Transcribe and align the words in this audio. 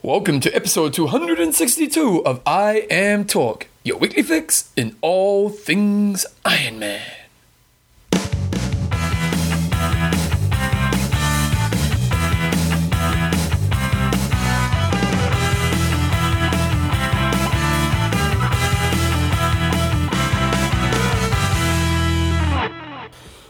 Welcome 0.00 0.38
to 0.40 0.54
episode 0.54 0.94
262 0.94 2.24
of 2.24 2.40
I 2.46 2.86
Am 2.88 3.24
Talk, 3.24 3.66
your 3.82 3.98
weekly 3.98 4.22
fix 4.22 4.70
in 4.76 4.94
all 5.00 5.48
things 5.48 6.24
Iron 6.44 6.78
Man. 6.78 7.17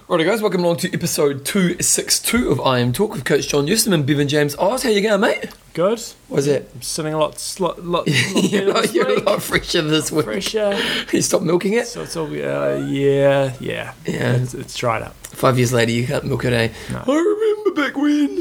Righty 0.08 0.24
guys, 0.24 0.40
welcome 0.40 0.64
along 0.64 0.78
to 0.78 0.94
episode 0.94 1.44
262 1.44 2.48
of 2.48 2.62
I 2.62 2.78
Am 2.78 2.94
Talk 2.94 3.12
with 3.12 3.26
Coach 3.26 3.46
John 3.48 3.66
Newsom 3.66 3.92
and 3.92 4.06
Bevan 4.06 4.26
James 4.26 4.56
Oz. 4.56 4.82
How 4.82 4.88
you 4.88 5.02
going, 5.02 5.20
mate? 5.20 5.50
Good. 5.74 6.00
What's 6.28 6.46
it? 6.46 6.70
I'm 6.74 6.80
sitting 6.80 7.12
a 7.12 7.18
lot, 7.18 7.56
lot, 7.60 7.84
lot, 7.84 8.08
lot 8.34 8.50
you're, 8.50 8.70
a 8.70 8.72
lot, 8.72 8.82
this 8.84 8.94
you're 8.94 9.18
a 9.18 9.20
lot 9.20 9.42
fresher 9.42 9.82
this 9.82 10.10
week. 10.10 10.24
fresher. 10.24 10.78
You 11.12 11.20
stopped 11.20 11.44
milking 11.44 11.74
it? 11.74 11.88
So 11.88 12.02
it's 12.04 12.16
all, 12.16 12.26
uh, 12.26 12.76
yeah, 12.86 13.54
yeah, 13.60 13.92
Yeah. 14.06 14.32
It's, 14.36 14.54
it's 14.54 14.74
dried 14.74 15.02
up. 15.02 15.14
Five 15.38 15.56
years 15.56 15.72
later, 15.72 15.92
you 15.92 16.04
can't 16.04 16.24
milk 16.24 16.44
it, 16.44 16.52
eh? 16.52 16.68
No. 16.90 17.04
I 17.06 17.16
remember 17.16 17.70
back 17.80 17.96
when. 17.96 18.38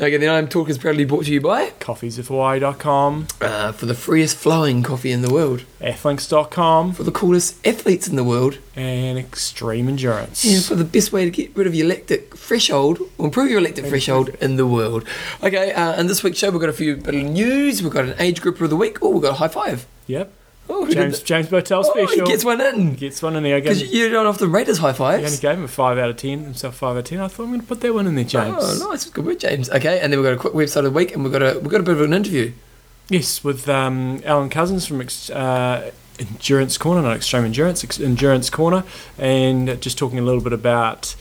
Okay, 0.00 0.16
the 0.16 0.26
I 0.26 0.38
Am 0.38 0.48
Talk 0.48 0.70
is 0.70 0.78
proudly 0.78 1.04
brought 1.04 1.26
to 1.26 1.32
you 1.34 1.38
by 1.42 1.68
Coffeesofhawaii.com, 1.80 3.26
uh, 3.42 3.72
for 3.72 3.84
the 3.84 3.92
freest 3.94 4.38
flowing 4.38 4.82
coffee 4.82 5.12
in 5.12 5.20
the 5.20 5.30
world, 5.30 5.64
athlinks.com, 5.82 6.94
for 6.94 7.02
the 7.02 7.10
coolest 7.12 7.56
athletes 7.66 8.08
in 8.08 8.16
the 8.16 8.24
world, 8.24 8.56
and 8.74 9.18
Extreme 9.18 9.90
Endurance. 9.90 10.42
and 10.44 10.64
for 10.64 10.76
the 10.76 10.84
best 10.84 11.12
way 11.12 11.26
to 11.26 11.30
get 11.30 11.54
rid 11.54 11.66
of 11.66 11.74
your 11.74 11.86
lactic 11.86 12.34
threshold 12.34 13.00
or 13.18 13.26
improve 13.26 13.50
your 13.50 13.60
lactic 13.60 13.84
threshold 13.84 14.30
in 14.40 14.56
the 14.56 14.66
world. 14.66 15.04
Okay, 15.42 15.72
uh, 15.72 15.92
and 15.92 16.08
this 16.08 16.22
week's 16.22 16.38
show 16.38 16.50
we've 16.50 16.58
got 16.60 16.70
a 16.70 16.72
few 16.72 16.96
bit 16.96 17.14
of 17.14 17.22
news. 17.24 17.82
We've 17.82 17.92
got 17.92 18.06
an 18.06 18.14
age 18.18 18.40
grouper 18.40 18.64
of 18.64 18.70
the 18.70 18.76
week. 18.76 18.96
Oh, 19.02 19.10
we've 19.10 19.22
got 19.22 19.32
a 19.32 19.34
high 19.34 19.48
five. 19.48 19.86
Yep. 20.06 20.32
Oh, 20.72 20.86
James 20.88 21.20
James 21.20 21.48
Botel? 21.48 21.84
Oh, 21.84 21.94
he 21.94 22.06
special. 22.06 22.26
gets 22.26 22.44
one 22.44 22.60
in. 22.60 22.94
Gets 22.94 23.22
one 23.22 23.36
in 23.36 23.42
there. 23.42 23.56
I 23.56 23.60
Because 23.60 23.82
you 23.92 24.08
don't 24.08 24.26
often 24.26 24.52
rate 24.52 24.68
us 24.68 24.78
high 24.78 24.92
he 24.92 25.24
only 25.24 25.36
gave 25.36 25.58
him 25.58 25.64
a 25.64 25.68
5 25.68 25.98
out 25.98 26.10
of 26.10 26.16
10, 26.16 26.44
himself 26.44 26.76
5 26.76 26.90
out 26.96 26.98
of 26.98 27.04
10. 27.04 27.20
I 27.20 27.28
thought 27.28 27.42
I'm 27.42 27.48
going 27.50 27.60
to 27.60 27.66
put 27.66 27.80
that 27.80 27.92
one 27.92 28.06
in 28.06 28.14
there, 28.14 28.24
James. 28.24 28.56
Oh, 28.58 28.88
nice, 28.90 29.04
good 29.06 29.26
work, 29.26 29.38
James. 29.40 29.68
Okay, 29.68 30.00
and 30.00 30.12
then 30.12 30.20
we've 30.20 30.28
got 30.28 30.34
a 30.34 30.50
quick 30.50 30.54
website 30.54 30.78
of 30.78 30.84
the 30.84 30.90
week, 30.90 31.12
and 31.12 31.24
we've 31.24 31.32
got 31.32 31.42
a 31.42 31.58
we've 31.58 31.70
got 31.70 31.80
a 31.80 31.84
bit 31.84 31.94
of 31.94 32.00
an 32.02 32.12
interview. 32.12 32.52
Yes, 33.08 33.42
with 33.42 33.68
um, 33.68 34.22
Alan 34.24 34.50
Couzens 34.50 34.86
from 34.86 35.00
uh, 35.36 35.90
Endurance 36.18 36.78
Corner, 36.78 37.02
not 37.02 37.16
Extreme 37.16 37.46
Endurance, 37.46 37.82
Ex- 37.82 37.98
Endurance 37.98 38.50
Corner, 38.50 38.84
and 39.18 39.80
just 39.82 39.98
talking 39.98 40.18
a 40.18 40.22
little 40.22 40.40
bit 40.40 40.52
about 40.52 41.16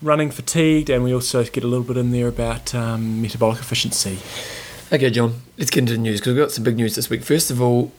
running 0.00 0.30
fatigued, 0.30 0.90
and 0.90 1.02
we 1.02 1.12
also 1.12 1.42
get 1.44 1.64
a 1.64 1.66
little 1.66 1.84
bit 1.84 1.96
in 1.96 2.12
there 2.12 2.28
about 2.28 2.74
um, 2.74 3.20
metabolic 3.20 3.58
efficiency. 3.58 4.18
Okay, 4.92 5.10
John, 5.10 5.40
let's 5.58 5.70
get 5.70 5.80
into 5.80 5.94
the 5.94 5.98
news 5.98 6.20
because 6.20 6.34
we've 6.34 6.42
got 6.44 6.52
some 6.52 6.62
big 6.62 6.76
news 6.76 6.94
this 6.94 7.10
week. 7.10 7.24
First 7.24 7.50
of 7.50 7.60
all, 7.60 7.90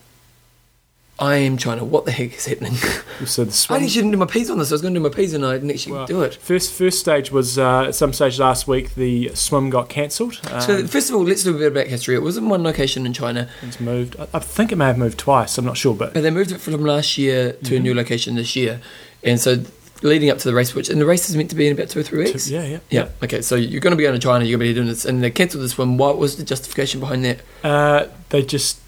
I 1.17 1.35
am 1.37 1.55
China. 1.57 1.85
What 1.85 2.03
the 2.03 2.11
heck 2.11 2.35
is 2.35 2.45
happening? 2.45 2.73
So 3.25 3.45
the 3.45 3.67
I 3.69 3.77
actually 3.77 3.87
didn't 3.93 4.11
do 4.11 4.17
my 4.17 4.25
P's 4.25 4.49
on 4.49 4.57
this. 4.57 4.71
I 4.71 4.73
was 4.73 4.81
going 4.81 4.93
to 4.93 4.99
do 4.99 5.03
my 5.03 5.07
P's 5.09 5.33
and 5.33 5.45
I 5.45 5.53
didn't 5.53 5.71
actually 5.71 5.93
Well, 5.93 6.05
do 6.05 6.21
it. 6.23 6.35
first 6.35 6.73
first 6.73 6.99
stage 6.99 7.31
was 7.31 7.57
uh, 7.57 7.83
at 7.83 7.95
some 7.95 8.11
stage 8.11 8.37
last 8.39 8.67
week. 8.67 8.93
The 8.95 9.31
swim 9.35 9.69
got 9.69 9.87
cancelled. 9.87 10.41
Um, 10.51 10.59
So, 10.59 10.85
first 10.85 11.09
of 11.09 11.15
all, 11.15 11.23
let's 11.23 11.43
do 11.45 11.55
a 11.55 11.57
bit 11.57 11.67
about 11.71 11.87
history. 11.87 12.15
It 12.15 12.21
was 12.21 12.35
in 12.35 12.49
one 12.49 12.61
location 12.63 13.05
in 13.05 13.13
China, 13.13 13.47
it's 13.61 13.79
moved. 13.79 14.17
I, 14.19 14.27
I 14.33 14.39
think 14.39 14.73
it 14.73 14.75
may 14.75 14.87
have 14.87 14.97
moved 14.97 15.17
twice. 15.17 15.57
I'm 15.57 15.63
not 15.63 15.77
sure, 15.77 15.95
but 15.95 16.13
but 16.13 16.23
they 16.23 16.29
moved 16.31 16.51
it 16.51 16.59
from 16.59 16.83
last 16.83 17.17
year 17.17 17.53
to 17.53 17.57
Mm-hmm. 17.59 17.75
a 17.75 17.79
new 17.79 17.93
location 17.93 18.35
this 18.35 18.53
year. 18.57 18.81
And 19.23 19.39
so, 19.39 19.63
leading 20.01 20.29
up 20.29 20.39
to 20.39 20.49
the 20.49 20.53
race, 20.53 20.75
which, 20.75 20.89
and 20.89 20.99
the 20.99 21.05
race 21.05 21.29
is 21.29 21.37
meant 21.37 21.49
to 21.51 21.55
be 21.55 21.67
in 21.67 21.71
about 21.73 21.87
two 21.87 21.99
or 22.01 22.03
three 22.03 22.25
weeks. 22.25 22.49
yeah, 22.49 22.65
yeah, 22.65 22.79
Yeah. 22.89 23.07
Okay. 23.23 23.41
So 23.41 23.55
you're 23.55 23.79
going 23.79 23.91
to 23.91 23.97
be 23.97 24.03
going 24.03 24.19
to 24.19 24.19
China. 24.19 24.43
You're 24.43 24.59
going 24.59 24.67
to 24.67 24.73
be 24.73 24.77
doing 24.77 24.89
this, 24.89 25.05
and 25.05 25.23
they 25.23 25.31
cancelled 25.31 25.63
this 25.63 25.77
one. 25.77 25.95
What 25.95 26.17
was 26.17 26.35
the 26.35 26.43
justification 26.43 26.99
behind 26.99 27.23
that? 27.23 27.39
Uh, 27.63 28.07
they 28.29 28.43
just 28.43 28.79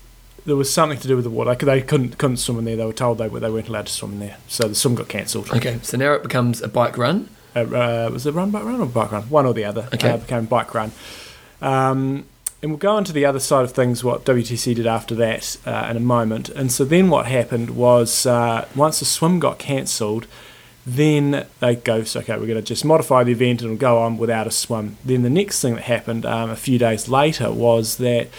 there 0.47 0.55
was 0.55 0.73
something 0.73 0.97
to 0.97 1.07
do 1.09 1.15
with 1.17 1.25
the 1.25 1.29
water. 1.29 1.53
They 1.53 1.81
couldn't 1.81 2.17
couldn't 2.17 2.37
swim 2.37 2.59
in 2.59 2.65
there. 2.65 2.77
They 2.77 2.85
were 2.85 2.93
told 2.93 3.17
they 3.17 3.27
were 3.27 3.41
they 3.41 3.51
weren't 3.51 3.67
allowed 3.67 3.87
to 3.87 3.91
swim 3.91 4.13
in 4.13 4.19
there. 4.19 4.37
So 4.47 4.69
the 4.69 4.75
swim 4.75 4.95
got 4.95 5.09
cancelled. 5.09 5.51
Okay. 5.51 5.77
So 5.83 5.97
now 5.97 6.13
it 6.13 6.23
becomes 6.23 6.61
a 6.61 6.69
bike 6.69 6.97
run. 6.97 7.29
Uh, 7.53 7.59
uh, 7.59 8.09
was 8.11 8.25
it 8.25 8.33
run 8.33 8.49
bike 8.49 8.63
run 8.63 8.79
or 8.79 8.85
bike 8.85 9.11
run? 9.11 9.23
One 9.23 9.45
or 9.45 9.53
the 9.53 9.65
other. 9.65 9.89
Okay. 9.93 10.09
Uh, 10.09 10.17
became 10.17 10.45
bike 10.45 10.73
run. 10.73 10.93
Um, 11.61 12.25
and 12.61 12.71
we'll 12.71 12.77
go 12.77 12.95
on 12.95 13.03
to 13.03 13.11
the 13.11 13.25
other 13.25 13.41
side 13.41 13.65
of 13.65 13.73
things. 13.73 14.05
What 14.05 14.23
WTC 14.23 14.73
did 14.73 14.87
after 14.87 15.15
that 15.15 15.57
uh, 15.65 15.87
in 15.91 15.97
a 15.97 15.99
moment. 15.99 16.47
And 16.47 16.71
so 16.71 16.85
then 16.85 17.09
what 17.09 17.25
happened 17.25 17.71
was 17.71 18.25
uh, 18.25 18.67
once 18.73 18.99
the 18.99 19.05
swim 19.05 19.39
got 19.39 19.59
cancelled. 19.59 20.27
Then 20.85 21.45
they 21.59 21.75
go, 21.75 22.05
so 22.05 22.21
okay, 22.21 22.37
we're 22.37 22.47
going 22.47 22.55
to 22.55 22.61
just 22.61 22.85
modify 22.85 23.25
the 23.25 23.33
event 23.33 23.61
and 23.61 23.71
it'll 23.71 23.77
go 23.77 23.97
on 23.97 24.17
without 24.17 24.47
a 24.47 24.51
swim. 24.51 24.95
Then 25.03 25.23
the 25.23 25.29
next 25.29 25.61
thing 25.61 25.75
that 25.75 25.83
happened 25.83 26.25
um, 26.25 26.49
a 26.49 26.55
few 26.55 26.79
days 26.79 27.09
later 27.09 27.51
was 27.51 27.97
that 27.97 28.29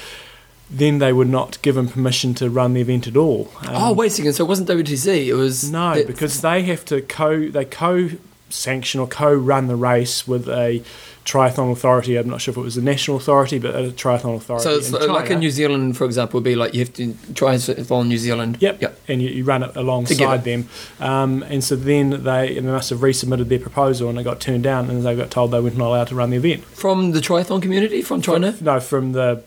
then 0.70 0.98
they 0.98 1.12
would 1.12 1.28
not 1.28 1.60
give 1.62 1.76
him 1.76 1.88
permission 1.88 2.34
to 2.34 2.50
run 2.50 2.74
the 2.74 2.80
event 2.80 3.06
at 3.06 3.16
all. 3.16 3.50
Um, 3.62 3.68
oh, 3.74 3.92
wait 3.92 4.08
a 4.08 4.10
second. 4.10 4.32
So 4.34 4.44
it 4.44 4.48
wasn't 4.48 4.68
WTC. 4.68 5.26
It 5.26 5.34
was 5.34 5.70
no, 5.70 5.94
the- 5.94 6.04
because 6.04 6.40
they 6.40 6.62
have 6.64 6.84
to 6.86 7.00
co 7.02 7.48
they 7.48 7.64
co 7.64 8.10
sanction 8.50 9.00
or 9.00 9.06
co 9.06 9.32
run 9.32 9.66
the 9.66 9.76
race 9.76 10.26
with 10.26 10.48
a 10.48 10.82
triathlon 11.24 11.70
authority. 11.70 12.16
I'm 12.16 12.28
not 12.28 12.40
sure 12.40 12.52
if 12.52 12.56
it 12.56 12.62
was 12.62 12.74
the 12.76 12.80
national 12.80 13.18
authority, 13.18 13.58
but 13.58 13.74
a 13.74 13.90
triathlon 13.90 14.36
authority. 14.36 14.64
So 14.64 14.76
it's 14.76 14.90
like 14.90 15.24
China. 15.24 15.34
in 15.34 15.38
New 15.40 15.50
Zealand, 15.50 15.96
for 15.98 16.06
example, 16.06 16.38
would 16.38 16.44
be 16.44 16.54
like 16.54 16.72
you 16.72 16.80
have 16.80 16.92
to 16.94 17.14
try 17.34 17.52
and 17.54 17.62
follow 17.86 18.02
New 18.02 18.16
Zealand. 18.16 18.56
Yep. 18.60 18.80
Yep. 18.80 19.00
And 19.08 19.20
you, 19.20 19.28
you 19.28 19.44
run 19.44 19.62
it 19.62 19.76
alongside 19.76 20.14
Together. 20.14 20.38
them. 20.38 20.68
Um, 21.00 21.42
and 21.44 21.62
so 21.62 21.76
then 21.76 22.24
they, 22.24 22.54
they 22.54 22.60
must 22.62 22.88
have 22.88 23.00
resubmitted 23.00 23.48
their 23.48 23.58
proposal 23.58 24.08
and 24.08 24.16
they 24.16 24.22
got 24.22 24.40
turned 24.40 24.62
down 24.64 24.88
and 24.88 25.04
they 25.04 25.14
got 25.14 25.30
told 25.30 25.50
they 25.50 25.60
weren't 25.60 25.78
allowed 25.78 26.08
to 26.08 26.14
run 26.14 26.30
the 26.30 26.38
event. 26.38 26.64
From 26.64 27.12
the 27.12 27.20
triathlon 27.20 27.60
community, 27.60 28.00
from 28.00 28.22
China, 28.22 28.54
No, 28.62 28.80
from 28.80 29.12
the 29.12 29.42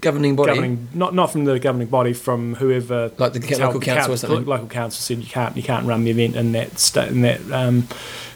governing 0.00 0.36
body. 0.36 0.50
governing, 0.54 0.88
not 0.94 1.14
not 1.14 1.30
from 1.30 1.44
the 1.44 1.58
governing 1.58 1.88
body, 1.88 2.12
from 2.12 2.54
whoever 2.56 3.10
Like 3.18 3.32
the 3.34 3.40
local 3.58 3.80
council 3.80 4.14
or 4.14 4.16
something. 4.16 4.44
Local 4.46 4.66
council 4.68 5.00
said 5.00 5.18
you 5.24 5.30
can't 5.30 5.56
you 5.56 5.62
can't 5.62 5.86
run 5.86 6.04
the 6.04 6.10
event 6.10 6.36
in 6.36 6.52
that 6.52 6.78
sta- 6.78 7.06
in 7.06 7.20
that. 7.22 7.40
Um, 7.52 7.86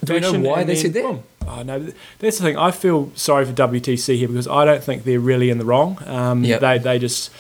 Do 0.05 0.15
you 0.15 0.21
know 0.21 0.33
why 0.41 0.65
they 0.65 0.75
then, 0.75 0.83
said 0.83 0.93
that? 0.95 1.21
Oh 1.47 1.63
no, 1.63 1.93
that's 2.19 2.39
the 2.39 2.45
thing. 2.45 2.57
I 2.57 2.71
feel 2.71 3.11
sorry 3.15 3.45
for 3.45 3.53
WTC 3.53 4.17
here 4.17 4.29
because 4.29 4.49
I 4.49 4.65
don't 4.65 4.83
think 4.83 5.05
they're 5.05 5.21
really 5.21 5.51
in 5.51 5.59
the 5.59 5.65
wrong. 5.65 5.99
Um, 6.07 6.45
Yep. 6.45 6.61
They 6.61 6.79
they 6.79 6.99
just. 6.99 7.31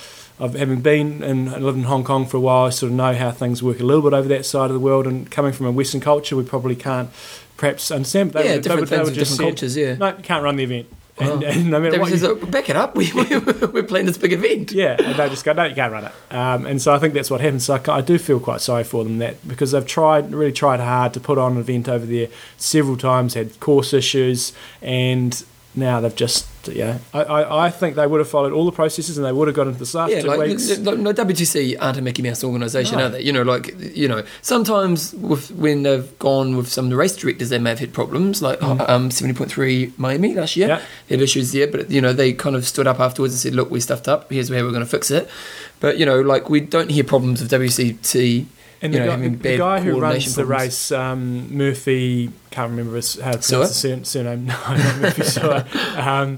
I've 0.41 0.55
having 0.55 0.81
been 0.81 1.23
and 1.23 1.63
lived 1.63 1.79
in 1.79 1.85
Hong 1.85 2.03
Kong 2.03 2.27
for 2.27 2.39
a 2.39 2.41
while, 2.41 2.65
I 2.67 2.71
sort 2.71 2.91
of 2.91 2.97
know 2.97 3.15
how 3.15 3.31
things 3.31 3.63
work 3.63 3.79
a 3.79 3.85
little 3.85 4.03
bit 4.03 4.13
over 4.17 4.27
that 4.31 4.45
side 4.45 4.65
of 4.69 4.73
the 4.75 4.81
world. 4.81 5.07
And 5.07 5.31
coming 5.31 5.53
from 5.53 5.67
a 5.67 5.71
Western 5.71 6.01
culture, 6.01 6.35
we 6.35 6.43
probably 6.43 6.75
can't 6.75 7.09
perhaps 7.57 7.93
understand. 7.93 8.33
But 8.33 8.43
they 8.43 8.49
yeah, 8.49 8.55
would- 8.57 8.65
they 8.65 8.69
different 8.69 8.81
would- 8.81 8.89
they 8.91 8.97
things 8.97 9.09
would 9.11 9.15
just 9.15 9.31
different 9.39 9.59
said, 9.61 9.61
cultures. 9.61 9.77
Yeah. 9.77 9.95
No, 9.95 10.09
you 10.17 10.23
can't 10.25 10.43
run 10.43 10.57
the 10.57 10.65
event. 10.65 10.87
And, 11.17 11.45
Oh. 11.45 11.47
and 11.47 11.71
no 11.71 11.79
matter 11.79 12.01
what 12.01 12.11
you 12.11 12.17
says, 12.19 12.25
"Oh, 12.25 12.35
back 12.35 12.69
it 12.69 12.75
up. 12.77 12.97
We, 12.97 13.13
we, 13.13 13.25
we're 13.67 13.83
playing 13.85 14.07
this 14.07 14.19
big 14.19 14.33
event. 14.33 14.73
yeah, 14.73 14.97
and 14.99 15.15
they 15.17 15.29
just 15.29 15.45
go, 15.45 15.53
no, 15.53 15.63
you 15.65 15.75
can't 15.75 15.93
run 15.93 16.05
it. 16.07 16.13
Um, 16.35 16.67
and 16.67 16.83
so 16.83 16.93
I 16.93 16.99
think 16.99 17.15
that's 17.15 17.31
what 17.31 17.41
happens. 17.41 17.65
So 17.67 17.75
I, 17.87 17.93
I 17.99 18.01
do 18.01 18.19
feel 18.19 18.41
quite 18.41 18.61
sorry 18.61 18.83
for 18.83 19.05
them 19.05 19.19
that 19.19 19.47
because 19.47 19.71
they've 19.71 19.87
tried, 19.87 20.33
really 20.33 20.53
tried 20.53 20.81
hard 20.81 21.15
to 21.15 21.21
put 21.21 21.39
on 21.39 21.53
an 21.53 21.59
event 21.59 21.89
over 21.89 22.05
there 22.05 22.27
several 22.57 22.97
times, 22.97 23.35
had 23.35 23.61
course 23.61 23.93
issues, 23.93 24.53
and 24.83 25.45
now 25.77 26.01
they've 26.01 26.17
just, 26.17 26.47
yeah. 26.69 26.99
I, 27.13 27.23
I, 27.23 27.67
I 27.67 27.71
think 27.71 27.97
they 27.97 28.07
would 28.07 28.19
have 28.21 28.29
followed 28.29 28.53
all 28.53 28.65
the 28.65 28.73
processes 28.73 29.17
and 29.19 29.27
they 29.27 29.33
would 29.33 29.49
have 29.49 29.55
got 29.57 29.67
into 29.67 29.79
the 29.85 29.97
last 29.99 30.11
Yeah, 30.13 30.23
two 30.23 30.29
like 30.29 30.41
weeks. 30.41 30.79
no, 30.79 30.95
WTC 31.13 31.77
aren't 31.81 31.99
a 31.99 32.03
Mickey 32.03 32.23
Mouse 32.23 32.43
organisation, 32.45 32.99
No. 32.99 33.07
are 33.07 33.09
they? 33.11 33.23
You 33.23 33.33
know, 33.33 33.43
like 33.43 33.75
you 33.97 34.09
know, 34.09 34.25
sometimes 34.43 35.13
with 35.15 35.51
when 35.53 35.83
they've 35.83 36.19
gone 36.19 36.57
with 36.57 36.69
some 36.69 36.87
of 36.87 36.91
the 36.91 36.97
race 36.97 37.17
directors, 37.17 37.49
they 37.51 37.59
may 37.59 37.71
have 37.71 37.79
had 37.81 37.93
problems, 37.93 38.43
like 38.43 38.63
um, 38.63 39.11
seventy 39.11 39.37
point 39.37 39.51
three 39.51 39.93
Miami 39.97 40.35
last 40.35 40.57
year. 40.57 40.69
Mm. 40.69 40.79
Yeah. 40.79 40.83
They 41.09 41.15
had 41.17 41.23
issues 41.23 41.53
there, 41.53 41.67
but 41.67 41.91
you 41.91 42.01
know, 42.01 42.13
they 42.13 42.33
kind 42.33 42.57
of 42.57 42.67
stood 42.67 42.87
up 42.87 43.01
afterwards 43.01 43.35
and 43.35 43.41
said, 43.41 43.55
"Look, 43.55 43.71
we 43.71 43.81
stuffed 43.81 44.09
up. 44.09 44.31
Here's 44.31 44.51
where 44.51 44.65
we're 44.65 44.71
going 44.71 44.85
to 44.85 44.91
fix 44.91 45.11
it." 45.11 45.29
But 45.81 45.99
you 45.99 46.07
know, 46.07 46.21
like 46.21 46.49
we 46.49 46.61
don't 46.61 46.91
hear 46.91 47.05
problems 47.05 47.43
of 47.43 47.49
WCT. 47.49 48.47
And 48.85 48.93
you 48.93 49.01
the, 49.01 49.07
know, 49.07 49.17
guy, 49.17 49.29
the 49.29 49.57
guy 49.57 49.81
who 49.81 49.93
runs 49.93 50.03
coordination 50.03 50.33
the 50.35 50.45
race, 50.45 50.93
um, 50.93 51.57
Murphy, 51.57 52.31
can't 52.51 52.71
remember 52.71 52.97
his, 52.97 53.19
how 53.19 53.33
to 53.33 53.39
pronounce 53.39 53.83
the 53.83 54.05
surname. 54.05 54.45
No, 54.47 54.55
not 54.55 54.99
Murphy 54.99 55.23
Sewer. 55.25 55.65
Um, 55.97 56.37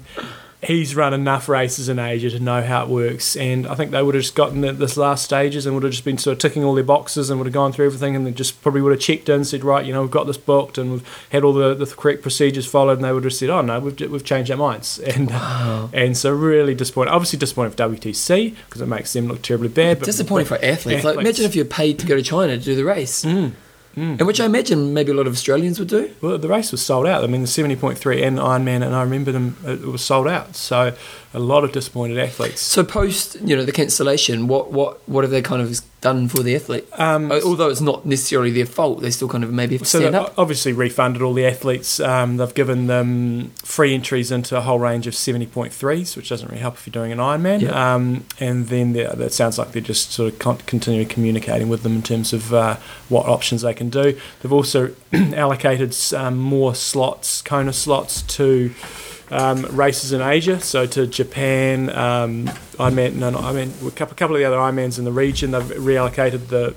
he's 0.63 0.97
run 0.97 1.13
enough 1.15 1.49
races 1.49 1.89
in 1.89 1.99
Asia 1.99 2.31
to 2.31 2.41
know 2.41 2.63
how 2.63 2.83
it 2.85 2.89
works, 2.89 3.37
and 3.37 3.67
I 3.67 3.75
think 3.75 3.91
they 3.91 4.03
would 4.03 4.15
have 4.15 4.23
just 4.25 4.35
gotten 4.35 4.63
the, 4.63 4.73
this 4.73 4.97
last 4.97 5.25
stages 5.25 5.67
and 5.67 5.75
would 5.75 5.83
have 5.85 5.93
just 5.93 6.05
been 6.05 6.19
sort 6.19 6.33
of 6.33 6.39
ticking 6.41 6.65
all 6.65 6.75
their 6.75 6.83
boxes 6.85 7.31
and 7.31 7.39
would 7.39 7.47
have 7.47 7.53
gone 7.55 7.73
through 7.73 7.87
everything, 7.87 8.17
and 8.17 8.27
they 8.27 8.31
just 8.33 8.61
probably 8.63 8.81
would 8.81 8.93
have 8.93 9.01
checked 9.01 9.29
in, 9.29 9.45
said, 9.45 9.63
right, 9.65 9.85
you 9.85 9.93
know, 9.93 10.03
we've 10.03 10.11
got 10.11 10.27
this 10.27 10.37
booked 10.39 10.79
and 10.79 10.91
we've 10.93 11.27
had 11.31 11.45
all 11.45 11.53
the, 11.53 11.75
the 11.75 11.87
correct 11.87 12.23
procedures 12.23 12.67
followed, 12.67 12.99
and 12.99 13.05
they 13.05 13.13
would 13.13 13.25
have 13.25 13.35
said, 13.35 13.51
oh 13.51 13.61
no, 13.61 13.79
we've, 13.81 13.99
we've 14.11 14.25
changed 14.25 14.51
our 14.51 14.57
minds, 14.57 14.99
and 15.01 15.31
Wow. 15.31 15.91
and 15.93 16.17
so 16.17 16.33
really 16.33 16.75
disappointed. 16.75 17.11
Obviously 17.11 17.39
disappointed 17.39 17.71
for 17.77 17.89
WTC 17.89 18.55
because 18.67 18.81
it 18.81 18.87
makes 18.87 19.13
them 19.13 19.29
look 19.29 19.43
terribly 19.43 19.69
bad. 19.69 19.99
But 19.99 20.07
Disappointing 20.07 20.47
for 20.47 20.59
athletes. 20.65 21.05
Like, 21.05 21.19
imagine 21.19 21.45
if 21.45 21.55
you're 21.55 21.65
paid 21.65 21.99
to 22.01 22.07
go 22.07 22.17
to 22.17 22.23
China 22.23 22.57
to 22.57 22.63
do 22.65 22.75
the 22.75 22.85
race, 22.85 23.25
Mm, 23.25 23.53
mm. 23.97 24.19
and 24.19 24.27
which 24.27 24.41
I 24.41 24.47
imagine 24.47 24.93
maybe 24.95 25.11
a 25.13 25.15
lot 25.15 25.27
of 25.27 25.33
Australians 25.33 25.79
would 25.79 25.89
do. 25.89 26.11
Well, 26.21 26.39
the 26.39 26.49
race 26.49 26.73
was 26.73 26.85
sold 26.85 27.07
out. 27.07 27.25
I 27.25 27.27
mean, 27.27 27.41
the 27.41 27.47
seventy 27.47 27.77
point 27.77 27.99
three 27.99 28.23
and 28.23 28.39
Ironman, 28.39 28.85
and 28.85 28.95
I 28.95 29.03
remember 29.03 29.33
them. 29.33 29.57
It 29.65 29.83
was 29.83 30.05
sold 30.05 30.29
out. 30.29 30.57
So 30.57 30.95
a 31.37 31.39
lot 31.53 31.63
of 31.65 31.71
disappointed 31.73 32.19
athletes. 32.19 32.61
So 32.63 32.83
post, 32.83 33.37
you 33.45 33.55
know, 33.55 33.65
the 33.65 33.73
cancellation, 33.73 34.49
what 34.49 34.73
what 34.73 35.07
what 35.07 35.23
have 35.23 35.31
they 35.31 35.43
kind 35.43 35.61
of 35.63 35.79
done 36.01 36.29
for 36.29 36.43
the 36.43 36.55
athlete? 36.55 36.87
Um, 36.99 37.31
Uh, 37.33 37.41
Although 37.45 37.69
it's 37.69 37.81
not 37.81 38.07
necessarily 38.07 38.51
their 38.51 38.65
fault, 38.67 39.01
they 39.03 39.11
still 39.11 39.29
kind 39.29 39.45
of 39.45 39.53
maybe 39.53 39.75
have 39.77 39.83
to 39.83 39.89
So 39.89 39.99
stand 40.01 40.15
up. 40.15 40.33
obviously 40.39 40.73
refunded 40.73 41.21
all 41.23 41.35
the 41.35 41.45
athletes. 41.47 42.01
Um, 42.01 42.37
they've 42.39 42.55
given 42.55 42.87
them 42.87 43.51
free 43.65 43.93
entries 43.95 44.31
into 44.31 44.57
a 44.57 44.61
whole 44.63 44.79
range 44.79 45.07
of 45.07 45.15
70.3s, 45.15 46.17
which 46.17 46.29
doesn't 46.29 46.49
really 46.49 46.61
help 46.61 46.75
if 46.75 46.87
you're 46.87 46.93
doing 46.93 47.13
an 47.13 47.19
Ironman. 47.19 47.61
Yeah. 47.63 47.95
Um, 47.95 48.25
and 48.41 48.69
then 48.69 48.93
that 48.95 49.33
sounds 49.33 49.59
like 49.59 49.73
they're 49.73 49.83
just 49.83 50.13
sort 50.13 50.33
of 50.33 50.39
con- 50.39 50.59
continuing 50.67 51.09
communicating 51.09 51.69
with 51.69 51.83
them 51.83 51.97
in 51.97 52.03
terms 52.03 52.33
of 52.33 52.55
uh, 52.55 52.77
what 53.09 53.27
options 53.27 53.63
they 53.63 53.75
can 53.75 53.91
do. 53.91 54.19
They've 54.41 54.53
also 54.53 54.91
allocated 55.13 55.95
um, 56.15 56.37
more 56.39 56.75
slots, 56.75 57.43
Kona 57.43 57.73
slots, 57.73 58.23
to 58.39 58.73
um, 59.31 59.63
races 59.77 60.13
in 60.13 60.21
Asia, 60.21 60.61
so 60.61 60.87
to 60.87 61.07
Japan, 61.07 61.91
um, 61.91 62.47
Ironman, 62.79 63.15
no, 63.15 63.31
not 63.31 63.43
Ironman, 63.43 63.87
a 63.87 63.91
couple, 63.91 64.17
couple 64.17 64.37
of 64.37 64.41
the 64.41 64.45
other 64.45 64.57
Ironmans 64.57 64.99
in 64.99 65.05
the 65.05 65.13
region. 65.13 65.51
They've 65.51 65.63
reallocated 65.63 66.49
the 66.49 66.75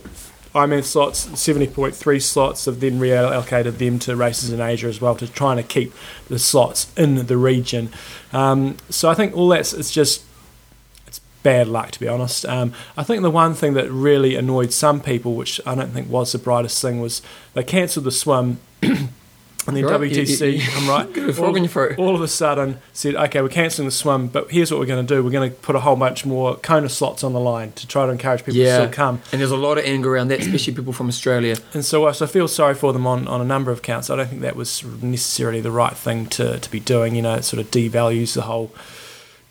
Ironman 0.56 0.84
slots, 0.84 1.28
70.3 1.28 2.22
slots, 2.22 2.66
have 2.66 2.80
then 2.80 3.00
reallocated 3.00 3.78
them 3.78 4.00
to 4.00 4.16
races 4.16 4.52
in 4.52 4.60
Asia 4.60 4.88
as 4.88 5.00
well 5.00 5.16
to 5.16 5.28
trying 5.28 5.58
to 5.58 5.64
keep 5.64 5.94
the 6.28 6.40
slots 6.40 6.92
in 6.98 7.28
the 7.28 7.38
region. 7.38 7.90
Um, 8.34 8.78
so 8.90 9.10
I 9.10 9.14
think 9.14 9.36
all 9.38 9.50
that's 9.50 9.74
it's 9.74 9.92
just 9.92 10.24
it's 11.06 11.20
bad 11.44 11.68
luck 11.68 11.92
to 11.92 12.00
be 12.00 12.08
honest. 12.08 12.48
Um, 12.48 12.74
I 12.98 13.04
think 13.04 13.22
the 13.22 13.30
one 13.30 13.54
thing 13.54 13.76
that 13.76 13.92
really 13.92 14.36
annoyed 14.36 14.74
some 14.74 15.02
people, 15.02 15.36
which 15.36 15.62
I 15.68 15.76
don't 15.76 15.92
think 15.92 16.10
was 16.10 16.32
the 16.32 16.40
brightest 16.40 16.82
thing, 16.82 17.00
was 17.00 17.22
they 17.54 17.64
cancelled 17.64 18.06
the 18.06 18.12
swim. 18.12 18.60
And 19.68 19.76
then 19.76 19.86
Right, 19.86 20.00
WTC, 20.02 20.58
you- 20.58 20.62
I'm 20.78 20.90
right. 20.90 21.12
Got 21.14 21.30
a 21.30 21.34
frog 21.34 21.58
your 21.58 21.96
all 21.98 22.16
of 22.16 22.22
a 22.22 22.28
sudden 22.28 22.80
said, 22.94 23.16
okay, 23.16 23.42
we're 23.42 23.50
cancelling 23.50 23.88
the 23.88 23.92
swim, 23.92 24.28
but 24.28 24.50
here's 24.50 24.72
what 24.72 24.80
we're 24.80 24.86
going 24.88 25.06
to 25.06 25.16
do. 25.16 25.24
We're 25.24 25.30
going 25.32 25.52
to 25.52 25.56
put 25.56 25.76
a 25.76 25.80
whole 25.82 25.96
bunch 25.96 26.26
more 26.26 26.56
Kona 26.56 26.90
slots 26.90 27.24
on 27.24 27.34
the 27.34 27.40
line 27.40 27.74
to 27.74 27.86
try 27.86 28.06
to 28.06 28.12
encourage 28.12 28.40
people 28.42 28.54
to 28.54 28.60
still 28.86 28.90
come. 28.92 29.22
And 29.32 29.40
there's 29.42 29.52
a 29.52 29.58
lot 29.58 29.78
of 29.78 29.86
anger 29.86 30.14
around 30.14 30.30
that, 30.30 30.40
especially 30.40 30.74
people 30.74 30.94
from 30.94 31.08
Australia. 31.08 31.58
And 31.74 31.84
so, 31.86 32.12
so 32.14 32.26
I 32.26 32.28
feel 32.28 32.48
sorry 32.48 32.74
for 32.74 32.94
them 32.94 33.06
on, 33.06 33.28
on 33.28 33.42
a 33.42 33.46
number 33.46 33.72
of 33.72 33.82
counts. 33.82 34.10
I 34.10 34.16
don't 34.16 34.28
think 34.28 34.42
that 34.42 34.56
was 34.56 34.84
necessarily 35.04 35.62
the 35.62 35.72
right 35.72 35.96
thing 35.96 36.26
to, 36.28 36.60
to 36.60 36.72
be 36.72 36.80
doing. 36.80 37.16
You 37.16 37.22
know, 37.22 37.36
it 37.36 37.44
sort 37.44 37.60
of 37.60 37.70
devalues 37.70 38.34
the 38.34 38.44
whole 38.44 38.72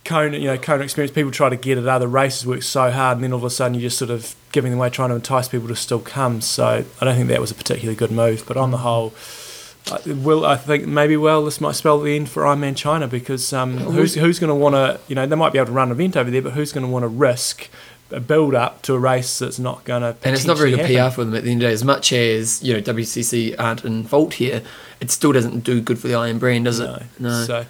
Kona, 0.05 0.39
you 0.39 0.47
know, 0.47 0.57
Kona 0.57 0.83
experience. 0.85 1.15
People 1.15 1.31
try 1.31 1.51
to 1.51 1.57
get 1.57 1.77
at 1.77 1.87
other 1.87 2.09
races, 2.09 2.47
work 2.47 2.63
so 2.63 2.91
hard, 2.91 3.19
and 3.19 3.25
then 3.25 3.33
all 3.33 3.39
of 3.39 3.45
a 3.45 3.51
sudden 3.51 3.75
you're 3.75 3.83
just 3.89 3.99
sort 3.99 4.11
of 4.11 4.35
giving 4.53 4.71
them 4.73 4.81
away, 4.81 4.89
trying 4.89 5.11
to 5.11 5.15
entice 5.17 5.49
people 5.49 5.69
to 5.69 5.77
still 5.77 6.01
come. 6.01 6.41
So 6.41 6.85
I 7.01 7.05
don't 7.05 7.15
think 7.15 7.29
that 7.29 7.41
was 7.41 7.51
a 7.51 7.55
particularly 7.55 7.95
good 7.97 8.11
move. 8.11 8.45
But 8.47 8.57
on 8.57 8.71
the 8.71 8.79
whole, 8.79 9.13
Will 10.07 10.45
I 10.45 10.57
think 10.57 10.87
maybe 10.87 11.17
well 11.17 11.45
this 11.45 11.61
might 11.61 11.75
spell 11.75 12.01
the 12.01 12.15
end 12.15 12.29
for 12.29 12.43
Ironman 12.43 12.77
China 12.77 13.09
because 13.09 13.53
um, 13.53 13.79
who's 13.79 14.15
who's 14.15 14.39
going 14.39 14.49
to 14.49 14.55
want 14.55 14.75
to 14.75 15.01
you 15.09 15.15
know 15.15 15.27
they 15.27 15.37
might 15.37 15.53
be 15.53 15.59
able 15.59 15.67
to 15.67 15.73
run 15.73 15.89
an 15.89 15.93
event 15.93 16.17
over 16.17 16.31
there, 16.31 16.43
but 16.43 16.53
who's 16.53 16.73
going 16.73 16.85
to 16.85 16.91
want 16.91 17.05
to 17.05 17.09
risk 17.09 17.69
a 18.11 18.21
build 18.21 18.55
up 18.55 18.83
to 18.83 18.95
a 18.95 18.99
race 18.99 19.39
that's 19.39 19.59
not 19.59 19.85
going 19.85 20.03
to 20.03 20.17
And 20.25 20.35
it's 20.35 20.45
not 20.47 20.57
very 20.57 20.71
good 20.71 20.81
happen? 20.81 21.11
PR 21.11 21.15
for 21.15 21.25
them 21.25 21.35
at 21.35 21.45
the 21.45 21.51
end 21.51 21.63
of 21.63 21.67
the 21.67 21.69
day. 21.69 21.73
As 21.73 21.85
much 21.85 22.13
as, 22.13 22.63
you 22.63 22.75
know, 22.75 22.81
WCC 22.81 23.55
aren't 23.59 23.85
in 23.85 24.05
fault 24.05 24.35
here, 24.35 24.63
it 25.01 25.11
still 25.11 25.33
doesn't 25.33 25.61
do 25.61 25.81
good 25.81 25.99
for 25.99 26.09
the 26.09 26.15
Iron 26.15 26.39
brand, 26.39 26.65
does 26.65 26.81
it? 26.81 27.03
No. 27.19 27.45
So 27.45 27.67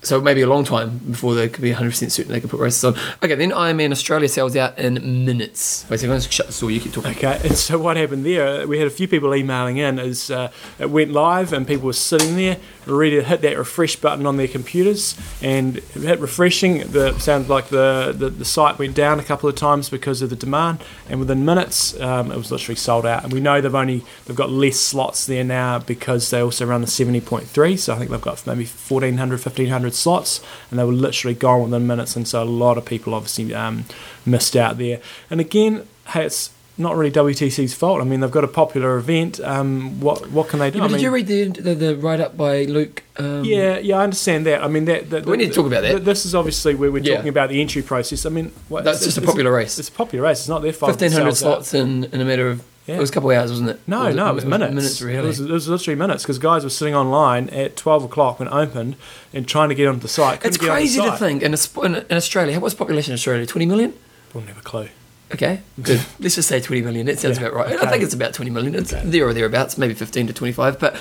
So 0.00 0.20
maybe 0.20 0.42
a 0.42 0.46
long 0.46 0.64
time 0.64 0.98
before 0.98 1.34
they 1.34 1.48
could 1.48 1.62
be 1.62 1.72
100% 1.72 2.10
certain 2.10 2.30
they 2.32 2.40
could 2.40 2.50
put 2.50 2.60
races 2.60 2.84
on. 2.84 2.94
Okay, 3.22 3.34
then 3.34 3.50
Ironman 3.50 3.90
Australia 3.90 4.28
sells 4.28 4.54
out 4.54 4.78
in 4.78 5.24
minutes. 5.24 5.84
Wait, 5.90 5.98
so 5.98 6.06
I'm 6.06 6.10
going 6.10 6.20
to 6.20 6.30
shut 6.30 6.46
the 6.46 6.60
door. 6.60 6.70
You 6.70 6.78
keep 6.78 6.92
talking. 6.92 7.10
Okay, 7.10 7.40
and 7.42 7.56
so 7.56 7.78
what 7.78 7.96
happened 7.96 8.24
there? 8.24 8.66
We 8.68 8.78
had 8.78 8.86
a 8.86 8.90
few 8.90 9.08
people 9.08 9.34
emailing 9.34 9.78
in. 9.78 9.98
Is 9.98 10.30
uh, 10.30 10.52
it 10.78 10.90
went 10.90 11.10
live 11.10 11.52
and 11.52 11.66
people 11.66 11.86
were 11.86 11.92
sitting 11.92 12.36
there 12.36 12.58
ready 12.86 13.16
to 13.16 13.22
hit 13.22 13.42
that 13.42 13.58
refresh 13.58 13.96
button 13.96 14.26
on 14.26 14.36
their 14.36 14.48
computers, 14.48 15.16
and 15.42 15.78
it 15.78 15.84
hit 15.92 16.20
refreshing. 16.20 16.78
The 16.90 17.18
sounded 17.18 17.50
like 17.50 17.68
the, 17.68 18.14
the 18.16 18.30
the 18.30 18.44
site 18.44 18.78
went 18.78 18.94
down 18.94 19.20
a 19.20 19.24
couple 19.24 19.48
of 19.48 19.56
times 19.56 19.88
because 19.88 20.22
of 20.22 20.30
the 20.30 20.36
demand, 20.36 20.82
and 21.08 21.20
within 21.20 21.44
minutes 21.44 21.98
um, 22.00 22.32
it 22.32 22.36
was 22.36 22.50
literally 22.50 22.76
sold 22.76 23.04
out. 23.04 23.24
And 23.24 23.32
we 23.32 23.40
know 23.40 23.60
they've 23.60 23.74
only 23.74 24.04
they've 24.24 24.36
got 24.36 24.50
less 24.50 24.78
slots 24.78 25.26
there 25.26 25.44
now 25.44 25.78
because 25.78 26.30
they 26.30 26.40
also 26.40 26.66
run 26.66 26.80
the 26.80 26.86
seventy 26.86 27.20
point 27.20 27.46
three. 27.46 27.76
So 27.76 27.94
I 27.94 27.98
think 27.98 28.10
they've 28.10 28.20
got 28.20 28.46
maybe 28.46 28.64
1,400, 28.64 29.44
1,500 29.44 29.87
slots, 29.94 30.40
and 30.70 30.78
they 30.78 30.84
were 30.84 30.92
literally 30.92 31.34
gone 31.34 31.62
within 31.64 31.86
minutes. 31.86 32.16
And 32.16 32.26
so 32.26 32.42
a 32.42 32.44
lot 32.44 32.78
of 32.78 32.84
people 32.84 33.14
obviously 33.14 33.54
um, 33.54 33.84
missed 34.26 34.56
out 34.56 34.78
there. 34.78 35.00
And 35.30 35.40
again, 35.40 35.86
hey, 36.08 36.24
it's 36.26 36.50
not 36.80 36.94
really 36.94 37.10
WTC's 37.10 37.74
fault. 37.74 38.00
I 38.00 38.04
mean, 38.04 38.20
they've 38.20 38.30
got 38.30 38.44
a 38.44 38.48
popular 38.48 38.96
event. 38.98 39.40
Um, 39.40 39.98
what 40.00 40.30
what 40.30 40.48
can 40.48 40.60
they 40.60 40.70
do? 40.70 40.78
Yeah, 40.78 40.84
but 40.84 40.92
I 40.92 40.96
did 40.96 41.02
you 41.02 41.10
read 41.10 41.26
the, 41.26 41.44
the, 41.48 41.74
the 41.74 41.96
write 41.96 42.20
up 42.20 42.36
by 42.36 42.62
Luke? 42.64 43.02
Um, 43.16 43.44
yeah, 43.44 43.78
yeah, 43.78 43.98
I 43.98 44.04
understand 44.04 44.46
that. 44.46 44.62
I 44.62 44.68
mean, 44.68 44.84
that, 44.84 45.10
that 45.10 45.26
We 45.26 45.36
need 45.38 45.48
to 45.48 45.52
talk 45.54 45.66
about 45.66 45.82
that. 45.82 46.04
This 46.04 46.24
is 46.24 46.36
obviously 46.36 46.76
where 46.76 46.92
we're 46.92 47.02
Yeah. 47.02 47.16
talking 47.16 47.30
about 47.30 47.48
the 47.48 47.60
entry 47.60 47.82
process. 47.82 48.24
I 48.24 48.28
mean, 48.28 48.52
what, 48.68 48.84
That's 48.84 48.98
it's- 48.98 49.06
just 49.06 49.18
a 49.18 49.22
it's- 49.22 49.32
popular 49.32 49.52
race. 49.52 49.76
It's 49.80 49.88
a 49.88 49.92
popular 49.92 50.22
race. 50.24 50.38
It's 50.38 50.48
not 50.48 50.62
their 50.62 50.72
fault. 50.72 50.90
1,500 50.92 51.34
sells 51.34 51.42
out. 51.42 51.64
slots 51.66 51.74
in, 51.74 52.04
in 52.04 52.20
a 52.20 52.24
matter 52.24 52.48
of. 52.48 52.62
Yeah. 52.88 52.96
It 52.96 53.00
was 53.00 53.10
a 53.10 53.12
couple 53.12 53.30
of 53.30 53.36
hours, 53.36 53.50
wasn't 53.50 53.68
it? 53.70 53.80
No, 53.86 54.06
Or 54.06 54.12
no, 54.14 54.30
it 54.30 54.34
was 54.34 54.44
minutes. 54.46 54.74
Minutes, 54.74 55.00
It 55.02 55.04
really. 55.04 55.26
was, 55.26 55.40
it 55.40 55.50
was 55.50 55.68
literally 55.68 55.94
minutes 55.98 56.22
because 56.22 56.38
guys 56.38 56.64
were 56.64 56.70
sitting 56.70 56.94
online 56.94 57.50
at 57.50 57.76
12 57.76 58.04
o'clock 58.04 58.38
when 58.38 58.48
it 58.48 58.52
opened 58.54 58.96
and 59.34 59.46
trying 59.46 59.68
to 59.68 59.74
get 59.74 59.86
onto 59.86 60.00
the 60.00 60.08
site. 60.08 60.40
Couldn't 60.40 60.56
it's 60.56 60.64
crazy 60.64 60.98
to 61.02 61.08
site. 61.08 61.18
think 61.18 61.42
in, 61.42 61.52
a, 61.54 61.98
in, 62.10 62.16
Australia. 62.16 62.58
What's 62.58 62.74
the 62.74 62.78
population 62.78 63.12
in 63.12 63.14
Australia? 63.16 63.44
20 63.44 63.66
million? 63.66 63.92
We'll 64.32 64.44
never 64.44 64.62
clue. 64.62 64.88
Okay, 65.34 65.60
good. 65.82 66.00
Let's 66.18 66.36
just 66.36 66.48
say 66.48 66.60
20 66.60 66.80
million. 66.80 67.04
That 67.04 67.18
sounds 67.18 67.38
Yeah, 67.38 67.48
about 67.48 67.56
right. 67.56 67.72
I 67.72 67.76
okay. 67.76 67.90
think 67.90 68.02
it's 68.04 68.14
about 68.14 68.32
20 68.32 68.50
million. 68.50 68.74
It's 68.74 68.94
Okay. 68.94 69.06
there 69.06 69.28
or 69.28 69.34
thereabouts, 69.34 69.76
maybe 69.76 69.92
15 69.92 70.26
to 70.28 70.32
25. 70.32 70.78
But 70.80 70.96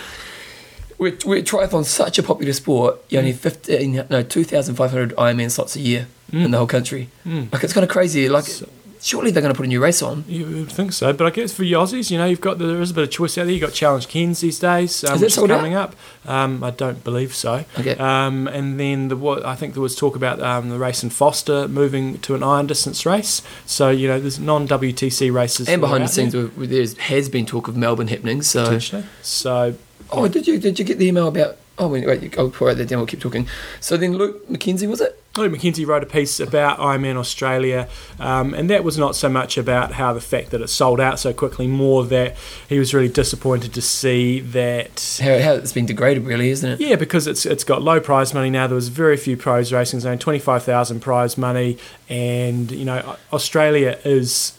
we're, 0.97 1.17
we're 1.25 1.41
triathlon's 1.41 1.87
such 1.87 2.17
a 2.19 2.23
popular 2.23 2.51
sport. 2.51 3.01
You 3.09 3.19
only 3.19 3.31
15, 3.31 4.07
no, 4.09 4.23
2,500 4.23 5.15
Ironman 5.15 5.49
slots 5.51 5.77
a 5.77 5.79
year 5.79 6.07
in 6.33 6.51
the 6.51 6.57
whole 6.57 6.67
country. 6.67 7.07
Mm. 7.25 7.53
Like 7.53 7.63
it's 7.63 7.71
kind 7.71 7.85
of 7.85 7.89
crazy. 7.89 8.27
Like 8.27 8.43
So- 8.43 8.67
surely 9.01 9.31
they're 9.31 9.41
going 9.41 9.53
to 9.53 9.57
put 9.57 9.65
a 9.65 9.69
new 9.69 9.81
race 9.81 10.01
on. 10.01 10.23
You 10.27 10.45
would 10.45 10.71
think 10.71 10.93
so, 10.93 11.13
but 11.13 11.27
I 11.27 11.29
guess 11.29 11.53
for 11.53 11.63
you 11.63 11.77
Aussies, 11.77 12.11
you 12.11 12.17
know, 12.17 12.25
you've 12.25 12.41
got 12.41 12.59
there 12.59 12.81
is 12.81 12.91
a 12.91 12.93
bit 12.93 13.03
of 13.03 13.11
choice 13.11 13.37
out 13.37 13.45
there. 13.45 13.53
You've 13.53 13.61
got 13.61 13.73
Challenge 13.73 14.07
Cairns 14.07 14.41
these 14.41 14.59
days, 14.59 15.03
um, 15.03 15.15
Is 15.15 15.21
which 15.21 15.37
out? 15.37 15.47
coming 15.47 15.73
up. 15.73 15.95
Um, 16.25 16.63
I 16.63 16.71
don't 16.71 17.03
believe 17.03 17.35
so. 17.35 17.65
Okay. 17.79 17.95
Um, 17.95 18.47
and 18.47 18.79
then 18.79 19.07
the 19.07 19.15
what 19.15 19.45
I 19.45 19.55
think 19.55 19.73
there 19.73 19.81
was 19.81 19.95
talk 19.95 20.15
about 20.15 20.41
um, 20.41 20.69
the 20.69 20.77
race 20.77 21.03
in 21.03 21.09
Forster 21.09 21.67
moving 21.67 22.19
to 22.19 22.35
an 22.35 22.43
iron 22.43 22.67
distance 22.67 23.05
race. 23.05 23.41
So 23.65 23.89
you 23.89 24.07
know, 24.07 24.19
there's 24.19 24.39
non 24.39 24.67
WTC 24.67 25.31
races. 25.33 25.69
and 25.69 25.81
behind 25.81 26.03
the 26.03 26.07
scenes, 26.07 26.33
there, 26.33 26.45
there's 26.45 26.97
has 26.97 27.29
been 27.29 27.45
talk 27.45 27.67
of 27.67 27.77
Melbourne 27.77 28.07
happening. 28.07 28.41
So, 28.41 28.65
potentially. 28.65 29.05
So 29.21 29.75
oh, 30.11 30.27
did 30.27 30.47
you 30.47 30.59
did 30.59 30.79
you 30.79 30.85
get 30.85 30.97
the 30.97 31.07
email 31.07 31.27
about? 31.27 31.57
Oh, 31.79 31.87
wait, 31.87 32.07
wait 32.07 32.37
I'll 32.39 32.49
write 32.49 32.77
that 32.77 32.87
down. 32.87 32.99
We'll 32.99 33.07
keep 33.07 33.19
talking. 33.19 33.47
So 33.79 33.97
then, 33.97 34.13
Luke 34.17 34.47
McKenzie 34.49 34.89
was 34.89 34.99
it? 34.99 35.21
Lloyd 35.37 35.51
McKenzie 35.51 35.85
wrote 35.85 36.03
a 36.03 36.07
piece 36.07 36.39
about 36.39 36.79
Ironman 36.79 37.15
Australia, 37.15 37.87
um, 38.19 38.53
and 38.53 38.69
that 38.69 38.83
was 38.83 38.97
not 38.97 39.15
so 39.15 39.29
much 39.29 39.57
about 39.57 39.93
how 39.93 40.13
the 40.13 40.21
fact 40.21 40.51
that 40.51 40.61
it 40.61 40.67
sold 40.69 40.99
out 40.99 41.19
so 41.19 41.33
quickly, 41.33 41.67
more 41.67 42.05
that 42.05 42.35
he 42.67 42.79
was 42.79 42.93
really 42.93 43.07
disappointed 43.07 43.73
to 43.73 43.81
see 43.81 44.39
that 44.39 45.19
How, 45.21 45.39
how 45.39 45.53
it's 45.53 45.73
been 45.73 45.85
degraded, 45.85 46.25
really, 46.25 46.49
isn't 46.49 46.73
it? 46.73 46.79
Yeah, 46.79 46.95
because 46.95 47.27
it's 47.27 47.45
it's 47.45 47.63
got 47.63 47.81
low 47.81 47.99
prize 47.99 48.33
money 48.33 48.49
now. 48.49 48.67
There 48.67 48.75
was 48.75 48.89
very 48.89 49.17
few 49.17 49.37
pros 49.37 49.71
racing, 49.71 50.05
only 50.05 50.17
twenty 50.17 50.39
five 50.39 50.63
thousand 50.63 51.01
prize 51.01 51.37
money, 51.37 51.77
and 52.09 52.71
you 52.71 52.85
know 52.85 53.17
Australia 53.33 53.99
is 54.03 54.57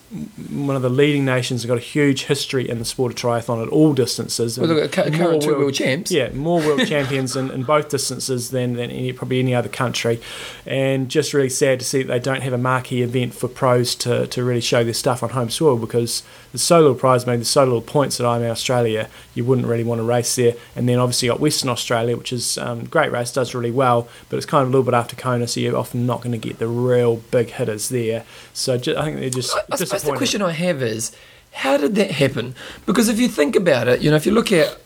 one 0.50 0.75
of 0.75 0.80
the 0.82 0.88
leading 0.88 1.25
nations. 1.25 1.62
They've 1.62 1.68
got 1.68 1.76
a 1.76 1.80
huge 1.80 2.25
history 2.25 2.68
in 2.68 2.78
the 2.78 2.84
sport 2.84 3.12
of 3.12 3.18
triathlon 3.18 3.62
at 3.62 3.68
all 3.68 3.92
distances. 3.92 4.58
Well, 4.58 4.68
look, 4.68 4.92
current 4.92 5.18
more 5.18 5.38
two 5.38 5.49
world- 5.49 5.58
world 5.61 5.75
champs. 5.75 6.11
Yeah, 6.11 6.30
more 6.30 6.61
world 6.61 6.87
champions 6.87 7.37
in, 7.37 7.50
in 7.50 7.64
both 7.64 7.90
distances 7.90 8.50
than, 8.50 8.75
than 8.75 8.90
any, 8.90 9.12
probably 9.12 9.38
any 9.38 9.54
other 9.54 9.68
country. 9.68 10.20
And 10.64 11.11
just 11.11 11.34
really 11.34 11.50
sad 11.50 11.78
to 11.80 11.84
see 11.84 12.02
that 12.02 12.08
they 12.08 12.18
don't 12.18 12.42
have 12.42 12.54
a 12.54 12.58
marquee 12.58 13.02
event 13.02 13.34
for 13.34 13.49
pros 13.49 13.94
to, 13.96 14.26
to 14.28 14.44
really 14.44 14.62
show 14.62 14.82
their 14.82 14.94
stuff 14.94 15.23
on 15.23 15.30
home 15.30 15.50
soil 15.50 15.76
because 15.76 16.23
there's 16.52 16.62
so 16.62 16.78
little 16.81 16.95
prize 16.95 17.26
money, 17.26 17.38
there's 17.38 17.49
so 17.49 17.64
little 17.64 17.83
points 17.83 18.17
that 18.19 18.26
I'm 18.26 18.43
in 18.43 18.50
Australia, 18.50 19.09
you 19.35 19.45
wouldn't 19.45 19.67
really 19.67 19.85
want 19.85 19.99
to 19.99 20.02
race 20.02 20.35
there. 20.37 20.55
And 20.75 20.88
then 20.88 20.99
obviously 20.99 21.26
you 21.26 21.33
got 21.33 21.40
Western 21.40 21.69
Australia, 21.69 22.17
which 22.17 22.33
is 22.33 22.57
um, 22.59 22.85
great 22.85 23.12
race, 23.12 23.33
does 23.33 23.55
really 23.55 23.71
well, 23.71 24.09
but 24.28 24.37
it's 24.38 24.47
kind 24.47 24.62
of 24.62 24.69
a 24.69 24.71
little 24.71 24.85
bit 24.85 24.95
after 24.95 25.14
Kona, 25.14 25.47
so 25.47 25.61
you're 25.61 25.76
often 25.76 26.07
not 26.07 26.23
going 26.23 26.33
to 26.33 26.38
get 26.38 26.59
the 26.59 26.67
real 26.69 27.17
big 27.17 27.50
hitters 27.50 27.90
there. 27.90 28.25
So 28.55 28.78
ju- 28.78 28.97
I 28.97 29.05
think 29.05 29.21
they're 29.21 29.31
just 29.31 29.55
I, 29.55 29.61
I 29.73 29.76
suppose 29.76 30.02
the 30.02 30.17
question 30.17 30.43
I 30.43 30.52
have 30.52 30.83
is, 30.83 31.12
how 31.52 31.76
did 31.76 31.95
that 31.97 32.12
happen? 32.12 32.55
Because 32.87 33.09
if 33.09 33.19
you 33.19 33.28
think 33.28 33.57
about 33.57 33.88
it, 33.88 34.00
you 34.00 34.11
know, 34.11 34.17
if 34.17 34.25
you 34.26 34.33
look 34.33 34.52
at, 34.52 34.76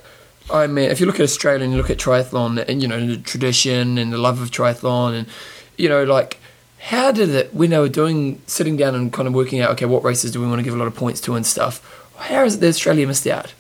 I 0.52 0.66
mean, 0.66 0.90
if 0.90 1.00
you 1.00 1.07
look 1.07 1.16
at 1.21 1.25
Australia 1.25 1.64
and 1.64 1.73
you 1.73 1.78
look 1.78 1.90
at 1.90 1.99
triathlon 1.99 2.64
and 2.69 2.83
you 2.83 2.88
know 2.88 3.04
the 3.07 3.16
tradition 3.19 3.99
and 3.99 4.12
the 4.12 4.19
love 4.19 4.40
of 4.40 4.50
triathlon 4.50 5.19
and 5.19 5.26
you 5.76 5.88
know 5.88 6.02
like. 6.04 6.38
How 6.86 7.12
did 7.12 7.30
it 7.30 7.54
when 7.54 7.70
they 7.70 7.78
were 7.78 7.88
doing 7.88 8.42
sitting 8.46 8.76
down 8.76 8.94
and 8.94 9.12
kind 9.12 9.28
of 9.28 9.34
working 9.34 9.60
out 9.60 9.70
okay 9.70 9.86
what 9.86 10.02
races 10.02 10.32
do 10.32 10.40
we 10.40 10.46
want 10.46 10.58
to 10.58 10.64
give 10.64 10.74
a 10.74 10.76
lot 10.76 10.88
of 10.88 10.96
points 10.96 11.20
to 11.22 11.34
and 11.34 11.46
stuff? 11.46 11.80
How 12.16 12.44
is 12.44 12.56
it 12.56 12.60
that 12.60 12.68
Australia 12.68 13.06
missed 13.06 13.26
out? 13.26 13.54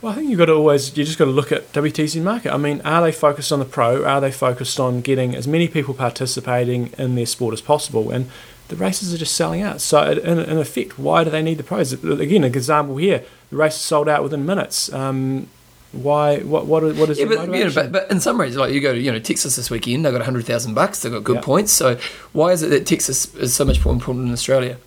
Well, 0.00 0.12
I 0.12 0.16
think 0.16 0.30
you've 0.30 0.38
got 0.38 0.46
to 0.46 0.54
always, 0.54 0.96
you 0.96 1.04
just 1.04 1.18
got 1.18 1.26
to 1.26 1.30
look 1.30 1.52
at 1.52 1.72
WTC 1.72 2.20
market. 2.20 2.52
I 2.52 2.56
mean, 2.56 2.80
are 2.80 3.00
they 3.00 3.12
focused 3.12 3.52
on 3.52 3.60
the 3.60 3.64
pro? 3.64 4.04
Are 4.04 4.20
they 4.20 4.32
focused 4.32 4.80
on 4.80 5.00
getting 5.00 5.36
as 5.36 5.46
many 5.46 5.68
people 5.68 5.94
participating 5.94 6.92
in 6.98 7.14
their 7.14 7.26
sport 7.26 7.52
as 7.52 7.60
possible? 7.60 8.10
And 8.10 8.28
the 8.66 8.74
races 8.74 9.14
are 9.14 9.18
just 9.18 9.36
selling 9.36 9.62
out. 9.62 9.80
So, 9.80 10.10
in, 10.10 10.40
in 10.40 10.58
effect, 10.58 10.98
why 10.98 11.22
do 11.22 11.30
they 11.30 11.42
need 11.42 11.58
the 11.58 11.62
pros? 11.62 11.92
Again, 11.92 12.42
an 12.42 12.52
example 12.52 12.96
here 12.96 13.24
the 13.50 13.56
race 13.56 13.76
sold 13.76 14.08
out 14.08 14.24
within 14.24 14.44
minutes. 14.44 14.92
Um, 14.92 15.48
Why? 15.92 16.38
What? 16.38 16.66
What? 16.66 16.82
What 16.96 17.10
is 17.10 17.18
Yeah, 17.18 17.26
but, 17.26 17.52
you 17.54 17.64
know, 17.64 17.70
but 17.74 17.92
but 17.92 18.10
in 18.10 18.18
some 18.20 18.38
ways, 18.38 18.56
like 18.56 18.72
you 18.72 18.80
go 18.80 18.94
to 18.94 19.00
you 19.00 19.12
know 19.12 19.18
Texas 19.18 19.56
this 19.56 19.70
weekend, 19.70 20.04
they've 20.04 20.12
got 20.12 20.22
hundred 20.22 20.46
thousand 20.46 20.74
bucks, 20.74 21.00
they've 21.00 21.12
got 21.12 21.22
good 21.24 21.36
Yeah. 21.36 21.42
points. 21.42 21.72
So 21.72 21.98
why 22.32 22.52
is 22.52 22.62
it 22.62 22.68
that 22.70 22.86
Texas 22.86 23.34
is 23.34 23.54
so 23.54 23.64
much 23.64 23.84
more 23.84 23.92
important 23.92 24.24
than 24.26 24.32
Australia? 24.32 24.78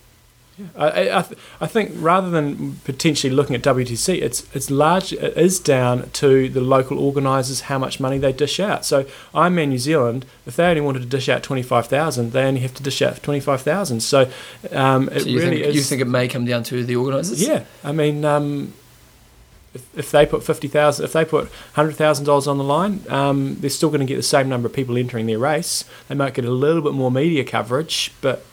I, 0.74 0.86
I, 0.86 1.18
I 1.18 1.22
th- 1.22 1.38
I 1.60 1.66
think 1.66 1.92
rather 1.96 2.30
than 2.30 2.76
potentially 2.84 3.30
looking 3.30 3.54
at 3.54 3.60
WTC, 3.62 4.22
it's 4.22 4.46
it's 4.54 4.70
large. 4.70 5.12
It 5.12 5.36
is 5.36 5.60
down 5.60 6.08
to 6.14 6.48
the 6.48 6.62
local 6.62 6.98
organisers 6.98 7.60
how 7.62 7.78
much 7.78 8.00
money 8.00 8.16
they 8.16 8.32
dish 8.32 8.58
out. 8.58 8.86
So 8.86 9.04
Ironman 9.34 9.68
New 9.68 9.78
Zealand, 9.78 10.24
if 10.46 10.56
they 10.56 10.64
only 10.66 10.80
wanted 10.80 11.00
to 11.00 11.06
dish 11.08 11.28
out 11.28 11.42
twenty 11.42 11.62
five 11.62 11.88
thousand, 11.88 12.32
they 12.32 12.42
only 12.42 12.60
have 12.60 12.72
to 12.74 12.82
dish 12.82 13.02
out 13.02 13.22
twenty 13.22 13.40
five 13.40 13.60
thousand. 13.60 14.00
So 14.00 14.30
um, 14.72 15.10
it 15.10 15.20
So 15.20 15.28
you 15.28 15.40
really 15.40 15.56
think 15.58 15.66
is. 15.66 15.76
you 15.76 15.82
think 15.82 16.00
it 16.00 16.06
may 16.08 16.26
come 16.26 16.46
down 16.46 16.62
to 16.64 16.82
the 16.84 16.96
organisers? 16.96 17.46
Yeah, 17.46 17.64
I 17.84 17.92
mean, 17.92 18.24
um, 18.24 18.72
if, 19.76 19.98
if 19.98 20.10
they 20.10 20.26
put 20.26 20.42
fifty 20.42 20.68
thousand, 20.68 21.04
if 21.04 21.12
they 21.12 21.24
put 21.24 21.48
hundred 21.74 21.94
thousand 21.96 22.24
dollars 22.26 22.46
on 22.46 22.58
the 22.58 22.64
line, 22.64 23.02
um, 23.08 23.56
they're 23.60 23.70
still 23.70 23.88
going 23.88 24.00
to 24.00 24.06
get 24.06 24.16
the 24.16 24.22
same 24.22 24.48
number 24.48 24.66
of 24.66 24.72
people 24.74 24.96
entering 24.98 25.26
their 25.26 25.38
race. 25.38 25.84
They 26.08 26.14
might 26.14 26.34
get 26.34 26.44
a 26.44 26.50
little 26.50 26.82
bit 26.82 26.92
more 26.94 27.10
media 27.10 27.44
coverage, 27.44 28.12
but 28.20 28.44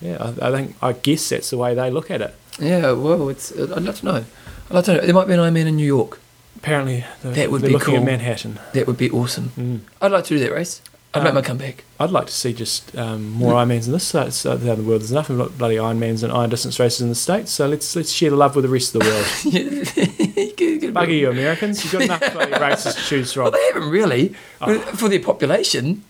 yeah, 0.00 0.18
I, 0.40 0.48
I 0.48 0.52
think 0.52 0.76
I 0.82 0.92
guess 0.92 1.28
that's 1.30 1.50
the 1.50 1.56
way 1.56 1.74
they 1.74 1.90
look 1.90 2.10
at 2.10 2.20
it. 2.20 2.34
Yeah, 2.60 2.92
well, 2.92 3.28
it's. 3.28 3.52
I'd 3.52 3.82
love 3.82 3.98
to 4.00 4.04
know. 4.04 4.24
I'd 4.68 4.74
love 4.74 4.84
to 4.86 4.94
know. 4.94 5.00
There 5.00 5.14
might 5.14 5.26
be 5.26 5.34
an 5.34 5.40
Ironman 5.40 5.66
in 5.66 5.76
New 5.76 5.86
York. 5.86 6.20
Apparently, 6.56 7.04
they're, 7.22 7.32
That 7.32 7.50
would 7.50 7.62
be 7.62 7.68
looking 7.68 7.94
at 7.94 7.98
cool. 7.98 8.06
Manhattan. 8.06 8.58
That 8.72 8.86
would 8.86 8.96
be 8.96 9.10
awesome. 9.10 9.50
Mm. 9.56 9.80
I'd 10.00 10.10
like 10.12 10.24
to 10.24 10.34
do 10.36 10.40
that 10.40 10.52
race. 10.52 10.80
I'd 11.16 11.22
make 11.22 11.28
Um, 11.30 11.34
my 11.34 11.42
comeback. 11.42 11.84
I'd 11.98 12.10
like 12.10 12.26
to 12.26 12.32
see 12.32 12.52
just 12.52 12.94
um, 12.96 13.30
more 13.30 13.54
Ironmans 13.54 13.86
in 13.86 13.92
this 13.92 14.04
side 14.04 14.32
side 14.34 14.54
of 14.54 14.60
the 14.62 14.74
world. 14.82 15.00
There's 15.00 15.10
enough 15.12 15.30
of 15.30 15.56
bloody 15.58 15.76
Ironmans 15.76 16.22
and 16.22 16.32
iron 16.32 16.50
distance 16.50 16.78
races 16.78 17.00
in 17.00 17.08
the 17.08 17.14
states, 17.14 17.50
so 17.50 17.66
let's 17.66 17.94
let's 17.96 18.12
share 18.12 18.30
the 18.30 18.36
love 18.36 18.54
with 18.54 18.64
the 18.64 18.68
rest 18.70 18.94
of 18.94 19.02
the 19.02 19.08
world. 19.08 19.26
You 19.54 19.84
get- 19.84 20.56
get 20.56 20.88
a 20.90 20.92
bit- 20.92 20.94
Bugger 20.94 21.18
you, 21.18 21.30
Americans! 21.30 21.82
You've 21.82 21.92
got 21.92 22.02
enough 22.02 22.20
bloody 22.32 22.52
races 22.52 22.94
to 22.94 23.00
choose 23.02 23.32
from. 23.32 23.42
Well, 23.44 23.52
they 23.52 23.64
haven't 23.72 23.90
really. 23.90 24.34
Oh. 24.60 24.78
For 24.78 25.08
their 25.08 25.20
population, 25.20 26.04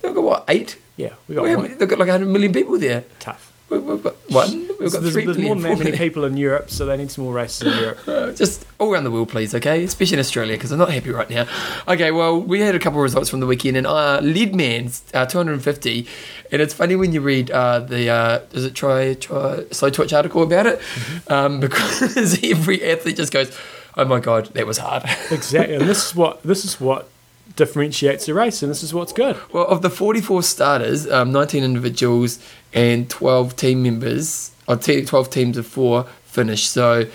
they've 0.00 0.14
got 0.14 0.24
what 0.24 0.44
eight? 0.48 0.78
Yeah, 0.96 1.14
we 1.28 1.34
got 1.34 1.44
We 1.44 1.68
They've 1.68 1.88
got 1.88 1.98
like 1.98 2.08
hundred 2.08 2.26
million 2.28 2.52
people 2.52 2.78
there. 2.78 3.04
tough. 3.20 3.45
We- 3.68 3.78
We've 3.78 4.02
got 4.02 4.14
one. 4.30 4.68
We've 4.78 4.92
got 4.92 5.00
there's, 5.02 5.12
three 5.12 5.24
there's 5.24 5.38
more 5.38 5.54
than 5.54 5.62
that 5.64 5.78
many 5.78 5.96
people 5.96 6.24
in 6.24 6.36
Europe, 6.36 6.70
so 6.70 6.86
they 6.86 6.96
need 6.96 7.10
some 7.10 7.24
more 7.24 7.32
races 7.32 7.66
in 7.72 7.78
Europe. 7.82 7.98
Uh, 8.08 8.32
just 8.32 8.64
all 8.78 8.92
around 8.92 9.04
the 9.04 9.10
world, 9.10 9.28
please, 9.28 9.54
okay? 9.54 9.82
Especially 9.84 10.14
in 10.14 10.20
Australia, 10.20 10.54
because 10.56 10.70
I'm 10.70 10.78
not 10.78 10.90
happy 10.90 11.10
right 11.10 11.28
now. 11.28 11.46
Okay, 11.88 12.10
well, 12.12 12.40
we 12.40 12.60
had 12.60 12.74
a 12.74 12.78
couple 12.78 13.00
of 13.00 13.02
results 13.02 13.28
from 13.28 13.40
the 13.40 13.46
weekend, 13.46 13.76
and 13.76 13.86
uh, 13.86 14.20
Leadman's 14.22 15.02
uh, 15.14 15.26
250, 15.26 16.06
and 16.52 16.62
it's 16.62 16.72
funny 16.74 16.94
when 16.96 17.12
you 17.12 17.20
read 17.20 17.50
uh, 17.50 17.80
the 17.80 18.08
uh, 18.08 18.38
does 18.52 18.64
it 18.64 18.74
try 18.74 19.14
try 19.14 19.64
Slowtwitch 19.70 20.16
article 20.16 20.42
about 20.42 20.66
it, 20.66 20.80
um, 21.28 21.58
because 21.66 22.42
every 22.44 22.84
athlete 22.88 23.16
just 23.16 23.32
goes, 23.32 23.56
"Oh 23.96 24.04
my 24.04 24.20
god, 24.20 24.46
that 24.54 24.66
was 24.66 24.78
hard." 24.78 25.02
exactly, 25.30 25.74
and 25.74 25.88
this 25.88 26.06
is 26.10 26.14
what 26.14 26.42
this 26.44 26.64
is 26.64 26.80
what 26.80 27.08
differentiates 27.54 28.26
the 28.26 28.34
race, 28.34 28.62
and 28.62 28.70
this 28.70 28.82
is 28.82 28.92
what's 28.92 29.12
good. 29.12 29.36
Well, 29.52 29.66
of 29.66 29.82
the 29.82 29.90
44 29.90 30.42
starters, 30.42 31.08
um, 31.10 31.32
19 31.32 31.62
individuals 31.62 32.38
and 32.72 33.08
12 33.08 33.56
team 33.56 33.82
members, 33.82 34.50
or 34.66 34.76
12 34.76 35.30
teams 35.30 35.56
of 35.56 35.66
four 35.66 36.04
finished. 36.24 36.70
So, 36.70 37.06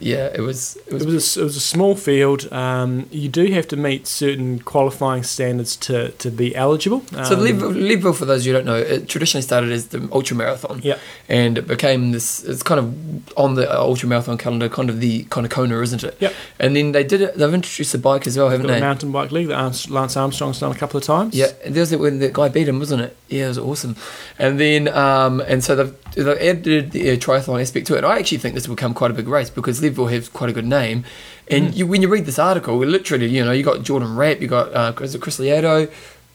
yeah, 0.00 0.30
it 0.34 0.40
was. 0.40 0.76
It 0.86 0.92
was. 0.92 1.02
It 1.02 1.06
was 1.06 1.36
a, 1.36 1.40
it 1.40 1.44
was 1.44 1.56
a 1.56 1.60
small 1.60 1.94
field. 1.94 2.52
Um, 2.52 3.06
you 3.10 3.28
do 3.28 3.46
have 3.52 3.68
to 3.68 3.76
meet 3.76 4.06
certain 4.06 4.60
qualifying 4.60 5.22
standards 5.22 5.76
to, 5.76 6.10
to 6.12 6.30
be 6.30 6.54
eligible. 6.54 7.02
Um, 7.14 7.24
so, 7.24 7.34
Leadville, 7.36 7.70
Leadville, 7.70 8.12
for 8.12 8.24
those 8.24 8.44
who 8.44 8.52
don't 8.52 8.66
know, 8.66 8.76
it 8.76 9.08
traditionally 9.08 9.42
started 9.42 9.70
as 9.70 9.88
the 9.88 10.08
ultra 10.12 10.36
marathon. 10.36 10.80
Yeah. 10.82 10.98
And 11.28 11.58
it 11.58 11.66
became 11.66 12.12
this. 12.12 12.44
It's 12.44 12.62
kind 12.62 12.78
of 12.78 13.38
on 13.38 13.54
the 13.54 13.72
ultra 13.78 14.08
marathon 14.08 14.38
calendar, 14.38 14.68
kind 14.68 14.90
of 14.90 15.00
the 15.00 15.24
kind 15.24 15.44
of 15.44 15.50
Kona, 15.50 15.80
isn't 15.80 16.04
it? 16.04 16.16
Yep. 16.20 16.34
And 16.58 16.76
then 16.76 16.92
they 16.92 17.04
did 17.04 17.20
it. 17.20 17.36
They've 17.36 17.52
introduced 17.52 17.92
the 17.92 17.98
bike 17.98 18.26
as 18.26 18.36
well, 18.36 18.48
haven't 18.48 18.66
got 18.66 18.74
the 18.74 18.74
they? 18.74 18.80
mountain 18.80 19.12
bike 19.12 19.30
league 19.30 19.48
that 19.48 19.90
Lance 19.90 20.16
Armstrong's 20.16 20.60
done 20.60 20.72
a 20.72 20.74
couple 20.74 20.98
of 20.98 21.04
times. 21.04 21.34
Yeah, 21.34 21.48
and 21.64 21.74
there 21.74 21.82
was 21.82 21.92
it 21.92 22.00
when 22.00 22.18
the 22.18 22.30
guy 22.30 22.48
beat 22.48 22.68
him, 22.68 22.78
wasn't 22.78 23.02
it? 23.02 23.16
Yeah, 23.28 23.46
it 23.46 23.48
was 23.48 23.58
awesome. 23.58 23.96
And 24.38 24.58
then, 24.58 24.88
um, 24.88 25.40
and 25.40 25.62
so 25.62 25.76
they've, 25.76 26.14
they've 26.14 26.26
added 26.28 26.92
the 26.92 27.10
uh, 27.10 27.16
triathlon 27.16 27.60
aspect 27.60 27.86
to 27.88 27.96
it. 27.96 28.04
I 28.04 28.18
actually 28.18 28.38
think 28.38 28.54
this 28.54 28.68
will 28.68 28.76
become 28.76 28.94
quite 28.94 29.10
a 29.10 29.14
big 29.14 29.28
race 29.28 29.50
because 29.50 29.80
Leadville 29.82 30.06
have 30.06 30.32
quite 30.32 30.48
a 30.50 30.52
good 30.52 30.66
name. 30.66 31.04
And 31.50 31.68
Mm. 31.72 31.76
you, 31.76 31.86
when 31.86 32.00
you 32.02 32.08
read 32.08 32.24
this 32.24 32.38
article, 32.38 32.78
literally, 32.78 33.26
you 33.26 33.44
know, 33.44 33.52
you 33.52 33.62
got 33.64 33.82
Jordan 33.82 34.16
Rapp, 34.16 34.40
you 34.40 34.46
got 34.48 34.72
uh, 34.74 34.92
is 35.02 35.14
it 35.14 35.20
Chris 35.20 35.38
Lieto, 35.38 35.90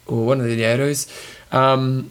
or 0.06 0.24
one 0.26 0.40
of 0.40 0.46
the 0.46 0.60
Lietos, 0.60 1.08
um, 1.52 2.10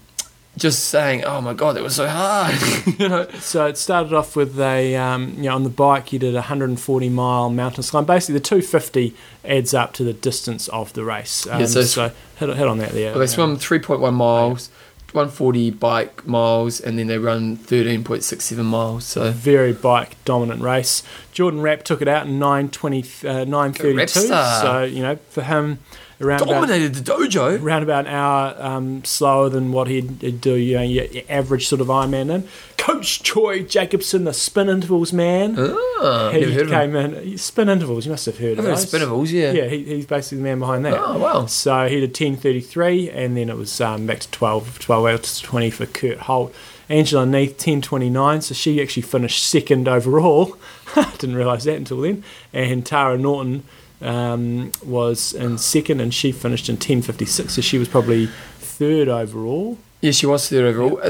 just 0.58 0.86
saying, 0.86 1.24
"Oh 1.24 1.40
my 1.40 1.54
god, 1.54 1.76
that 1.76 1.84
was 1.84 1.96
so 1.96 2.08
hard," 2.08 2.56
you 3.00 3.08
know. 3.08 3.28
So 3.40 3.68
it 3.68 3.78
started 3.78 4.12
off 4.14 4.36
with 4.36 4.60
a, 4.60 4.96
um, 4.96 5.36
you 5.38 5.44
know, 5.44 5.56
on 5.56 5.64
the 5.64 5.70
bike 5.70 6.12
you 6.12 6.18
did 6.18 6.34
a 6.34 6.38
140 6.40 7.10
mile 7.10 7.50
mountain 7.52 7.84
climb. 7.84 8.06
Basically, 8.06 8.34
the 8.34 8.40
250 8.40 9.14
adds 9.46 9.74
up 9.76 9.94
to 9.94 10.04
the 10.04 10.14
distance 10.14 10.68
of 10.70 10.92
the 10.94 11.04
race. 11.06 11.46
Um, 11.48 11.60
Yeah, 11.62 11.66
so 11.68 11.82
so 11.84 12.06
it's- 12.06 12.18
hit, 12.40 12.58
hit 12.58 12.68
on 12.68 12.80
that 12.80 12.92
there. 12.94 13.12
Well, 13.12 13.20
they 13.20 13.28
swim 13.28 13.58
3.1 13.58 14.14
miles, 14.16 14.70
140 15.18 15.72
bike 15.72 16.26
miles, 16.26 16.80
and 16.80 16.98
then 16.98 17.08
they 17.08 17.18
run 17.18 17.58
13.67 17.58 18.64
miles. 18.64 19.04
So 19.04 19.32
very 19.32 19.74
bike 19.74 20.16
dominant 20.24 20.62
race. 20.62 21.04
Jordan 21.32 21.62
Rapp 21.62 21.84
took 21.84 22.02
it 22.02 22.08
out 22.08 22.28
in 22.28 22.40
920, 22.40 23.02
uh, 23.28 23.44
932. 23.46 24.08
So 24.08 24.84
you 24.84 25.02
know, 25.02 25.16
for 25.30 25.42
him, 25.42 25.80
around 26.20 26.42
about, 26.42 26.54
dominated 26.54 26.96
the 26.96 27.12
dojo. 27.12 27.62
around 27.62 27.84
about 27.84 28.08
an 28.08 28.14
hour 28.14 28.56
um, 28.60 29.04
slower 29.04 29.50
than 29.50 29.72
what 29.72 29.88
he'd, 29.88 30.42
do. 30.42 30.56
You 30.56 30.76
know, 30.78 30.82
your, 30.82 31.06
your 31.06 31.24
average 31.30 31.68
sort 31.68 31.82
of 31.82 31.88
Ironman. 31.88 32.30
In 32.34 32.48
Coach 32.78 33.22
Troy 33.22 33.64
Jacobson, 33.64 34.24
the 34.24 34.34
spin 34.34 34.70
intervals 34.70 35.12
man. 35.12 35.56
Ah, 35.58 36.32
he 36.32 36.40
never 36.42 36.52
heard 36.52 36.62
of 36.64 36.72
him. 36.72 36.92
came 36.94 36.96
in. 36.96 37.38
Spin 37.38 37.70
intervals. 37.70 38.06
You 38.06 38.12
must 38.12 38.26
have 38.26 38.38
heard 38.38 38.60
I've 38.60 38.60
of 38.60 38.66
those. 38.66 38.86
Spinables, 38.86 39.32
yeah. 39.32 39.52
Yeah, 39.52 39.66
he, 39.66 39.84
he's 39.84 40.06
basically 40.06 40.38
the 40.38 40.44
man 40.44 40.60
behind 40.60 40.86
that. 40.86 40.94
Oh, 40.96 41.18
wow. 41.18 41.46
So 41.48 41.88
he 41.88 42.00
did 42.00 42.14
10.33 42.14 43.14
and 43.14 43.36
then 43.36 43.50
it 43.50 43.58
was 43.58 43.80
um, 43.82 44.08
back 44.08 44.20
to 44.20 44.32
12, 44.32 44.80
12 44.80 45.06
out 45.06 45.24
to 45.24 45.44
20 45.44 45.70
for 45.72 45.86
Kurt 45.86 46.20
Holt. 46.20 46.54
Angela 46.90 47.26
Naeth, 47.26 47.56
10.29, 47.56 48.44
so 48.44 48.54
she 48.54 48.82
actually 48.82 49.04
finished 49.04 49.46
second 49.46 49.90
overall. 49.90 50.58
Didn't 51.18 51.36
realise 51.36 51.66
that 51.66 51.76
until 51.76 52.00
then. 52.00 52.24
And 52.54 52.86
Tara 52.86 53.18
Norton 53.18 53.66
um, 54.02 54.72
was 54.86 55.34
in 55.34 55.58
second 55.58 56.00
and 56.02 56.14
she 56.14 56.32
finished 56.32 56.70
in 56.70 56.78
10.56, 56.78 57.50
so 57.50 57.62
she 57.62 57.78
was 57.78 57.88
probably 57.88 58.28
third 58.60 59.08
overall. 59.08 59.78
Yeah, 60.02 60.12
she 60.12 60.26
was 60.26 60.50
third 60.50 60.66
overall. 60.66 61.02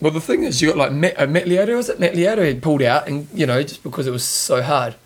Well, 0.00 0.12
the 0.12 0.20
thing 0.20 0.42
is, 0.42 0.60
you 0.60 0.68
got 0.68 0.76
like 0.76 0.92
Matt, 0.92 1.18
uh, 1.18 1.26
was 1.76 1.88
it? 1.88 1.98
Matt 1.98 2.12
Lieto 2.12 2.44
had 2.44 2.62
pulled 2.62 2.82
out, 2.82 3.08
and 3.08 3.26
you 3.32 3.46
know, 3.46 3.62
just 3.62 3.82
because 3.82 4.06
it 4.06 4.10
was 4.10 4.24
so 4.24 4.60
hard 4.60 4.96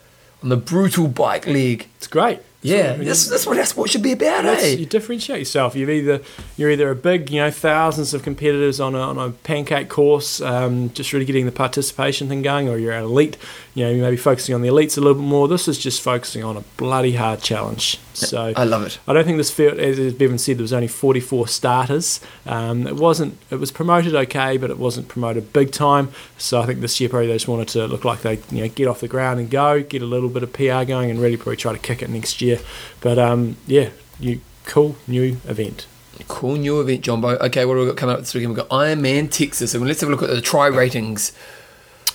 on 0.43 0.49
the 0.49 0.57
brutal 0.57 1.07
bike 1.07 1.47
leg. 1.47 1.89
It's 1.97 2.07
great. 2.09 2.41
Yeah, 2.61 2.97
So, 2.97 3.05
that's, 3.05 3.29
that's 3.29 3.47
what 3.47 3.57
that's 3.57 3.77
what 3.77 3.89
should 3.89 4.03
be 4.03 4.11
about, 4.11 4.43
That's, 4.43 4.65
eh? 4.65 4.75
you 4.75 4.87
differentiate 4.87 5.39
yourself. 5.39 5.77
You've 5.77 5.91
either 5.91 6.21
you're 6.57 6.71
either 6.71 6.91
a 6.91 6.97
big, 6.97 7.31
you 7.31 7.41
know, 7.41 7.53
thousands 7.53 8.15
of 8.15 8.25
competitors 8.25 8.81
on 8.81 8.97
a, 8.97 8.99
on 8.99 9.17
a 9.17 9.31
pancake 9.31 9.89
course, 9.89 10.41
um, 10.41 10.93
just 10.93 11.13
really 11.13 11.25
getting 11.25 11.47
the 11.47 11.53
participation 11.53 12.29
thing 12.29 12.43
going, 12.43 12.69
or 12.69 12.77
you're 12.77 12.93
an 12.93 13.05
elite. 13.05 13.37
You 13.79 13.85
know, 13.85 13.91
you 13.93 14.03
may 14.03 14.11
be 14.11 14.17
focusing 14.17 14.57
on 14.57 14.63
the 14.63 14.67
elites 14.67 14.99
a 14.99 15.01
little 15.01 15.23
bit 15.23 15.29
more. 15.29 15.47
This 15.47 15.69
is 15.69 15.79
just 15.79 16.03
focusing 16.03 16.43
on 16.43 16.57
a 16.57 16.63
bloody 16.77 17.15
hard 17.15 17.43
challenge. 17.43 18.01
So 18.13 18.53
I 18.57 18.65
love 18.65 18.85
it. 18.85 18.99
I 19.07 19.13
don't 19.13 19.25
think 19.25 19.37
this 19.37 19.53
field, 19.53 19.79
as 19.79 20.15
Bevan 20.15 20.37
said, 20.37 20.57
there 20.59 20.65
was 20.65 20.73
only 20.73 20.89
44 20.89 21.47
starters. 21.47 22.21
Um, 22.45 22.89
it 22.89 22.97
wasn't. 22.97 23.39
It 23.51 23.61
was 23.61 23.71
promoted 23.71 24.17
okay, 24.17 24.57
but 24.57 24.71
it 24.71 24.81
wasn't 24.81 25.07
promoted 25.07 25.53
big 25.53 25.71
time. 25.71 26.11
So 26.39 26.61
I 26.61 26.67
think 26.67 26.81
this 26.81 26.99
year 26.99 27.09
probably 27.09 27.29
they 27.29 27.35
just 27.35 27.47
wanted 27.47 27.69
to 27.69 27.87
look 27.87 28.05
like 28.05 28.23
they, 28.23 28.41
you 28.51 28.63
know, 28.63 28.69
get 28.69 28.89
off 28.89 28.99
the 28.99 29.07
ground 29.07 29.39
and 29.39 29.49
go, 29.49 29.81
get 29.81 30.03
a 30.03 30.07
little 30.07 30.29
bit 30.29 30.43
of 30.43 30.53
PR 30.53 30.83
going, 30.83 31.09
and 31.09 31.21
really 31.21 31.37
probably 31.37 31.57
try 31.57 31.73
to 31.73 31.79
kick 31.79 32.03
it 32.03 32.11
next 32.11 32.43
year. 32.43 32.59
But 33.01 33.21
um, 33.21 33.59
yeah, 33.69 33.91
you 34.19 34.41
cool 34.65 34.97
new 35.07 35.37
event. 35.47 35.87
Cool 36.27 36.57
new 36.57 36.81
event, 36.81 37.03
Jumbo. 37.03 37.37
Okay, 37.39 37.65
what 37.65 37.77
have 37.77 37.85
we 37.85 37.93
got 37.93 37.97
coming 37.97 38.15
up 38.15 38.23
this 38.23 38.35
weekend? 38.35 38.57
We've 38.57 38.69
got 38.69 38.71
Ironman 38.71 39.31
Texas, 39.31 39.73
and 39.73 39.87
let's 39.87 40.01
have 40.01 40.09
a 40.09 40.13
look 40.13 40.25
at 40.25 40.31
the 40.31 40.41
try 40.41 40.67
ratings. 40.67 41.31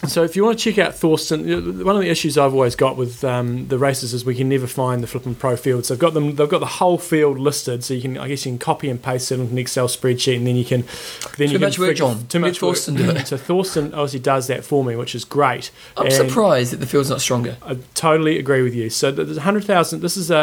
So 0.08 0.24
if 0.24 0.36
you 0.36 0.44
want 0.44 0.60
to 0.60 0.72
check 0.72 0.78
out 0.86 0.96
Thorsten, 0.96 1.84
one 1.84 1.96
of 1.96 2.02
the 2.02 2.10
issues 2.10 2.38
I've 2.38 2.54
always 2.54 2.76
got 2.76 2.98
with 2.98 3.24
um, 3.24 3.68
the 3.70 3.78
races 3.78 4.14
is 4.14 4.26
we 4.26 4.36
can 4.36 4.50
never 4.50 4.68
find 4.68 5.02
the 5.02 5.08
flipping 5.08 5.34
pro 5.34 5.56
fields. 5.56 5.88
They've 5.88 5.98
got 5.98 6.14
them. 6.14 6.36
They've 6.36 6.50
got 6.50 6.60
the 6.60 6.66
whole 6.66 6.98
field 6.98 7.40
listed, 7.40 7.84
so 7.84 7.94
you 7.94 8.02
can. 8.02 8.18
I 8.18 8.28
guess 8.28 8.46
you 8.46 8.52
can 8.52 8.60
copy 8.60 8.90
and 8.90 9.02
paste 9.02 9.32
it 9.32 9.40
into 9.40 9.52
an 9.52 9.58
Excel 9.58 9.88
spreadsheet, 9.88 10.38
and 10.38 10.46
then 10.48 10.56
you 10.56 10.66
can. 10.66 10.82
Then 11.38 11.48
Too 11.48 11.54
you 11.54 11.60
much 11.60 11.76
can 11.76 11.86
work, 11.86 11.96
John. 11.96 12.28
Too 12.28 12.40
Let 12.40 12.50
much 12.50 12.62
work. 12.62 12.76
Thorsten 12.76 12.96
do 12.96 13.10
it. 13.12 13.28
So 13.28 13.38
Thorsten 13.38 13.94
obviously 13.94 14.20
does 14.20 14.48
that 14.48 14.66
for 14.66 14.84
me, 14.84 14.96
which 14.96 15.16
is 15.16 15.24
great. 15.24 15.72
I'm 15.96 16.06
And 16.08 16.14
surprised 16.14 16.74
that 16.74 16.78
the 16.78 16.88
field's 16.88 17.10
not 17.10 17.22
stronger. 17.22 17.58
I 17.64 17.78
totally 17.94 18.38
agree 18.40 18.62
with 18.62 18.76
you. 18.76 18.90
So 18.90 19.12
there's 19.12 19.38
hundred 19.38 19.64
thousand. 19.64 20.02
This 20.02 20.18
is 20.18 20.30
a, 20.32 20.36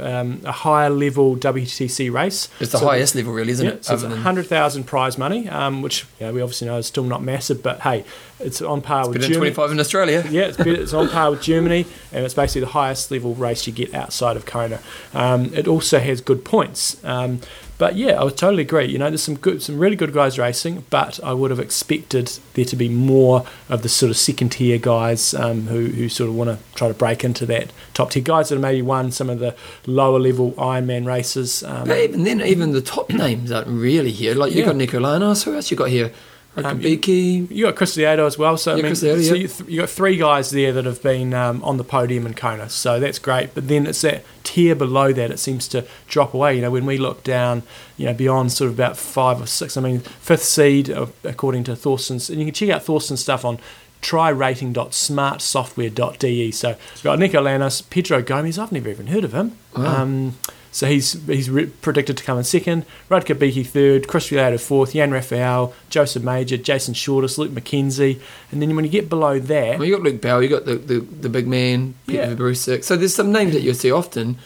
a, 0.00 0.20
um, 0.20 0.40
a 0.44 0.52
higher 0.52 0.90
level 0.90 1.36
WTC 1.36 2.12
race. 2.12 2.48
It's 2.60 2.72
the 2.72 2.78
So 2.78 2.86
highest 2.86 3.14
level, 3.16 3.32
really, 3.32 3.52
isn't 3.52 3.66
yeah, 3.66 3.72
it? 3.72 3.84
so 3.84 3.94
it's 3.94 4.04
Other 4.04 4.16
hundred 4.16 4.46
thousand 4.46 4.84
prize 4.84 5.18
money, 5.18 5.48
um, 5.48 5.82
which 5.82 6.06
know, 6.20 6.32
we 6.32 6.40
obviously 6.40 6.68
know 6.68 6.78
is 6.78 6.86
still 6.86 7.04
not 7.04 7.22
massive, 7.22 7.62
but 7.62 7.80
hey, 7.80 8.04
it's 8.40 8.60
on 8.62 8.80
par 8.80 9.02
par 9.04 9.08
with 9.10 9.20
been 9.20 9.22
Germany. 9.32 9.50
25 9.52 9.70
in 9.72 9.80
Australia. 9.80 10.24
Yeah, 10.30 10.42
it's, 10.44 10.56
better, 10.56 10.72
it's 10.74 10.92
on 10.92 11.08
par 11.08 11.30
with 11.30 11.42
Germany, 11.42 11.86
and 12.12 12.24
it's 12.24 12.34
basically 12.34 12.62
the 12.62 12.68
highest 12.68 13.10
level 13.10 13.34
race 13.34 13.66
you 13.66 13.72
get 13.72 13.94
outside 13.94 14.36
of 14.36 14.46
Kona. 14.46 14.80
Um, 15.14 15.52
it 15.54 15.68
also 15.68 15.98
has 15.98 16.20
good 16.20 16.44
points. 16.44 17.02
Um, 17.04 17.40
but 17.78 17.96
yeah, 17.96 18.20
I 18.20 18.24
would 18.24 18.36
totally 18.36 18.62
agree. 18.62 18.84
You 18.86 18.98
know, 18.98 19.08
there's 19.08 19.22
some 19.22 19.36
good, 19.36 19.62
some 19.62 19.78
really 19.78 19.96
good 19.96 20.12
guys 20.12 20.38
racing, 20.38 20.84
but 20.90 21.18
I 21.24 21.32
would 21.32 21.50
have 21.50 21.58
expected 21.60 22.38
there 22.52 22.66
to 22.66 22.76
be 22.76 22.90
more 22.90 23.46
of 23.70 23.80
the 23.82 23.88
sort 23.88 24.10
of 24.10 24.18
second 24.18 24.50
tier 24.50 24.76
guys 24.76 25.32
um, 25.32 25.62
who, 25.68 25.86
who 25.86 26.10
sort 26.10 26.28
of 26.28 26.36
want 26.36 26.50
to 26.50 26.58
try 26.74 26.88
to 26.88 26.94
break 26.94 27.24
into 27.24 27.46
that 27.46 27.72
top 27.94 28.10
tier 28.10 28.22
guys 28.22 28.50
that 28.50 28.56
have 28.56 28.62
maybe 28.62 28.82
won 28.82 29.10
some 29.10 29.30
of 29.30 29.38
the 29.38 29.56
lower 29.86 30.18
level 30.18 30.52
Ironman 30.58 31.06
races. 31.06 31.62
Um, 31.62 31.88
But 31.88 31.98
even 32.00 32.24
then, 32.24 32.42
even 32.42 32.72
the 32.72 32.82
top 32.82 33.08
names 33.08 33.50
aren't 33.50 33.68
really 33.68 34.12
here. 34.12 34.34
Like 34.34 34.52
you 34.52 34.60
Yeah. 34.60 34.66
got 34.66 34.76
Nico 34.76 35.00
Llanos. 35.00 35.44
Who 35.44 35.54
else 35.54 35.70
you 35.70 35.76
got 35.78 35.88
here? 35.88 36.12
Um, 36.56 36.64
Rutger 36.64 36.82
Beke. 36.82 37.50
You 37.50 37.66
got 37.66 37.76
Chris 37.76 37.96
Lieto 37.96 38.26
as 38.26 38.36
well, 38.36 38.56
so 38.56 38.76
I 38.76 38.82
mean, 38.82 38.96
so 38.96 39.14
yeah. 39.14 39.34
you, 39.34 39.48
th- 39.48 39.70
you 39.70 39.80
got 39.80 39.88
three 39.88 40.16
guys 40.16 40.50
there 40.50 40.72
that 40.72 40.84
have 40.84 41.00
been 41.02 41.32
um, 41.32 41.62
on 41.62 41.76
the 41.76 41.84
podium 41.84 42.26
in 42.26 42.34
Kona, 42.34 42.68
so 42.68 42.98
that's 42.98 43.20
great. 43.20 43.54
But 43.54 43.68
then 43.68 43.86
it's 43.86 44.00
that 44.02 44.24
tier 44.42 44.74
below 44.74 45.12
that 45.12 45.30
it 45.30 45.38
seems 45.38 45.68
to 45.68 45.86
drop 46.08 46.34
away. 46.34 46.56
You 46.56 46.62
know, 46.62 46.72
when 46.72 46.86
we 46.86 46.98
look 46.98 47.22
down, 47.22 47.62
you 47.96 48.06
know, 48.06 48.14
beyond 48.14 48.50
sort 48.52 48.68
of 48.68 48.74
about 48.74 48.96
five 48.96 49.40
or 49.40 49.46
six. 49.46 49.76
I 49.76 49.80
mean, 49.80 50.00
fifth 50.00 50.42
seed 50.42 50.90
uh, 50.90 51.06
according 51.22 51.62
to 51.64 51.76
Thorsten's, 51.76 52.28
and 52.28 52.40
you 52.40 52.46
can 52.46 52.54
check 52.54 52.70
out 52.70 52.82
Thorsten's 52.82 53.20
stuff 53.20 53.44
on 53.44 53.60
tryrating.smartsoftware.de. 54.02 56.50
So 56.52 56.68
we've 56.68 57.02
got 57.02 57.18
Nico 57.18 57.42
Llanos, 57.42 57.82
Pedro 57.90 58.22
Gomes. 58.22 58.58
I've 58.58 58.72
never 58.72 58.88
even 58.88 59.08
heard 59.08 59.24
of 59.24 59.34
him. 59.34 59.58
Wow. 59.76 60.02
Um, 60.02 60.38
so 60.72 60.86
he's 60.86 61.12
he's 61.26 61.50
re- 61.50 61.66
predicted 61.66 62.16
to 62.16 62.24
come 62.24 62.38
in 62.38 62.44
second. 62.44 62.84
Rutger 63.08 63.38
Beke 63.38 63.66
third. 63.66 64.06
Chris 64.08 64.30
Lieto 64.30 64.60
fourth. 64.60 64.92
Jan 64.92 65.10
Raphael, 65.10 65.74
Joseph 65.88 66.22
Major, 66.22 66.56
Jason 66.56 66.94
Shortis, 66.94 67.38
Luke 67.38 67.50
McKenzie. 67.50 68.20
And 68.52 68.62
then 68.62 68.74
when 68.76 68.84
you 68.84 68.90
get 68.90 69.08
below 69.08 69.38
that, 69.38 69.78
Well, 69.78 69.86
you 69.86 69.96
got 69.96 70.02
Luke 70.02 70.20
Bell. 70.20 70.42
You 70.42 70.48
got 70.48 70.64
the, 70.64 70.76
the, 70.76 71.00
the 71.00 71.28
big 71.28 71.46
man, 71.46 71.94
Peter 72.06 72.36
Yeah. 72.50 72.80
So 72.80 72.96
there's 72.96 73.14
some 73.14 73.32
names 73.32 73.52
that 73.54 73.62
you'll 73.62 73.74
see 73.74 73.90
often. 73.90 74.38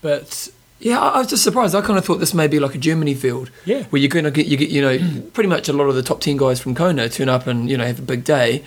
but 0.00 0.48
Yeah, 0.78 1.00
I, 1.00 1.08
I 1.08 1.18
was 1.18 1.28
just 1.28 1.42
surprised. 1.42 1.74
I 1.74 1.80
kind 1.80 1.98
of 1.98 2.04
thought 2.04 2.18
this 2.18 2.34
may 2.34 2.46
be 2.46 2.60
like 2.60 2.74
a 2.74 2.78
Germany 2.78 3.14
field. 3.14 3.50
yeah, 3.64 3.82
where 3.84 4.00
you're 4.00 4.08
going 4.08 4.24
to 4.24 4.30
get 4.30 4.46
you 4.46 4.56
get 4.56 4.70
you 4.70 4.80
know 4.80 5.22
pretty 5.32 5.48
much 5.48 5.68
a 5.68 5.72
lot 5.72 5.84
of 5.84 5.96
the 5.96 6.02
top 6.02 6.20
ten 6.20 6.36
guys 6.36 6.60
from 6.60 6.74
Kona 6.74 7.08
turn 7.08 7.28
up 7.28 7.46
and 7.46 7.68
you 7.68 7.76
know 7.76 7.84
have 7.84 7.98
a 7.98 8.02
big 8.02 8.24
day, 8.24 8.64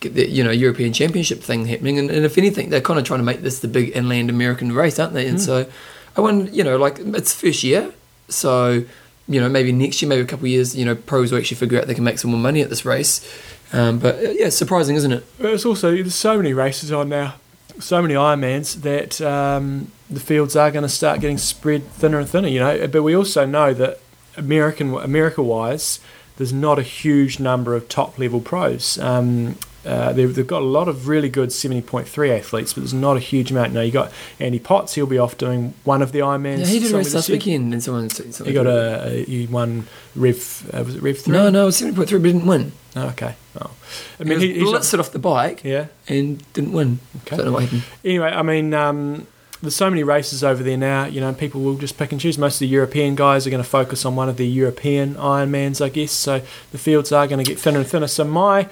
get 0.00 0.14
the 0.14 0.28
you 0.28 0.44
know 0.44 0.50
European 0.50 0.92
Championship 0.92 1.40
thing 1.40 1.66
happening, 1.66 1.98
and, 1.98 2.10
and 2.10 2.24
if 2.26 2.36
anything, 2.36 2.68
they're 2.70 2.80
kind 2.80 2.98
of 2.98 3.06
trying 3.06 3.20
to 3.20 3.24
make 3.24 3.40
this 3.42 3.60
the 3.60 3.68
big 3.68 3.96
inland 3.96 4.28
American 4.28 4.72
race, 4.72 4.98
aren't 4.98 5.14
they? 5.14 5.26
And 5.26 5.38
hmm. 5.38 5.44
so, 5.44 5.66
I 6.16 6.20
wonder, 6.20 6.50
you 6.50 6.64
know, 6.64 6.76
like 6.76 6.98
it's 6.98 7.34
first 7.34 7.62
year, 7.62 7.92
so 8.28 8.84
you 9.28 9.40
know 9.40 9.48
maybe 9.48 9.72
next 9.72 10.02
year, 10.02 10.08
maybe 10.08 10.22
a 10.22 10.26
couple 10.26 10.44
of 10.44 10.50
years, 10.50 10.76
you 10.76 10.84
know, 10.84 10.94
pros 10.94 11.32
will 11.32 11.38
actually 11.38 11.56
figure 11.56 11.78
out 11.78 11.86
they 11.86 11.94
can 11.94 12.04
make 12.04 12.18
some 12.18 12.30
more 12.30 12.40
money 12.40 12.60
at 12.60 12.70
this 12.70 12.84
race. 12.84 13.26
Um, 13.72 13.98
but 13.98 14.16
uh, 14.16 14.30
yeah, 14.30 14.50
surprising, 14.50 14.96
isn't 14.96 15.12
it? 15.12 15.24
It's 15.38 15.64
also 15.64 15.90
there's 15.90 16.14
so 16.14 16.36
many 16.36 16.52
races 16.52 16.92
on 16.92 17.08
now, 17.08 17.34
so 17.78 18.02
many 18.02 18.14
Ironmans 18.14 18.82
that 18.82 19.20
um, 19.20 19.90
the 20.10 20.20
fields 20.20 20.54
are 20.56 20.70
going 20.70 20.82
to 20.82 20.88
start 20.88 21.20
getting 21.20 21.38
spread 21.38 21.84
thinner 21.88 22.18
and 22.18 22.28
thinner. 22.28 22.48
You 22.48 22.60
know, 22.60 22.86
but 22.88 23.02
we 23.02 23.16
also 23.16 23.46
know 23.46 23.72
that 23.74 24.00
American 24.36 24.94
America 24.94 25.42
wise, 25.42 26.00
there's 26.36 26.52
not 26.52 26.78
a 26.78 26.82
huge 26.82 27.40
number 27.40 27.74
of 27.74 27.88
top 27.88 28.18
level 28.18 28.40
pros. 28.40 28.98
Um, 28.98 29.56
uh, 29.84 30.12
they've, 30.12 30.34
they've 30.34 30.46
got 30.46 30.62
a 30.62 30.66
lot 30.66 30.88
of 30.88 31.08
really 31.08 31.28
good 31.28 31.48
70.3 31.48 32.38
athletes, 32.38 32.72
but 32.72 32.80
there's 32.80 32.94
not 32.94 33.16
a 33.16 33.20
huge 33.20 33.50
amount. 33.50 33.72
Now 33.72 33.80
you 33.80 33.90
got 33.90 34.12
Andy 34.38 34.58
Potts; 34.58 34.94
he'll 34.94 35.06
be 35.06 35.18
off 35.18 35.36
doing 35.36 35.74
one 35.84 36.02
of 36.02 36.12
the 36.12 36.20
Ironmans. 36.20 36.60
Yeah, 36.60 36.66
he 36.66 36.78
did 36.78 36.92
a 36.92 36.96
race 36.96 37.14
last 37.14 37.28
weekend, 37.28 37.72
and 37.72 37.82
someone 37.82 38.08
said 38.10 38.34
something. 38.34 38.52
He 38.52 38.54
got 38.54 38.66
a, 38.66 39.06
a 39.08 39.24
he 39.24 39.46
won 39.46 39.86
Rev 40.14 40.70
uh, 40.72 40.84
was 40.84 40.96
it 40.96 41.02
Rev 41.02 41.18
three? 41.18 41.32
no, 41.32 41.50
no, 41.50 41.70
seventy 41.70 41.96
point 41.96 42.08
three, 42.08 42.18
but 42.18 42.26
he 42.26 42.32
didn't 42.32 42.48
win. 42.48 42.72
Oh, 42.94 43.08
okay. 43.08 43.34
Oh, 43.60 43.70
I 44.18 44.22
I 44.22 44.24
mean 44.24 44.40
he, 44.40 44.54
he, 44.54 44.60
blitzed 44.60 44.94
it 44.94 45.00
off 45.00 45.12
the 45.12 45.18
bike 45.18 45.64
yeah. 45.64 45.86
and 46.08 46.52
didn't 46.52 46.72
win. 46.72 47.00
Okay. 47.22 47.36
Don't 47.36 47.46
know 47.46 47.52
what 47.52 47.64
happened. 47.64 47.84
Anyway, 48.04 48.28
I 48.28 48.42
mean, 48.42 48.72
um, 48.74 49.26
there's 49.62 49.76
so 49.76 49.88
many 49.88 50.02
races 50.02 50.42
over 50.42 50.62
there 50.62 50.76
now. 50.76 51.06
You 51.06 51.20
know, 51.20 51.32
people 51.32 51.60
will 51.60 51.76
just 51.76 51.96
pick 51.96 52.12
and 52.12 52.20
choose. 52.20 52.36
Most 52.36 52.56
of 52.56 52.60
the 52.60 52.68
European 52.68 53.14
guys 53.14 53.46
are 53.46 53.50
going 53.50 53.62
to 53.62 53.68
focus 53.68 54.04
on 54.04 54.16
one 54.16 54.28
of 54.28 54.36
the 54.36 54.46
European 54.46 55.14
Ironmans, 55.14 55.84
I 55.84 55.88
guess. 55.88 56.12
So 56.12 56.42
the 56.70 56.78
fields 56.78 57.12
are 57.12 57.26
going 57.26 57.42
to 57.42 57.48
get 57.48 57.58
thinner 57.58 57.78
and 57.78 57.86
thinner. 57.86 58.08
So 58.08 58.24
my 58.24 58.68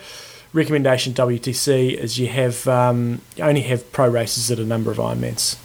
recommendation, 0.52 1.12
WTC, 1.14 1.94
is 1.94 2.18
you 2.18 2.28
have 2.28 2.66
um, 2.68 3.20
you 3.36 3.44
only 3.44 3.62
have 3.62 3.90
pro 3.92 4.08
races 4.08 4.50
at 4.50 4.58
a 4.58 4.64
number 4.64 4.90
of 4.90 4.98
Ironmans. 4.98 5.56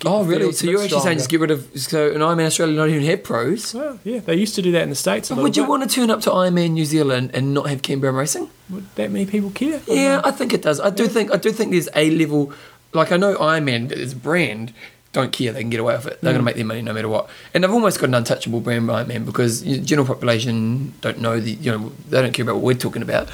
Get 0.00 0.10
Oh, 0.10 0.24
really? 0.24 0.52
So 0.52 0.66
you're 0.68 0.82
actually 0.82 1.00
saying 1.00 1.18
just 1.18 1.30
get 1.30 1.40
rid 1.40 1.50
of 1.50 1.68
so 1.76 2.08
an 2.10 2.18
Ironman 2.20 2.46
Australia 2.46 2.76
not 2.76 2.88
even 2.88 3.04
have 3.04 3.22
pros? 3.22 3.72
Well, 3.74 3.98
yeah, 4.04 4.18
they 4.20 4.34
used 4.36 4.54
to 4.56 4.62
do 4.62 4.72
that 4.72 4.82
in 4.82 4.90
the 4.90 4.94
states. 4.96 5.30
A 5.30 5.34
But 5.34 5.42
would 5.44 5.56
you 5.56 5.62
bit. 5.62 5.70
want 5.70 5.82
to 5.82 5.88
turn 5.88 6.10
up 6.10 6.20
to 6.22 6.30
Ironman 6.30 6.72
New 6.72 6.84
Zealand 6.84 7.30
and 7.32 7.54
not 7.54 7.68
have 7.68 7.80
Cam 7.82 8.00
Brown 8.00 8.14
racing? 8.14 8.50
Would 8.70 8.86
that 8.96 9.10
many 9.10 9.24
people 9.26 9.50
care? 9.50 9.80
Yeah, 9.86 10.20
I 10.24 10.30
think 10.30 10.52
it 10.52 10.62
does. 10.62 10.80
I 10.80 10.90
do 10.90 11.04
Yeah. 11.04 11.08
think 11.08 11.32
I 11.32 11.36
do 11.36 11.50
think 11.52 11.70
there's 11.70 11.88
a 11.94 12.10
level. 12.10 12.52
Like 12.92 13.12
I 13.12 13.16
know 13.16 13.34
Ironman 13.36 13.90
as 13.92 14.12
a 14.12 14.16
brand 14.16 14.72
don't 15.12 15.30
care; 15.32 15.52
they 15.52 15.60
can 15.60 15.70
get 15.70 15.78
away 15.80 15.94
with 15.94 16.06
it. 16.06 16.18
They're 16.20 16.32
Mm. 16.32 16.34
going 16.34 16.38
to 16.38 16.42
make 16.44 16.56
their 16.56 16.64
money 16.64 16.82
no 16.82 16.92
matter 16.92 17.08
what. 17.08 17.30
And 17.54 17.62
they've 17.62 17.70
almost 17.72 18.00
got 18.00 18.08
an 18.08 18.14
untouchable 18.14 18.60
brand 18.60 18.88
Ironman 18.88 19.24
because 19.24 19.62
the 19.62 19.78
general 19.78 20.06
population 20.06 20.92
don't 21.02 21.20
know 21.20 21.38
the 21.40 21.52
you 21.52 21.70
know 21.70 21.92
they 22.10 22.20
don't 22.20 22.32
care 22.34 22.42
about 22.42 22.56
what 22.56 22.64
we're 22.64 22.74
talking 22.74 23.00
about. 23.02 23.28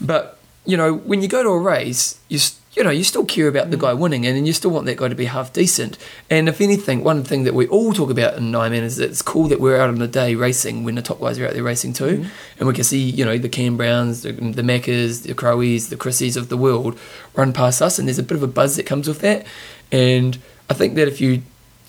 But 0.00 0.38
you 0.66 0.76
know 0.76 0.94
when 0.94 1.22
you 1.22 1.28
go 1.28 1.42
to 1.42 1.48
a 1.48 1.58
race, 1.58 2.18
you 2.28 2.38
you 2.76 2.84
know 2.84 2.90
you 2.90 3.02
still 3.02 3.24
care 3.24 3.48
about 3.48 3.70
the 3.70 3.76
Mm. 3.76 3.80
guy 3.80 3.92
winning, 3.94 4.26
and 4.26 4.46
you 4.46 4.52
still 4.52 4.70
want 4.70 4.86
that 4.86 4.96
guy 4.96 5.08
to 5.08 5.14
be 5.14 5.24
half 5.24 5.52
decent. 5.52 5.98
And 6.28 6.48
if 6.48 6.60
anything, 6.60 7.02
one 7.02 7.24
thing 7.24 7.42
that 7.44 7.54
we 7.54 7.66
all 7.66 7.92
talk 7.92 8.10
about 8.10 8.36
in 8.36 8.52
Ironman 8.52 8.82
is 8.82 8.96
that 8.96 9.10
it's 9.10 9.22
cool 9.22 9.48
that 9.48 9.60
we're 9.60 9.76
out 9.80 9.88
on 9.88 9.98
the 9.98 10.06
day 10.06 10.34
racing 10.36 10.84
when 10.84 10.94
the 10.94 11.02
top 11.02 11.20
guys 11.20 11.38
are 11.38 11.46
out 11.48 11.54
there 11.54 11.62
racing 11.64 11.94
too, 11.94 12.18
Mm. 12.18 12.26
and 12.58 12.68
we 12.68 12.74
can 12.74 12.84
see 12.84 12.98
you 13.00 13.24
know 13.24 13.38
the 13.38 13.48
Cam 13.48 13.76
Browns, 13.76 14.22
the, 14.22 14.32
the 14.32 14.62
Maccas, 14.62 15.22
the 15.22 15.34
Crowies, 15.34 15.88
the 15.88 15.96
Chrissies 15.96 16.36
of 16.36 16.48
the 16.48 16.56
world 16.56 16.96
run 17.34 17.52
past 17.52 17.82
us, 17.82 17.98
and 17.98 18.06
there's 18.06 18.18
a 18.20 18.22
bit 18.22 18.36
of 18.36 18.42
a 18.42 18.46
buzz 18.46 18.76
that 18.76 18.86
comes 18.86 19.08
with 19.08 19.20
that. 19.20 19.46
And 19.90 20.38
I 20.68 20.74
think 20.74 20.94
that 20.94 21.08
if 21.08 21.20
you 21.20 21.42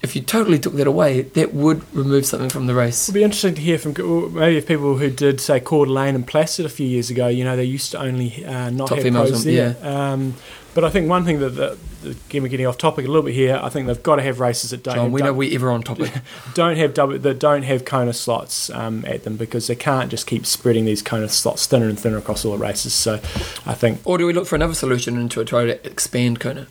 if 0.04 0.16
you 0.16 0.22
totally 0.22 0.58
took 0.58 0.74
that 0.74 0.88
away, 0.88 1.22
that 1.22 1.54
would 1.54 1.84
remove 1.96 2.26
something 2.26 2.50
from 2.50 2.66
the 2.68 2.74
race. 2.74 3.08
It'd 3.08 3.14
be 3.14 3.24
interesting 3.24 3.56
to 3.56 3.62
hear 3.62 3.78
from 3.78 3.94
maybe 4.34 4.58
if 4.58 4.68
people 4.68 4.98
who 4.98 5.10
did 5.12 5.40
say 5.40 5.60
Coeur 5.60 5.86
d'Alene 5.86 6.16
and 6.16 6.26
Placid 6.26 6.66
a 6.66 6.70
few 6.70 6.88
years 6.88 7.10
ago. 7.10 7.28
You 7.28 7.44
know, 7.44 7.56
they 7.56 7.64
used 7.66 7.92
to 7.92 8.00
only 8.00 8.44
uh, 8.46 8.72
not 8.72 8.90
Top 8.90 8.98
have 9.00 9.14
pros 9.14 9.46
on- 9.46 9.54
there. 9.54 9.78
Um, 9.84 10.34
but 10.74 10.86
I 10.86 10.90
think 10.90 11.10
one 11.10 11.26
thing 11.26 11.40
that, 11.40 11.50
that, 11.50 11.78
again 12.30 12.44
we're 12.44 12.48
getting 12.48 12.66
off 12.66 12.78
topic 12.78 13.04
a 13.04 13.08
little 13.10 13.24
bit 13.24 13.36
here. 13.36 13.60
I 13.62 13.68
think 13.68 13.88
they've 13.88 14.02
got 14.02 14.16
to 14.16 14.22
have 14.22 14.40
races 14.40 14.70
that 14.72 14.84
don't 14.84 14.96
John, 14.96 15.04
have, 15.06 15.12
we 15.12 15.20
know 15.22 15.28
dou- 15.28 15.34
we 15.34 15.54
ever 15.54 15.70
on 15.70 15.84
topic. 15.84 16.12
don't 16.54 16.78
have 16.78 16.94
double, 16.94 17.20
that 17.20 17.40
don't 17.40 17.64
have 17.64 17.84
Kona 17.84 18.14
slots 18.14 18.70
um, 18.70 19.04
at 19.06 19.24
them 19.26 19.36
because 19.36 19.68
they 19.68 19.76
can't 19.76 20.10
just 20.10 20.28
keep 20.28 20.46
spreading 20.46 20.86
these 20.86 21.02
Kona 21.02 21.28
slots 21.28 21.68
thinner 21.68 21.90
and 21.90 22.00
thinner 22.00 22.18
across 22.18 22.46
all 22.46 22.54
the 22.54 22.58
races. 22.58 22.94
So 22.94 23.16
I 23.66 23.74
think 23.74 24.00
or 24.06 24.18
do 24.18 24.26
we 24.26 24.32
look 24.32 24.48
for 24.48 24.56
another 24.56 24.74
solution 24.74 25.18
and 25.18 25.30
to 25.32 25.44
try 25.44 25.66
to 25.66 25.86
expand 25.86 26.40
Kona? 26.40 26.68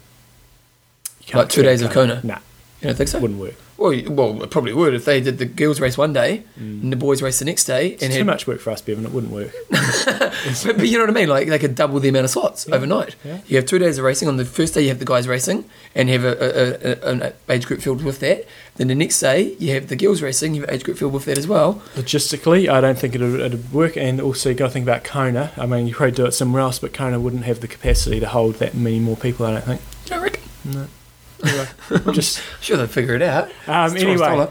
Like 1.34 1.50
two 1.50 1.62
days 1.62 1.82
of 1.82 1.90
Kona? 1.92 2.20
Nah, 2.24 2.38
You 2.80 2.88
don't 2.88 2.96
think 2.96 3.08
so? 3.08 3.18
wouldn't 3.18 3.38
work. 3.40 3.54
Well, 3.76 3.98
well, 4.08 4.42
it 4.42 4.50
probably 4.50 4.74
would 4.74 4.92
if 4.94 5.06
they 5.06 5.20
did 5.22 5.38
the 5.38 5.46
girls 5.46 5.80
race 5.80 5.96
one 5.96 6.12
day 6.12 6.42
Mm. 6.58 6.82
and 6.82 6.92
the 6.92 6.96
boys 6.96 7.22
race 7.22 7.38
the 7.38 7.44
next 7.46 7.64
day. 7.64 7.88
It's 7.88 8.02
And 8.02 8.12
too 8.12 8.18
had, 8.18 8.26
much 8.26 8.46
work 8.46 8.60
for 8.60 8.70
us, 8.70 8.82
Bevan. 8.82 9.06
It 9.06 9.12
wouldn't 9.12 9.32
work. 9.32 9.52
but, 9.70 10.32
but 10.64 10.86
you 10.88 10.98
know 10.98 11.04
what 11.04 11.10
I 11.10 11.12
mean? 11.20 11.28
Like 11.28 11.48
they 11.48 11.58
could 11.58 11.74
double 11.74 11.98
the 12.00 12.08
amount 12.10 12.24
of 12.26 12.30
slots 12.30 12.66
Yeah. 12.68 12.74
overnight. 12.74 13.16
Yeah. 13.24 13.38
You 13.46 13.56
have 13.56 13.66
two 13.66 13.78
days 13.78 13.96
of 13.98 14.04
racing. 14.04 14.28
On 14.28 14.36
the 14.36 14.44
first 14.44 14.74
day, 14.74 14.82
you 14.82 14.88
have 14.88 14.98
the 14.98 15.04
guys 15.06 15.26
racing 15.26 15.64
and 15.94 16.08
have 16.10 16.24
a, 16.24 16.32
a, 16.32 17.08
a, 17.08 17.12
an 17.12 17.32
age 17.48 17.66
group 17.66 17.80
filled 17.80 18.02
with 18.04 18.20
that. 18.20 18.46
Then 18.76 18.88
the 18.88 18.94
next 18.94 19.18
day, 19.20 19.54
you 19.58 19.72
have 19.74 19.88
the 19.88 19.96
girls 19.96 20.20
racing. 20.22 20.54
You 20.54 20.60
have 20.62 20.68
an 20.70 20.74
age 20.74 20.84
group 20.84 20.98
filled 20.98 21.12
with 21.14 21.24
that 21.26 21.38
as 21.38 21.46
well. 21.48 21.82
Logistically, 21.96 22.68
I 22.68 22.80
don't 22.80 22.98
think 22.98 23.14
it'd, 23.14 23.40
it'd 23.40 23.72
work, 23.72 23.96
and 23.96 24.20
also 24.20 24.50
you 24.50 24.54
got 24.54 24.66
to 24.66 24.72
think 24.72 24.84
about 24.84 25.04
Kona. 25.04 25.52
I 25.56 25.64
mean, 25.66 25.86
you 25.86 25.94
probably 25.94 26.12
do 26.14 26.26
it 26.26 26.32
somewhere 26.32 26.60
else, 26.62 26.78
but 26.78 26.92
Kona 26.92 27.18
wouldn't 27.20 27.44
have 27.44 27.60
the 27.60 27.68
capacity 27.68 28.20
to 28.20 28.28
hold 28.28 28.56
that 28.56 28.74
many 28.74 28.98
more 29.00 29.16
people. 29.16 29.46
I 29.46 29.52
don't 29.60 29.64
think. 29.64 29.80
Reckon? 30.10 30.42
No. 30.64 30.86
Anyway, 31.44 31.66
we'll 32.05 32.14
just 32.14 32.42
Sure, 32.61 32.76
they'd 32.76 32.90
figure 32.90 33.14
it 33.14 33.22
out. 33.22 33.50
um, 33.66 33.96
anyway, 33.96 34.48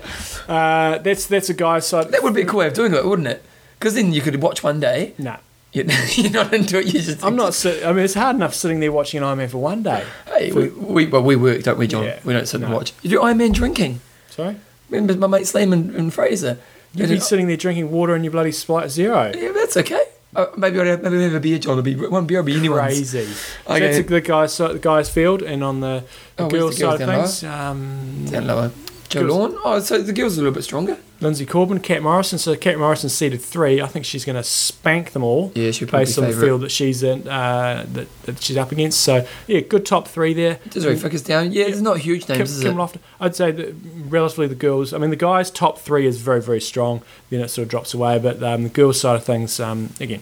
uh, 0.47 0.97
that's 0.99 1.25
that's 1.27 1.49
a 1.49 1.53
guy's 1.53 1.85
side. 1.87 2.09
that 2.11 2.23
would 2.23 2.33
be 2.33 2.41
a 2.41 2.45
cool 2.45 2.59
way 2.59 2.67
of 2.67 2.73
doing 2.73 2.93
it, 2.93 3.05
wouldn't 3.05 3.27
it? 3.27 3.43
Because 3.77 3.95
then 3.95 4.11
you 4.13 4.21
could 4.21 4.41
watch 4.41 4.63
one 4.63 4.79
day. 4.79 5.13
Nah, 5.17 5.37
You're, 5.71 5.85
you're 6.15 6.31
not 6.31 6.53
into 6.53 6.79
it. 6.79 6.87
You 6.87 7.01
just. 7.01 7.23
I'm 7.23 7.35
not. 7.35 7.53
Sit- 7.61 7.85
I 7.85 7.93
mean, 7.93 8.03
it's 8.05 8.13
hard 8.15 8.35
enough 8.35 8.53
sitting 8.53 8.79
there 8.79 8.91
watching 8.91 9.21
an 9.21 9.25
Ironman 9.37 9.49
for 9.49 9.59
one 9.59 9.83
day. 9.83 10.03
Hey, 10.27 10.51
we, 10.51 10.69
we 10.69 11.05
well 11.05 11.23
we 11.23 11.35
work, 11.35 11.63
don't 11.63 11.77
we, 11.77 11.87
John? 11.87 12.03
Yeah. 12.05 12.19
We 12.25 12.33
don't 12.33 12.47
sit 12.47 12.61
and 12.61 12.73
watch. 12.73 12.93
You 13.01 13.09
do 13.11 13.19
Ironman 13.19 13.53
drinking. 13.53 14.01
Sorry, 14.29 14.55
Remember 14.89 15.15
my 15.15 15.27
mate 15.37 15.47
Slam 15.47 15.71
and, 15.73 15.95
and 15.95 16.13
Fraser. 16.13 16.57
you'd 16.93 17.09
be 17.09 17.19
sitting 17.19 17.47
there 17.47 17.57
drinking 17.57 17.91
water 17.91 18.15
in 18.15 18.23
your 18.23 18.31
bloody 18.31 18.51
Sprite 18.51 18.89
Zero. 18.89 19.31
Yeah, 19.35 19.51
that's 19.51 19.77
okay. 19.77 20.01
Uh, 20.35 20.45
maybe 20.57 20.79
I'll 20.79 20.85
have, 20.85 21.01
maybe 21.01 21.15
I'll 21.17 21.23
have 21.23 21.33
a 21.33 21.39
beer, 21.39 21.57
John. 21.57 21.71
It'll 21.79 21.83
be 21.83 21.95
one 21.95 22.25
beer. 22.27 22.39
will 22.39 22.45
be 22.45 22.55
anyone's. 22.57 22.81
Crazy. 22.83 23.25
So 23.25 23.73
Okay. 23.73 23.91
that's 23.93 24.07
the 24.09 24.21
guys, 24.21 24.57
the 24.57 24.77
guys' 24.79 25.09
field, 25.09 25.41
and 25.41 25.63
on 25.63 25.79
the, 25.79 26.03
the 26.35 26.43
Oh, 26.43 26.49
girls' 26.49 26.77
the 26.77 26.83
girls 26.85 26.99
side 26.99 27.09
of 27.09 27.15
things, 27.15 27.43
um, 27.43 28.25
Down 28.25 28.45
lower. 28.47 28.71
Girls- 29.09 29.55
Oh, 29.63 29.79
so 29.79 30.01
the 30.01 30.13
girls 30.13 30.37
are 30.37 30.41
a 30.41 30.43
little 30.43 30.53
bit 30.55 30.63
stronger. 30.63 30.97
Linsey 31.19 31.45
Corbin, 31.47 31.79
Kat 31.79 32.01
Morrison. 32.01 32.37
So 32.39 32.55
Kat 32.55 32.77
Morrison 32.77 33.09
seeded 33.09 33.41
three. 33.41 33.81
I 33.81 33.87
think 33.87 34.05
she's 34.05 34.23
going 34.23 34.35
to 34.35 34.43
spank 34.43 35.11
them 35.11 35.23
all. 35.23 35.51
Yeah, 35.55 35.71
she'll 35.71 35.87
based 35.89 36.17
on 36.17 36.25
the 36.29 36.33
field 36.33 36.61
that 36.61 36.71
she's 36.71 37.03
in, 37.03 37.27
uh, 37.27 37.85
that, 37.93 38.07
that 38.23 38.41
she's 38.41 38.55
up 38.55 38.71
against. 38.71 39.01
So 39.01 39.27
yeah, 39.47 39.59
good 39.61 39.85
top 39.85 40.07
three 40.07 40.33
there. 40.33 40.59
Just 40.69 40.85
very 40.85 40.95
focused 40.97 41.25
down. 41.25 41.51
Yeah, 41.51 41.65
it's 41.65 41.81
not 41.81 41.97
huge 41.97 42.25
Kim, 42.25 42.37
names, 42.37 42.51
is 42.51 42.63
Kim 42.63 42.79
it? 42.79 42.97
I'd 43.19 43.35
say 43.35 43.51
that 43.51 43.75
relatively 44.07 44.47
the 44.47 44.55
girls. 44.55 44.93
I 44.93 44.97
mean, 44.97 45.09
the 45.09 45.15
guys' 45.15 45.51
top 45.51 45.79
three 45.79 46.05
is 46.05 46.21
very 46.21 46.41
very 46.41 46.61
strong. 46.61 47.01
Then 47.29 47.41
it 47.41 47.49
sort 47.49 47.63
of 47.63 47.69
drops 47.69 47.93
away, 47.93 48.19
but 48.19 48.41
um, 48.41 48.63
the 48.63 48.69
girls' 48.69 49.01
side 49.01 49.15
of 49.15 49.23
things, 49.23 49.59
um, 49.59 49.89
again, 49.99 50.21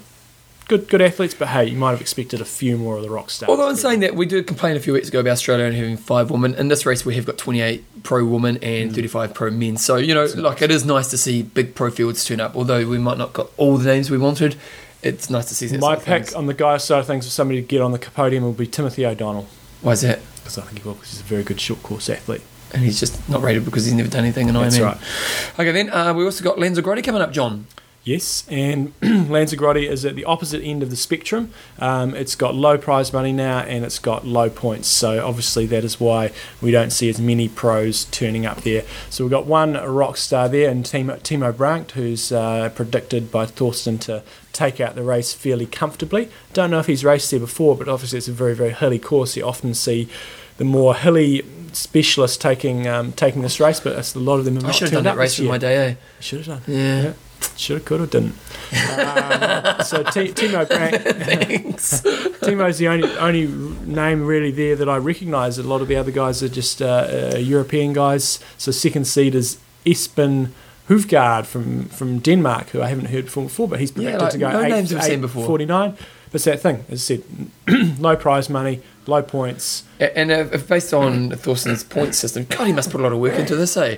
good 0.67 0.87
good 0.89 1.01
athletes, 1.01 1.33
but 1.33 1.47
hey, 1.49 1.65
you 1.65 1.77
might 1.77 1.91
have 1.91 2.01
expected 2.01 2.41
a 2.41 2.45
few 2.45 2.77
more 2.77 2.97
of 2.97 3.03
the 3.03 3.09
rock 3.09 3.29
stars. 3.29 3.49
Although 3.49 3.69
in 3.69 3.75
saying 3.75 4.01
that, 4.01 4.15
we 4.15 4.25
did 4.25 4.47
complain 4.47 4.75
a 4.75 4.79
few 4.79 4.93
weeks 4.93 5.07
ago 5.07 5.19
about 5.19 5.31
Australia 5.31 5.65
only 5.65 5.77
having 5.77 5.97
five 5.97 6.29
women. 6.31 6.53
In 6.55 6.67
this 6.67 6.85
race, 6.85 7.05
we 7.05 7.15
have 7.15 7.25
got 7.25 7.37
28 7.37 8.03
pro 8.03 8.25
women 8.25 8.57
and 8.61 8.93
35 8.93 9.33
pro 9.33 9.49
men. 9.51 9.77
So, 9.77 9.95
you 9.97 10.13
know, 10.13 10.25
like 10.35 10.61
it 10.61 10.71
is 10.71 10.85
nice 10.85 11.09
to 11.09 11.17
see 11.17 11.41
big 11.43 11.75
pro 11.75 11.89
fields 11.91 12.23
turn 12.25 12.39
up. 12.39 12.55
Although 12.55 12.87
we 12.87 12.97
might 12.97 13.17
not 13.17 13.33
got 13.33 13.49
all 13.57 13.77
the 13.77 13.85
names 13.85 14.09
we 14.11 14.17
wanted, 14.17 14.55
it's 15.03 15.29
nice 15.29 15.45
to 15.49 15.55
see 15.55 15.67
that. 15.67 15.79
my 15.79 15.95
pick 15.95 16.05
things. 16.05 16.33
on 16.33 16.47
the 16.47 16.53
guy 16.53 16.77
side 16.77 16.99
of 16.99 17.07
things 17.07 17.25
for 17.25 17.31
somebody 17.31 17.61
to 17.61 17.67
get 17.67 17.81
on 17.81 17.91
the 17.91 17.99
podium 17.99 18.43
will 18.43 18.51
be 18.53 18.65
Timothy 18.67 19.05
O'Donnell 19.05 19.47
Why 19.81 19.91
is 19.93 20.01
that? 20.01 20.19
because 20.37 20.57
I 20.57 20.61
think 20.63 20.79
he 20.79 20.87
will 20.87 20.95
because 20.95 21.11
he's 21.11 21.21
a 21.21 21.23
very 21.23 21.43
good 21.43 21.59
short 21.61 21.83
course 21.83 22.09
athlete. 22.09 22.41
And 22.73 22.83
he's 22.83 22.99
just 22.99 23.29
not 23.29 23.41
rated 23.41 23.63
because 23.63 23.85
he's 23.85 23.93
never 23.93 24.09
done 24.09 24.23
anything 24.25 24.49
in 24.49 24.53
That's 24.55 24.77
Ironman. 24.77 24.83
right. 24.83 25.59
Okay, 25.59 25.71
then 25.71 25.89
uh, 25.89 26.13
we 26.13 26.25
also 26.25 26.43
got 26.43 26.57
Lanzarote 26.59 27.01
coming 27.03 27.21
up, 27.21 27.31
John. 27.31 27.67
Yes, 28.07 28.45
and 28.49 28.93
Lanzarote 29.01 29.83
is 29.83 30.05
at 30.05 30.15
the 30.15 30.23
opposite 30.23 30.63
end 30.63 30.81
of 30.81 30.89
the 30.89 30.95
spectrum. 30.95 31.51
Um, 31.77 32.15
it's 32.15 32.35
got 32.35 32.55
low 32.55 32.77
prize 32.77 33.11
money 33.11 33.33
now 33.33 33.59
and 33.59 33.83
it's 33.83 33.99
got 33.99 34.25
low 34.25 34.49
points. 34.49 34.87
So 34.87 35.25
obviously 35.27 35.65
that 35.65 35.83
is 35.83 35.99
why 35.99 36.31
we 36.61 36.71
don't 36.71 36.91
see 36.91 37.09
as 37.09 37.19
many 37.19 37.49
pros 37.49 38.05
turning 38.05 38.45
up 38.45 38.61
there. 38.61 38.83
So 39.09 39.25
we've 39.25 39.31
got 39.31 39.45
one 39.45 39.73
rock 39.73 40.15
star 40.15 40.47
there 40.47 40.69
and 40.69 40.85
Timo, 40.85 41.19
Timo 41.19 41.55
Bracht, 41.55 41.91
who's 41.91 42.31
uh, 42.31 42.69
predicted 42.73 43.29
by 43.29 43.45
Thorsten 43.45 43.97
to 43.99 44.23
take 44.53 44.79
out 44.79 44.95
the 44.95 45.03
race 45.03 45.33
fairly 45.33 45.65
comfortably. 45.65 46.29
Don't 46.53 46.71
know 46.71 46.79
if 46.79 46.87
he's 46.87 47.03
raced 47.03 47.31
there 47.31 47.41
before, 47.41 47.75
but 47.75 47.89
obviously 47.89 48.19
it's 48.19 48.29
a 48.29 48.31
very, 48.31 48.55
very 48.55 48.71
hilly 48.71 48.99
course. 48.99 49.35
You 49.35 49.45
often 49.45 49.73
see 49.73 50.07
the 50.55 50.63
more 50.63 50.95
hilly 50.95 51.43
specialists 51.73 52.37
taking 52.37 52.87
um, 52.87 53.11
taking 53.11 53.41
this 53.41 53.59
race, 53.59 53.81
but 53.81 54.15
a 54.15 54.19
lot 54.19 54.39
of 54.39 54.45
them 54.45 54.55
have 54.55 54.63
I 54.63 54.67
not 54.67 54.75
should 54.75 54.89
have 54.89 54.93
done 54.93 55.03
that 55.03 55.17
race 55.17 55.37
in 55.39 55.47
my 55.47 55.57
day, 55.57 55.75
eh? 55.75 55.95
Should 56.21 56.45
have 56.45 56.63
done. 56.63 56.73
Yeah. 56.73 57.13
Should 57.55 57.77
have, 57.77 57.85
could 57.85 57.99
have, 58.01 58.09
didn't. 58.11 58.35
Um, 58.73 59.81
so 59.83 60.03
T- 60.03 60.31
Timo 60.33 60.67
Bracht, 60.67 61.01
Thanks. 61.01 62.01
Timo's 62.41 62.77
the 62.77 62.87
only 62.87 63.17
only 63.17 63.47
name 63.85 64.25
really 64.25 64.51
there 64.51 64.75
that 64.75 64.87
I 64.87 64.97
recognise. 64.97 65.57
A 65.57 65.63
lot 65.63 65.81
of 65.81 65.87
the 65.87 65.95
other 65.95 66.11
guys 66.11 66.43
are 66.43 66.49
just 66.49 66.81
uh, 66.81 67.31
uh, 67.33 67.37
European 67.37 67.93
guys. 67.93 68.39
So 68.57 68.71
second 68.71 69.05
seed 69.05 69.33
is 69.33 69.57
Espen 69.85 70.49
Hoofgaard 70.89 71.45
from 71.45 71.85
from 71.85 72.19
Denmark, 72.19 72.69
who 72.69 72.81
I 72.81 72.87
haven't 72.89 73.05
heard 73.07 73.29
from 73.29 73.45
before, 73.45 73.67
but 73.67 73.79
he's 73.79 73.91
Yeah, 73.91 74.17
predicted 74.17 74.21
like, 74.21 74.31
to 74.33 74.37
go 74.37 74.51
no 74.51 74.61
eight, 74.63 74.69
names 74.69 74.93
I've 74.93 75.03
seen 75.03 75.21
before. 75.21 75.45
49. 75.45 75.91
But 76.29 76.35
it's 76.35 76.43
that 76.45 76.59
thing, 76.59 76.83
as 76.89 77.09
I 77.09 77.15
said, 77.15 77.99
low 77.99 78.15
prize 78.17 78.49
money, 78.49 78.81
low 79.07 79.21
points. 79.21 79.83
And 79.99 80.29
uh, 80.29 80.43
based 80.67 80.93
on 80.93 81.31
Thorsten's 81.31 81.85
point 81.85 82.15
system, 82.15 82.45
God, 82.49 82.67
he 82.67 82.73
must 82.73 82.91
put 82.91 82.99
a 82.99 83.03
lot 83.03 83.13
of 83.13 83.19
work 83.19 83.35
into 83.35 83.55
this, 83.55 83.77
eh? 83.77 83.97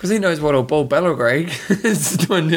Because 0.00 0.08
he 0.08 0.18
knows 0.18 0.40
what 0.40 0.54
old 0.54 0.66
Bold 0.66 0.88
Belgrade 0.88 1.52
is 1.68 2.16
doing. 2.16 2.54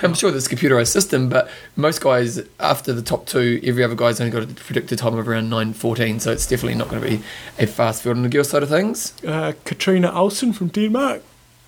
I'm 0.00 0.14
sure 0.14 0.30
there's 0.30 0.46
computerized 0.46 0.92
system, 0.92 1.28
but 1.28 1.50
most 1.74 2.00
guys, 2.00 2.40
after 2.60 2.92
the 2.92 3.02
top 3.02 3.26
two, 3.26 3.60
every 3.64 3.82
other 3.82 3.96
guy's 3.96 4.20
only 4.20 4.30
got 4.30 4.44
a 4.44 4.54
predicted 4.54 4.96
time 4.96 5.18
of 5.18 5.26
around 5.26 5.50
9.14, 5.50 6.20
so 6.20 6.30
it's 6.30 6.46
definitely 6.46 6.76
not 6.76 6.88
going 6.88 7.02
to 7.02 7.08
be 7.08 7.24
a 7.58 7.66
fast 7.66 8.04
field 8.04 8.16
on 8.16 8.22
the 8.22 8.28
girl 8.28 8.44
side 8.44 8.62
of 8.62 8.68
things. 8.68 9.12
Uh, 9.24 9.54
Katrina 9.64 10.12
Olsen 10.12 10.52
from 10.52 10.68
Denmark. 10.68 11.24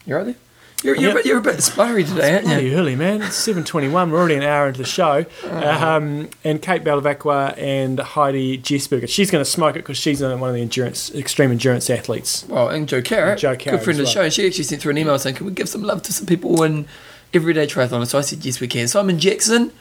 You 0.07 0.15
right 0.15 0.27
there? 0.27 0.37
You're, 0.83 0.97
you're, 0.97 1.11
a, 1.11 1.15
bit, 1.15 1.27
you're 1.27 1.39
a 1.39 1.43
bit 1.43 1.57
spluttery 1.57 2.09
today, 2.09 2.37
aren't 2.37 2.63
you? 2.63 2.75
Early, 2.75 2.97
man. 2.97 3.21
It's 3.21 3.47
7.21. 3.47 4.11
We're 4.11 4.19
already 4.19 4.37
an 4.37 4.43
hour 4.43 4.69
into 4.69 4.79
the 4.79 4.87
show. 4.87 5.27
Um, 5.45 6.31
and 6.43 6.63
Kate 6.63 6.83
Bevilaqua 6.83 7.59
and 7.59 8.01
Heidi 8.01 8.57
Jesberger. 8.57 9.07
She's 9.07 9.31
going 9.31 9.45
to 9.45 9.51
smoke 9.51 9.77
it 9.77 9.81
because 9.81 9.99
she's 9.99 10.23
one 10.23 10.33
of 10.43 10.55
the 10.55 10.61
endurance, 10.61 11.15
extreme 11.15 11.51
endurance 11.51 11.91
athletes. 11.91 12.47
Well, 12.49 12.69
and 12.69 12.89
Joe 12.89 13.03
Carritt, 13.03 13.39
Joe 13.39 13.57
Carritt 13.57 13.71
good 13.73 13.83
friend 13.83 14.01
of 14.01 14.07
the 14.07 14.11
show, 14.11 14.23
and 14.23 14.33
she 14.33 14.47
actually 14.47 14.65
sent 14.65 14.81
through 14.81 14.93
an 14.93 14.99
email 14.99 15.19
saying, 15.19 15.37
"Can 15.37 15.47
we 15.47 15.53
give 15.53 15.69
some 15.69 15.83
love 15.83 16.03
to 16.05 16.13
some 16.15 16.27
people 16.27 16.63
in 16.63 16.87
everyday 17.35 17.67
triathlon?" 17.67 18.07
So 18.07 18.19
I 18.19 18.23
said, 18.23 18.45
"Yes, 18.45 18.61
we 18.61 18.67
can." 18.69 18.89
Simon 18.89 19.19
Jackson, 19.19 19.73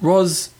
Roz. 0.00 0.50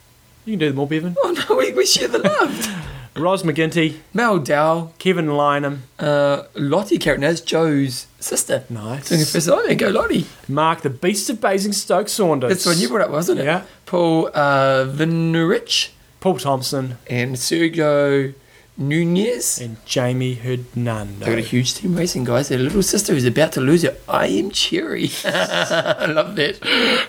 You 0.45 0.55
can 0.55 0.61
do 0.61 0.69
them 0.71 0.79
all, 0.81 0.87
Bevan. 0.87 1.15
Oh 1.23 1.45
no, 1.49 1.57
we, 1.57 1.73
we 1.73 1.87
share 1.87 2.09
the 2.09 2.19
love. 2.19 2.85
Ros 3.19 3.43
McGinty, 3.43 3.97
Mel 4.15 4.39
Dow, 4.39 4.93
Kevin 4.99 5.27
Lynham, 5.27 5.81
uh, 5.99 6.45
Lottie 6.55 6.99
Carritt, 6.99 7.21
that's 7.21 7.41
Joe's 7.41 8.07
sister. 8.21 8.65
nice. 8.71 9.09
Doing 9.09 9.25
first 9.25 9.49
oh, 9.49 9.61
there 9.63 9.71
you 9.71 9.77
go, 9.77 9.89
Lottie. 9.89 10.27
Mark, 10.49 10.83
the 10.83 10.91
Beast 10.91 11.29
of 11.31 11.41
Basingstoke 11.41 12.09
Saunders. 12.09 12.51
That's 12.51 12.65
the 12.65 12.71
one 12.71 12.79
you 12.79 12.89
brought 12.89 13.03
up, 13.03 13.11
wasn't 13.11 13.41
it? 13.41 13.45
Yeah. 13.45 13.65
Paul 13.87 14.29
uh, 14.35 14.87
Vinrich 14.87 15.91
Paul 16.21 16.39
Thompson 16.39 16.99
and 17.09 17.37
Sergio 17.37 18.35
Nunez. 18.79 19.61
and 19.61 19.77
Jamie 19.85 20.35
Hernando. 20.35 21.25
They've 21.25 21.35
got 21.35 21.39
a 21.39 21.43
huge 21.43 21.75
team 21.75 21.97
racing, 21.97 22.25
guys. 22.25 22.49
Their 22.49 22.59
little 22.59 22.83
sister 22.83 23.13
is 23.13 23.25
about 23.25 23.53
to 23.53 23.61
lose 23.61 23.83
it. 23.83 24.01
I 24.09 24.29
am 24.29 24.51
cheery. 24.53 25.11
I 25.25 26.07
love 26.07 26.37
that. 26.37 26.65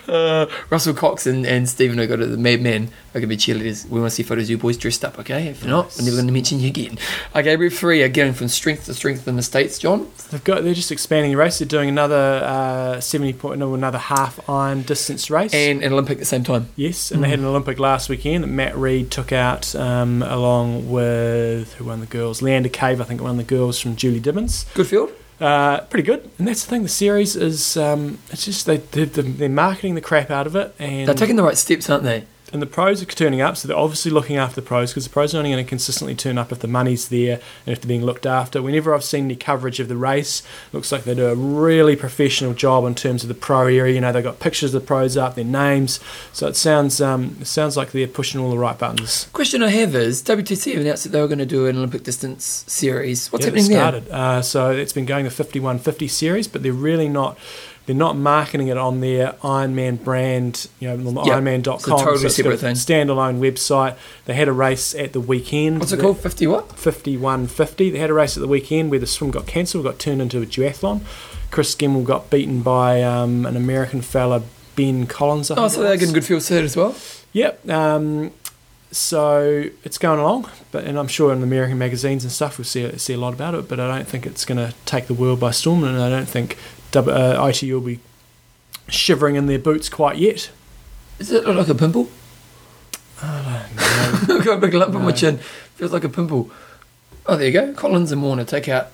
Uh, 0.08 0.46
Russell 0.68 0.94
Cox 0.94 1.26
and, 1.26 1.46
and 1.46 1.68
Stephen 1.68 1.98
it. 1.98 2.08
The 2.08 2.36
madmen 2.36 2.88
are 3.14 3.20
going 3.20 3.22
to 3.22 3.26
be 3.28 3.36
cheerleaders. 3.36 3.88
We 3.88 4.00
want 4.00 4.10
to 4.10 4.14
see 4.16 4.22
photos 4.24 4.44
of 4.44 4.50
you 4.50 4.58
boys 4.58 4.76
dressed 4.76 5.04
up, 5.04 5.18
okay? 5.20 5.46
If 5.48 5.64
not, 5.64 5.94
we're 5.96 6.04
never 6.04 6.16
going 6.16 6.26
to 6.26 6.32
mention 6.32 6.58
you 6.60 6.68
again. 6.68 6.98
Okay, 7.36 7.54
group 7.56 7.72
three 7.72 8.02
are 8.02 8.08
going 8.08 8.32
from 8.32 8.48
strength 8.48 8.86
to 8.86 8.94
strength 8.94 9.26
in 9.28 9.36
the 9.36 9.42
States, 9.42 9.78
John. 9.78 10.10
They've 10.30 10.42
got. 10.42 10.64
They're 10.64 10.74
just 10.74 10.90
expanding 10.90 11.30
the 11.32 11.36
race. 11.36 11.58
They're 11.58 11.68
doing 11.68 11.88
another 11.88 12.40
uh, 12.44 13.00
seventy 13.00 13.32
point, 13.32 13.60
no, 13.60 13.74
another 13.74 13.98
half 13.98 14.48
iron 14.48 14.82
distance 14.82 15.30
race. 15.30 15.54
And 15.54 15.82
an 15.82 15.92
Olympic 15.92 16.14
at 16.16 16.20
the 16.20 16.24
same 16.24 16.44
time. 16.44 16.68
Yes, 16.76 17.10
and 17.10 17.22
they 17.22 17.28
had 17.28 17.38
an 17.38 17.44
Olympic 17.44 17.78
last 17.78 18.08
weekend 18.08 18.44
that 18.44 18.48
Matt 18.48 18.76
Reed 18.76 19.10
took 19.10 19.32
out 19.32 19.74
um, 19.74 20.22
along 20.22 20.90
with 20.90 21.59
who 21.64 21.84
won 21.84 22.00
the 22.00 22.06
girls? 22.06 22.40
Leanda 22.40 22.68
Cave, 22.72 23.00
I 23.00 23.04
think, 23.04 23.20
won 23.22 23.36
the 23.36 23.44
girls 23.44 23.78
from 23.78 23.96
Julie 23.96 24.20
Dibens. 24.20 24.66
Good 24.74 24.86
field. 24.86 25.10
Uh, 25.40 25.80
pretty 25.82 26.02
good, 26.02 26.28
and 26.38 26.46
that's 26.46 26.64
the 26.64 26.70
thing. 26.70 26.82
The 26.82 26.88
series 26.90 27.34
is 27.34 27.76
um, 27.78 28.18
it's 28.30 28.44
just 28.44 28.66
they 28.66 28.76
they're, 28.76 29.06
they're 29.06 29.48
marketing 29.48 29.94
the 29.94 30.02
crap 30.02 30.30
out 30.30 30.46
of 30.46 30.54
it, 30.54 30.74
and 30.78 31.08
They're 31.08 31.14
taking 31.14 31.36
the 31.36 31.42
right 31.42 31.56
steps, 31.56 31.88
aren't 31.88 32.04
they? 32.04 32.24
And 32.52 32.60
the 32.60 32.66
pros 32.66 33.02
are 33.02 33.06
turning 33.06 33.40
up. 33.40 33.56
So 33.56 33.68
they're 33.68 33.76
obviously 33.76 34.10
looking 34.10 34.36
after 34.36 34.56
the 34.60 34.66
pros 34.66 34.90
because 34.90 35.04
the 35.04 35.10
pros 35.10 35.34
are 35.34 35.38
only 35.38 35.50
going 35.52 35.64
to 35.64 35.68
consistently 35.68 36.14
turn 36.14 36.38
up 36.38 36.50
if 36.52 36.58
the 36.60 36.68
money's 36.68 37.08
there 37.08 37.40
and 37.66 37.72
if 37.72 37.80
they're 37.80 37.88
being 37.88 38.04
looked 38.04 38.26
after. 38.26 38.60
Whenever 38.62 38.94
I've 38.94 39.04
seen 39.04 39.24
any 39.26 39.36
coverage 39.36 39.80
of 39.80 39.88
the 39.88 39.96
race, 39.96 40.42
looks 40.72 40.90
like 40.92 41.04
they 41.04 41.14
do 41.14 41.26
a 41.28 41.34
really 41.34 41.96
professional 41.96 42.54
job 42.54 42.84
in 42.84 42.94
terms 42.94 43.22
of 43.22 43.28
the 43.28 43.34
pro 43.34 43.66
area. 43.66 43.94
You 43.94 44.00
know, 44.00 44.12
they've 44.12 44.24
got 44.24 44.40
pictures 44.40 44.74
of 44.74 44.82
the 44.82 44.86
pros 44.86 45.16
up, 45.16 45.34
their 45.34 45.44
names. 45.44 46.00
So 46.32 46.46
it 46.48 46.56
sounds 46.56 47.00
um, 47.00 47.36
it 47.40 47.46
sounds 47.46 47.76
like 47.76 47.92
they're 47.92 48.06
pushing 48.06 48.40
all 48.40 48.50
the 48.50 48.58
right 48.58 48.78
buttons. 48.78 49.28
Question 49.32 49.62
I 49.62 49.68
have 49.68 49.94
is 49.94 50.22
WTC 50.22 50.72
have 50.72 50.80
announced 50.82 51.04
that 51.04 51.10
they 51.10 51.20
were 51.20 51.28
going 51.28 51.38
to 51.38 51.46
do 51.46 51.66
an 51.66 51.76
Olympic 51.76 52.02
distance 52.02 52.64
series. 52.66 53.30
What's 53.32 53.44
Yeah, 53.44 53.50
happening 53.50 53.70
there? 53.70 53.78
started. 53.80 54.08
Uh, 54.10 54.42
so 54.42 54.70
it's 54.70 54.92
been 54.92 55.06
going 55.06 55.24
the 55.24 55.30
5150 55.30 56.08
series, 56.08 56.48
but 56.48 56.62
they're 56.62 56.72
really 56.72 57.08
not. 57.08 57.38
They're 57.90 57.98
not 57.98 58.16
marketing 58.16 58.68
it 58.68 58.76
on 58.78 59.00
their 59.00 59.32
Ironman 59.42 60.04
brand, 60.04 60.68
you 60.78 60.86
know, 60.86 60.94
Yeah, 61.24 61.40
Ironman.com. 61.40 61.74
it's 61.74 61.86
a 61.88 61.90
totally 61.90 62.12
it's 62.12 62.22
got 62.22 62.30
separate 62.30 62.60
thing. 62.60 62.76
Standalone 62.76 63.40
website. 63.40 63.96
They 64.26 64.34
had 64.34 64.46
a 64.46 64.52
race 64.52 64.94
at 64.94 65.12
the 65.12 65.18
weekend. 65.18 65.80
What's 65.80 65.90
it 65.90 65.98
called? 65.98 66.20
50 66.20 66.46
what? 66.46 66.68
5150. 66.78 67.90
They 67.90 67.98
had 67.98 68.10
a 68.10 68.14
race 68.14 68.36
at 68.36 68.42
the 68.42 68.46
weekend 68.46 68.92
where 68.92 69.00
the 69.00 69.08
swim 69.08 69.32
got 69.32 69.48
cancelled, 69.48 69.82
got 69.82 69.98
turned 69.98 70.22
into 70.22 70.40
a 70.40 70.46
duathlon. 70.46 71.00
Chris 71.50 71.74
Gemmell 71.74 72.04
got 72.04 72.30
beaten 72.30 72.62
by 72.62 73.02
um, 73.02 73.44
an 73.44 73.56
American 73.56 74.02
fella, 74.02 74.44
Ben 74.76 75.08
Collins. 75.08 75.50
I 75.50 75.56
Oh, 75.56 75.66
so 75.66 75.82
they're 75.82 75.96
getting 75.96 76.14
good 76.14 76.24
field 76.24 76.44
set 76.44 76.62
as 76.62 76.76
well. 76.76 76.94
Yep. 77.32 77.68
Um, 77.68 78.30
so 78.92 79.64
it's 79.82 79.98
going 79.98 80.20
along, 80.20 80.48
but 80.70 80.84
and 80.84 80.96
I'm 80.96 81.08
sure 81.08 81.32
in 81.32 81.40
the 81.40 81.46
American 81.46 81.76
magazines 81.76 82.22
and 82.22 82.30
stuff 82.32 82.56
we'll 82.56 82.64
see 82.66 82.96
see 82.98 83.14
a 83.14 83.18
lot 83.18 83.34
about 83.34 83.56
it. 83.56 83.68
But 83.68 83.80
I 83.80 83.88
don't 83.88 84.06
think 84.06 84.26
it's 84.26 84.44
going 84.44 84.58
to 84.58 84.76
take 84.86 85.08
the 85.08 85.14
world 85.14 85.40
by 85.40 85.50
storm, 85.50 85.82
and 85.82 86.00
I 86.00 86.08
don't 86.08 86.28
think 86.28 86.56
uh, 86.96 87.46
ITU 87.48 87.74
will 87.74 87.86
be 87.86 88.00
shivering 88.88 89.36
in 89.36 89.46
their 89.46 89.58
boots 89.58 89.88
quite 89.88 90.16
yet. 90.16 90.50
Does 91.18 91.30
it 91.32 91.44
look 91.46 91.56
like 91.56 91.68
a 91.68 91.74
pimple? 91.74 92.08
I've 93.22 94.44
got 94.44 94.58
a 94.58 94.60
big 94.60 94.74
lump 94.74 94.94
on 94.94 95.04
my 95.04 95.12
chin. 95.12 95.38
Feels 95.76 95.92
like 95.92 96.04
a 96.04 96.08
pimple. 96.08 96.50
Oh, 97.26 97.36
there 97.36 97.46
you 97.46 97.52
go. 97.52 97.74
Collins 97.74 98.12
and 98.12 98.22
Warner 98.22 98.44
take 98.44 98.68
out. 98.68 98.92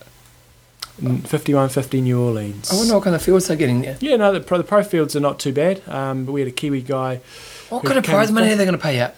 5150 0.98 2.00
New 2.00 2.20
Orleans. 2.20 2.72
I 2.72 2.76
wonder 2.76 2.94
what 2.94 3.04
kind 3.04 3.14
of 3.14 3.22
fields 3.22 3.48
they're 3.48 3.56
getting 3.56 3.82
there. 3.82 3.98
Yeah, 4.00 4.16
no, 4.16 4.32
the 4.32 4.40
pro, 4.40 4.56
the 4.56 4.64
pro 4.64 4.82
fields 4.82 5.14
are 5.14 5.20
not 5.20 5.38
too 5.38 5.52
bad. 5.52 5.86
Um, 5.86 6.24
but 6.24 6.32
we 6.32 6.40
had 6.40 6.48
a 6.48 6.52
Kiwi 6.52 6.80
guy 6.80 7.20
What 7.68 7.84
kind 7.84 7.98
of 7.98 8.04
prize 8.04 8.32
money 8.32 8.50
are 8.50 8.56
they 8.56 8.64
going 8.64 8.76
to 8.76 8.82
pay 8.82 8.98
out? 9.00 9.14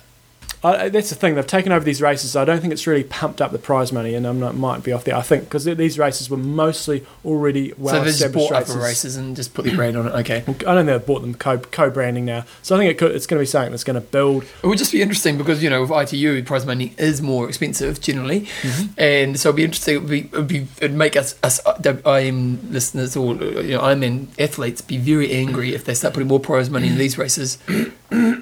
I, 0.63 0.89
that's 0.89 1.11
the 1.11 1.15
thing. 1.15 1.37
They've 1.37 1.47
taken 1.47 1.71
over 1.73 1.85
these 1.85 2.03
races. 2.03 2.35
I 2.35 2.45
don't 2.45 2.61
think 2.61 2.73
it's 2.73 2.87
really 2.87 3.05
pumped 3.05 3.41
up 3.41 3.53
the 3.53 3.59
prize 3.59 3.93
money, 3.93 4.15
and 4.15 4.27
I'm 4.27 4.41
not 4.41 4.57
might 4.57 4.83
be 4.83 4.93
off 4.93 5.05
there. 5.05 5.15
I 5.15 5.23
think 5.23 5.45
because 5.45 5.65
these 5.65 5.99
races 5.99 6.29
were 6.29 6.37
mostly 6.37 7.07
already 7.25 7.73
well 7.79 8.03
so 8.03 8.09
established 8.09 8.51
bought 8.51 8.59
races. 8.59 8.77
races 8.77 9.17
and 9.17 9.37
just 9.37 9.55
put 9.55 9.65
the 9.65 9.75
brand 9.75 9.97
on 9.97 10.09
it. 10.09 10.11
Okay. 10.11 10.39
I 10.39 10.43
don't 10.43 10.55
think 10.55 10.87
they've 10.87 11.07
bought 11.07 11.21
them 11.21 11.35
co 11.35 11.91
branding 11.91 12.25
now. 12.25 12.45
So 12.63 12.75
I 12.75 12.79
think 12.79 12.91
it 12.91 12.99
could, 12.99 13.13
it's 13.13 13.27
going 13.27 13.39
to 13.39 13.43
be 13.43 13.47
something 13.47 13.71
that's 13.71 13.85
going 13.85 13.95
to 13.95 14.01
build. 14.01 14.45
It 14.63 14.67
would 14.67 14.79
just 14.79 14.93
be 14.93 15.01
interesting 15.01 15.39
because 15.39 15.63
you 15.63 15.71
know 15.71 15.83
with 15.83 15.91
ITU 15.91 16.43
prize 16.45 16.67
money 16.67 16.95
is 16.99 17.23
more 17.23 17.49
expensive 17.49 18.01
generally, 18.01 18.41
mm-hmm. 18.41 19.01
and 19.01 19.39
so 19.39 19.51
it'd 19.51 19.57
be 19.57 19.65
interesting. 19.65 19.97
It'd 19.97 20.09
be, 20.09 20.21
it'd 20.33 20.49
be 20.49 20.67
it'd 20.79 20.95
make 20.95 21.17
us 21.17 21.37
us 21.43 21.61
IM 21.85 22.73
listeners 22.73 23.17
or 23.17 23.35
you 23.35 23.77
know 23.77 23.89
IM 23.89 24.29
athletes 24.39 24.81
be 24.81 24.97
very 24.97 25.33
angry 25.33 25.75
if 25.75 25.85
they 25.85 25.95
start 25.95 26.15
putting 26.15 26.29
more 26.29 26.41
prize 26.41 26.69
money 26.69 26.89
in 26.89 26.99
these 26.99 27.17
races. 27.17 27.59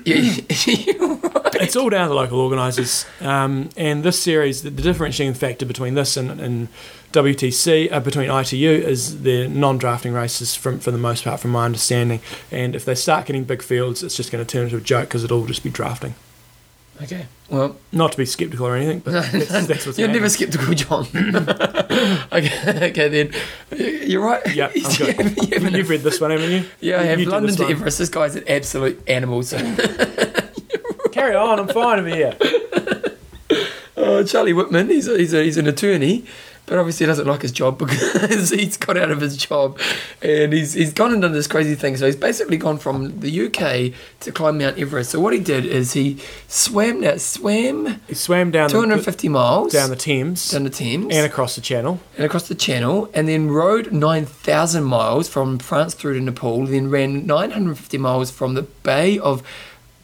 yeah, 0.05 1.43
It's 1.61 1.77
all 1.77 1.88
down 1.90 2.09
to 2.09 2.14
local 2.14 2.40
organisers. 2.40 3.07
Um, 3.21 3.69
and 3.77 4.03
this 4.03 4.21
series, 4.23 4.62
the, 4.62 4.71
the 4.71 4.83
differentiating 4.83 5.35
factor 5.35 5.66
between 5.66 5.95
this 5.95 6.16
and, 6.16 6.40
and 6.40 6.69
WTC, 7.12 7.90
uh, 7.92 8.01
between 8.01 8.31
ITU, 8.31 8.69
is 8.71 9.23
the 9.23 9.49
non-drafting 9.49 10.12
races 10.12 10.55
from, 10.55 10.79
for 10.81 10.90
the 10.90 10.99
most 10.99 11.25
part, 11.25 11.40
from 11.40 11.51
my 11.53 11.64
understanding. 11.64 12.21
And 12.51 12.75
if 12.75 12.85
they 12.85 12.95
start 12.95 13.27
getting 13.27 13.45
big 13.45 13.62
fields, 13.62 14.03
it's 14.03 14.16
just 14.16 14.31
going 14.33 14.45
to 14.45 14.51
turn 14.51 14.64
into 14.64 14.77
a 14.77 14.81
joke 14.81 15.09
because 15.09 15.25
it'll 15.25 15.40
all 15.40 15.47
just 15.47 15.62
be 15.64 15.71
drafting. 15.71 16.14
Okay. 17.03 17.27
Well, 17.51 17.77
Not 17.92 18.12
to 18.12 18.19
be 18.19 18.25
sceptical 18.25 18.66
or 18.66 18.75
anything, 18.75 19.01
but 19.01 19.12
that's, 19.12 19.66
that's 19.66 19.85
what's 19.87 19.99
you're 19.99 20.09
never 20.09 20.29
happening. 20.29 20.51
skeptical, 20.51 20.75
John. 20.75 21.07
okay, 22.33 22.88
okay, 22.90 23.09
then 23.09 23.33
you're 24.09 24.23
right. 24.25 24.40
Yeah, 24.55 24.69
I'm 24.75 24.83
good. 24.97 24.99
You 24.99 25.07
haven't- 25.12 25.37
you 25.37 25.59
haven't- 25.59 25.88
read 25.88 26.01
this 26.01 26.21
one, 26.23 26.31
haven't 26.31 26.51
you? 26.51 26.64
yeah, 26.81 26.97
I 26.97 27.03
You- 27.03 27.09
have 27.11 27.21
you 27.21 27.27
London 27.29 27.55
to 27.57 27.62
one. 27.64 27.73
Everest. 27.73 27.99
This 27.99 28.09
guy's 28.09 28.35
an 28.35 28.45
absolute 28.49 29.03
animal. 29.07 29.42
So, 29.42 29.59
Carry 31.17 31.35
on, 31.35 31.59
I'm 31.59 31.69
fine 31.69 31.99
over 31.99 32.09
here. 32.09 32.37
oh, 33.97 34.23
Charlie 34.23 34.53
Wittmack, 34.53 34.91
he's 34.91 35.09
a, 35.09 35.17
he's 35.17 35.33
a, 35.33 35.43
he's 35.43 35.57
an 35.57 35.67
attorney, 35.67 36.27
but 36.67 36.77
obviously 36.77 37.07
he 37.07 37.09
doesn't 37.09 37.27
like 37.27 37.41
his 37.41 37.53
job 37.53 37.79
because 37.79 38.51
he's 38.51 38.77
got 38.77 38.99
out 38.99 39.11
of 39.11 39.23
his 39.23 39.39
job, 39.39 39.81
and 40.21 40.53
he's 40.53 40.75
he's 40.75 40.93
gone 40.93 41.15
and 41.15 41.23
done 41.23 41.33
this 41.33 41.47
crazy 41.47 41.75
thing. 41.75 41.97
So 41.97 42.05
he's 42.05 42.17
basically 42.17 42.59
gone 42.59 42.77
from 42.77 43.19
the 43.21 43.47
UK 43.47 43.95
to 44.21 44.31
climb 44.31 44.59
Mount 44.59 44.79
Everest. 44.79 45.09
So 45.09 45.19
what 45.19 45.33
he 45.33 45.41
did 45.41 45.65
is 45.65 45.95
he 45.95 46.19
swam 46.49 47.01
that 47.01 47.23
swam 47.23 47.99
He 48.09 48.15
swam 48.15 48.51
down 48.51 48.69
the, 48.69 48.75
250 48.75 49.31
miles 49.31 49.73
down 49.73 49.89
the 49.89 49.97
Thames 49.97 50.51
down 50.51 50.65
the 50.65 50.71
Thames 50.71 51.17
and 51.17 51.25
across 51.25 51.55
the 51.55 51.63
channel. 51.63 51.99
and 52.19 52.27
across 52.27 52.47
the 52.47 52.55
channel, 52.55 53.09
and 53.15 53.27
then 53.27 53.49
rode 53.49 53.91
9,000 53.91 54.85
miles 54.85 55.31
from 55.31 55.59
France 55.61 55.95
through 55.95 56.13
to 56.13 56.21
Nepal, 56.21 56.67
then 56.67 56.91
ran 56.91 57.25
950 57.27 57.97
miles 57.97 58.31
from 58.31 58.53
the 58.53 58.65
Bay 58.65 59.19
of 59.19 59.43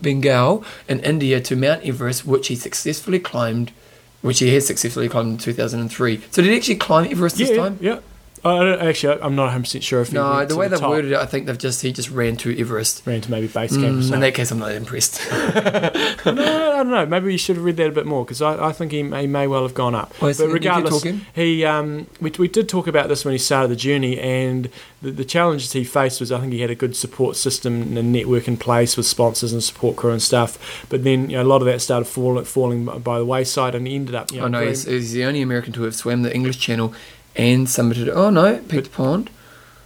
Bengal 0.03 0.65
in 0.89 1.01
India 1.01 1.41
to 1.41 1.57
Mount 1.57 1.85
Everest, 1.85 2.27
which 2.27 2.49
he 2.49 2.57
successfully 2.57 3.19
climbed, 3.19 3.73
which 4.21 4.41
he 4.41 4.53
has 4.55 4.67
successfully 4.67 5.09
climbed 5.09 5.31
in 5.31 5.39
2003. 5.39 6.23
So 6.31 6.43
did 6.43 6.51
he 6.51 6.57
actually 6.57 6.77
climb 6.77 7.11
Everest 7.11 7.39
this 7.39 7.57
time? 7.57 7.79
yeah. 7.81 8.01
I 8.45 8.59
don't, 8.59 8.81
actually, 8.81 9.23
I'm 9.23 9.37
not 9.37 9.45
100 9.45 9.63
percent 9.63 9.85
sure 9.85 10.01
if 10.01 10.09
he 10.09 10.15
No, 10.15 10.45
the 10.45 10.57
way 10.57 10.67
they've 10.67 10.81
worded 10.81 11.13
it, 11.13 11.17
I 11.19 11.27
think 11.27 11.47
they've 11.47 11.57
just 11.57 11.81
he 11.83 11.93
just 11.93 12.11
ran 12.11 12.37
to 12.39 12.59
Everest. 12.59 13.07
ran 13.07 13.21
to 13.21 13.31
maybe 13.31 13.47
base 13.47 13.77
camp 13.77 13.85
or 13.85 14.03
Mm, 14.03 14.15
in 14.15 14.21
that 14.21 14.35
case, 14.35 14.51
I'm 14.51 14.59
not 14.59 14.73
impressed. 14.73 15.21
no, 15.31 16.73
I 16.73 16.77
don't 16.79 16.91
know. 16.91 17.07
Maybe 17.07 17.31
you 17.31 17.39
should 17.39 17.55
have 17.57 17.65
read 17.65 17.77
that 17.77 17.87
a 17.89 17.93
bit 17.93 18.05
more 18.05 18.25
because 18.25 18.43
I, 18.43 18.69
I 18.69 18.73
think 18.73 18.91
he 18.91 19.05
may, 19.05 19.29
may 19.29 19.47
well 19.47 19.63
have 19.63 19.75
gone 19.75 19.95
up. 19.95 20.13
Well, 20.21 20.35
but 20.37 20.49
regardless, 20.49 21.05
he 21.35 21.65
um, 21.65 22.09
we, 22.21 22.33
we 22.39 22.49
did 22.49 22.69
talk 22.69 22.89
about 22.89 23.09
this 23.09 23.25
when 23.25 23.31
he 23.33 23.39
started 23.39 23.69
the 23.69 23.77
journey, 23.77 24.19
and 24.19 24.69
the, 25.03 25.13
the 25.13 25.25
challenges 25.25 25.71
he 25.73 25.85
faced 25.85 26.19
was 26.19 26.33
I 26.33 26.41
think 26.41 26.53
he 26.53 26.61
had 26.63 26.71
a 26.71 26.75
good 26.75 26.97
support 26.97 27.37
system 27.37 27.97
and 27.97 28.13
network 28.13 28.49
in 28.49 28.57
place 28.57 28.97
with 28.97 29.07
sponsors 29.07 29.53
and 29.53 29.63
support 29.63 29.95
crew 29.97 30.11
and 30.11 30.23
stuff. 30.23 30.85
But 30.89 31.05
then 31.05 31.31
you 31.31 31.37
know, 31.37 31.45
a 31.45 31.45
lot 31.45 31.63
of 31.63 31.67
that 31.67 31.81
started 31.81 32.07
falling 32.07 32.45
falling 32.45 32.87
by 32.87 33.19
the 33.19 33.25
wayside, 33.25 33.77
and 33.77 33.87
he 33.87 33.95
ended 33.95 34.17
up. 34.17 34.33
You 34.33 34.39
know, 34.41 34.45
oh 34.47 34.49
no, 34.49 34.59
very- 34.59 34.71
he's, 34.71 34.85
he's 34.85 35.13
the 35.13 35.25
only 35.25 35.43
American 35.43 35.73
to 35.75 35.83
have 35.83 35.95
swam 35.95 36.23
the 36.23 36.35
English 36.35 36.59
Channel 36.59 36.93
and 37.37 37.67
summited. 37.67 38.09
Oh 38.09 38.31
no, 38.31 38.59
Peter 38.69 38.89
Pond. 38.89 39.31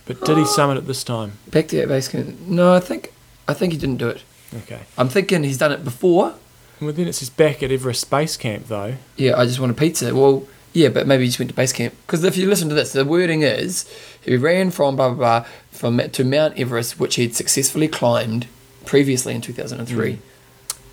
but 0.05 0.21
did 0.25 0.37
he 0.37 0.43
oh. 0.43 0.47
summit 0.47 0.79
it 0.79 0.87
this 0.87 1.05
time? 1.05 1.33
Back 1.51 1.69
to 1.69 1.77
that 1.77 1.89
base 1.89 2.09
camp. 2.09 2.41
No, 2.41 2.75
I 2.75 2.81
think 2.81 3.13
I 3.49 3.55
think 3.55 3.73
he 3.73 3.79
didn't 3.79 3.99
do 3.99 4.09
it. 4.09 4.23
Okay. 4.55 4.81
I'm 4.97 5.09
thinking 5.09 5.45
he's 5.45 5.59
done 5.59 5.73
it 5.73 5.85
before. 5.85 6.35
Well, 6.81 6.93
then 6.93 7.09
it 7.09 7.15
says 7.15 7.31
back 7.31 7.63
at 7.63 7.71
Everest 7.71 8.11
Base 8.11 8.37
Camp 8.37 8.69
though. 8.69 8.97
Yeah, 9.17 9.39
I 9.39 9.47
just 9.47 9.59
want 9.59 9.73
a 9.73 9.75
pizza. 9.75 10.15
Well, 10.15 10.47
yeah, 10.77 10.91
but 10.91 11.07
maybe 11.07 11.23
he 11.23 11.29
just 11.29 11.39
went 11.39 11.51
to 11.51 11.57
base 11.57 11.73
camp. 11.73 11.95
Because 12.07 12.23
if 12.23 12.37
you 12.37 12.49
listen 12.49 12.69
to 12.69 12.75
this, 12.75 12.93
the 12.93 13.05
wording 13.05 13.41
is 13.41 13.91
he 14.23 14.37
ran 14.37 14.71
from 14.71 14.97
blah 14.97 15.09
blah 15.09 15.41
blah 15.41 15.49
from 15.71 15.97
to 15.99 16.25
Mount 16.25 16.59
Everest, 16.59 17.01
which 17.01 17.15
he'd 17.15 17.35
successfully 17.35 17.89
climbed 17.89 18.47
previously 18.85 19.35
in 19.35 19.41
2003. 19.41 20.13
Hmm. 20.13 20.21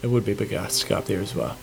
It 0.03 0.07
would 0.09 0.25
be 0.25 0.33
a 0.33 0.35
big 0.35 0.51
ask 0.53 0.91
up 0.91 1.05
there 1.05 1.21
as 1.21 1.33
well. 1.33 1.57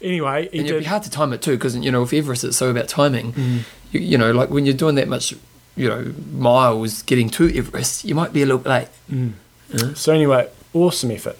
Anyway, 0.00 0.48
And 0.52 0.66
it'd 0.66 0.78
be 0.80 0.84
hard 0.86 1.02
to 1.04 1.10
time 1.10 1.32
it 1.34 1.42
too, 1.42 1.52
because 1.52 1.76
you 1.76 1.90
know 1.92 2.00
with 2.00 2.12
Everest 2.14 2.42
it's 2.42 2.56
so 2.56 2.70
about 2.70 2.88
timing. 2.88 3.32
Mm. 3.34 3.58
You, 3.92 4.00
you 4.00 4.18
know, 4.18 4.32
like 4.32 4.48
when 4.50 4.64
you're 4.64 4.74
doing 4.74 4.94
that 4.96 5.08
much, 5.08 5.34
you 5.76 5.88
know, 5.88 6.14
miles 6.32 7.02
getting 7.02 7.28
to 7.30 7.54
Everest, 7.56 8.04
you 8.04 8.14
might 8.14 8.32
be 8.32 8.40
a 8.42 8.46
little 8.46 8.58
bit 8.62 8.68
late. 8.70 8.88
Mm. 9.10 9.32
Yeah. 9.74 9.94
So 9.94 10.12
anyway, 10.12 10.48
awesome 10.72 11.10
effort, 11.10 11.36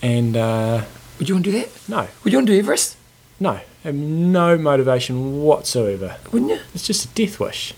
and 0.00 0.36
uh, 0.36 0.82
Would 1.18 1.28
you 1.28 1.34
want 1.34 1.44
to 1.46 1.50
do 1.52 1.58
that? 1.60 1.68
no, 1.88 2.06
Would 2.24 2.32
you 2.32 2.38
want 2.38 2.46
to 2.46 2.52
do 2.54 2.58
Everest? 2.60 2.96
no, 3.40 3.58
have 3.82 3.94
no 3.96 4.56
motivation 4.56 5.42
whatsoever. 5.42 6.16
Wouldn't 6.30 6.52
you? 6.52 6.58
It's 6.74 6.86
just 6.86 7.04
a 7.06 7.08
death 7.08 7.40
wish. 7.40 7.74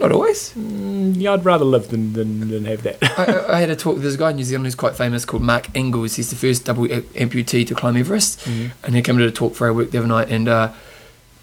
Not 0.00 0.12
always. 0.12 0.52
Mm, 0.54 1.14
yeah, 1.16 1.32
I'd 1.32 1.44
rather 1.44 1.64
live 1.64 1.88
than 1.88 2.12
than, 2.12 2.48
than 2.50 2.64
have 2.66 2.82
that. 2.84 2.98
I, 3.18 3.24
I- 3.24 3.52
I 3.56 3.60
had 3.60 3.70
a 3.70 3.76
talk. 3.76 3.98
There's 3.98 4.14
a 4.14 4.18
guy 4.18 4.30
in 4.30 4.36
New 4.36 4.44
Zealand 4.44 4.66
who's 4.66 4.74
quite 4.74 4.94
famous 4.96 5.24
called 5.24 5.42
Mark 5.42 5.68
Inglis. 5.74 6.16
He's 6.16 6.30
the 6.30 6.36
first 6.36 6.64
double 6.64 6.86
amputee 6.86 7.66
to 7.66 7.74
climb 7.74 7.96
Everest, 7.96 8.40
Mm. 8.40 8.70
and 8.84 8.94
he 8.94 9.02
came 9.02 9.18
to 9.18 9.26
a 9.26 9.30
talk 9.30 9.54
for 9.54 9.66
our 9.66 9.72
work 9.74 9.90
the 9.90 9.98
other 9.98 10.06
night. 10.06 10.28
And 10.30 10.48
uh, 10.48 10.72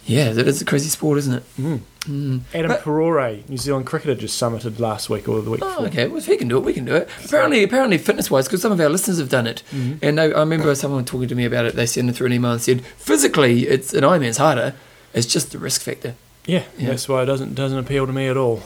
yeah, 0.06 0.30
it 0.30 0.38
is 0.48 0.62
a 0.62 0.66
crazy 0.66 0.88
sport, 0.90 1.18
isn't 1.18 1.34
it? 1.34 1.44
Mm. 1.60 1.80
Mm. 2.06 2.42
Adam 2.54 2.70
But- 2.70 2.84
Parore, 2.84 3.44
New 3.50 3.58
Zealand 3.58 3.88
cricketer, 3.88 4.14
just 4.16 4.40
summited 4.42 4.80
last 4.80 5.10
week 5.10 5.28
or 5.28 5.42
the 5.42 5.50
week 5.50 5.62
Oh, 5.64 5.70
before. 5.70 5.88
okay. 5.88 6.08
Well, 6.08 6.20
if 6.20 6.28
he 6.28 6.38
can 6.38 6.48
do 6.48 6.58
it, 6.58 6.64
we 6.64 6.72
can 6.74 6.86
do 6.86 6.94
it. 6.96 7.10
Apparently, 7.26 7.64
apparently, 7.64 7.98
fitness-wise, 7.98 8.46
because 8.48 8.62
some 8.62 8.72
of 8.72 8.80
our 8.80 8.90
listeners 8.90 9.18
have 9.18 9.30
done 9.30 9.48
it, 9.48 9.64
Mhm. 9.76 9.98
and 10.04 10.18
they, 10.20 10.32
I 10.32 10.40
remember 10.42 10.74
someone 10.76 11.04
talking 11.04 11.28
to 11.28 11.36
me 11.36 11.46
about 11.46 11.66
it. 11.66 11.76
They 11.76 11.88
sent 11.88 12.08
it 12.10 12.14
through 12.16 12.28
an 12.28 12.34
email 12.34 12.52
and 12.52 12.62
said, 12.62 12.86
physically, 12.98 13.68
it's 13.68 13.94
an 13.96 14.04
Ironman's 14.04 14.38
harder. 14.38 14.76
It's 15.16 15.26
just 15.26 15.52
the 15.52 15.58
risk 15.58 15.82
factor. 15.82 16.14
Yeah, 16.46 16.64
Yeah. 16.78 16.90
that's 16.90 17.08
why 17.10 17.24
it 17.24 17.26
doesn't 17.26 17.56
doesn't 17.56 17.78
appeal 17.80 18.06
to 18.06 18.14
me 18.14 18.28
at 18.28 18.38
all. 18.38 18.62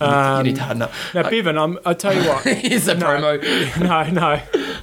Well. 0.00 0.38
You 0.38 0.42
need- 0.44 0.48
you 0.50 0.52
Um, 0.52 0.58
to 0.58 0.64
harden 0.64 0.82
up. 0.82 0.92
Now, 1.14 1.24
I- 1.26 1.30
Bevan, 1.30 1.58
I'm, 1.58 1.78
I 1.84 1.94
tell 1.94 2.14
you 2.14 2.28
what. 2.28 2.44
Here's 2.44 2.88
a 2.88 2.94
No. 2.94 3.06
promo. 3.06 3.80
no, 4.12 4.20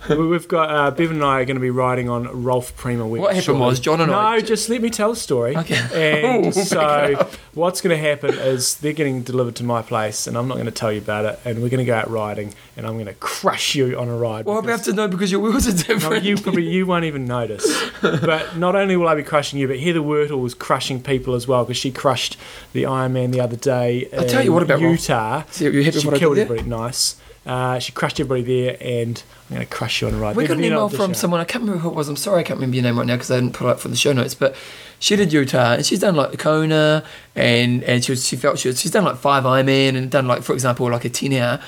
no. 0.07 0.17
We- 0.17 0.27
We've 0.27 0.47
got 0.47 0.69
uh, 0.69 0.91
Bevan 0.91 1.17
and 1.17 1.25
I 1.25 1.39
are 1.41 1.45
going 1.45 1.55
to 1.55 1.61
be 1.61 1.69
riding 1.69 2.09
on 2.09 2.43
Rolf 2.43 2.75
Prima. 2.77 3.07
What 3.07 3.19
happened 3.29 3.43
shortly. 3.43 3.61
was 3.65 3.79
John 3.79 4.01
and 4.01 4.11
no, 4.11 4.17
I- 4.19 4.35
No, 4.37 4.41
just 4.41 4.69
let 4.69 4.81
me 4.81 4.89
tell 4.89 5.09
the 5.11 5.15
story. 5.15 5.55
Okay. 5.57 5.75
And 5.95 6.45
Oh, 6.47 6.51
so, 6.51 6.75
back 6.79 7.09
it 7.11 7.19
up. 7.21 7.33
what's 7.53 7.81
going 7.81 7.95
to 7.95 8.01
happen 8.09 8.33
is 8.33 8.75
they're 8.77 8.93
getting 8.93 9.21
delivered 9.23 9.55
to 9.57 9.63
my 9.63 9.81
place, 9.81 10.27
and 10.27 10.37
I'm 10.37 10.47
not 10.47 10.55
going 10.55 10.65
to 10.65 10.71
tell 10.71 10.91
you 10.91 10.99
about 10.99 11.25
it. 11.25 11.39
And 11.45 11.61
we're 11.61 11.69
going 11.69 11.79
to 11.79 11.85
go 11.85 11.95
out 11.95 12.09
riding, 12.09 12.53
and 12.77 12.85
I'm 12.85 12.93
going 12.93 13.05
to 13.05 13.13
crush 13.13 13.75
you 13.75 13.97
on 13.97 14.09
a 14.09 14.15
ride. 14.17 14.45
Well, 14.45 14.57
I 14.57 14.61
because- 14.61 14.85
have 14.85 14.85
to 14.87 14.93
know 14.93 15.07
because 15.07 15.31
your 15.31 15.41
wheels 15.41 15.67
are 15.67 15.71
different. 15.71 16.23
no, 16.23 16.29
you 16.29 16.35
probably 16.37 16.63
you 16.69 16.85
won't 16.85 17.05
even 17.05 17.25
notice. 17.25 17.65
But 18.01 18.57
not 18.57 18.75
only 18.75 18.95
will 18.97 19.07
I 19.07 19.15
be 19.15 19.23
crushing 19.23 19.59
you, 19.59 19.67
but 19.67 19.79
Heather 19.79 19.99
Wurtele 19.99 20.41
was 20.41 20.53
crushing 20.53 21.01
people 21.01 21.33
as 21.35 21.47
well 21.47 21.63
because 21.63 21.77
she 21.77 21.91
crushed 21.91 22.37
the 22.73 22.83
Ironman 22.83 23.31
the 23.31 23.39
other 23.41 23.55
day. 23.55 24.09
I'll 24.17 24.25
tell 24.25 24.43
you 24.43 24.51
what 24.53 24.63
about 24.63 24.81
Rolf. 24.81 24.99
Utah. 25.09 25.43
So 25.51 25.65
you 25.65 25.83
happy 25.83 25.99
She 25.99 26.09
killed 26.11 26.37
everybody. 26.37 26.67
Nice. 26.67 27.19
Uh, 27.45 27.77
she 27.77 27.91
crushed 27.91 28.19
everybody 28.19 28.41
there, 28.41 28.77
and 28.81 29.21
I'm 29.49 29.57
going 29.57 29.67
to 29.67 29.71
crush 29.71 30.01
you 30.01 30.07
on 30.07 30.15
a 30.15 30.17
ride. 30.17 30.35
We 30.35 30.47
got 30.47 30.57
an 30.57 30.63
email 30.63 30.89
from 30.89 31.13
someone, 31.13 31.39
I 31.39 31.45
can't 31.45 31.61
remember 31.61 31.81
who 31.81 31.89
it 31.89 31.95
was, 31.95 32.09
I'm 32.09 32.15
sorry 32.15 32.39
I 32.39 32.43
can't 32.43 32.57
remember 32.57 32.75
your 32.75 32.83
name 32.83 32.97
right 32.97 33.05
now 33.05 33.15
because 33.15 33.29
I 33.29 33.39
didn't 33.39 33.53
put 33.53 33.67
it 33.67 33.69
up 33.69 33.79
for 33.79 33.87
the 33.87 33.95
show 33.95 34.13
notes, 34.13 34.33
but 34.33 34.55
she 34.97 35.15
did 35.15 35.31
Utah 35.31 35.73
and 35.73 35.85
she's 35.85 35.99
done 35.99 36.15
like 36.15 36.31
the 36.31 36.37
Kona 36.37 37.03
and, 37.35 37.83
and 37.83 38.03
she, 38.03 38.13
was, 38.13 38.27
she 38.27 38.35
felt 38.35 38.57
she 38.57 38.69
was, 38.69 38.81
she's 38.81 38.89
done 38.89 39.03
like 39.03 39.17
five 39.17 39.43
Ironman 39.43 39.95
and 39.95 40.09
done 40.09 40.25
like, 40.25 40.41
for 40.41 40.53
example, 40.53 40.89
like 40.89 41.05
a 41.05 41.09
10 41.09 41.33
hour, 41.33 41.61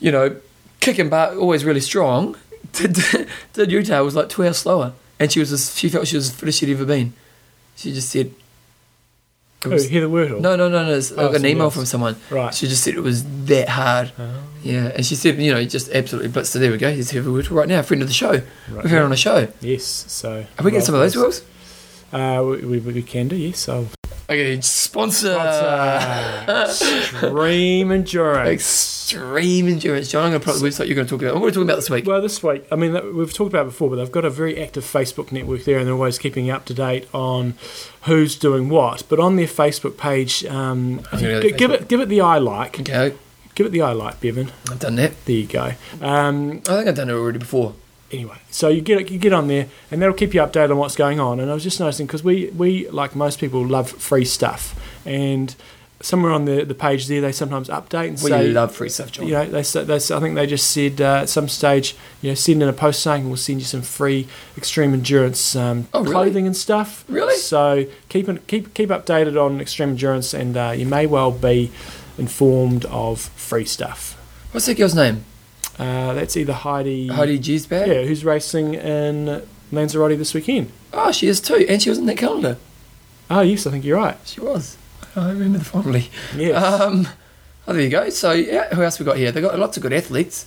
you 0.00 0.10
know, 0.10 0.36
kicking 0.80 1.10
butt, 1.10 1.36
always 1.36 1.64
really 1.64 1.80
strong. 1.80 2.36
Did, 2.72 2.98
did 3.52 3.70
Utah 3.70 4.02
was 4.02 4.16
like 4.16 4.28
two 4.28 4.44
hours 4.44 4.56
slower 4.58 4.92
and 5.20 5.30
she 5.30 5.40
was 5.40 5.52
as, 5.52 5.78
she 5.78 5.88
felt 5.88 6.06
she 6.06 6.16
was 6.16 6.30
as 6.30 6.34
fit 6.34 6.48
as 6.48 6.56
she'd 6.56 6.70
ever 6.70 6.84
been. 6.84 7.12
She 7.76 7.92
just 7.92 8.08
said, 8.08 8.34
Who, 9.70 9.88
Heather 9.88 10.06
Wurtele. 10.08 10.40
no, 10.40 10.56
no, 10.56 10.68
no, 10.68 10.84
no, 10.86 10.94
it's 10.94 11.12
Oh, 11.12 11.26
like 11.26 11.36
an 11.36 11.46
email 11.46 11.64
else. 11.64 11.74
from 11.74 11.84
someone. 11.86 12.16
Right. 12.30 12.52
She 12.54 12.66
just 12.68 12.82
said 12.84 12.94
it 12.94 13.00
was 13.02 13.24
that 13.46 13.68
hard. 13.68 14.12
Oh, 14.18 14.42
Yeah, 14.62 14.92
and 14.94 15.04
she 15.06 15.14
said, 15.14 15.38
you 15.38 15.52
know, 15.52 15.64
just 15.64 15.90
absolutely 15.90 16.30
blitzed. 16.30 16.46
So 16.46 16.58
there 16.58 16.70
we 16.72 16.78
go. 16.78 16.92
He's 16.92 17.10
here 17.10 17.22
with 17.30 17.50
right 17.50 17.68
now, 17.68 17.82
friend 17.82 18.02
of 18.02 18.08
the 18.08 18.14
show. 18.14 18.30
right. 18.32 18.42
We've 18.82 18.90
had 18.90 19.02
on 19.02 19.12
a 19.12 19.16
show. 19.16 19.48
Yes. 19.60 19.84
So. 19.84 20.46
Are 20.58 20.64
we 20.64 20.70
getting 20.70 20.84
some 20.84 20.94
of 20.94 21.00
those 21.00 21.16
wheels? 21.16 21.42
Uh, 22.12 22.42
we, 22.46 22.78
we, 22.78 22.78
we 22.78 23.02
can 23.02 23.28
do. 23.28 23.36
Yes. 23.36 23.68
I'll 23.68 23.88
Okay, 24.28 24.60
sponsor. 24.60 25.34
Extreme 26.48 27.92
endurance. 27.92 28.48
Extreme 28.50 29.68
endurance. 29.68 30.10
John, 30.10 30.24
I'm 30.24 30.30
going 30.30 30.40
to 30.40 30.44
put 30.44 30.54
up 30.56 30.60
the 30.60 30.66
website 30.68 30.86
you're 30.88 30.96
going 30.96 31.06
to 31.06 31.10
talk 31.10 31.22
about. 31.22 31.34
What 31.34 31.42
are 31.42 31.46
we 31.46 31.50
talking 31.52 31.62
about 31.62 31.76
this 31.76 31.88
week? 31.90 32.06
Well, 32.06 32.20
this 32.20 32.42
week, 32.42 32.64
I 32.72 32.76
mean, 32.76 33.16
we've 33.16 33.32
talked 33.32 33.52
about 33.52 33.62
it 33.62 33.70
before, 33.70 33.88
but 33.90 33.96
they've 33.96 34.10
got 34.10 34.24
a 34.24 34.30
very 34.30 34.60
active 34.60 34.82
Facebook 34.84 35.30
network 35.30 35.62
there, 35.62 35.78
and 35.78 35.86
they're 35.86 35.94
always 35.94 36.18
keeping 36.18 36.50
up 36.50 36.64
to 36.66 36.74
date 36.74 37.06
on 37.14 37.54
who's 38.06 38.36
doing 38.36 38.68
what. 38.68 39.02
But 39.08 39.20
on 39.20 39.36
their 39.36 39.46
Facebook 39.46 39.96
page, 39.96 40.44
um, 40.46 41.00
I 41.12 41.16
think 41.16 41.22
I 41.22 41.32
know 41.32 41.40
gi- 41.42 41.50
the 41.52 41.56
give 41.58 41.70
Facebook. 41.70 41.74
it 41.82 41.88
give 41.88 42.00
it 42.00 42.08
the 42.08 42.20
eye 42.20 42.38
like, 42.38 42.80
Okay, 42.80 43.14
give 43.54 43.66
it 43.66 43.70
the 43.70 43.82
eye 43.82 43.92
like, 43.92 44.20
Bevan. 44.20 44.50
I've 44.70 44.78
done 44.80 44.96
that. 44.96 45.12
There 45.24 45.36
you 45.36 45.46
go. 45.46 45.72
Um, 46.00 46.62
I 46.68 46.76
think 46.76 46.88
I've 46.88 46.94
done 46.96 47.10
it 47.10 47.14
already 47.14 47.38
before. 47.38 47.74
anyway, 48.12 48.38
so 48.50 48.68
you 48.68 48.80
get 48.80 49.10
you 49.10 49.18
get 49.18 49.32
on 49.32 49.48
there, 49.48 49.66
and 49.90 50.00
that'll 50.00 50.14
keep 50.14 50.32
you 50.34 50.40
updated 50.40 50.70
on 50.70 50.78
what's 50.78 50.96
going 50.96 51.18
on. 51.20 51.40
And 51.40 51.50
I 51.50 51.54
was 51.54 51.62
just 51.64 51.80
noticing 51.80 52.06
because 52.06 52.22
we 52.24 52.46
we 52.50 52.88
like 52.90 53.14
most 53.16 53.38
people 53.40 53.64
love 53.66 53.90
free 53.90 54.24
stuff, 54.24 54.74
and 55.04 55.54
somewhere 56.00 56.30
on 56.32 56.44
the 56.44 56.64
the 56.64 56.74
page 56.74 57.06
there 57.06 57.20
they 57.22 57.32
sometimes 57.32 57.68
update 57.68 58.08
and 58.08 58.22
We 58.22 58.30
say 58.30 58.48
love 58.48 58.74
free 58.74 58.88
stuff, 58.90 59.12
John. 59.12 59.26
you 59.26 59.32
know, 59.32 59.46
they, 59.46 59.62
they, 59.62 59.94
I 59.94 60.20
think 60.20 60.34
they 60.34 60.46
just 60.46 60.70
said 60.70 61.00
uh, 61.00 61.20
at 61.22 61.28
some 61.30 61.48
stage, 61.48 61.96
you 62.20 62.30
know, 62.30 62.34
send 62.34 62.62
in 62.62 62.68
a 62.68 62.72
post 62.72 63.00
saying 63.02 63.28
we'll 63.28 63.36
send 63.38 63.60
you 63.60 63.64
some 63.66 63.82
free 63.82 64.28
extreme 64.58 64.92
endurance 64.92 65.56
um, 65.56 65.88
Oh, 65.94 66.00
really? 66.02 66.12
clothing 66.12 66.46
and 66.46 66.56
stuff. 66.56 67.04
Really? 67.08 67.36
So 67.36 67.86
keep 68.08 68.26
keep 68.46 68.74
keep 68.74 68.90
updated 68.90 69.42
on 69.42 69.60
extreme 69.60 69.90
endurance, 69.90 70.34
and 70.34 70.56
uh, 70.56 70.74
you 70.76 70.84
may 70.86 71.06
well 71.06 71.30
be 71.32 71.70
informed 72.18 72.84
of 72.86 73.20
free 73.20 73.64
stuff. 73.64 74.14
What's 74.52 74.66
that 74.66 74.76
girl's 74.76 74.94
name? 74.94 75.24
Uh, 75.78 76.14
that's 76.14 76.36
either 76.36 76.54
Heidi, 76.54 77.08
Heidi 77.08 77.38
Jesberger? 77.38 77.86
yeah, 77.86 78.02
who's 78.04 78.24
racing 78.24 78.74
in 78.74 79.46
Lanzarote 79.70 80.16
this 80.16 80.32
weekend. 80.32 80.72
Oh, 80.94 81.12
she 81.12 81.26
is 81.26 81.40
too. 81.40 81.66
And 81.68 81.82
she 81.82 81.90
was 81.90 81.98
in 81.98 82.06
that 82.06 82.16
calendar. 82.16 82.56
Oh 83.28 83.40
yes, 83.42 83.66
I 83.66 83.70
think 83.72 83.84
you're 83.84 83.98
right. 83.98 84.16
She 84.24 84.40
was. 84.40 84.78
I 85.16 85.30
remember 85.30 85.58
the 85.58 85.64
fondly. 85.64 86.10
Yes. 86.36 86.62
Um, 86.62 87.08
oh, 87.66 87.72
there 87.72 87.82
you 87.82 87.88
go. 87.90 88.08
So, 88.10 88.32
yeah, 88.32 88.74
who 88.74 88.82
else 88.82 88.98
we 88.98 89.04
got 89.04 89.16
here? 89.16 89.32
They've 89.32 89.42
got 89.42 89.58
lots 89.58 89.76
of 89.76 89.82
good 89.82 89.92
athletes. 89.92 90.46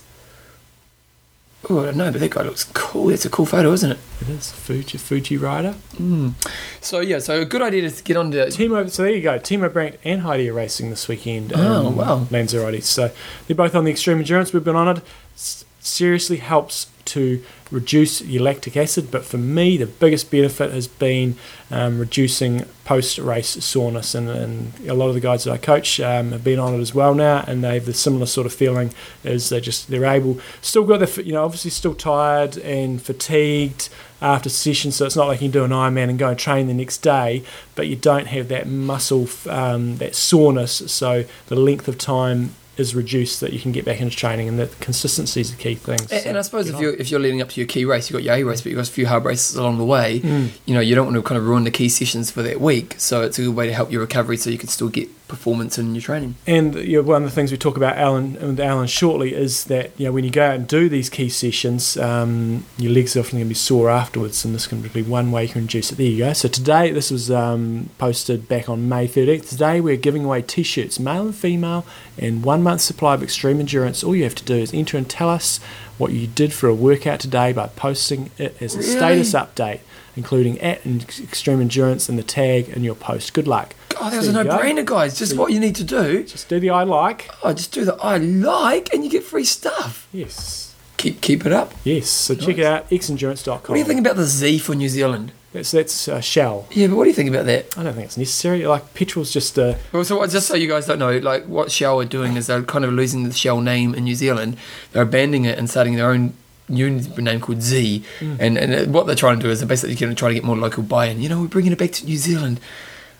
Oh, 1.68 1.80
I 1.80 1.86
don't 1.86 1.98
know, 1.98 2.10
but 2.10 2.20
that 2.20 2.30
guy 2.30 2.42
looks 2.42 2.64
cool. 2.72 3.10
It's 3.10 3.26
a 3.26 3.30
cool 3.30 3.44
photo, 3.44 3.70
isn't 3.72 3.92
it? 3.92 3.98
It 4.22 4.28
is 4.30 4.50
Fuji 4.50 4.96
Fuji 4.96 5.36
rider. 5.36 5.74
Mm. 5.96 6.32
So 6.80 7.00
yeah, 7.00 7.18
so 7.18 7.42
a 7.42 7.44
good 7.44 7.60
idea 7.60 7.90
to 7.90 8.02
get 8.02 8.16
on 8.16 8.30
to 8.30 8.46
Timo, 8.46 8.88
so 8.88 9.02
there 9.02 9.12
you 9.12 9.20
go. 9.20 9.38
Timo 9.38 9.70
Bracht 9.70 9.98
and 10.02 10.22
Heidi 10.22 10.48
are 10.48 10.54
racing 10.54 10.88
this 10.88 11.06
weekend. 11.06 11.52
Oh, 11.54 11.88
in 11.88 11.96
wow. 11.96 12.26
Lanzarote. 12.30 12.82
So 12.82 13.10
they're 13.46 13.56
both 13.56 13.74
on 13.74 13.84
the 13.84 13.90
extreme 13.90 14.18
endurance. 14.18 14.54
We've 14.54 14.64
been 14.64 14.74
on 14.74 14.96
it. 14.96 15.02
S- 15.34 15.66
seriously 15.80 16.38
helps 16.38 16.86
to 17.06 17.44
reduce 17.70 18.20
your 18.22 18.42
lactic 18.42 18.76
acid. 18.76 19.10
But 19.10 19.24
for 19.24 19.38
me, 19.38 19.76
the 19.76 19.86
biggest 19.86 20.30
benefit 20.30 20.72
has 20.72 20.88
been 20.88 21.36
um, 21.70 21.98
reducing 21.98 22.64
post-race 22.84 23.64
soreness. 23.64 24.14
And, 24.14 24.28
and 24.28 24.72
a 24.88 24.94
lot 24.94 25.08
of 25.08 25.14
the 25.14 25.20
guys 25.20 25.44
that 25.44 25.52
I 25.52 25.58
coach 25.58 26.00
um, 26.00 26.32
have 26.32 26.44
been 26.44 26.58
on 26.58 26.74
it 26.74 26.80
as 26.80 26.94
well 26.94 27.14
now, 27.14 27.44
and 27.46 27.62
they 27.62 27.74
have 27.74 27.86
the 27.86 27.94
similar 27.94 28.26
sort 28.26 28.46
of 28.46 28.52
feeling. 28.52 28.92
Is 29.24 29.48
they 29.48 29.60
just 29.60 29.88
they're 29.88 30.04
able 30.04 30.40
still 30.60 30.84
got 30.84 30.98
their 30.98 31.24
you 31.24 31.32
know 31.32 31.44
obviously 31.44 31.70
still 31.70 31.94
tired 31.94 32.56
and 32.58 33.00
fatigued 33.00 33.88
after 34.22 34.48
session, 34.50 34.92
so 34.92 35.06
it's 35.06 35.16
not 35.16 35.28
like 35.28 35.40
you 35.40 35.48
can 35.48 35.52
do 35.52 35.64
an 35.64 35.70
Ironman 35.70 36.10
and 36.10 36.18
go 36.18 36.28
and 36.28 36.38
train 36.38 36.66
the 36.66 36.74
next 36.74 36.98
day, 36.98 37.42
but 37.74 37.86
you 37.86 37.96
don't 37.96 38.26
have 38.26 38.48
that 38.48 38.66
muscle, 38.66 39.26
um, 39.48 39.96
that 39.96 40.14
soreness, 40.14 40.92
so 40.92 41.24
the 41.46 41.56
length 41.56 41.88
of 41.88 41.96
time 41.96 42.54
is 42.76 42.94
reduced 42.94 43.40
that 43.40 43.52
you 43.52 43.58
can 43.58 43.72
get 43.72 43.84
back 43.84 44.00
into 44.00 44.16
training, 44.16 44.48
and 44.48 44.58
that 44.58 44.78
consistency 44.80 45.40
is 45.40 45.50
the 45.50 45.56
key 45.56 45.74
thing. 45.74 46.00
And, 46.10 46.26
and 46.26 46.38
I 46.38 46.42
suppose 46.42 46.66
get 46.66 46.70
if 46.70 46.76
on. 46.76 46.82
you're 46.82 46.94
if 46.94 47.10
you're 47.10 47.20
leading 47.20 47.42
up 47.42 47.48
to 47.50 47.60
your 47.60 47.66
key 47.66 47.84
race, 47.84 48.08
you've 48.08 48.18
got 48.18 48.24
your 48.24 48.34
A 48.34 48.44
race, 48.44 48.60
but 48.60 48.70
you've 48.70 48.76
got 48.78 48.88
a 48.88 48.92
few 48.92 49.06
hard 49.06 49.24
races 49.24 49.56
along 49.56 49.78
the 49.78 49.84
way. 49.84 50.20
Mm. 50.20 50.50
You 50.66 50.74
know, 50.74 50.80
you 50.80 50.94
don't 50.94 51.06
want 51.06 51.16
to 51.16 51.22
kind 51.22 51.38
of 51.38 51.46
ruin 51.46 51.64
the 51.64 51.70
key 51.70 51.88
sessions 51.88 52.30
for 52.30 52.42
that 52.42 52.60
week. 52.60 52.94
So 52.98 53.22
it's 53.22 53.38
a 53.38 53.42
good 53.42 53.54
way 53.54 53.66
to 53.66 53.74
help 53.74 53.90
your 53.90 54.00
recovery, 54.00 54.36
so 54.36 54.50
you 54.50 54.58
can 54.58 54.68
still 54.68 54.88
get 54.88 55.08
performance 55.30 55.78
in 55.78 55.94
your 55.94 56.02
training. 56.02 56.34
And 56.46 56.74
you 56.74 56.96
know, 57.00 57.02
one 57.08 57.22
of 57.22 57.30
the 57.30 57.34
things 57.34 57.50
we 57.50 57.56
talk 57.56 57.76
about 57.76 57.96
Alan 57.96 58.34
with 58.34 58.60
Alan 58.60 58.86
shortly 58.88 59.34
is 59.34 59.64
that 59.64 59.92
you 59.98 60.04
know 60.06 60.12
when 60.12 60.24
you 60.24 60.30
go 60.30 60.44
out 60.44 60.56
and 60.56 60.66
do 60.68 60.88
these 60.88 61.08
key 61.08 61.28
sessions, 61.30 61.96
um, 61.96 62.64
your 62.76 62.92
legs 62.92 63.16
are 63.16 63.20
often 63.20 63.38
going 63.38 63.44
to 63.46 63.48
be 63.48 63.54
sore 63.54 63.88
afterwards, 63.88 64.44
and 64.44 64.54
this 64.54 64.66
can 64.66 64.82
be 64.82 65.02
one 65.02 65.30
way 65.32 65.44
you 65.44 65.48
can 65.50 65.62
reduce 65.62 65.92
it. 65.92 65.96
There 65.96 66.06
you 66.06 66.18
go. 66.18 66.32
So 66.34 66.48
today, 66.48 66.90
this 66.90 67.10
was 67.10 67.30
um, 67.30 67.90
posted 67.98 68.48
back 68.48 68.68
on 68.68 68.88
May 68.88 69.06
13th. 69.08 69.48
Today 69.48 69.80
we're 69.80 69.96
giving 69.96 70.24
away 70.24 70.42
T-shirts, 70.42 70.98
male 70.98 71.22
and 71.26 71.34
female, 71.34 71.86
and 72.18 72.44
one 72.44 72.62
month 72.62 72.80
supply 72.82 73.14
of 73.14 73.22
extreme 73.22 73.60
endurance. 73.60 74.04
All 74.04 74.14
you 74.16 74.24
have 74.24 74.34
to 74.34 74.44
do 74.44 74.56
is 74.56 74.74
enter 74.74 74.98
and 74.98 75.08
tell 75.08 75.30
us 75.30 75.60
what 75.96 76.12
you 76.12 76.26
did 76.26 76.52
for 76.52 76.68
a 76.68 76.74
workout 76.74 77.20
today 77.20 77.52
by 77.52 77.66
posting 77.68 78.30
it 78.38 78.56
as 78.60 78.74
a 78.74 78.78
Really? 78.78 78.90
status 78.90 79.32
update, 79.34 79.80
including 80.20 80.60
at 80.60 80.84
and 80.84 81.02
extreme 81.02 81.60
endurance 81.62 82.08
and 82.10 82.18
the 82.18 82.22
tag 82.22 82.68
in 82.68 82.84
your 82.84 82.94
post. 82.94 83.32
Good 83.32 83.48
luck. 83.48 83.74
Oh, 83.98 84.10
that 84.10 84.18
was 84.18 84.28
a 84.28 84.32
There 84.32 84.44
go. 84.44 84.50
no-brainer, 84.56 84.84
guys. 84.84 85.18
Just 85.18 85.34
what 85.36 85.50
you 85.50 85.58
need 85.58 85.74
to 85.76 85.84
do. 85.84 86.22
Just 86.24 86.48
do 86.48 86.60
the 86.60 86.68
I 86.70 86.82
like. 86.84 87.30
Oh, 87.42 87.54
just 87.54 87.72
do 87.72 87.84
the 87.86 87.96
I 87.96 88.18
like, 88.18 88.92
and 88.92 89.02
you 89.02 89.10
get 89.10 89.24
free 89.24 89.44
stuff. 89.44 90.06
Yes. 90.12 90.74
Keep 90.98 91.22
keep 91.22 91.46
it 91.46 91.52
up. 91.52 91.72
Yes, 91.82 92.08
so 92.08 92.34
check 92.34 92.58
it 92.58 92.66
out, 92.66 92.90
xendurance.com. 92.90 93.54
What 93.54 93.74
do 93.74 93.78
you 93.78 93.86
think 93.86 94.00
about 94.00 94.16
the 94.16 94.26
Z 94.26 94.58
for 94.58 94.74
New 94.74 94.90
Zealand? 94.90 95.32
That's, 95.52 95.70
that's 95.70 96.06
uh, 96.08 96.20
Shell. 96.20 96.66
Yeah, 96.70 96.88
but 96.88 96.96
what 96.96 97.04
do 97.04 97.10
you 97.10 97.16
think 97.16 97.30
about 97.30 97.46
that? 97.46 97.76
I 97.76 97.82
don't 97.82 97.94
think 97.94 98.04
it's 98.04 98.18
necessary. 98.18 98.66
Like, 98.66 98.92
petrol's 98.94 99.32
just 99.32 99.56
a. 99.56 99.78
Well, 99.92 100.04
so 100.04 100.18
what, 100.18 100.28
just 100.30 100.46
so 100.46 100.54
you 100.54 100.68
guys 100.68 100.86
don't 100.86 100.98
know, 100.98 101.16
like 101.18 101.46
what 101.46 101.72
Shell 101.72 102.00
are 102.00 102.04
doing 102.04 102.36
is 102.36 102.46
they're 102.48 102.62
kind 102.62 102.84
of 102.84 102.92
losing 102.92 103.24
the 103.24 103.32
Shell 103.32 103.60
name 103.62 103.94
in 103.94 104.04
New 104.04 104.14
Zealand. 104.14 104.56
They're 104.92 105.02
abandoning 105.02 105.46
it 105.46 105.58
and 105.58 105.68
starting 105.70 105.96
their 105.96 106.10
own 106.10 106.34
new 106.70 106.90
name 107.18 107.40
called 107.40 107.60
Z. 107.62 108.02
Mm. 108.20 108.36
And 108.40 108.58
and 108.58 108.94
what 108.94 109.06
they're 109.06 109.14
trying 109.16 109.38
to 109.38 109.42
do 109.42 109.50
is 109.50 109.60
they're 109.60 109.68
basically 109.68 109.96
going 109.96 110.10
to 110.14 110.18
try 110.18 110.28
to 110.28 110.34
get 110.34 110.44
more 110.44 110.56
local 110.56 110.82
buy-in. 110.82 111.20
You 111.20 111.28
know, 111.28 111.40
we're 111.42 111.48
bringing 111.48 111.72
it 111.72 111.78
back 111.78 111.92
to 111.92 112.04
New 112.06 112.16
Zealand. 112.16 112.60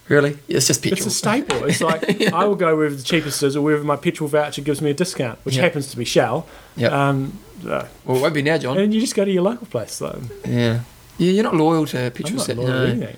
Really? 0.08 0.38
It's 0.48 0.66
just 0.66 0.82
petrol. 0.82 0.96
it's 0.96 1.06
a 1.06 1.10
staple. 1.10 1.64
It's 1.64 1.80
like 1.90 2.32
I 2.32 2.44
will 2.44 2.56
go 2.56 2.74
wherever 2.76 2.94
the 2.94 3.02
cheapest 3.02 3.42
is 3.44 3.56
or 3.56 3.62
wherever 3.62 3.84
my 3.84 3.94
petrol 3.96 4.28
voucher 4.28 4.60
gives 4.62 4.80
me 4.82 4.90
a 4.90 4.94
discount, 4.94 5.38
which 5.44 5.56
Yeah. 5.56 5.62
happens 5.62 5.90
to 5.92 5.96
be 5.96 6.04
Shell. 6.04 6.46
Yeah. 6.76 6.88
Um, 6.88 7.38
uh, 7.64 7.84
well, 8.04 8.16
it 8.16 8.20
won't 8.20 8.34
be 8.34 8.42
now, 8.42 8.58
John. 8.58 8.76
and 8.78 8.92
you 8.92 9.00
just 9.00 9.14
go 9.14 9.24
to 9.24 9.30
your 9.30 9.42
local 9.42 9.66
place. 9.66 9.98
though. 9.98 10.20
Yeah. 10.48 10.80
Yeah, 11.18 11.32
you're 11.32 11.44
not 11.44 11.54
loyal 11.54 11.86
to 11.86 12.06
I'm 12.06 12.10
petrol 12.12 12.38
not 12.38 12.46
set. 12.46 12.56
loyal 12.56 12.68
to 12.86 12.88
anything. 12.88 13.16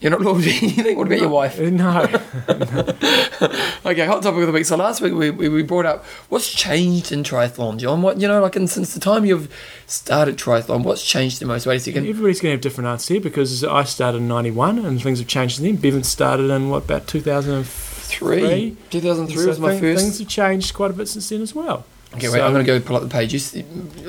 You're 0.00 0.10
not 0.10 0.18
to 0.22 0.30
anything. 0.30 0.96
What 0.98 1.06
about 1.06 1.18
your 1.20 1.28
wife? 1.28 1.58
No. 1.58 2.06
Okay, 3.86 4.04
hot 4.04 4.20
topic 4.20 4.40
of 4.40 4.46
the 4.48 4.52
week. 4.52 4.66
So 4.66 4.76
last 4.76 5.00
week 5.00 5.14
we, 5.14 5.30
we, 5.30 5.48
we 5.48 5.62
brought 5.62 5.86
up 5.86 6.04
what's 6.28 6.52
changed 6.52 7.12
in 7.12 7.22
triathlon, 7.22 7.78
John. 7.78 8.02
What 8.02 8.20
you 8.20 8.26
know, 8.26 8.40
like 8.42 8.56
in, 8.56 8.66
since 8.66 8.92
the 8.94 8.98
time 8.98 9.24
you've 9.24 9.48
started 9.86 10.36
triathlon, 10.36 10.82
what's 10.82 11.04
changed 11.04 11.40
the 11.40 11.46
most? 11.46 11.66
Wait 11.66 11.76
a 11.76 11.80
second. 11.80 12.04
Everybody's 12.08 12.40
going 12.40 12.50
to 12.50 12.56
have 12.56 12.60
different 12.62 12.88
answers 12.88 13.06
here 13.08 13.20
because 13.20 13.62
I 13.62 13.84
started 13.84 14.18
in 14.18 14.28
91 14.28 14.80
and 14.80 15.00
things 15.00 15.20
have 15.20 15.28
changed 15.28 15.56
since 15.56 15.66
then. 15.66 15.76
Bevan 15.76 16.02
started 16.02 16.50
in, 16.50 16.68
what, 16.68 16.82
about 16.84 17.06
2003? 17.06 18.76
2003 18.90 19.36
So 19.40 19.48
was 19.48 19.60
my 19.60 19.70
thing- 19.70 19.80
first. 19.80 20.02
Things 20.02 20.18
have 20.18 20.28
changed 20.28 20.74
quite 20.74 20.90
a 20.90 20.94
bit 20.94 21.06
since 21.06 21.28
then 21.28 21.42
as 21.42 21.54
well. 21.54 21.84
Okay, 22.16 22.28
wait. 22.28 22.38
So- 22.38 22.46
I'm 22.46 22.52
going 22.52 22.64
to 22.64 22.78
go 22.78 22.80
pull 22.84 22.96
up 22.96 23.02
the 23.02 23.08
page. 23.08 23.32
You 23.32 23.64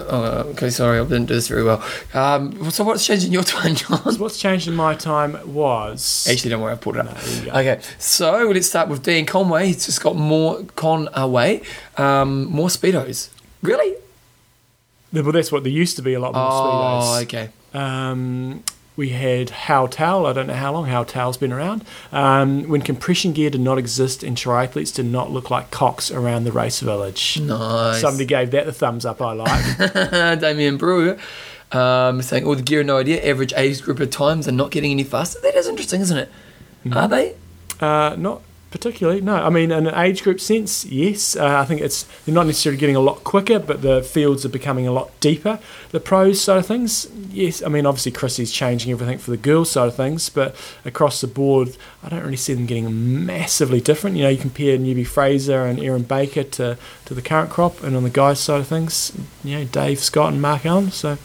oh, 0.10 0.50
okay, 0.52 0.70
sorry, 0.70 1.00
I 1.00 1.04
didn't 1.04 1.26
do 1.26 1.34
this 1.36 1.48
very 1.48 1.64
well. 1.64 1.84
Um, 2.14 2.70
so 2.72 2.84
what's 2.84 3.06
changed 3.06 3.26
in 3.26 3.32
your 3.32 3.44
time, 3.56 3.76
John? 3.76 4.02
So 4.12 4.18
what's 4.20 4.38
changed 4.40 4.68
in 4.68 4.76
my 4.76 4.96
time 4.96 5.38
was. 5.54 6.28
Actually, 6.30 6.52
don't 6.52 6.62
worry, 6.62 6.74
I've 6.74 6.82
pulled 6.82 6.98
it 6.98 7.08
up. 7.08 7.16
go. 7.46 7.52
Okay, 7.52 7.80
so 8.00 8.50
let's 8.54 8.68
start 8.68 8.90
with 8.90 9.04
Dan 9.04 9.26
Conway. 9.26 9.68
He's 9.68 9.86
just 9.86 10.02
got 10.02 10.16
more 10.16 10.64
Conway, 10.76 11.62
um, 11.98 12.46
more 12.46 12.68
speedos. 12.70 13.30
Really? 13.62 13.96
Well, 15.14 15.32
that's 15.32 15.52
what 15.52 15.64
there 15.64 15.72
used 15.72 15.96
to 15.96 16.02
be 16.02 16.14
a 16.14 16.20
lot 16.20 16.34
more 16.34 16.44
Oh, 16.44 17.02
speedos. 17.20 17.24
okay. 17.24 17.50
Um, 17.74 18.64
we 18.98 19.10
had 19.10 19.52
How 19.52 19.88
Towel. 19.88 20.26
I 20.26 20.34
don't 20.34 20.48
know 20.48 20.54
how 20.54 20.74
long 20.74 20.88
How 20.88 21.06
Towel's 21.06 21.38
been 21.38 21.54
around. 21.54 21.86
Um, 22.12 22.68
when 22.68 22.82
compression 22.82 23.32
gear 23.32 23.50
did 23.50 23.62
not 23.62 23.78
exist 23.78 24.24
and 24.24 24.36
triathletes 24.36 24.94
did 24.94 25.06
not 25.06 25.32
look 25.32 25.50
like 25.50 25.72
cocks 25.72 26.12
around 26.12 26.44
the 26.44 26.52
race 26.52 26.82
village. 26.82 27.40
Nice. 27.40 28.02
Somebody 28.02 28.26
gave 28.26 28.52
that 28.52 28.66
the 28.66 28.74
thumbs 28.74 29.06
up. 29.06 29.22
I 29.22 29.32
like. 29.32 29.78
Damien 30.42 30.78
Brewer 30.78 31.18
um, 31.72 32.22
saying, 32.22 32.46
all 32.46 32.56
the 32.56 32.64
gear, 32.64 32.84
no 32.84 32.98
idea. 32.98 33.24
Average 33.24 33.54
age 33.56 33.82
group 33.82 34.00
of 34.00 34.10
times 34.10 34.48
are 34.48 34.54
not 34.54 34.72
getting 34.72 34.92
any 34.92 35.04
faster. 35.04 35.40
That 35.42 35.56
is 35.56 35.68
interesting, 35.68 36.02
isn't 36.02 36.18
it? 36.18 36.30
Mm-hmm. 36.86 36.98
Are 36.98 37.08
they? 37.08 37.36
Uh, 37.80 38.16
not 38.18 38.42
particularly. 38.78 39.22
No, 39.22 39.36
I 39.36 39.50
mean, 39.50 39.72
in 39.72 39.88
an 39.88 39.96
age 39.96 40.22
group 40.22 40.40
sense, 40.40 40.86
yes. 40.86 41.36
Uh, 41.36 41.60
I 41.60 41.66
think 41.66 41.82
it's 41.82 42.04
they're 42.26 42.36
not 42.36 42.46
necessarily 42.46 42.80
getting 42.80 42.96
a 42.96 43.02
lot 43.02 43.24
quicker, 43.24 43.58
but 43.58 43.82
the 43.82 44.04
fields 44.04 44.46
are 44.46 44.50
becoming 44.50 44.88
a 44.88 44.92
lot 44.92 45.20
deeper. 45.20 45.60
The 45.90 46.00
pros 46.00 46.40
side 46.40 46.60
of 46.60 46.68
things, 46.68 47.10
yes. 47.32 47.64
I 47.64 47.70
mean, 47.70 47.88
obviously 47.88 48.12
Chrissie's 48.12 48.52
changing 48.52 48.92
everything 48.92 49.18
for 49.18 49.32
the 49.32 49.38
girls 49.38 49.72
side 49.72 49.88
of 49.88 49.96
things, 49.96 50.30
but 50.30 50.56
across 50.86 51.22
the 51.22 51.28
board, 51.28 51.76
I 52.04 52.10
don't 52.10 52.24
really 52.24 52.38
see 52.38 52.54
them 52.54 52.68
getting 52.68 53.26
massively 53.26 53.82
different. 53.82 54.16
You 54.16 54.24
know, 54.24 54.30
you 54.30 54.38
compare 54.38 54.78
Newby-Fraser 54.78 55.66
and 55.66 55.80
Erin 55.80 56.04
Baker 56.04 56.44
to 56.44 56.78
to 57.06 57.14
the 57.14 57.22
current 57.22 57.50
crop, 57.50 57.82
and 57.82 57.96
on 57.96 58.04
the 58.04 58.12
guys 58.12 58.40
side 58.40 58.62
of 58.62 58.68
things, 58.68 59.12
you 59.44 59.58
know, 59.58 59.66
Dave 59.66 60.00
Scott 60.00 60.34
and 60.34 60.42
Mark 60.42 60.66
Allen. 60.66 60.92
So. 60.92 61.18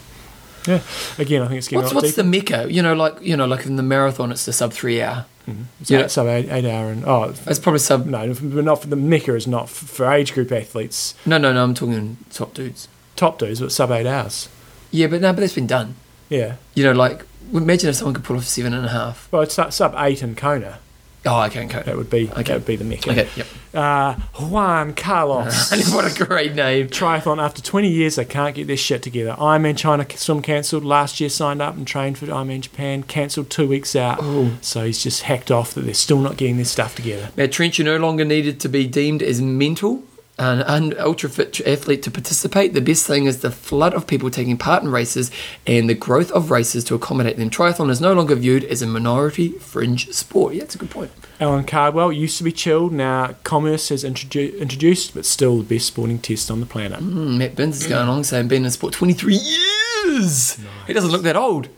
Yeah, 0.66 0.80
again, 1.18 1.42
I 1.42 1.48
think 1.48 1.58
it's 1.58 1.68
getting 1.68 1.82
What's 1.82 1.94
what's 1.94 2.14
the 2.14 2.24
mecca? 2.24 2.66
You 2.70 2.82
know, 2.82 2.94
like 2.94 3.20
you 3.20 3.36
know, 3.36 3.46
like 3.46 3.66
in 3.66 3.76
the 3.76 3.82
marathon, 3.82 4.30
it's 4.30 4.44
the 4.44 4.52
sub 4.52 4.72
three 4.72 5.02
hour. 5.02 5.26
Mm-hmm. 5.48 5.62
So 5.82 5.98
yeah. 5.98 6.06
sub 6.06 6.26
eight, 6.28 6.48
eight 6.50 6.64
hour 6.64 6.90
and 6.90 7.04
oh 7.04 7.34
It's 7.46 7.58
probably 7.58 7.80
sub. 7.80 8.06
No, 8.06 8.32
but 8.32 8.64
not 8.64 8.80
for 8.80 8.86
the 8.86 8.96
Mecca 8.96 9.34
is 9.34 9.46
not 9.46 9.68
for 9.68 10.10
age 10.10 10.34
group 10.34 10.52
athletes. 10.52 11.14
No, 11.26 11.38
no, 11.38 11.52
no. 11.52 11.64
I'm 11.64 11.74
talking 11.74 12.16
top 12.30 12.54
dudes. 12.54 12.88
Top 13.16 13.38
dudes, 13.38 13.60
but 13.60 13.72
sub 13.72 13.90
eight 13.90 14.06
hours. 14.06 14.48
Yeah, 14.90 15.08
but 15.08 15.20
no, 15.20 15.32
but 15.32 15.40
that's 15.40 15.54
been 15.54 15.66
done. 15.66 15.96
Yeah. 16.28 16.56
You 16.74 16.84
know, 16.84 16.92
like 16.92 17.24
imagine 17.52 17.90
if 17.90 17.96
someone 17.96 18.14
could 18.14 18.24
pull 18.24 18.36
off 18.36 18.44
seven 18.44 18.72
and 18.72 18.86
a 18.86 18.90
half. 18.90 19.30
Well, 19.32 19.42
it's 19.42 19.54
sub 19.54 19.94
eight 19.98 20.22
in 20.22 20.36
Kona. 20.36 20.78
Oh, 21.24 21.42
okay, 21.44 21.64
okay. 21.66 21.82
That 21.82 21.96
would 21.96 22.10
be 22.10 22.28
Okay. 22.30 22.42
that 22.42 22.54
would 22.54 22.66
be 22.66 22.76
the 22.76 22.84
Mecca. 22.84 23.10
Okay, 23.10 23.28
yep. 23.36 23.46
Uh, 23.72 24.14
Juan 24.40 24.92
Carlos. 24.94 25.70
what 25.94 26.04
a 26.04 26.24
great 26.24 26.54
name. 26.54 26.88
Triathlon 26.88 27.40
after 27.42 27.62
20 27.62 27.88
years, 27.88 28.16
they 28.16 28.24
can't 28.24 28.54
get 28.54 28.66
their 28.66 28.76
shit 28.76 29.02
together. 29.02 29.36
Ironman 29.38 29.76
China 29.78 30.04
swim 30.16 30.42
cancelled. 30.42 30.84
Last 30.84 31.20
year, 31.20 31.30
signed 31.30 31.62
up 31.62 31.76
and 31.76 31.86
trained 31.86 32.18
for 32.18 32.26
Ironman 32.26 32.60
Japan. 32.60 33.02
Cancelled 33.04 33.50
two 33.50 33.68
weeks 33.68 33.94
out. 33.94 34.18
Oh. 34.20 34.56
So 34.60 34.84
he's 34.84 35.02
just 35.02 35.22
hacked 35.22 35.50
off 35.50 35.74
that 35.74 35.82
they're 35.82 35.94
still 35.94 36.18
not 36.18 36.36
getting 36.36 36.56
their 36.56 36.64
stuff 36.64 36.96
together. 36.96 37.30
Now, 37.36 37.46
Trent, 37.46 37.78
you 37.78 37.84
no 37.84 37.98
longer 37.98 38.24
needed 38.24 38.58
to 38.60 38.68
be 38.68 38.86
deemed 38.86 39.22
as 39.22 39.40
mental 39.40 40.02
and 40.38 40.62
an 40.62 40.98
ultra 40.98 41.28
fit 41.28 41.60
athlete 41.60 42.02
to 42.02 42.10
participate. 42.10 42.72
The 42.72 42.80
best 42.80 43.06
thing 43.06 43.26
is 43.26 43.40
the 43.40 43.50
flood 43.50 43.94
of 43.94 44.06
people 44.06 44.30
taking 44.30 44.56
part 44.56 44.82
in 44.82 44.90
races 44.90 45.30
and 45.66 45.88
the 45.88 45.94
growth 45.94 46.30
of 46.32 46.50
races 46.50 46.84
to 46.84 46.94
accommodate 46.94 47.36
them. 47.36 47.50
Triathlon 47.50 47.90
is 47.90 48.00
no 48.00 48.12
longer 48.12 48.34
viewed 48.34 48.64
as 48.64 48.82
a 48.82 48.86
minority 48.86 49.50
fringe 49.50 50.10
sport. 50.10 50.54
Yeah, 50.54 50.60
that's 50.60 50.74
a 50.74 50.78
good 50.78 50.90
point. 50.90 51.10
Alan 51.40 51.64
Cardwell 51.64 52.12
used 52.12 52.38
to 52.38 52.44
be 52.44 52.52
chilled. 52.52 52.92
Now 52.92 53.34
Commerce 53.44 53.90
has 53.90 54.04
introdu- 54.04 54.58
introduced, 54.58 55.14
but 55.14 55.26
still 55.26 55.58
the 55.58 55.74
best 55.74 55.86
sporting 55.86 56.18
test 56.18 56.50
on 56.50 56.60
the 56.60 56.66
planet. 56.66 57.00
Mm, 57.00 57.38
Matt 57.38 57.56
Binns 57.56 57.82
is 57.82 57.86
going 57.86 58.08
along 58.08 58.24
saying 58.24 58.48
been 58.48 58.64
in 58.64 58.70
sport 58.70 58.94
23 58.94 59.34
years. 59.34 60.58
He 60.86 60.92
doesn't 60.92 61.10
look 61.10 61.22
that 61.22 61.36
old. 61.36 61.68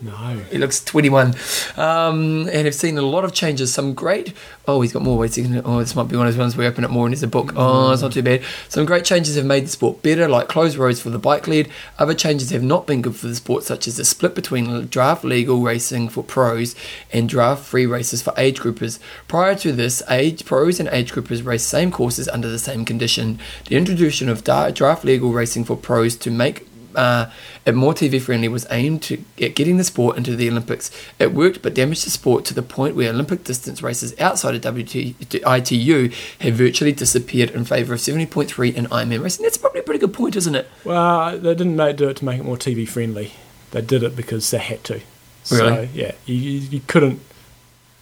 No. 0.00 0.42
He 0.50 0.58
looks 0.58 0.82
21. 0.82 1.34
Um, 1.76 2.48
and 2.48 2.64
have 2.64 2.74
seen 2.74 2.96
a 2.96 3.02
lot 3.02 3.24
of 3.24 3.32
changes. 3.32 3.72
Some 3.72 3.92
great. 3.94 4.32
Oh, 4.66 4.80
he's 4.80 4.92
got 4.92 5.02
more 5.02 5.18
weights. 5.18 5.38
Oh, 5.38 5.78
this 5.78 5.94
might 5.94 6.08
be 6.08 6.16
one 6.16 6.26
of 6.26 6.32
those 6.32 6.38
ones 6.38 6.56
where 6.56 6.66
we 6.66 6.72
open 6.72 6.84
it 6.84 6.90
more 6.90 7.06
and 7.06 7.12
there's 7.12 7.22
a 7.22 7.28
book. 7.28 7.52
Oh, 7.54 7.92
it's 7.92 8.00
not 8.00 8.12
too 8.12 8.22
bad. 8.22 8.42
Some 8.68 8.86
great 8.86 9.04
changes 9.04 9.36
have 9.36 9.44
made 9.44 9.64
the 9.64 9.68
sport 9.68 10.02
better, 10.02 10.26
like 10.26 10.48
closed 10.48 10.78
roads 10.78 11.00
for 11.00 11.10
the 11.10 11.18
bike 11.18 11.46
lead. 11.46 11.70
Other 11.98 12.14
changes 12.14 12.50
have 12.50 12.62
not 12.62 12.86
been 12.86 13.02
good 13.02 13.16
for 13.16 13.26
the 13.26 13.34
sport, 13.34 13.64
such 13.64 13.86
as 13.86 13.96
the 13.98 14.04
split 14.04 14.34
between 14.34 14.86
draft 14.86 15.22
legal 15.22 15.60
racing 15.60 16.08
for 16.08 16.22
pros 16.22 16.74
and 17.12 17.28
draft 17.28 17.64
free 17.64 17.86
races 17.86 18.22
for 18.22 18.32
age 18.38 18.60
groupers. 18.60 18.98
Prior 19.28 19.54
to 19.56 19.72
this, 19.72 20.02
age 20.08 20.46
pros 20.46 20.80
and 20.80 20.88
age 20.90 21.12
groupers 21.12 21.44
raced 21.44 21.68
same 21.68 21.90
courses 21.90 22.28
under 22.28 22.48
the 22.48 22.58
same 22.58 22.84
condition. 22.84 23.38
The 23.68 23.76
introduction 23.76 24.28
of 24.28 24.44
draft 24.44 25.04
legal 25.04 25.32
racing 25.32 25.64
for 25.64 25.76
pros 25.76 26.16
to 26.16 26.30
make 26.30 26.66
uh, 26.96 27.30
it 27.64 27.74
more 27.74 27.94
TV 27.94 28.20
friendly 28.20 28.48
was 28.48 28.66
aimed 28.70 29.02
to 29.04 29.22
at 29.40 29.54
getting 29.54 29.76
the 29.76 29.84
sport 29.84 30.16
into 30.16 30.36
the 30.36 30.48
Olympics. 30.48 30.90
It 31.18 31.32
worked, 31.32 31.62
but 31.62 31.74
damaged 31.74 32.04
the 32.06 32.10
sport 32.10 32.44
to 32.46 32.54
the 32.54 32.62
point 32.62 32.96
where 32.96 33.10
Olympic 33.10 33.44
distance 33.44 33.82
races 33.82 34.14
outside 34.20 34.54
of 34.54 34.62
WT, 34.76 34.94
ITU 35.34 36.10
have 36.40 36.54
virtually 36.54 36.92
disappeared 36.92 37.50
in 37.50 37.64
favour 37.64 37.94
of 37.94 38.00
70.3 38.00 38.76
and 38.76 38.88
Ironman 38.90 39.22
racing. 39.22 39.42
That's 39.44 39.56
probably 39.58 39.80
a 39.80 39.84
pretty 39.84 40.00
good 40.00 40.12
point, 40.14 40.36
isn't 40.36 40.54
it? 40.54 40.68
Well, 40.84 41.38
they 41.38 41.54
didn't 41.54 41.76
make, 41.76 41.96
do 41.96 42.08
it 42.08 42.16
to 42.18 42.24
make 42.24 42.40
it 42.40 42.44
more 42.44 42.56
TV 42.56 42.88
friendly. 42.88 43.32
They 43.70 43.80
did 43.82 44.02
it 44.02 44.14
because 44.16 44.50
they 44.50 44.58
had 44.58 44.84
to. 44.84 45.00
So, 45.42 45.56
Really? 45.56 45.88
yeah, 45.92 46.12
you, 46.26 46.34
you 46.36 46.58
you 46.70 46.80
couldn't. 46.86 47.20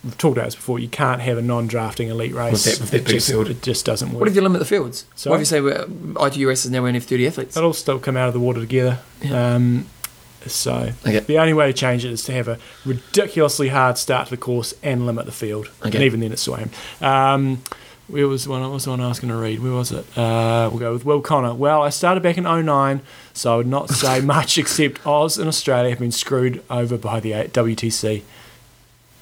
We've 0.05 0.19
talked 0.19 0.37
about 0.37 0.47
this 0.47 0.57
before. 0.57 0.81
You 0.81 0.89
can't 0.89 1.21
have 1.21 1.39
a 1.39 1.43
non-drafting 1.43 2.09
elite 2.09 2.35
race. 2.35 2.65
that- 2.65 2.81
with 2.81 2.91
that 2.91 2.97
it, 3.03 3.05
big 3.05 3.15
just, 3.15 3.29
field. 3.31 3.49
it 3.49 3.63
just 3.63 3.85
doesn't 3.87 4.11
work. 4.11 4.21
What 4.21 4.29
if 4.29 4.35
you 4.35 4.41
limit 4.43 4.59
the 4.59 4.65
fields? 4.65 5.05
Sorry? 5.15 5.31
What 5.31 5.37
if 5.37 5.41
you 5.43 5.45
say 5.47 5.61
well, 5.61 6.27
ITU 6.27 6.49
races 6.49 6.71
now 6.73 6.79
only 6.81 6.95
have 6.95 7.05
30 7.05 7.27
athletes? 7.29 7.57
It'll 7.57 7.73
still 7.73 8.01
come 8.01 8.17
out 8.17 8.27
of 8.27 8.35
the 8.35 8.41
water 8.41 8.59
together. 8.61 8.99
Yeah. 9.23 9.55
Um, 9.55 9.87
so 10.47 10.91
Okay. 11.07 11.21
the 11.21 11.39
only 11.39 11.53
way 11.53 11.69
to 11.69 11.73
change 11.73 12.05
it 12.05 12.11
is 12.11 12.25
to 12.25 12.33
have 12.33 12.49
a 12.49 12.59
ridiculously 12.85 13.69
hard 13.69 13.97
start 13.97 14.27
to 14.27 14.31
the 14.33 14.37
course 14.37 14.75
and 14.83 15.07
limit 15.07 15.27
the 15.27 15.31
field. 15.33 15.71
Okay. 15.87 15.97
And 15.99 16.05
even 16.05 16.19
then, 16.19 16.33
it's 16.33 16.43
swam. 16.43 16.71
Um, 17.01 17.63
where 18.09 18.27
was 18.27 18.45
the 18.45 18.51
one? 18.51 18.61
What 18.63 18.73
was 18.73 18.85
the 18.85 18.91
one 18.91 19.01
I 19.01 19.07
was 19.09 19.21
going 19.21 19.31
to 19.31 19.37
read? 19.37 19.61
Where 19.63 19.71
was 19.73 19.93
it? 19.93 20.05
Uh, 20.19 20.69
we'll 20.71 20.81
go 20.81 20.93
with 20.93 21.05
Will 21.05 21.21
Connor. 21.21 21.55
Well, 21.55 21.81
I 21.83 21.91
started 21.91 22.25
back 22.25 22.37
in 22.37 22.45
09, 22.45 23.01
so 23.33 23.55
I 23.55 23.57
would 23.57 23.69
not 23.69 23.91
say 23.91 24.21
much 24.37 24.59
except 24.59 25.07
Oz 25.07 25.39
and 25.39 25.47
Australia 25.47 25.91
have 25.91 26.01
been 26.01 26.11
screwed 26.11 26.61
over 26.69 26.99
by 26.99 27.21
the 27.21 27.31
WTC. 27.31 28.23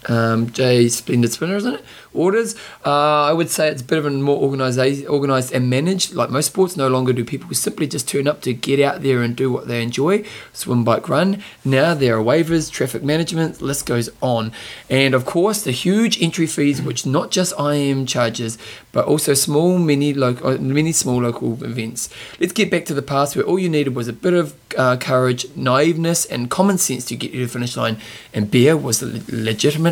Um, 0.09 0.51
Jay 0.51 0.89
Splendid 0.89 1.33
Spinner, 1.33 1.57
isn't 1.57 1.75
it? 1.75 1.85
Orders. 2.13 2.55
Uh, 2.85 3.25
I 3.25 3.33
would 3.33 3.51
say 3.51 3.69
it's 3.69 3.83
a 3.83 3.85
bit 3.85 3.99
of 3.99 4.07
a 4.07 4.11
more 4.11 4.41
organised, 4.43 5.07
organised 5.07 5.53
and 5.53 5.69
managed. 5.69 6.15
Like 6.15 6.31
most 6.31 6.47
sports, 6.47 6.77
no 6.77 6.89
longer 6.89 7.13
do 7.13 7.25
people 7.25 7.53
simply 7.55 7.87
just 7.87 8.09
turn 8.09 8.27
up 8.27 8.41
to 8.43 8.53
get 8.53 8.81
out 8.81 9.03
there 9.03 9.23
and 9.23 9.37
do 9.37 9.51
what 9.51 9.69
they 9.69 9.83
enjoy, 9.83 10.25
swim, 10.53 10.85
bike, 10.85 11.09
run. 11.09 11.43
Now 11.65 11.95
there 11.95 12.19
are 12.19 12.23
waivers, 12.23 12.71
traffic 12.71 13.03
management, 13.03 13.63
list 13.63 13.87
goes 13.87 14.09
on, 14.21 14.53
and 14.89 15.15
of 15.15 15.25
course 15.25 15.63
the 15.63 15.71
huge 15.71 16.21
entry 16.23 16.47
fees, 16.47 16.83
which 16.83 17.07
not 17.07 17.31
just 17.31 17.59
IM 17.59 18.07
charges, 18.07 18.59
but 18.93 19.07
also 19.07 19.35
small, 19.35 19.79
many 19.79 20.13
local, 20.13 20.59
many 20.59 20.93
small 20.93 21.23
local 21.23 21.63
events. 21.63 22.09
Let's 22.41 22.53
get 22.53 22.71
back 22.71 22.85
to 22.87 22.95
the 22.95 23.03
past 23.03 23.37
where 23.37 23.45
all 23.45 23.59
you 23.59 23.69
needed 23.69 23.95
was 23.95 24.09
a 24.09 24.13
bit 24.13 24.35
of 24.35 24.55
uh, 24.77 24.97
courage, 24.97 25.47
naiveness, 25.57 26.27
and 26.27 26.51
common 26.51 26.79
sense 26.79 27.05
to 27.07 27.17
get 27.17 27.33
you 27.33 27.41
to 27.41 27.47
the 27.47 27.53
finish 27.53 27.77
line, 27.77 27.99
and 28.33 28.51
beer 28.51 28.77
was 28.77 29.01
the 29.01 29.07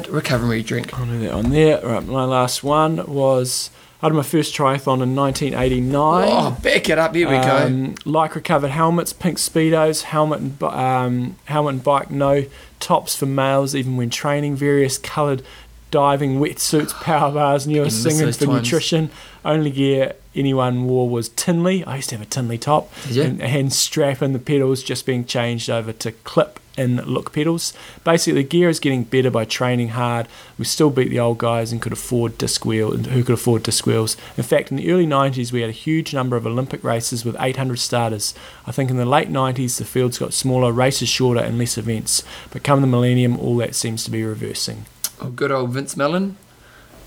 recovery 0.07 0.63
drink. 0.63 0.97
I'll 0.99 1.07
do 1.07 1.19
that 1.21 1.35
one 1.35 1.51
there. 1.51 1.81
Right, 1.85 2.05
my 2.05 2.25
last 2.25 2.63
one 2.63 3.05
was 3.07 3.71
I 4.01 4.09
did 4.09 4.15
my 4.15 4.23
first 4.23 4.55
triathlon 4.55 5.03
in 5.03 5.17
1989. 5.17 6.29
Oh, 6.29 6.57
back 6.63 6.89
it 6.89 6.99
up. 6.99 7.15
Here 7.17 7.29
we 7.29 7.37
go. 7.37 7.67
Um, 7.67 7.95
Lycra 7.97 8.45
covered 8.45 8.71
helmets, 8.71 9.13
pink 9.13 9.39
speedos, 9.39 10.03
helmet 10.03 10.41
and 10.41 10.63
um, 10.63 11.37
helmet 11.47 11.75
and 11.75 11.85
bike 11.85 12.11
no 12.11 12.45
tops 12.79 13.17
for 13.17 13.27
males 13.27 13.75
even 13.75 13.97
when 13.97 14.09
training. 14.11 14.55
Various 14.55 14.99
coloured 14.99 15.43
diving 15.91 16.39
wetsuits, 16.39 16.93
power 17.03 17.33
bars, 17.33 17.67
were 17.67 17.91
singing 17.91 18.33
for 18.33 18.47
times. 18.47 18.63
nutrition. 18.63 19.11
Only 19.45 19.71
gear 19.71 20.15
anyone 20.33 20.85
wore 20.85 21.09
was 21.09 21.31
Tinley. 21.31 21.83
I 21.85 21.97
used 21.97 22.11
to 22.11 22.17
have 22.17 22.27
a 22.27 22.31
Tinley 22.31 22.59
top. 22.59 22.93
And, 23.25 23.43
and 23.43 23.73
strap 23.73 24.23
and 24.23 24.33
the 24.33 24.39
pedals 24.39 24.85
just 24.85 25.07
being 25.07 25.25
changed 25.25 25.69
over 25.69 25.93
to 25.93 26.13
clip 26.13 26.61
in 26.79 26.97
look 27.03 27.33
pedals. 27.33 27.73
Basically, 28.05 28.43
the 28.43 28.49
gear 28.49 28.69
is 28.69 28.81
getting 28.81 29.05
better 29.05 29.31
by 29.31 29.45
training 29.45 29.89
hard. 29.89 30.29
We 30.59 30.65
still 30.65 30.91
beat 30.91 31.11
the 31.11 31.21
old 31.21 31.39
guys 31.39 31.73
and 31.73 31.83
could 31.83 31.93
afford 31.93 32.39
disc 32.39 32.65
wheel 32.65 32.97
who 32.97 33.25
could 33.25 33.35
afford 33.35 33.65
disc 33.65 33.87
wheels. 33.87 34.17
In 34.37 34.45
fact, 34.45 34.71
in 34.71 34.77
the 34.77 34.91
early 34.91 35.07
90s, 35.07 35.53
we 35.53 35.61
had 35.61 35.71
a 35.71 35.73
huge 35.73 36.15
number 36.15 36.37
of 36.37 36.47
Olympic 36.47 36.83
races 36.85 37.25
with 37.25 37.37
800 37.39 37.79
starters. 37.79 38.35
I 38.67 38.73
think 38.73 38.91
in 38.91 38.97
the 38.97 39.05
late 39.05 39.29
90s, 39.29 39.79
the 39.79 39.85
fields 39.85 40.19
got 40.19 40.33
smaller, 40.33 40.73
races 40.73 41.09
shorter, 41.09 41.41
and 41.41 41.59
less 41.59 41.77
events. 41.77 42.23
But 42.51 42.63
come 42.63 42.81
the 42.81 42.87
millennium, 42.87 43.39
all 43.39 43.57
that 43.57 43.75
seems 43.75 44.05
to 44.05 44.11
be 44.11 44.23
reversing. 44.25 44.87
Oh, 45.21 45.31
good 45.31 45.51
old 45.51 45.71
Vince 45.71 45.97
Mellon. 45.97 46.37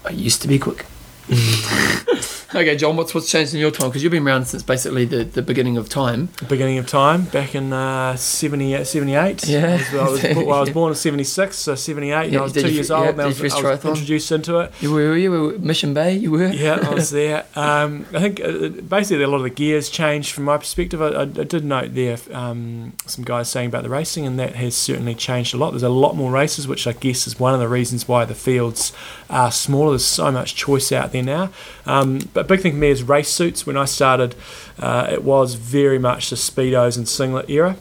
I 0.05 0.09
used 0.09 0.41
to 0.41 0.47
be 0.47 0.59
quick. 0.59 0.85
okay, 2.53 2.75
John, 2.75 2.95
what's 2.97 3.13
what's 3.13 3.29
changed 3.29 3.53
in 3.53 3.59
your 3.59 3.71
time? 3.71 3.89
Because 3.89 4.03
you've 4.03 4.11
been 4.11 4.25
around 4.27 4.45
since 4.45 4.63
basically 4.63 5.05
the, 5.05 5.23
the 5.23 5.41
beginning 5.41 5.77
of 5.77 5.89
time. 5.89 6.29
The 6.39 6.45
beginning 6.45 6.77
of 6.77 6.87
time, 6.87 7.25
back 7.25 7.55
in 7.55 7.73
uh, 7.73 8.15
70, 8.15 8.83
78. 8.83 9.47
Yeah. 9.47 9.65
I 9.67 9.71
was, 9.73 9.93
I 9.93 10.09
was, 10.09 10.23
well, 10.45 10.53
I 10.53 10.59
was 10.61 10.69
born 10.69 10.91
in 10.91 10.95
76, 10.95 11.55
so 11.55 11.75
78. 11.75 12.31
Yeah, 12.31 12.39
I 12.39 12.43
was 12.43 12.53
two 12.53 12.61
you- 12.61 12.67
years 12.67 12.89
yeah, 12.89 12.97
old, 12.97 13.07
and 13.09 13.21
I 13.21 13.25
was, 13.27 13.41
I 13.53 13.61
was 13.61 13.85
introduced 13.85 14.31
into 14.31 14.59
it. 14.59 14.71
You 14.81 14.91
were, 14.91 15.15
you 15.15 15.31
were 15.31 15.59
Mission 15.59 15.93
Bay. 15.93 16.15
You 16.15 16.31
were. 16.31 16.47
yeah, 16.47 16.79
I 16.81 16.93
was 16.93 17.09
there. 17.21 17.45
Um, 17.55 18.05
I 18.13 18.19
think 18.19 18.41
uh, 18.41 18.69
basically 18.81 19.23
a 19.23 19.27
lot 19.27 19.37
of 19.37 19.43
the 19.43 19.49
gears 19.49 19.89
changed 19.89 20.31
from 20.33 20.45
my 20.45 20.57
perspective. 20.57 21.01
I, 21.01 21.07
I, 21.07 21.21
I 21.21 21.25
did 21.25 21.63
note 21.63 21.93
there 21.93 22.17
um, 22.31 22.93
some 23.05 23.23
guys 23.23 23.49
saying 23.49 23.67
about 23.69 23.83
the 23.83 23.89
racing, 23.89 24.25
and 24.25 24.39
that 24.39 24.55
has 24.55 24.75
certainly 24.75 25.15
changed 25.15 25.53
a 25.53 25.57
lot. 25.57 25.71
There's 25.71 25.83
a 25.83 25.89
lot 25.89 26.15
more 26.15 26.31
races, 26.31 26.67
which 26.67 26.87
I 26.87 26.93
guess 26.93 27.27
is 27.27 27.39
one 27.39 27.53
of 27.53 27.59
the 27.59 27.67
reasons 27.67 28.07
why 28.07 28.25
the 28.25 28.35
fields 28.35 28.93
are 29.31 29.51
smaller. 29.51 29.91
There's 29.91 30.05
so 30.05 30.31
much 30.31 30.55
choice 30.55 30.91
out 30.91 31.11
there 31.11 31.23
now. 31.23 31.49
Um, 31.85 32.19
but 32.33 32.47
big 32.47 32.59
thing 32.61 32.73
for 32.73 32.77
me 32.77 32.89
is 32.89 33.01
race 33.03 33.29
suits. 33.29 33.65
When 33.65 33.77
I 33.77 33.85
started, 33.85 34.35
uh, 34.79 35.07
it 35.11 35.23
was 35.23 35.55
very 35.55 35.97
much 35.99 36.29
the 36.29 36.35
speedos 36.35 36.97
and 36.97 37.07
singlet 37.07 37.49
era. 37.49 37.77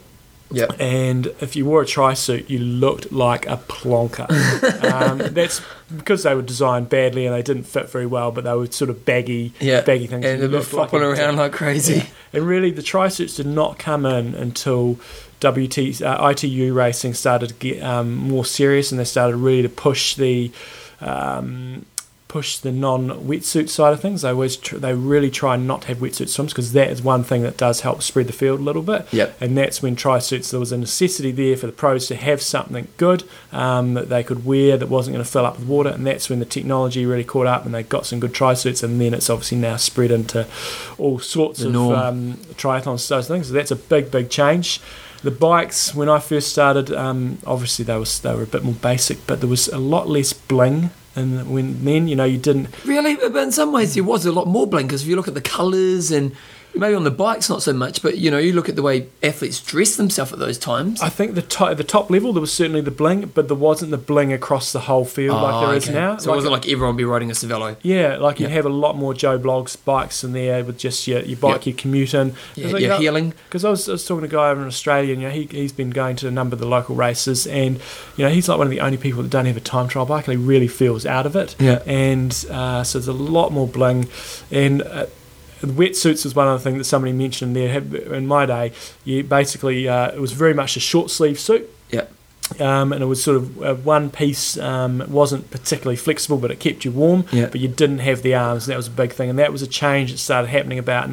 Yep. 0.53 0.81
And 0.81 1.27
if 1.41 1.55
you 1.55 1.65
wore 1.65 1.83
a 1.83 1.87
tri 1.87 2.15
suit, 2.15 2.51
you 2.51 2.59
looked 2.59 3.13
like 3.13 3.47
a 3.47 3.57
plonker. 3.57 4.29
um, 4.93 5.19
that's 5.33 5.61
because 5.97 6.25
they 6.25 6.35
were 6.35 6.43
designed 6.43 6.89
badly 6.89 7.25
and 7.27 7.33
they 7.35 7.43
didn't 7.43 7.65
fit 7.65 7.89
very 7.89 8.07
well, 8.07 8.33
but 8.33 8.43
they 8.45 8.53
were 8.55 8.67
sort 8.67 8.91
of 8.91 9.05
baggy, 9.05 9.53
Yeah. 9.61 9.83
baggy 9.83 10.09
things. 10.09 10.25
And 10.25 10.41
You 10.43 10.49
they 10.49 10.53
were 10.53 10.59
looked 10.61 10.73
like 10.73 10.91
flopping 10.91 11.07
around 11.07 11.37
like 11.37 11.53
crazy. 11.53 12.05
And 12.33 12.45
really, 12.47 12.71
the 12.73 12.83
tri 12.83 13.07
suits 13.09 13.37
did 13.37 13.47
not 13.47 13.79
come 13.79 14.05
in 14.05 14.35
until 14.35 14.99
WT 15.41 16.03
uh, 16.03 16.29
ITU 16.33 16.73
racing 16.75 17.15
started 17.15 17.49
to 17.51 17.55
get 17.55 17.83
um, 17.83 18.15
more 18.17 18.45
serious, 18.45 18.91
and 18.91 18.99
they 19.01 19.05
started 19.05 19.37
really 19.37 19.63
to 19.63 19.69
push 19.69 20.15
the. 20.17 20.51
Um, 21.01 21.87
push 22.31 22.59
the 22.59 22.71
non-wetsuit 22.71 23.69
side 23.69 23.93
of 23.93 24.01
things. 24.01 24.23
They 24.23 24.29
always 24.29 24.57
tr- 24.57 24.77
they 24.77 24.95
really 24.95 25.33
try 25.33 25.57
not 25.57 25.83
to 25.83 25.89
have 25.89 25.99
wetsuit 25.99 26.29
swims 26.29 26.53
because 26.53 26.73
that 26.75 26.89
is 26.89 27.03
one 27.03 27.25
thing 27.25 27.43
that 27.43 27.57
does 27.57 27.81
help 27.81 28.03
spread 28.03 28.29
the 28.29 28.33
field 28.33 28.61
a 28.61 28.63
little 28.63 28.83
bit. 28.83 29.13
Yep. 29.13 29.37
And 29.43 29.59
that's 29.59 29.83
when 29.83 29.97
tri-suits 29.97 30.53
there 30.53 30.61
was 30.61 30.71
a 30.71 30.79
necessity 30.79 31.33
there 31.33 31.57
for 31.57 31.67
the 31.67 31.73
pros 31.73 32.07
to 32.07 32.15
have 32.15 32.41
something 32.41 32.87
good 32.99 33.25
um, 33.51 33.95
that 33.95 34.09
they 34.09 34.23
could 34.23 34.45
wear 34.45 34.77
that 34.77 34.87
wasn't 34.89 35.15
going 35.15 35.25
to 35.25 35.31
fill 35.31 35.45
up 35.45 35.59
with 35.59 35.67
water. 35.67 35.91
And 35.91 36.07
that's 36.07 36.31
when 36.31 36.39
the 36.39 36.45
technology 36.45 37.05
really 37.05 37.25
caught 37.25 37.49
up 37.49 37.67
and 37.67 37.75
they 37.75 37.83
got 37.83 38.07
some 38.07 38.21
good 38.21 38.33
tri-suits. 38.33 38.85
And 38.85 39.01
then 39.01 39.13
it's 39.13 39.29
obviously 39.29 39.59
now 39.59 39.77
spread 39.77 40.13
into 40.13 40.47
all 40.99 41.19
sorts 41.19 41.59
The 41.59 41.71
of 41.71 41.93
um, 41.99 42.35
triathlons, 42.55 43.09
those 43.09 43.27
things. 43.27 43.49
So 43.49 43.55
that's 43.55 43.73
a 43.73 43.77
big, 43.77 44.13
big 44.13 44.31
change. 44.31 44.81
The 45.23 45.31
bikes, 45.31 45.95
when 45.95 46.09
I 46.09 46.19
first 46.19 46.49
started, 46.49 46.91
um, 46.93 47.39
obviously 47.47 47.85
they 47.85 47.97
was 47.97 48.21
they 48.21 48.35
were 48.35 48.43
a 48.43 48.47
bit 48.47 48.65
more 48.65 48.75
basic, 48.75 49.27
but 49.27 49.41
there 49.41 49.51
was 49.51 49.69
a 49.69 49.79
lot 49.79 50.09
less 50.09 50.33
bling. 50.33 50.91
And 51.17 51.51
when 51.51 51.85
then, 51.85 52.09
you 52.09 52.17
know, 52.17 52.25
you 52.25 52.39
didn't 52.39 52.69
Really, 52.85 53.17
but 53.17 53.37
in 53.37 53.53
some 53.53 53.73
ways 53.73 53.95
there 53.95 54.05
was 54.05 54.25
a 54.25 54.33
lot 54.33 54.47
more 54.47 54.67
bling 54.67 54.87
because 54.87 55.03
if 55.03 55.09
you 55.09 55.17
look 55.17 55.29
at 55.29 55.35
the 55.35 55.41
colours 55.41 56.11
and 56.13 56.33
maybe 56.75 56.95
on 56.95 57.05
the 57.05 57.11
bikes 57.11 57.49
not 57.51 57.63
so 57.63 57.73
much, 57.73 58.03
but 58.03 58.19
you 58.19 58.31
know 58.31 58.39
you 58.39 58.53
look 58.53 58.69
at 58.69 58.77
the 58.77 58.83
way 58.83 59.09
athletes 59.23 59.61
dress 59.61 59.97
themselves 59.97 60.33
at 60.33 60.39
those 60.39 60.59
times. 60.59 61.01
I 61.03 61.09
think 61.09 61.35
the 61.35 61.43
top, 61.43 61.77
the 61.77 61.85
top 61.85 62.11
level 62.11 62.33
there 62.33 62.41
was 62.41 62.53
certainly 62.53 62.81
the 62.81 62.91
bling, 62.91 63.27
but 63.35 63.49
there 63.49 63.57
wasn't 63.57 63.91
the 63.91 63.99
bling 63.99 64.33
across 64.33 64.73
the 64.73 64.81
whole 64.81 65.05
field 65.05 65.41
like 65.43 65.67
there 65.67 65.77
is 65.77 65.89
Oh, 65.89 65.91
okay. 65.93 65.99
now. 66.01 66.17
So 66.19 66.33
it 66.33 66.37
wasn't 66.37 66.53
like 66.53 66.69
everyone 66.69 66.97
be 66.97 67.05
riding 67.05 67.31
a 67.31 67.35
Cervelo. 67.35 67.77
yeah, 67.83 68.17
like 68.17 68.41
you'd 68.41 68.51
have 68.51 68.67
a 68.67 68.71
lot 68.71 68.97
more 68.97 69.15
Joe 69.15 69.39
Bloggs 69.39 69.77
bikes 69.85 70.23
in 70.25 70.33
there 70.33 70.65
with 70.65 70.79
just 70.79 71.07
your, 71.07 71.21
your 71.21 71.39
bike, 71.39 71.67
your 71.67 71.77
commute 71.77 72.15
in. 72.15 72.35
Yeah, 72.55 72.77
you're 72.77 72.99
healing. 72.99 73.35
Because 73.45 73.65
I 73.65 73.71
was, 73.71 73.89
I 73.89 73.93
was 73.93 74.07
talking 74.07 74.21
to 74.23 74.27
a 74.27 74.31
guy 74.39 74.51
over 74.51 74.61
in 74.63 74.67
Australia, 74.67 75.13
and 75.13 75.23
you 75.23 75.29
know, 75.29 75.35
he, 75.35 75.45
he's 75.47 75.73
been 75.73 75.91
going 75.91 76.17
to 76.17 76.29
a 76.29 76.31
number 76.31 76.55
of 76.55 76.61
the 76.61 76.67
local 76.69 76.95
races, 76.95 77.47
and 77.47 77.81
you 78.17 78.25
know 78.25 78.31
he's 78.31 78.49
like 78.49 78.59
one 78.59 78.67
of 78.67 78.71
the 78.71 78.81
only 78.81 78.97
people 78.99 79.23
that 79.23 79.31
don't 79.31 79.47
have 79.47 79.57
a 79.57 79.61
time 79.61 79.89
trial 79.89 80.07
bike, 80.07 80.29
and 80.29 80.39
he 80.39 80.45
really 80.45 80.69
feels 80.69 81.05
out 81.07 81.27
of 81.27 81.37
it. 81.37 81.57
Yeah. 81.59 81.83
And 81.87 82.33
uh, 82.51 82.85
so 82.85 82.99
there's 82.99 83.09
a 83.09 83.13
lot 83.13 83.53
more 83.53 83.67
bling, 83.67 84.09
and 84.51 84.83
uh, 84.83 85.07
wetsuits 85.69 86.25
was 86.25 86.35
one 86.35 86.49
other 86.49 86.63
thing 86.63 86.79
that 86.79 86.85
somebody 86.85 87.13
mentioned 87.13 87.55
there. 87.55 87.79
In 87.79 88.27
my 88.27 88.47
day, 88.47 88.73
you 89.05 89.23
basically 89.23 89.89
uh, 89.89 90.11
it 90.11 90.21
was 90.21 90.33
very 90.33 90.55
much 90.55 90.77
a 90.77 90.81
short 90.81 91.11
sleeve 91.11 91.39
suit. 91.39 91.69
Yeah. 91.91 92.07
Um, 92.59 92.93
and 92.93 93.03
it 93.03 93.07
was 93.07 93.23
sort 93.23 93.37
of 93.37 93.63
uh, 93.63 93.75
one 93.75 94.11
piece. 94.11 94.59
Um, 94.59 95.01
it 95.01 95.09
wasn't 95.09 95.51
particularly 95.51 95.97
flexible, 95.97 96.37
but 96.37 96.51
it 96.51 96.59
kept 96.59 96.85
you 96.85 96.91
warm. 96.91 97.25
Yeah. 97.31 97.47
But 97.47 97.61
you 97.61 97.69
didn't 97.69 98.01
have 98.01 98.23
the 98.23 98.35
arms, 98.35 98.67
and 98.67 98.73
that 98.73 98.77
was 98.77 98.89
a 98.89 98.93
big 98.93 99.13
thing. 99.13 99.31
And 99.31 99.39
that 99.39 99.53
was 99.53 99.63
a 99.63 99.69
change 99.69 100.11
that 100.11 100.19
started 100.19 100.49
happening 100.49 100.79
about 100.79 101.11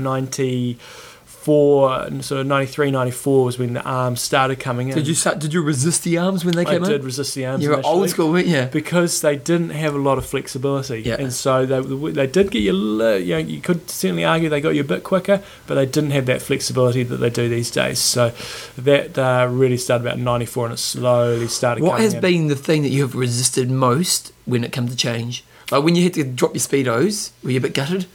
94, 1.47 2.21
sort 2.21 2.41
of 2.41 2.47
93, 2.47 2.91
94 2.91 3.45
was 3.45 3.57
when 3.59 3.73
the 3.73 3.81
arms 3.83 4.21
started 4.21 4.59
coming 4.59 4.89
in. 4.89 4.95
Did 4.95 5.07
you 5.07 5.13
start, 5.15 5.39
did 5.39 5.53
you 5.53 5.61
resist 5.61 6.03
the 6.03 6.17
arms 6.17 6.43
when 6.43 6.55
they 6.55 6.65
came 6.65 6.75
I 6.83 6.85
came 6.85 6.87
did 6.87 6.99
in? 7.01 7.05
resist 7.05 7.35
the 7.35 7.45
arms. 7.45 7.63
You 7.63 7.69
were 7.71 7.85
old 7.85 8.09
school, 8.09 8.31
weren't 8.31 8.47
you? 8.47 8.67
because 8.71 9.21
they 9.21 9.37
didn't 9.37 9.69
have 9.71 9.95
a 9.95 9.97
lot 9.97 10.17
of 10.17 10.25
flexibility, 10.25 11.01
Yeah. 11.01 11.15
and 11.19 11.31
so 11.33 11.65
they 11.65 11.79
they 12.11 12.27
did 12.27 12.51
get 12.51 12.59
you. 12.61 12.73
You 12.73 13.33
know, 13.33 13.37
you 13.37 13.61
could 13.61 13.89
certainly 13.89 14.25
argue 14.25 14.49
they 14.49 14.61
got 14.61 14.75
you 14.75 14.81
a 14.81 14.85
bit 14.85 15.03
quicker, 15.03 15.41
but 15.65 15.75
they 15.75 15.85
didn't 15.85 16.11
have 16.11 16.25
that 16.27 16.41
flexibility 16.41 17.03
that 17.03 17.17
they 17.17 17.29
do 17.29 17.47
these 17.49 17.71
days. 17.71 17.99
So 17.99 18.31
that 18.77 19.17
uh, 19.17 19.47
really 19.49 19.77
started 19.77 20.05
about 20.05 20.19
'94, 20.19 20.65
and 20.65 20.73
it 20.73 20.77
slowly 20.77 21.47
started. 21.47 21.83
What 21.83 21.99
has 22.01 22.13
in. 22.15 22.21
been 22.21 22.47
the 22.47 22.55
thing 22.55 22.83
that 22.83 22.89
you 22.89 23.01
have 23.03 23.15
resisted 23.15 23.69
most 23.71 24.33
when 24.45 24.63
it 24.63 24.71
comes 24.71 24.91
to 24.91 24.97
change? 24.97 25.43
Like 25.71 25.83
when 25.83 25.95
you 25.95 26.03
had 26.03 26.13
to 26.15 26.23
drop 26.23 26.53
your 26.53 26.61
speedos, 26.61 27.31
were 27.43 27.51
you 27.51 27.57
a 27.57 27.61
bit 27.61 27.73
gutted? 27.73 28.05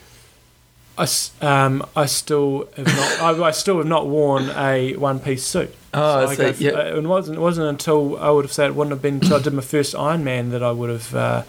I, 0.99 1.07
um, 1.41 1.87
I 1.97 2.07
still 2.07 2.69
have 2.77 2.87
not. 2.87 3.21
I, 3.41 3.45
I 3.49 3.51
still 3.53 3.79
have 3.79 3.87
not 3.87 4.07
worn 4.09 4.51
a 4.51 4.95
one-piece 4.97 5.45
suit. 5.45 5.75
Oh, 5.95 6.27
I 6.29 6.35
so, 6.35 6.53
go- 6.53 6.59
yeah. 6.59 6.71
uh, 6.73 6.97
it 6.99 7.03
wasn't. 7.05 7.39
It 7.39 7.41
wasn't 7.41 7.69
until 7.69 8.19
I 8.19 8.31
would 8.31 8.45
have 8.45 8.53
said 8.53 8.67
it 8.69 8.75
wouldn't 8.75 8.93
have 8.93 9.03
been 9.03 9.15
until 9.15 9.37
I 9.37 9.43
did 9.43 9.53
my 9.55 9.63
first 9.63 9.95
Ironman 9.95 10.51
that 10.51 10.63
I 10.63 10.71
would 10.71 10.91
have 10.91 11.15
uh, 11.15 11.43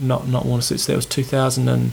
not 0.00 0.26
not 0.28 0.46
worn 0.46 0.60
a 0.60 0.62
suit. 0.62 0.80
So 0.80 0.92
that 0.92 0.96
was 0.96 1.06
2000 1.06 1.68
and 1.68 1.92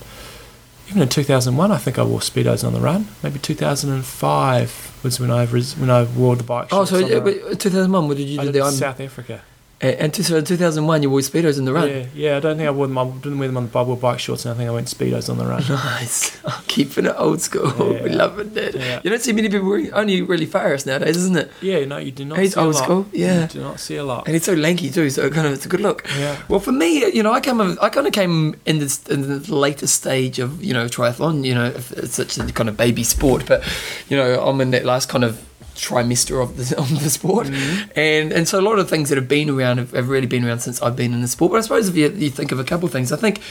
even 0.89 1.01
in 1.01 1.08
2001, 1.10 1.72
I 1.72 1.78
think 1.78 1.97
I 1.97 2.04
wore 2.04 2.20
speedos 2.20 2.66
on 2.66 2.74
the 2.74 2.82
run. 2.82 3.08
Maybe 3.24 3.39
2005 3.39 4.99
was 5.04 5.20
when 5.20 5.32
I 5.32 5.43
res- 5.45 5.78
when 5.78 5.89
I 5.89 6.04
wore 6.04 6.36
the 6.36 6.43
bike. 6.43 6.68
Oh, 6.72 6.86
so 6.86 6.97
on 6.97 7.01
the 7.04 7.08
yeah, 7.10 7.16
run. 7.16 7.24
but 7.49 7.60
2001, 7.60 8.08
what 8.08 8.18
did 8.18 8.28
you 8.28 8.39
I 8.41 8.45
do? 8.45 8.51
did 8.51 8.62
The? 8.64 8.72
South 8.72 8.99
Africa. 8.99 9.41
And, 9.82 9.96
and 9.96 10.16
so 10.16 10.38
in 10.38 10.46
2001, 10.46 11.04
you 11.04 11.10
wore 11.10 11.20
speedos 11.20 11.58
in 11.58 11.66
the 11.66 11.74
run. 11.74 11.90
Yeah, 11.90 12.06
yeah. 12.14 12.38
I 12.38 12.40
don't 12.40 12.58
think 12.58 12.68
I 12.68 12.72
wore 12.72 12.88
them. 12.88 12.98
I 12.98 13.06
didn't 13.10 13.40
wear 13.40 13.48
them 13.48 13.58
on 13.58 13.66
the 13.66 13.72
bubble 13.72 13.96
bike 13.96 14.20
shorts, 14.20 14.46
and 14.46 14.54
I 14.54 14.58
think 14.58 14.70
I 14.70 14.74
went 14.74 14.88
speedos 14.88 15.30
on 15.30 15.38
the 15.38 15.46
run. 15.46 15.64
Nice. 15.68 16.40
Keeping 16.68 17.06
it 17.06 17.16
old 17.18 17.42
school. 17.42 17.94
Yeah. 17.94 18.04
we 18.04 18.10
love 18.10 18.40
it, 18.40 18.54
Dad. 18.54 18.76
Yeah. 18.76 19.02
You 19.04 19.10
don't 19.10 19.22
see 19.22 19.34
many 19.34 19.50
people 19.50 19.68
wearing 19.68 19.92
only 19.94 20.22
really 20.22 20.46
Farris 20.46 20.86
nowadays, 20.86 21.18
isn't 21.18 21.38
it? 21.38 21.52
Yeah, 21.62 21.86
no, 21.86 21.98
you 21.98 22.12
do 22.12 22.26
not. 22.26 22.40
He's 22.40 22.54
see 22.54 22.60
a 22.60 22.64
old 22.64 22.76
lot. 22.76 22.84
school, 22.84 23.06
yeah. 23.12 23.42
you 23.42 23.48
do 23.48 23.62
not 23.62 23.80
see 23.80 23.98
a 23.98 24.04
lot. 24.04 24.26
And 24.26 24.36
he's 24.36 24.46
so 24.46 24.54
lanky 24.54 24.90
too, 24.90 25.10
so 25.10 25.30
kind 25.30 25.48
of 25.48 25.54
it's 25.54 25.66
a 25.66 25.70
good 25.70 25.82
look. 25.82 26.08
Yeah. 26.18 26.42
Well, 26.48 26.60
for 26.60 26.72
me, 26.72 27.06
you 27.14 27.24
know, 27.24 27.34
I 27.34 27.42
come, 27.42 27.78
I 27.82 27.90
kind 27.90 28.08
of 28.08 28.14
came 28.14 28.56
in 28.66 28.80
this 28.80 29.04
in 29.08 29.22
the 29.22 29.54
later 29.54 29.88
stage 29.88 30.40
of 30.40 30.64
you 30.64 30.74
know 30.74 30.86
triathlon. 30.86 31.44
You 31.44 31.56
know, 31.56 31.66
if 31.66 31.92
it's 31.92 32.16
such 32.16 32.38
a 32.38 32.46
kind 32.54 32.70
of 32.70 32.78
baby 32.78 33.04
sport, 33.04 33.46
but 33.46 33.64
you 34.08 34.18
know, 34.18 34.42
I'm 34.46 34.62
in 34.62 34.72
that 34.72 34.86
last 34.86 35.10
kind 35.10 35.24
of 35.24 35.44
trimester 35.76 36.42
of 36.42 36.58
the 36.58 36.78
of 36.78 37.04
the 37.04 37.10
sport, 37.10 37.48
and 37.96 38.32
and 38.32 38.48
so 38.48 38.60
a 38.60 38.62
lot 38.62 38.80
of 38.80 38.90
things 38.90 39.10
that 39.10 39.18
have 39.18 39.28
been 39.28 39.50
around 39.50 39.78
have, 39.78 39.92
have 39.92 40.10
really 40.10 40.28
been 40.28 40.46
around 40.46 40.60
since 40.60 40.82
I've 40.82 40.96
been 40.96 41.14
in 41.14 41.22
the 41.22 41.28
sport. 41.28 41.52
But 41.52 41.58
I 41.60 41.62
suppose 41.62 41.90
if 41.90 41.96
you, 41.96 42.10
you 42.10 42.30
think 42.30 42.52
of 42.52 42.60
a 42.60 42.64
couple 42.64 42.86
of 42.86 42.92
things, 42.92 43.12
I 43.12 43.18
think. 43.18 43.42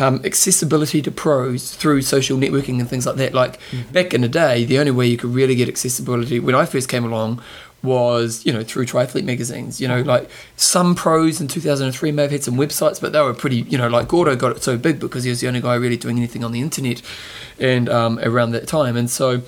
Um, 0.00 0.20
accessibility 0.24 1.02
to 1.02 1.10
pros 1.10 1.74
through 1.74 2.02
social 2.02 2.38
networking 2.38 2.78
and 2.78 2.88
things 2.88 3.04
like 3.04 3.16
that. 3.16 3.34
Like 3.34 3.58
back 3.90 4.14
in 4.14 4.20
the 4.20 4.28
day, 4.28 4.64
the 4.64 4.78
only 4.78 4.92
way 4.92 5.08
you 5.08 5.16
could 5.16 5.34
really 5.34 5.56
get 5.56 5.68
accessibility 5.68 6.38
when 6.38 6.54
I 6.54 6.66
first 6.66 6.88
came 6.88 7.04
along 7.04 7.42
was 7.82 8.44
you 8.44 8.52
know 8.52 8.62
through 8.62 8.86
triathlete 8.86 9.24
magazines. 9.24 9.80
You 9.80 9.88
know, 9.88 10.02
like 10.02 10.28
some 10.56 10.94
pros 10.94 11.40
in 11.40 11.48
2003 11.48 12.12
may 12.12 12.22
have 12.22 12.30
had 12.30 12.44
some 12.44 12.54
websites, 12.54 13.00
but 13.00 13.12
they 13.12 13.20
were 13.20 13.34
pretty. 13.34 13.58
You 13.62 13.78
know, 13.78 13.88
like 13.88 14.08
Gordo 14.08 14.36
got 14.36 14.56
it 14.56 14.62
so 14.62 14.76
big 14.76 15.00
because 15.00 15.24
he 15.24 15.30
was 15.30 15.40
the 15.40 15.48
only 15.48 15.60
guy 15.60 15.74
really 15.74 15.96
doing 15.96 16.16
anything 16.16 16.44
on 16.44 16.52
the 16.52 16.60
internet, 16.60 17.02
and 17.58 17.88
um, 17.88 18.18
around 18.20 18.52
that 18.52 18.66
time, 18.66 18.96
and 18.96 19.10
so. 19.10 19.42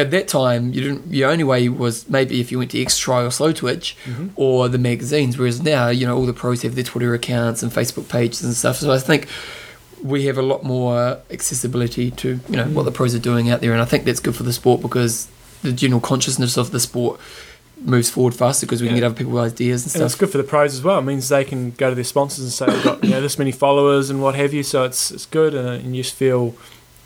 At 0.00 0.10
that 0.12 0.28
time, 0.28 0.72
you 0.72 0.80
didn't. 0.80 1.12
Your 1.12 1.30
only 1.30 1.44
way 1.44 1.68
was 1.68 2.08
maybe 2.08 2.40
if 2.40 2.50
you 2.50 2.58
went 2.58 2.70
to 2.70 2.78
XTri 2.78 3.24
or 3.24 3.28
Slowtwitch, 3.28 3.94
mm-hmm. 4.04 4.28
or 4.36 4.68
the 4.68 4.78
magazines. 4.78 5.36
Whereas 5.36 5.60
now, 5.60 5.88
you 5.88 6.06
know, 6.06 6.16
all 6.16 6.26
the 6.26 6.32
pros 6.32 6.62
have 6.62 6.74
their 6.74 6.84
Twitter 6.84 7.12
accounts 7.14 7.62
and 7.62 7.70
Facebook 7.70 8.08
pages 8.08 8.42
and 8.42 8.54
stuff. 8.54 8.76
So 8.76 8.92
I 8.92 8.98
think 8.98 9.28
we 10.02 10.26
have 10.26 10.38
a 10.38 10.42
lot 10.42 10.62
more 10.64 11.20
accessibility 11.30 12.10
to 12.10 12.40
you 12.48 12.56
know 12.56 12.64
what 12.68 12.82
mm. 12.82 12.86
the 12.86 12.92
pros 12.92 13.14
are 13.14 13.20
doing 13.20 13.50
out 13.50 13.60
there, 13.60 13.72
and 13.72 13.82
I 13.82 13.84
think 13.84 14.04
that's 14.04 14.20
good 14.20 14.34
for 14.34 14.42
the 14.42 14.52
sport 14.52 14.80
because 14.80 15.28
the 15.62 15.72
general 15.72 16.00
consciousness 16.00 16.56
of 16.56 16.70
the 16.70 16.80
sport 16.80 17.20
moves 17.82 18.10
forward 18.10 18.34
faster 18.34 18.66
because 18.66 18.82
we 18.82 18.88
can 18.88 18.96
get 18.96 19.04
other 19.04 19.14
people's 19.14 19.52
ideas 19.52 19.82
and 19.82 19.90
stuff. 19.90 20.00
And 20.02 20.06
it's 20.06 20.14
good 20.14 20.30
for 20.30 20.38
the 20.38 20.44
pros 20.44 20.74
as 20.74 20.82
well. 20.82 20.98
It 20.98 21.02
means 21.02 21.28
they 21.28 21.44
can 21.44 21.70
go 21.72 21.88
to 21.88 21.94
their 21.94 22.04
sponsors 22.04 22.44
and 22.44 22.52
say 22.52 22.66
they've 22.66 22.84
got 22.84 23.02
you 23.04 23.10
know 23.10 23.20
this 23.20 23.38
many 23.38 23.52
followers 23.52 24.10
and 24.10 24.22
what 24.22 24.34
have 24.34 24.52
you. 24.52 24.62
So 24.62 24.84
it's 24.84 25.10
it's 25.10 25.26
good, 25.26 25.54
and, 25.54 25.68
and 25.68 25.96
you 25.96 26.02
just 26.02 26.14
feel 26.14 26.54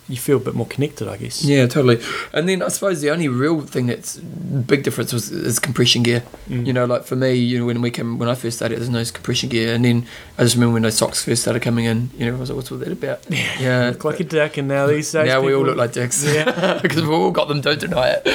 you 0.08 0.16
feel 0.16 0.36
a 0.36 0.40
bit 0.40 0.54
more 0.54 0.66
connected, 0.66 1.08
I 1.08 1.16
guess. 1.16 1.42
Yeah, 1.44 1.66
totally. 1.66 2.00
And 2.32 2.48
then 2.48 2.62
I 2.62 2.68
suppose 2.68 3.00
the 3.00 3.10
only 3.10 3.28
real 3.28 3.62
thing 3.62 3.86
that's 3.86 4.16
big 4.16 4.82
difference 4.82 5.12
was 5.12 5.30
is 5.30 5.58
compression 5.58 6.02
gear. 6.02 6.22
Mm. 6.48 6.66
You 6.66 6.72
know, 6.72 6.84
like 6.84 7.04
for 7.04 7.16
me, 7.16 7.34
you 7.34 7.60
know, 7.60 7.66
when 7.66 7.80
we 7.80 7.90
came 7.90 8.18
when 8.18 8.28
I 8.28 8.34
first 8.34 8.58
started, 8.58 8.78
there's 8.78 8.90
no 8.90 9.04
compression 9.04 9.48
gear, 9.48 9.74
and 9.74 9.84
then 9.84 10.06
I 10.38 10.42
just 10.42 10.56
remember 10.56 10.74
when 10.74 10.82
those 10.82 10.96
socks 10.96 11.24
first 11.24 11.42
started 11.42 11.60
coming 11.62 11.86
in. 11.86 12.10
You 12.18 12.26
know, 12.26 12.36
I 12.36 12.40
was 12.40 12.50
like, 12.50 12.56
"What's 12.56 12.70
all 12.70 12.78
that 12.78 12.92
about?" 12.92 13.24
Yeah, 13.30 13.60
yeah. 13.60 13.88
Look 13.90 14.04
like 14.04 14.20
a 14.20 14.24
dick, 14.24 14.58
and 14.58 14.68
now 14.68 14.86
these 14.86 15.10
days 15.10 15.26
now 15.26 15.40
we 15.40 15.54
all 15.54 15.64
look 15.64 15.76
like 15.76 15.92
dicks. 15.92 16.24
Yeah. 16.24 16.78
because 16.82 17.00
we've 17.00 17.10
all 17.10 17.30
got 17.30 17.48
them. 17.48 17.60
Don't 17.60 17.80
deny 17.80 18.10
it. 18.10 18.26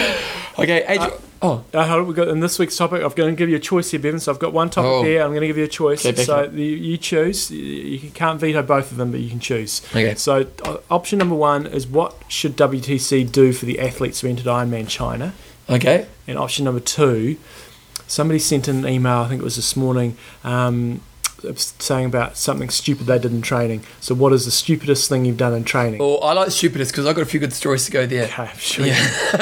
Okay, 0.58 0.84
Adrian. 0.88 1.29
Oh, 1.42 1.64
Uh, 1.74 2.04
we've 2.06 2.16
got 2.16 2.28
in 2.28 2.40
this 2.40 2.60
week's 2.60 2.76
topic. 2.78 3.02
I'm 3.04 3.10
going 3.14 3.34
to 3.34 3.36
give 3.38 3.50
you 3.50 3.56
a 3.56 3.60
choice 3.60 3.92
here, 3.92 4.00
Bevan. 4.00 4.20
So 4.20 4.32
I've 4.32 4.40
got 4.40 4.54
one 4.54 4.70
topic 4.70 4.90
Oh. 4.90 5.04
here. 5.04 5.22
I'm 5.22 5.30
going 5.30 5.42
to 5.42 5.48
give 5.48 5.58
you 5.58 5.64
a 5.64 5.68
choice. 5.68 6.06
Okay, 6.06 6.24
so 6.24 6.44
you, 6.52 6.64
you 6.64 6.98
choose. 6.98 7.50
You, 7.52 7.60
you 7.60 8.10
can't 8.12 8.40
veto 8.40 8.62
both 8.62 8.92
of 8.92 8.98
them, 8.98 9.12
but 9.12 9.20
you 9.22 9.30
can 9.30 9.40
choose. 9.40 9.82
okay. 9.92 10.16
So 10.16 10.48
uh, 10.66 10.78
option 10.90 11.20
number 11.20 11.36
one 11.36 11.66
is 11.66 11.88
what 11.88 12.16
should 12.28 12.56
WTC 12.58 13.32
do 13.32 13.54
for 13.54 13.66
the 13.66 13.80
athletes 13.80 14.22
who 14.22 14.28
entered 14.28 14.46
Ironman 14.48 14.88
China? 14.88 15.34
Okay. 15.70 16.08
And 16.28 16.38
option 16.38 16.66
number 16.66 16.80
two, 16.82 17.38
somebody 18.08 18.40
sent 18.40 18.68
an 18.68 18.88
email. 18.88 19.20
I 19.20 19.28
think 19.30 19.42
it 19.42 19.46
was 19.46 19.56
this 19.56 19.76
morning. 19.76 20.18
Um, 20.44 21.02
saying 21.56 22.06
about 22.06 22.38
something 22.38 22.70
stupid 22.70 23.06
they 23.08 23.18
did 23.20 23.32
in 23.32 23.42
training. 23.42 23.84
So, 24.02 24.14
what 24.16 24.34
is 24.34 24.46
the 24.46 24.52
stupidest 24.52 25.08
thing 25.10 25.26
you've 25.26 25.38
done 25.38 25.54
in 25.54 25.64
training? 25.64 26.00
Well, 26.00 26.20
I 26.24 26.34
like 26.34 26.52
stupidest 26.52 26.92
because 26.92 27.06
I've 27.06 27.16
got 27.16 27.22
a 27.22 27.26
few 27.26 27.40
good 27.40 27.54
stories 27.54 27.86
to 27.86 27.92
go 27.92 28.06
there. 28.06 28.26
Okay, 28.26 28.44
I'm 28.44 28.58
sure. 28.58 28.86
you- 28.86 28.92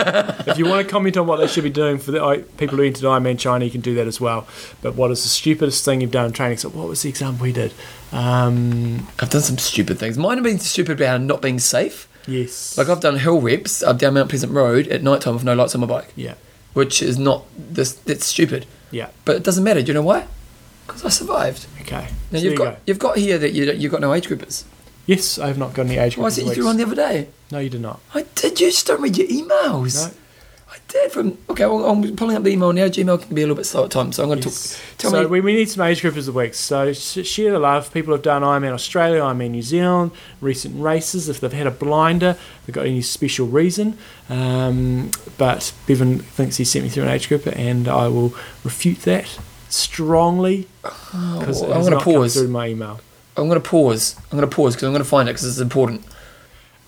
if 0.48 0.58
you 0.58 0.66
want 0.66 0.86
to 0.86 0.91
comment 0.91 1.18
on 1.18 1.28
what 1.28 1.38
they 1.38 1.48
should 1.48 1.64
be 1.64 1.70
doing 1.70 1.98
for 1.98 2.12
the 2.12 2.22
I- 2.24 2.38
people 2.58 2.78
who 2.78 2.84
entered 2.84 3.04
Ironman 3.04 3.39
China, 3.39 3.66
you 3.66 3.72
can 3.72 3.82
do 3.82 3.95
that 3.95 4.08
as 4.08 4.20
well. 4.22 4.48
But 4.82 4.95
what 4.95 5.12
is 5.12 5.24
the 5.24 5.30
stupidest 5.30 5.84
thing 5.86 6.02
you've 6.02 6.12
done 6.12 6.26
in 6.28 6.32
training? 6.34 6.58
So, 6.58 6.70
what 6.70 6.88
was 6.88 7.02
the 7.02 7.10
example 7.10 7.43
we 7.43 7.52
did? 7.54 7.74
Um, 8.12 9.08
I've 9.20 9.30
done 9.30 9.41
some 9.41 9.58
stupid 9.58 10.00
things. 10.00 10.18
Mine 10.18 10.38
have 10.38 10.43
been 10.43 10.60
stupid 10.60 11.00
about 11.00 11.22
not 11.22 11.41
being 11.41 11.60
safe. 11.60 12.08
yes. 12.28 12.78
Like 12.78 12.89
I've 12.89 13.00
done 13.02 13.18
hill 13.20 13.41
reps 13.41 13.84
up 13.84 13.98
down 14.00 14.14
Mount 14.16 14.30
Pleasant 14.30 14.52
Road 14.54 14.88
at 14.88 15.04
night 15.04 15.22
time 15.22 15.34
with 15.34 15.43
no 15.43 15.54
lights 15.54 15.76
on 15.76 15.82
my 15.82 15.88
bike, 15.88 16.12
yeah, 16.16 16.36
which 16.74 17.02
is 17.02 17.18
not 17.18 17.45
this. 17.58 17.93
That's 17.93 18.26
stupid. 18.26 18.66
yeah. 18.91 19.10
But 19.26 19.36
it 19.38 19.43
doesn't 19.43 19.64
matter. 19.64 19.82
Do 19.82 19.88
you 19.88 19.93
know 19.93 20.02
why? 20.04 20.28
Because 20.88 21.06
I 21.06 21.10
survived. 21.10 21.68
Okay. 21.82 22.08
Now 22.32 22.40
So 22.40 22.46
you've 22.46 22.58
got 22.58 22.76
go. 22.76 22.80
you've 22.86 23.00
got 23.00 23.18
here 23.18 23.38
that 23.38 23.52
you 23.54 23.72
you've 23.74 23.92
got 23.92 24.02
no 24.02 24.14
age 24.14 24.28
groupers. 24.28 24.64
Yes, 25.06 25.38
I 25.38 25.48
have 25.48 25.58
not 25.58 25.74
got 25.74 25.86
any 25.86 25.98
age 25.98 26.16
groupers. 26.16 26.22
Why 26.22 26.30
sent 26.30 26.48
you 26.48 26.54
through 26.54 26.66
one 26.66 26.78
the 26.78 26.84
other 26.84 26.96
day. 26.96 27.28
No, 27.52 27.60
you 27.60 27.70
did 27.70 27.82
not. 27.82 28.00
I 28.14 28.26
did. 28.36 28.60
You 28.60 28.72
just 28.72 28.88
don't 28.88 29.02
read 29.02 29.18
your 29.18 29.28
emails. 29.28 29.96
No. 30.06 30.12
I 30.70 30.76
did. 30.90 31.12
From 31.14 31.38
okay, 31.50 31.66
well, 31.66 31.86
I'm 31.86 32.16
pulling 32.18 32.36
up 32.36 32.44
the 32.44 32.50
email 32.52 32.74
now. 32.74 32.88
Gmail 32.88 33.22
can 33.22 33.34
be 33.34 33.42
a 33.42 33.46
little 33.46 33.56
bit 33.56 33.66
slow 33.66 33.86
at 33.86 33.92
times, 33.92 34.18
so 34.18 34.24
I'm 34.24 34.30
going 34.30 34.42
to 34.42 34.50
Yes. 34.50 34.74
talk. 34.74 34.98
Tell 34.98 35.12
so 35.12 35.22
me. 35.22 35.26
we, 35.28 35.40
we 35.42 35.54
need 35.56 35.70
some 35.70 35.82
age 35.86 36.02
groupers 36.02 36.18
of 36.18 36.26
the 36.26 36.32
week. 36.34 36.54
So 36.56 36.92
sh- 36.92 37.26
share 37.26 37.52
the 37.54 37.60
love. 37.60 37.94
People 37.94 38.14
have 38.14 38.22
done 38.22 38.44
i 38.44 38.60
Ironman 38.60 38.74
Australia, 38.74 39.24
i 39.24 39.32
Ironman 39.34 39.52
New 39.52 39.62
Zealand, 39.62 40.12
recent 40.42 40.78
races. 40.82 41.30
If 41.30 41.40
they've 41.40 41.54
had 41.54 41.68
a 41.68 41.72
blinder, 41.72 42.36
they've 42.66 42.76
got 42.76 42.86
any 42.86 43.02
special 43.02 43.48
reason. 43.48 43.98
Um, 44.30 45.12
but 45.38 45.72
Bevan 45.86 46.20
thinks 46.20 46.58
he 46.58 46.66
sent 46.66 46.84
me 46.84 46.90
through 46.90 47.04
an 47.04 47.10
age 47.10 47.30
grouper, 47.30 47.52
and 47.52 47.88
I 47.88 48.10
will 48.10 48.34
refute 48.66 49.00
that 49.04 49.40
strongly 49.70 50.68
because 50.82 51.61
Oh, 51.63 51.72
I'm 51.74 51.82
going 51.82 51.97
to 51.97 51.99
pause. 52.03 52.34
through 52.36 52.47
my 52.49 52.68
email. 52.68 52.99
I'm 53.36 53.47
going 53.47 53.61
to 53.61 53.70
pause. 53.70 54.15
I'm 54.32 54.38
going 54.38 54.49
to 54.49 54.55
pause 54.55 54.76
because 54.76 54.88
I'm 54.88 54.93
going 54.93 55.03
to 55.03 55.09
find 55.09 55.30
it 55.30 55.34
because 55.34 55.45
it's 55.47 55.59
important. 55.59 56.03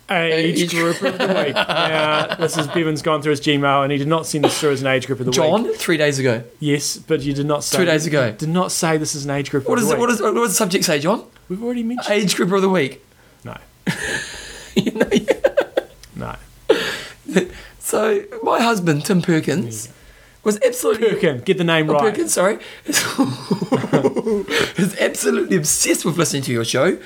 Uh, 0.10 0.16
age 0.16 0.62
Age- 0.64 0.72
group 0.72 1.00
of 1.04 1.20
the 1.20 1.28
week. 1.28 1.54
Now, 1.54 2.34
this 2.36 2.58
is 2.58 2.66
Bevan's 2.68 3.04
gone 3.04 3.22
through 3.22 3.30
his 3.32 3.42
Gmail, 3.42 3.84
and 3.84 3.92
he 3.92 4.00
did 4.00 4.08
not 4.08 4.26
send 4.26 4.44
this 4.44 4.60
through 4.60 4.72
as 4.72 4.82
an 4.82 4.88
age 4.88 5.06
group 5.06 5.20
of 5.20 5.26
the 5.26 5.30
week. 5.30 5.36
John, 5.36 5.72
three 5.76 5.98
days 5.98 6.18
ago. 6.18 6.44
Yes, 6.60 6.98
but 6.98 7.22
you 7.22 7.32
did 7.34 7.46
not 7.46 7.64
say 7.64 7.78
Two 7.78 7.86
days 7.86 8.08
ago. 8.08 8.32
Did 8.32 8.50
not 8.50 8.72
say 8.72 8.98
this 8.98 9.14
is 9.14 9.26
an 9.26 9.32
age 9.32 9.52
group. 9.52 9.70
What 9.70 9.78
of 9.78 9.84
is 9.84 9.90
the 9.90 9.94
it? 9.94 9.98
week. 10.00 10.08
What, 10.08 10.10
is, 10.16 10.22
what 10.22 10.34
does 10.34 10.50
the 10.50 10.56
subject 10.56 10.86
say, 10.86 10.98
John? 11.00 11.24
We've 11.48 11.64
already 11.64 11.84
mentioned. 11.84 12.12
Age 12.12 12.36
group 12.36 12.52
of 12.52 12.64
the 12.64 12.70
week. 12.70 13.06
No, 13.44 13.56
You 14.76 14.92
know, 14.94 15.10
no. 16.16 16.36
so 17.80 18.24
my 18.42 18.62
husband 18.62 19.06
Tim 19.06 19.22
Perkins 19.22 19.90
was 20.44 20.60
absolutely 20.66 21.10
Perkin, 21.10 21.40
get 21.40 21.58
the 21.58 21.64
name 21.64 21.90
Oh, 21.90 21.94
right. 21.94 22.14
Perkins, 22.14 22.34
sorry, 22.34 22.60
is 22.86 23.02
absolutely 25.00 25.58
obsessed 25.58 26.06
with 26.06 26.18
listening 26.18 26.44
to 26.44 26.52
your 26.52 26.66
show. 26.66 26.98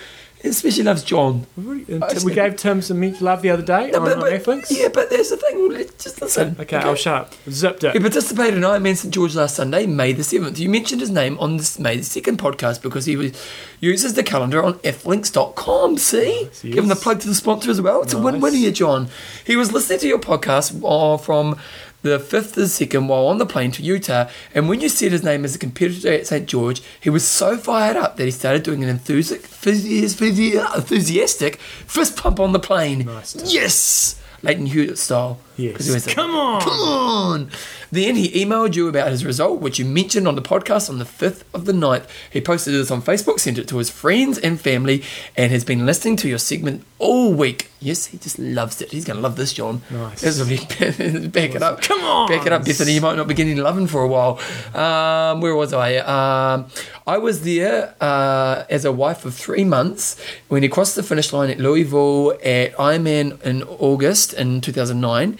Especially 0.45 0.83
loves 0.83 1.05
John. 1.05 1.47
We've 1.55 1.67
already- 1.87 2.03
I 2.03 2.13
just- 2.13 2.25
we 2.25 2.33
gave 2.33 2.57
Tim 2.57 2.81
some 2.81 2.99
love 3.21 3.41
the 3.41 3.49
other 3.49 3.63
day 3.63 3.91
No, 3.91 3.99
on, 3.99 4.05
but- 4.05 4.17
on 4.17 4.23
Netflix. 4.29 4.65
Yeah, 4.77 4.89
but 4.89 5.09
there's 5.09 5.29
the 5.29 5.37
thing. 5.37 5.87
Just 5.97 6.21
listen. 6.21 6.57
Okay, 6.59 6.75
I'll 6.75 6.95
shut 6.95 7.13
up. 7.21 7.33
Zipped 7.49 7.85
it. 7.85 7.93
He 7.93 7.99
participated 8.01 8.55
in 8.55 8.63
Ironman 8.63 8.97
St 8.97 9.13
George 9.13 9.35
last 9.35 9.55
Sunday, 9.55 9.85
May 9.85 10.11
the 10.11 10.21
7th. 10.21 10.59
You 10.59 10.67
mentioned 10.67 10.99
his 10.99 11.11
name 11.11 11.37
on 11.39 11.55
this 11.55 11.79
May 11.79 11.95
the 11.95 12.03
2nd 12.03 12.35
podcast 12.35 12.81
because 12.81 13.05
he 13.05 13.15
was, 13.15 13.31
uses 13.79 14.15
the 14.15 14.23
calendar 14.23 14.61
on 14.61 14.73
flinks.com. 14.79 15.97
See? 15.97 16.43
Nice, 16.43 16.61
Giving 16.61 16.89
the 16.89 16.97
plug 16.97 17.21
to 17.21 17.27
the 17.29 17.35
sponsor 17.35 17.71
as 17.71 17.79
well. 17.79 18.01
It's 18.01 18.13
a 18.13 18.21
win 18.21 18.41
win 18.41 18.53
here, 18.53 18.71
John. 18.71 19.07
He 19.45 19.55
was 19.55 19.71
listening 19.71 19.99
to 19.99 20.07
your 20.09 20.19
podcast 20.19 20.75
uh, 20.83 21.15
from 21.19 21.57
the 22.03 22.19
5th 22.19 22.53
to 22.53 22.59
the 22.59 22.65
2nd 22.67 23.07
while 23.07 23.25
on 23.27 23.39
the 23.39 23.45
plane 23.45 23.71
to 23.71 23.81
Utah. 23.81 24.29
And 24.53 24.69
when 24.69 24.79
you 24.81 24.89
said 24.89 25.11
his 25.11 25.23
name 25.23 25.43
as 25.43 25.55
a 25.55 25.59
competitor 25.59 26.11
at 26.13 26.27
St 26.27 26.47
George, 26.47 26.81
he 27.01 27.09
was 27.09 27.25
so 27.25 27.57
fired 27.57 27.97
up 27.97 28.17
that 28.17 28.25
he 28.25 28.31
started 28.31 28.61
doing 28.63 28.83
an 28.83 28.97
enthusi- 28.99 29.39
enthusi- 29.39 30.75
enthusiastic 30.75 31.55
fist 31.87 32.15
pump 32.17 32.39
on 32.39 32.51
the 32.51 32.59
plane. 32.59 32.99
Nice. 33.05 33.35
Yes! 33.51 34.19
Lleyton 34.43 34.65
Hewitt 34.67 34.97
style. 34.97 35.39
'Cause 35.55 35.57
he 35.57 35.67
Yes. 35.69 35.89
was 35.93 36.07
like, 36.07 36.15
Come 36.15 36.35
on. 36.35 36.61
Come 36.61 36.71
on. 36.79 37.49
Then 37.91 38.15
he 38.15 38.29
emailed 38.43 38.75
you 38.75 38.87
about 38.87 39.11
his 39.11 39.23
result, 39.23 39.61
which 39.61 39.77
you 39.77 39.85
mentioned 39.85 40.27
on 40.27 40.33
the 40.35 40.41
podcast 40.41 40.89
on 40.89 40.97
the 40.97 41.05
5th 41.05 41.43
of 41.53 41.65
the 41.65 41.73
9th. 41.73 42.05
He 42.31 42.41
posted 42.41 42.73
this 42.73 42.89
on 42.89 43.03
Facebook, 43.03 43.39
sent 43.39 43.59
it 43.59 43.67
to 43.67 43.77
his 43.77 43.89
friends 43.91 44.39
and 44.39 44.59
family, 44.59 45.03
and 45.37 45.51
has 45.51 45.63
been 45.63 45.85
listening 45.85 46.15
to 46.17 46.27
your 46.27 46.39
segment 46.39 46.83
all 46.97 47.33
week. 47.33 47.69
Yes, 47.79 48.05
he 48.07 48.17
just 48.17 48.39
loves 48.39 48.81
it. 48.81 48.91
He's 48.91 49.05
going 49.05 49.17
to 49.17 49.21
love 49.21 49.35
this, 49.35 49.53
John. 49.53 49.81
Nice. 49.91 50.21
This 50.21 50.39
will 50.39 50.47
be, 50.47 50.57
back 51.27 51.53
it 51.53 51.61
up. 51.61 51.81
Come 51.81 52.01
on. 52.01 52.29
Back 52.29 52.47
it 52.47 52.53
up, 52.53 52.63
Bethany. 52.65 52.93
You 52.93 53.01
might 53.01 53.15
not 53.17 53.27
be 53.27 53.33
getting 53.35 53.57
loving 53.57 53.85
for 53.87 54.01
a 54.01 54.07
while. 54.07 54.39
Um, 54.73 55.41
where 55.41 55.53
was 55.55 55.73
I? 55.73 55.97
Um, 55.97 56.67
I 57.05 57.17
was 57.19 57.41
there 57.43 57.93
uh, 58.01 58.63
as 58.69 58.85
a 58.85 58.91
wife 58.91 59.25
of 59.25 59.35
three 59.35 59.65
months 59.65 60.15
when 60.47 60.63
he 60.63 60.69
crossed 60.69 60.95
the 60.95 61.03
finish 61.03 61.31
line 61.33 61.49
at 61.51 61.59
Louisville 61.59 62.31
at 62.43 62.73
Ironman 62.77 63.39
in 63.43 63.61
August 63.63 64.33
in 64.33 64.61
2009. 64.61 65.37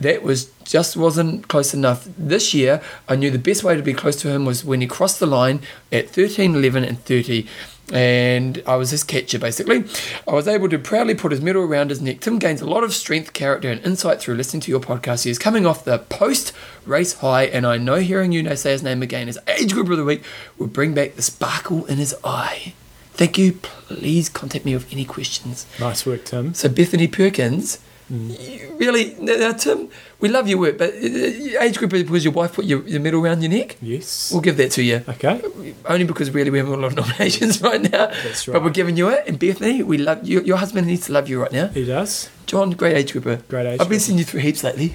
That 0.00 0.22
was 0.22 0.50
just 0.64 0.96
wasn't 0.96 1.48
close 1.48 1.74
enough. 1.74 2.08
This 2.16 2.54
year, 2.54 2.80
I 3.08 3.16
knew 3.16 3.30
the 3.30 3.38
best 3.38 3.62
way 3.62 3.76
to 3.76 3.82
be 3.82 3.92
close 3.92 4.16
to 4.16 4.28
him 4.28 4.44
was 4.44 4.64
when 4.64 4.80
he 4.80 4.86
crossed 4.86 5.20
the 5.20 5.26
line 5.26 5.60
at 5.92 6.08
13, 6.08 6.54
11, 6.54 6.84
and 6.84 7.04
30 7.04 7.46
and 7.92 8.62
I 8.66 8.76
was 8.76 8.90
his 8.90 9.04
catcher 9.04 9.38
basically. 9.38 9.84
I 10.26 10.32
was 10.32 10.46
able 10.48 10.68
to 10.68 10.78
proudly 10.78 11.14
put 11.14 11.32
his 11.32 11.40
medal 11.40 11.62
around 11.62 11.90
his 11.90 12.00
neck. 12.00 12.20
Tim 12.20 12.38
gains 12.38 12.60
a 12.60 12.66
lot 12.66 12.84
of 12.84 12.94
strength, 12.94 13.32
character, 13.32 13.70
and 13.70 13.84
insight 13.84 14.20
through 14.20 14.36
listening 14.36 14.60
to 14.62 14.70
your 14.70 14.80
podcast. 14.80 15.24
He 15.24 15.30
is 15.30 15.38
coming 15.38 15.66
off 15.66 15.84
the 15.84 15.98
post 15.98 16.52
race 16.86 17.14
high, 17.14 17.44
and 17.44 17.66
I 17.66 17.78
know 17.78 17.96
hearing 17.96 18.32
you 18.32 18.42
now 18.42 18.54
say 18.54 18.72
his 18.72 18.82
name 18.82 19.02
again 19.02 19.28
as 19.28 19.38
age 19.48 19.72
group 19.72 19.88
of 19.90 19.96
the 19.96 20.04
week 20.04 20.22
will 20.58 20.66
bring 20.66 20.94
back 20.94 21.16
the 21.16 21.22
sparkle 21.22 21.84
in 21.86 21.98
his 21.98 22.14
eye. 22.24 22.74
Thank 23.12 23.36
you. 23.36 23.52
Please 23.52 24.28
contact 24.28 24.64
me 24.64 24.74
with 24.74 24.90
any 24.92 25.04
questions. 25.04 25.66
Nice 25.78 26.06
work, 26.06 26.24
Tim. 26.24 26.54
So 26.54 26.68
Bethany 26.68 27.06
Perkins, 27.06 27.78
really, 28.10 29.14
now, 29.20 29.52
Tim, 29.52 29.88
we 30.20 30.28
love 30.28 30.48
your 30.48 30.58
work, 30.58 30.78
but 30.78 30.90
uh, 30.94 30.96
age 30.96 31.78
group 31.78 31.92
is 31.94 32.02
because 32.02 32.24
your 32.24 32.32
wife 32.32 32.52
put 32.54 32.64
your, 32.64 32.86
your 32.86 33.00
medal 33.00 33.24
around 33.24 33.42
your 33.42 33.50
neck. 33.50 33.76
Yes. 33.80 34.30
We'll 34.32 34.40
give 34.40 34.56
that 34.56 34.72
to 34.72 34.82
you. 34.82 35.02
Okay. 35.08 35.40
Only 35.86 36.04
because 36.04 36.30
really 36.30 36.50
we 36.50 36.58
haven't 36.58 36.74
a 36.74 36.76
lot 36.76 36.92
of 36.92 36.96
nominations 37.06 37.62
right 37.62 37.80
now. 37.80 38.06
That's 38.06 38.46
right. 38.48 38.54
But 38.54 38.64
we're 38.64 38.70
giving 38.70 38.96
you 38.96 39.08
it. 39.08 39.24
And 39.26 39.38
Bethany, 39.38 39.82
we 39.82 39.98
love 39.98 40.26
you. 40.26 40.40
Your 40.42 40.56
husband 40.58 40.86
needs 40.86 41.06
to 41.06 41.12
love 41.12 41.28
you 41.28 41.40
right 41.40 41.52
now. 41.52 41.68
He 41.68 41.86
does. 41.86 42.28
John, 42.46 42.72
great 42.72 42.96
age 42.96 43.12
grouper. 43.12 43.36
Great 43.48 43.66
age 43.66 43.80
I've 43.80 43.88
been 43.88 44.00
seeing 44.00 44.18
you 44.18 44.24
through 44.24 44.40
heaps 44.40 44.64
lately. 44.64 44.88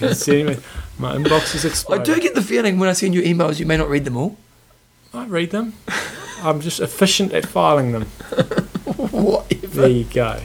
My 0.98 1.16
inbox 1.16 1.54
is 1.54 1.64
exploding. 1.64 2.00
I 2.00 2.04
do 2.14 2.20
get 2.20 2.34
the 2.34 2.42
feeling 2.42 2.78
when 2.78 2.88
I 2.88 2.92
send 2.92 3.14
you 3.14 3.22
emails, 3.22 3.58
you 3.58 3.66
may 3.66 3.76
not 3.76 3.88
read 3.88 4.04
them 4.04 4.16
all. 4.16 4.36
I 5.12 5.26
read 5.26 5.50
them. 5.50 5.74
I'm 6.42 6.60
just 6.60 6.80
efficient 6.80 7.32
at 7.32 7.46
filing 7.46 7.92
them. 7.92 8.02
Whatever. 8.96 9.63
There 9.74 9.88
you 9.88 10.04
go. 10.04 10.40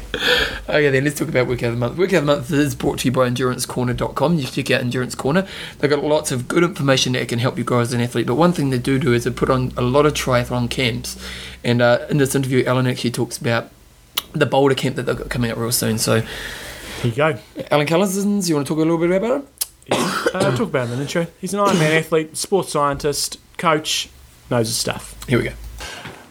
Okay, 0.67 0.89
then 0.89 1.03
let's 1.03 1.17
talk 1.17 1.30
about 1.30 1.47
Workout 1.47 1.69
of 1.69 1.75
the 1.75 1.80
Month. 1.80 1.97
Workout 1.97 2.19
of 2.19 2.25
the 2.25 2.36
Month 2.36 2.51
is 2.51 2.75
brought 2.75 2.99
to 2.99 3.07
you 3.07 3.11
by 3.11 3.30
EnduranceCorner.com. 3.30 4.38
You 4.38 4.43
check 4.45 4.71
out 4.71 4.82
Endurance 4.82 5.15
Corner. 5.15 5.47
They've 5.77 5.89
got 5.89 6.03
lots 6.03 6.32
of 6.32 6.47
good 6.47 6.63
information 6.63 7.13
that 7.13 7.27
can 7.27 7.39
help 7.39 7.57
you 7.57 7.63
grow 7.63 7.80
as 7.80 7.93
an 7.93 8.01
athlete. 8.01 8.27
But 8.27 8.36
one 8.36 8.53
thing 8.53 8.69
they 8.69 8.77
do 8.80 8.99
do 8.99 9.13
is 9.13 9.23
they 9.23 9.32
put 9.32 9.49
on 9.49 9.71
a 9.77 9.82
lot 9.82 10.05
of 10.05 10.13
triathlon 10.13 10.69
camps. 10.69 11.17
And 11.63 11.82
uh, 11.82 12.05
in 12.09 12.17
this 12.17 12.36
interview, 12.36 12.63
Alan 12.65 12.88
actually 12.88 13.11
talks 13.11 13.38
about 13.38 13.69
the 14.34 14.45
Boulder 14.45 14.75
camp 14.75 14.95
that 14.95 15.03
they've 15.03 15.17
got 15.17 15.30
coming 15.30 15.51
up 15.51 15.57
real 15.57 15.71
soon. 15.71 15.97
So, 15.97 16.21
Here 17.01 17.11
you 17.11 17.11
go. 17.11 17.38
Alan 17.71 17.88
Couzens, 17.88 18.49
you 18.49 18.55
want 18.55 18.67
to 18.67 18.73
talk 18.73 18.77
a 18.77 18.82
little 18.82 18.97
bit 18.97 19.11
about 19.11 19.41
him? 19.41 19.47
Yeah. 19.88 20.25
Uh, 20.34 20.55
talk 20.55 20.69
about 20.69 20.88
him 20.88 20.93
in 20.93 20.97
the 20.99 21.03
intro. 21.05 21.27
He's 21.41 21.53
an 21.53 21.59
Ironman 21.59 21.97
athlete, 21.97 22.38
sports 22.38 22.71
scientist, 22.71 23.39
coach, 23.57 24.09
knows 24.51 24.67
his 24.67 24.77
stuff. 24.77 25.15
Here 25.27 25.39
we 25.39 25.45
go. 25.45 25.53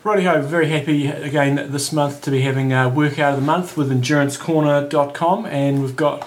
Righty-ho, 0.08 0.40
very 0.40 0.70
happy 0.70 1.06
again 1.08 1.70
this 1.70 1.92
month 1.92 2.22
to 2.22 2.30
be 2.30 2.40
having 2.40 2.72
a 2.72 2.88
workout 2.88 3.34
of 3.34 3.40
the 3.40 3.44
month 3.44 3.76
with 3.76 3.90
endurancecorner.com 3.90 5.44
and 5.44 5.82
we've 5.82 5.96
got 5.96 6.24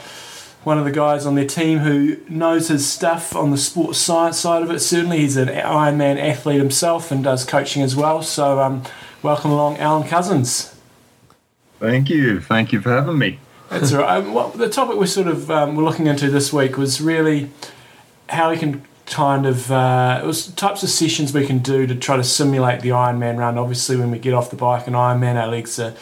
one 0.63 0.77
of 0.77 0.86
the 0.86 0.91
guys 0.91 1.25
on 1.25 1.34
their 1.34 1.47
team 1.47 1.79
who 1.79 2.17
knows 2.29 2.67
his 2.67 2.88
stuff 2.88 3.36
on 3.36 3.49
the 3.49 3.57
sports 3.57 3.97
science 3.97 4.39
side 4.39 4.61
of 4.61 4.69
it. 4.69 4.82
Certainly 4.82 5.21
he's 5.21 5.36
an 5.36 5.47
Ironman 5.47 6.21
athlete 6.21 6.59
himself 6.59 7.09
and 7.09 7.23
does 7.23 7.43
coaching 7.43 7.82
as 7.82 7.95
well. 7.95 8.21
So 8.21 8.59
um, 8.59 8.84
welcome 9.23 9.49
along 9.49 9.77
Alan 9.77 10.07
Couzens. 10.07 10.75
Thank 11.79 12.07
you. 12.11 12.39
Thank 12.39 12.71
you 12.71 12.82
for 12.82 12.91
having 12.91 13.17
me. 13.17 13.39
That's 13.69 13.93
all 13.93 14.01
right. 14.01 14.17
Um, 14.17 14.36
what, 14.36 14.59
the 14.59 14.69
topic 14.69 14.97
we're 14.97 15.07
sort 15.07 15.25
of 15.25 15.49
um, 15.49 15.75
we're 15.75 15.86
looking 15.86 16.05
into 16.05 16.29
this 16.29 16.53
week 16.53 16.77
was 16.77 17.01
really 17.01 17.49
how 18.29 18.51
we 18.51 18.57
can 18.57 18.84
kind 19.12 19.45
of 19.45 19.72
uh, 19.72 20.22
it 20.24 20.26
was 20.26 20.47
types 20.47 20.84
of 20.84 20.89
sessions 20.89 21.34
we 21.34 21.45
can 21.45 21.59
do 21.59 21.86
to 21.86 21.95
try 21.95 22.16
to 22.16 22.24
simulate 22.24 22.82
the 22.82 22.89
Ironman 22.89 23.38
run. 23.38 23.57
Obviously, 23.57 23.97
when 23.97 24.09
we 24.09 24.18
get 24.18 24.34
off 24.34 24.49
the 24.49 24.55
bike 24.55 24.88
and 24.88 24.95
Ironman, 24.95 25.36
our 25.36 25.47
legs 25.47 25.78
are, 25.78 25.93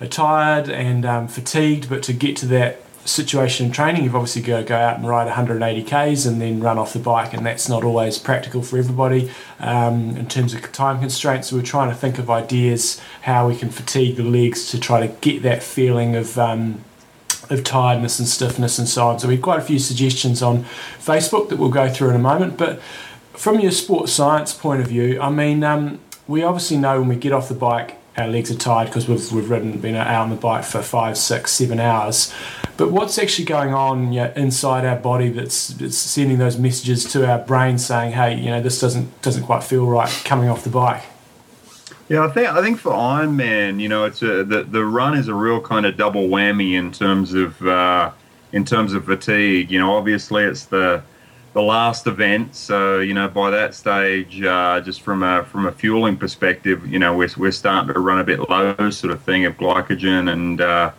are 0.00 0.06
tired 0.06 0.68
and 0.68 1.04
um, 1.04 1.28
fatigued, 1.28 1.88
but 1.88 2.02
to 2.04 2.12
get 2.12 2.36
to 2.36 2.46
that 2.46 2.82
situation 3.04 3.66
in 3.66 3.72
training, 3.72 4.04
you've 4.04 4.14
obviously 4.14 4.42
got 4.42 4.58
to 4.58 4.64
go 4.64 4.76
out 4.76 4.98
and 4.98 5.08
ride 5.08 5.24
180 5.24 5.82
k's 5.82 6.26
and 6.26 6.40
then 6.42 6.60
run 6.60 6.78
off 6.78 6.92
the 6.92 6.98
bike, 6.98 7.32
and 7.32 7.44
that's 7.44 7.68
not 7.68 7.82
always 7.82 8.18
practical 8.18 8.62
for 8.62 8.78
everybody 8.78 9.30
um, 9.60 10.16
in 10.16 10.28
terms 10.28 10.52
of 10.52 10.60
time 10.72 11.00
constraints. 11.00 11.48
So 11.48 11.56
we're 11.56 11.62
trying 11.62 11.88
to 11.88 11.96
think 11.96 12.18
of 12.18 12.28
ideas 12.28 13.00
how 13.22 13.48
we 13.48 13.56
can 13.56 13.70
fatigue 13.70 14.16
the 14.16 14.24
legs 14.24 14.70
to 14.70 14.78
try 14.78 15.06
to 15.06 15.12
get 15.20 15.42
that 15.42 15.62
feeling 15.62 16.14
of 16.14 16.38
um, 16.38 16.84
of 17.50 17.64
tiredness 17.64 18.18
and 18.18 18.28
stiffness 18.28 18.78
and 18.78 18.88
so 18.88 19.08
on. 19.08 19.18
So 19.18 19.28
we've 19.28 19.40
quite 19.40 19.58
a 19.58 19.62
few 19.62 19.78
suggestions 19.78 20.42
on 20.42 20.64
Facebook 20.98 21.48
that 21.48 21.56
we'll 21.56 21.70
go 21.70 21.88
through 21.88 22.10
in 22.10 22.16
a 22.16 22.20
moment. 22.20 22.56
But 22.56 22.80
from 23.32 23.60
your 23.60 23.70
sports 23.70 24.12
science 24.12 24.52
point 24.52 24.80
of 24.80 24.88
view, 24.88 25.20
I 25.20 25.30
mean, 25.30 25.62
um, 25.64 26.00
we 26.26 26.42
obviously 26.42 26.76
know 26.76 27.00
when 27.00 27.08
we 27.08 27.16
get 27.16 27.32
off 27.32 27.48
the 27.48 27.54
bike, 27.54 27.96
our 28.16 28.26
legs 28.26 28.50
are 28.50 28.56
tired 28.56 28.88
because 28.88 29.08
we've, 29.08 29.32
we've 29.32 29.48
ridden, 29.48 29.78
been 29.78 29.94
out 29.94 30.22
on 30.22 30.30
the 30.30 30.36
bike 30.36 30.64
for 30.64 30.82
five, 30.82 31.16
six, 31.16 31.52
seven 31.52 31.78
hours. 31.78 32.34
But 32.76 32.90
what's 32.90 33.18
actually 33.18 33.44
going 33.44 33.72
on 33.72 34.12
you 34.12 34.20
know, 34.20 34.32
inside 34.34 34.84
our 34.84 34.96
body 34.96 35.30
that's, 35.30 35.68
that's 35.68 35.96
sending 35.96 36.38
those 36.38 36.58
messages 36.58 37.04
to 37.12 37.28
our 37.28 37.38
brain 37.38 37.78
saying, 37.78 38.12
hey, 38.12 38.36
you 38.36 38.46
know, 38.46 38.60
this 38.60 38.80
doesn't 38.80 39.22
doesn't 39.22 39.44
quite 39.44 39.62
feel 39.62 39.86
right 39.86 40.10
coming 40.24 40.48
off 40.48 40.64
the 40.64 40.70
bike? 40.70 41.02
Yeah, 42.08 42.24
I 42.24 42.28
think 42.28 42.48
I 42.48 42.62
think 42.62 42.78
for 42.78 42.92
Ironman, 42.92 43.80
you 43.80 43.88
know, 43.88 44.04
it's 44.04 44.22
a, 44.22 44.42
the 44.42 44.62
the 44.62 44.84
run 44.84 45.14
is 45.14 45.28
a 45.28 45.34
real 45.34 45.60
kind 45.60 45.84
of 45.84 45.98
double 45.98 46.28
whammy 46.28 46.72
in 46.72 46.90
terms 46.90 47.34
of 47.34 47.60
uh, 47.66 48.12
in 48.52 48.64
terms 48.64 48.94
of 48.94 49.04
fatigue. 49.04 49.70
You 49.70 49.78
know, 49.78 49.94
obviously 49.94 50.44
it's 50.44 50.64
the 50.64 51.02
the 51.52 51.60
last 51.60 52.06
event, 52.06 52.54
so 52.54 53.00
you 53.00 53.12
know 53.12 53.28
by 53.28 53.50
that 53.50 53.74
stage, 53.74 54.40
uh, 54.40 54.80
just 54.80 55.02
from 55.02 55.22
a 55.22 55.44
from 55.44 55.66
a 55.66 55.72
fueling 55.72 56.16
perspective, 56.16 56.86
you 56.90 56.98
know 56.98 57.14
we're 57.14 57.28
we're 57.36 57.52
starting 57.52 57.92
to 57.92 58.00
run 58.00 58.20
a 58.20 58.24
bit 58.24 58.48
low, 58.48 58.74
sort 58.90 59.12
of 59.12 59.20
thing 59.22 59.44
of 59.44 59.58
glycogen 59.58 60.32
and 60.32 60.62
uh, 60.62 60.90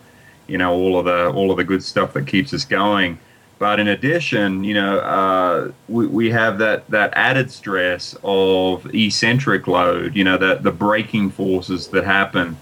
you 0.46 0.58
know 0.58 0.72
all 0.72 0.96
of 0.96 1.06
the 1.06 1.30
all 1.30 1.50
of 1.50 1.56
the 1.56 1.64
good 1.64 1.82
stuff 1.82 2.12
that 2.12 2.28
keeps 2.28 2.54
us 2.54 2.64
going. 2.64 3.18
But 3.60 3.78
in 3.78 3.88
addition, 3.88 4.64
you 4.64 4.72
know, 4.72 5.00
uh, 5.00 5.70
we, 5.86 6.06
we 6.06 6.30
have 6.30 6.56
that, 6.60 6.88
that 6.88 7.12
added 7.12 7.50
stress 7.50 8.16
of 8.24 8.86
eccentric 8.94 9.66
load, 9.66 10.16
you 10.16 10.24
know, 10.24 10.38
that 10.38 10.62
the 10.62 10.72
braking 10.72 11.28
forces 11.28 11.88
that 11.88 12.04
happen, 12.04 12.56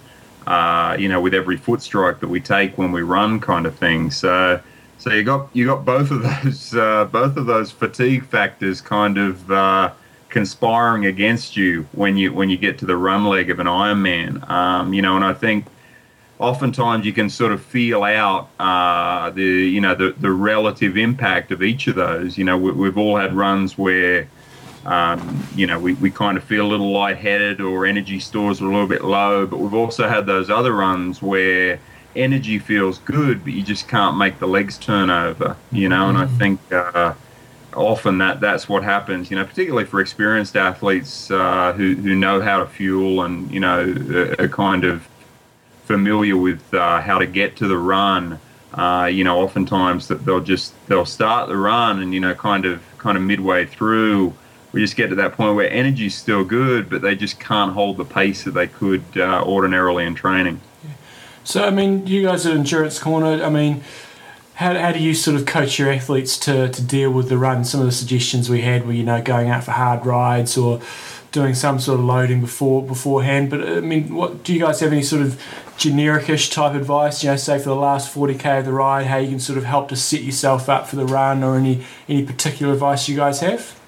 uh, 0.48 0.96
you 0.98 1.08
know, 1.08 1.20
with 1.20 1.34
every 1.34 1.56
foot 1.56 1.82
strike 1.82 2.18
that 2.18 2.26
we 2.26 2.40
take 2.40 2.76
when 2.76 2.90
we 2.90 3.02
run, 3.02 3.38
kind 3.38 3.64
of 3.64 3.76
thing. 3.76 4.10
So, 4.10 4.60
so 4.98 5.12
you 5.12 5.22
got 5.22 5.48
you 5.52 5.66
got 5.66 5.84
both 5.84 6.10
of 6.10 6.22
those 6.42 6.74
uh, 6.74 7.04
both 7.04 7.36
of 7.36 7.46
those 7.46 7.70
fatigue 7.70 8.26
factors 8.26 8.80
kind 8.80 9.18
of 9.18 9.52
uh, 9.52 9.92
conspiring 10.30 11.06
against 11.06 11.56
you 11.56 11.86
when 11.92 12.16
you 12.16 12.32
when 12.32 12.50
you 12.50 12.56
get 12.56 12.76
to 12.78 12.86
the 12.86 12.96
run 12.96 13.24
leg 13.24 13.50
of 13.50 13.60
an 13.60 13.68
Ironman. 13.68 14.50
Um, 14.50 14.92
you 14.92 15.02
know, 15.02 15.14
and 15.14 15.24
I 15.24 15.32
think 15.32 15.66
oftentimes 16.38 17.04
you 17.04 17.12
can 17.12 17.28
sort 17.28 17.52
of 17.52 17.62
feel 17.62 18.04
out 18.04 18.48
uh, 18.58 19.30
the 19.30 19.42
you 19.42 19.80
know 19.80 19.94
the, 19.94 20.14
the 20.18 20.30
relative 20.30 20.96
impact 20.96 21.50
of 21.50 21.62
each 21.62 21.86
of 21.86 21.96
those. 21.96 22.38
You 22.38 22.44
know, 22.44 22.56
we, 22.56 22.72
we've 22.72 22.98
all 22.98 23.16
had 23.16 23.34
runs 23.34 23.76
where 23.76 24.28
um, 24.86 25.46
you 25.54 25.66
know 25.66 25.78
we, 25.78 25.94
we 25.94 26.10
kind 26.10 26.36
of 26.36 26.44
feel 26.44 26.66
a 26.66 26.68
little 26.68 26.90
lightheaded 26.90 27.60
or 27.60 27.86
energy 27.86 28.20
stores 28.20 28.60
are 28.60 28.66
a 28.66 28.68
little 28.68 28.86
bit 28.86 29.04
low, 29.04 29.46
but 29.46 29.58
we've 29.58 29.74
also 29.74 30.08
had 30.08 30.26
those 30.26 30.50
other 30.50 30.72
runs 30.72 31.20
where 31.22 31.80
energy 32.16 32.58
feels 32.58 32.98
good, 32.98 33.44
but 33.44 33.52
you 33.52 33.62
just 33.62 33.88
can't 33.88 34.16
make 34.16 34.38
the 34.38 34.48
legs 34.48 34.78
turn 34.78 35.10
over. 35.10 35.56
You 35.72 35.88
know, 35.88 36.08
and 36.08 36.18
I 36.18 36.26
think. 36.26 36.60
Uh, 36.72 37.14
often 37.74 38.16
that 38.16 38.40
that's 38.40 38.66
what 38.66 38.82
happens 38.82 39.30
you 39.30 39.36
know 39.36 39.44
particularly 39.44 39.84
for 39.84 40.00
experienced 40.00 40.56
athletes 40.56 41.30
uh, 41.30 41.72
who, 41.74 41.94
who 41.96 42.14
know 42.14 42.40
how 42.40 42.58
to 42.58 42.66
fuel 42.66 43.22
and 43.22 43.48
you 43.50 43.60
know 43.60 43.82
are 44.38 44.48
kind 44.48 44.84
of 44.84 45.06
familiar 45.88 46.36
with 46.36 46.62
uh, 46.72 47.00
how 47.00 47.18
to 47.18 47.26
get 47.26 47.56
to 47.56 47.66
the 47.66 47.78
run 47.96 48.38
uh, 48.74 49.08
you 49.10 49.24
know 49.24 49.40
oftentimes 49.40 50.06
that 50.08 50.24
they'll 50.24 50.46
just 50.54 50.72
they'll 50.88 51.12
start 51.18 51.48
the 51.48 51.56
run 51.56 52.00
and 52.02 52.14
you 52.14 52.20
know 52.20 52.34
kind 52.34 52.64
of 52.64 52.80
kind 52.98 53.16
of 53.16 53.22
midway 53.22 53.64
through 53.66 54.32
we 54.72 54.80
just 54.80 54.96
get 54.96 55.08
to 55.08 55.14
that 55.16 55.32
point 55.32 55.56
where 55.56 55.70
energy's 55.72 56.14
still 56.14 56.44
good 56.44 56.88
but 56.90 57.00
they 57.00 57.16
just 57.16 57.40
can't 57.40 57.72
hold 57.72 57.96
the 57.96 58.04
pace 58.04 58.44
that 58.44 58.52
they 58.52 58.66
could 58.66 59.02
uh, 59.16 59.42
ordinarily 59.44 60.04
in 60.04 60.14
training 60.14 60.60
So, 61.48 61.64
I 61.64 61.70
mean, 61.70 62.06
you 62.06 62.24
guys 62.24 62.44
at 62.44 62.54
Endurance 62.54 62.98
Corner, 62.98 63.42
I 63.42 63.48
mean, 63.48 63.82
how, 64.56 64.78
how 64.78 64.92
do 64.92 64.98
you 64.98 65.14
sort 65.14 65.34
of 65.34 65.46
coach 65.46 65.78
your 65.78 65.90
athletes 65.90 66.36
to, 66.40 66.68
to 66.68 66.82
deal 66.82 67.10
with 67.10 67.30
the 67.30 67.38
run? 67.38 67.64
Some 67.64 67.80
of 67.80 67.86
the 67.86 67.92
suggestions 67.92 68.50
we 68.50 68.60
had 68.60 68.86
were, 68.86 68.92
you 68.92 69.02
know, 69.02 69.22
going 69.22 69.48
out 69.48 69.64
for 69.64 69.70
hard 69.70 70.04
rides 70.04 70.58
or 70.58 70.82
doing 71.32 71.54
some 71.54 71.80
sort 71.80 72.00
of 72.00 72.04
loading 72.04 72.42
before 72.42 72.82
beforehand. 72.82 73.48
But 73.48 73.66
I 73.66 73.80
mean, 73.80 74.14
what 74.14 74.44
do 74.44 74.52
you 74.52 74.60
guys 74.60 74.80
have 74.80 74.92
any 74.92 75.02
sort 75.02 75.22
of 75.22 75.42
genericish 75.78 76.52
type 76.52 76.74
advice? 76.74 77.22
You 77.22 77.30
know, 77.30 77.36
say 77.36 77.58
for 77.58 77.70
the 77.70 77.76
last 77.76 78.12
forty 78.12 78.34
k 78.34 78.58
of 78.58 78.64
the 78.64 78.72
ride, 78.72 79.06
how 79.06 79.16
you 79.16 79.28
can 79.28 79.40
sort 79.40 79.58
of 79.58 79.64
help 79.64 79.88
to 79.88 79.96
set 79.96 80.22
yourself 80.22 80.68
up 80.68 80.86
for 80.86 80.96
the 80.96 81.06
run, 81.06 81.42
or 81.42 81.56
any 81.56 81.84
any 82.08 82.24
particular 82.24 82.74
advice 82.74 83.08
you 83.08 83.16
guys 83.16 83.40
have? 83.40 83.78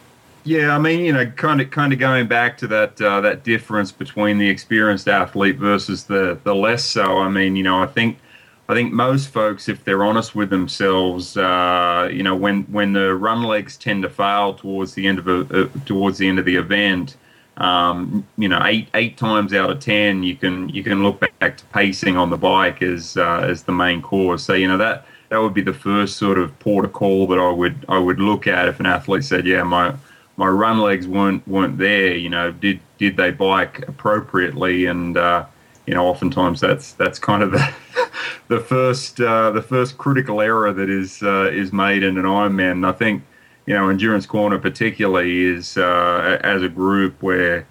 Yeah, 0.44 0.74
I 0.74 0.78
mean, 0.78 1.04
you 1.04 1.12
know, 1.12 1.26
kind 1.26 1.60
of 1.60 1.70
kind 1.70 1.92
of 1.92 1.98
going 1.98 2.26
back 2.26 2.56
to 2.58 2.66
that 2.68 3.00
uh, 3.00 3.20
that 3.20 3.44
difference 3.44 3.92
between 3.92 4.38
the 4.38 4.48
experienced 4.48 5.08
athlete 5.08 5.56
versus 5.56 6.04
the 6.04 6.38
the 6.44 6.54
less 6.54 6.84
so. 6.84 7.18
I 7.18 7.28
mean, 7.28 7.56
you 7.56 7.62
know, 7.62 7.82
I 7.82 7.86
think 7.86 8.18
I 8.68 8.74
think 8.74 8.92
most 8.92 9.28
folks, 9.28 9.68
if 9.68 9.84
they're 9.84 10.04
honest 10.04 10.34
with 10.34 10.48
themselves, 10.48 11.36
uh, 11.36 12.08
you 12.10 12.22
know, 12.22 12.36
when 12.36 12.62
when 12.64 12.92
the 12.92 13.14
run 13.16 13.42
legs 13.42 13.76
tend 13.76 14.02
to 14.04 14.08
fail 14.08 14.54
towards 14.54 14.94
the 14.94 15.08
end 15.08 15.18
of 15.18 15.28
a, 15.28 15.64
uh, 15.64 15.68
towards 15.84 16.18
the 16.18 16.28
end 16.28 16.38
of 16.38 16.44
the 16.44 16.54
event, 16.56 17.16
um, 17.56 18.26
you 18.38 18.48
know, 18.48 18.60
eight 18.64 18.88
eight 18.94 19.16
times 19.16 19.52
out 19.52 19.70
of 19.70 19.80
ten, 19.80 20.22
you 20.22 20.36
can 20.36 20.68
you 20.68 20.82
can 20.82 21.02
look 21.02 21.20
back 21.40 21.56
to 21.58 21.64
pacing 21.66 22.16
on 22.16 22.30
the 22.30 22.36
bike 22.36 22.82
as 22.82 23.16
uh, 23.16 23.40
as 23.40 23.64
the 23.64 23.72
main 23.72 24.00
cause. 24.02 24.42
So 24.42 24.54
you 24.54 24.68
know 24.68 24.78
that 24.78 25.06
that 25.30 25.38
would 25.38 25.54
be 25.54 25.62
the 25.62 25.72
first 25.72 26.16
sort 26.16 26.38
of 26.38 26.56
port 26.58 26.84
of 26.84 26.92
call 26.92 27.26
that 27.28 27.38
I 27.38 27.50
would 27.50 27.84
I 27.88 27.98
would 27.98 28.20
look 28.20 28.46
at 28.46 28.68
if 28.68 28.80
an 28.80 28.86
athlete 28.86 29.24
said, 29.24 29.46
yeah, 29.46 29.62
my 29.62 29.94
my 30.36 30.48
run 30.48 30.80
legs 30.80 31.06
weren't 31.06 31.46
weren't 31.46 31.78
there. 31.78 32.14
You 32.16 32.30
know, 32.30 32.50
did 32.50 32.80
did 32.98 33.16
they 33.16 33.30
bike 33.30 33.86
appropriately? 33.88 34.86
And 34.86 35.16
uh, 35.16 35.44
you 35.86 35.94
know, 35.94 36.06
oftentimes 36.06 36.60
that's 36.60 36.92
that's 36.92 37.18
kind 37.18 37.42
of 37.42 37.52
the 37.52 37.74
the 38.48 38.60
first 38.60 39.20
uh, 39.20 39.50
the 39.50 39.62
first 39.62 39.98
critical 39.98 40.40
error 40.40 40.72
that 40.72 40.90
is 40.90 41.22
uh, 41.22 41.50
is 41.52 41.72
made 41.72 42.02
in 42.02 42.18
an 42.18 42.24
Ironman. 42.24 42.72
And 42.72 42.86
I 42.86 42.92
think 42.92 43.22
you 43.70 43.76
know, 43.76 43.88
Endurance 43.88 44.26
Corner 44.26 44.58
particularly 44.58 45.44
is 45.44 45.76
uh, 45.76 46.40
as 46.42 46.62
a 46.62 46.68
group 46.68 47.22
where. 47.22 47.66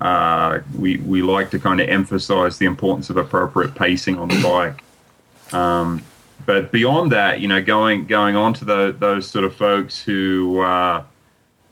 Uh, 0.00 0.60
we, 0.76 0.96
we 0.98 1.22
like 1.22 1.50
to 1.50 1.58
kind 1.58 1.80
of 1.80 1.88
emphasize 1.88 2.58
the 2.58 2.66
importance 2.66 3.08
of 3.08 3.16
appropriate 3.16 3.74
pacing 3.76 4.18
on 4.18 4.28
the 4.28 4.42
bike. 4.42 4.82
Um, 5.54 6.02
but 6.44 6.72
beyond 6.72 7.12
that, 7.12 7.40
you 7.40 7.48
know, 7.48 7.62
going 7.62 8.06
going 8.06 8.34
on 8.36 8.52
to 8.54 8.64
the, 8.64 8.94
those 8.98 9.26
sort 9.26 9.44
of 9.44 9.54
folks 9.54 10.02
who 10.02 10.58
uh, 10.60 11.04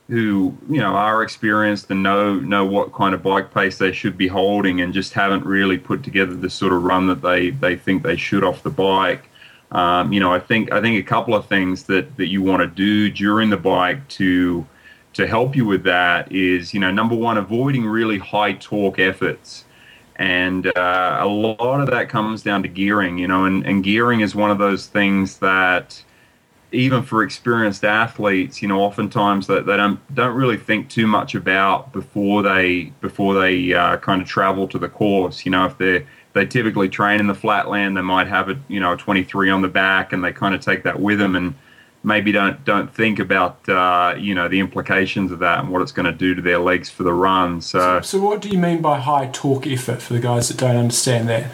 who 0.07 0.57
you 0.69 0.79
know 0.79 0.95
are 0.95 1.21
experienced 1.21 1.91
and 1.91 2.01
know 2.01 2.39
know 2.39 2.65
what 2.65 2.93
kind 2.93 3.13
of 3.13 3.21
bike 3.21 3.53
pace 3.53 3.77
they 3.77 3.91
should 3.91 4.17
be 4.17 4.29
holding 4.29 4.79
and 4.81 4.93
just 4.93 5.13
haven't 5.13 5.45
really 5.45 5.77
put 5.77 6.01
together 6.01 6.33
the 6.33 6.49
sort 6.49 6.71
of 6.71 6.81
run 6.81 7.07
that 7.07 7.21
they 7.21 7.49
they 7.49 7.75
think 7.75 8.01
they 8.01 8.15
should 8.15 8.43
off 8.43 8.63
the 8.63 8.71
bike. 8.71 9.29
Um, 9.73 10.13
you 10.13 10.19
know, 10.19 10.31
I 10.31 10.39
think 10.39 10.71
I 10.71 10.79
think 10.81 10.99
a 10.99 11.07
couple 11.07 11.35
of 11.35 11.47
things 11.47 11.83
that 11.83 12.15
that 12.17 12.27
you 12.27 12.41
want 12.41 12.61
to 12.61 12.67
do 12.67 13.09
during 13.09 13.49
the 13.49 13.57
bike 13.57 14.07
to 14.09 14.65
to 15.13 15.27
help 15.27 15.55
you 15.55 15.65
with 15.65 15.83
that 15.83 16.31
is 16.31 16.73
you 16.73 16.79
know 16.79 16.91
number 16.91 17.15
one 17.15 17.37
avoiding 17.37 17.85
really 17.85 18.17
high 18.17 18.53
torque 18.53 18.99
efforts 18.99 19.65
and 20.17 20.67
uh, 20.77 21.17
a 21.21 21.27
lot 21.27 21.79
of 21.79 21.89
that 21.89 22.09
comes 22.09 22.41
down 22.43 22.63
to 22.63 22.69
gearing 22.69 23.17
you 23.17 23.27
know 23.27 23.45
and, 23.45 23.65
and 23.65 23.83
gearing 23.83 24.21
is 24.21 24.33
one 24.33 24.49
of 24.49 24.57
those 24.57 24.87
things 24.87 25.37
that 25.37 26.03
even 26.73 27.03
for 27.03 27.21
experienced 27.21 27.83
athletes, 27.83 28.61
you 28.61 28.67
know, 28.67 28.81
oftentimes 28.81 29.47
that 29.47 29.65
they, 29.65 29.73
they, 29.73 29.77
don't 29.77 30.15
don't 30.15 30.35
really 30.35 30.57
think 30.57 30.89
too 30.89 31.07
much 31.07 31.35
about 31.35 31.93
before 31.93 32.41
they 32.41 32.91
before 32.99 33.39
they 33.39 33.73
uh, 33.73 33.97
kind 33.97 34.21
of 34.21 34.27
travel 34.27 34.67
to 34.67 34.79
the 34.79 34.89
course. 34.89 35.45
You 35.45 35.51
know, 35.51 35.65
if 35.65 35.77
they 35.77 36.05
they 36.33 36.45
typically 36.45 36.89
train 36.89 37.19
in 37.19 37.27
the 37.27 37.35
flatland, 37.35 37.95
they 37.95 38.01
might 38.01 38.27
have 38.27 38.49
a 38.49 38.59
you 38.67 38.79
know 38.79 38.93
a 38.93 38.97
23 38.97 39.49
on 39.49 39.61
the 39.61 39.67
back, 39.67 40.13
and 40.13 40.23
they 40.23 40.31
kind 40.31 40.53
of 40.53 40.61
take 40.61 40.83
that 40.83 40.99
with 40.99 41.19
them, 41.19 41.35
and 41.35 41.55
maybe 42.03 42.31
don't 42.31 42.63
don't 42.65 42.93
think 42.93 43.19
about 43.19 43.67
uh, 43.69 44.15
you 44.17 44.35
know 44.35 44.47
the 44.47 44.59
implications 44.59 45.31
of 45.31 45.39
that 45.39 45.59
and 45.59 45.69
what 45.69 45.81
it's 45.81 45.91
going 45.91 46.05
to 46.05 46.11
do 46.11 46.35
to 46.35 46.41
their 46.41 46.59
legs 46.59 46.89
for 46.89 47.03
the 47.03 47.13
run. 47.13 47.61
So, 47.61 48.01
so, 48.01 48.01
so 48.01 48.21
what 48.23 48.41
do 48.41 48.49
you 48.49 48.57
mean 48.57 48.81
by 48.81 48.99
high 48.99 49.29
torque 49.31 49.67
effort 49.67 50.01
for 50.01 50.13
the 50.13 50.19
guys 50.19 50.49
that 50.49 50.57
don't 50.57 50.75
understand 50.75 51.29
that? 51.29 51.51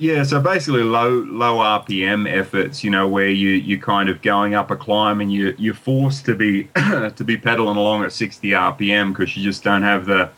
Yeah, 0.00 0.22
so 0.22 0.40
basically 0.40 0.84
low 0.84 1.10
low 1.10 1.56
RPM 1.56 2.30
efforts, 2.30 2.84
you 2.84 2.90
know, 2.90 3.08
where 3.08 3.28
you 3.28 3.50
you 3.50 3.80
kind 3.80 4.08
of 4.08 4.22
going 4.22 4.54
up 4.54 4.70
a 4.70 4.76
climb 4.76 5.20
and 5.20 5.32
you 5.32 5.54
you're 5.58 5.74
forced 5.74 6.24
to 6.26 6.36
be 6.36 6.64
to 6.74 7.24
be 7.24 7.36
pedaling 7.36 7.76
along 7.76 8.04
at 8.04 8.12
60 8.12 8.48
RPM 8.50 9.12
because 9.12 9.36
you 9.36 9.42
just 9.42 9.64
don't 9.64 9.82
have 9.82 10.06
the 10.06 10.30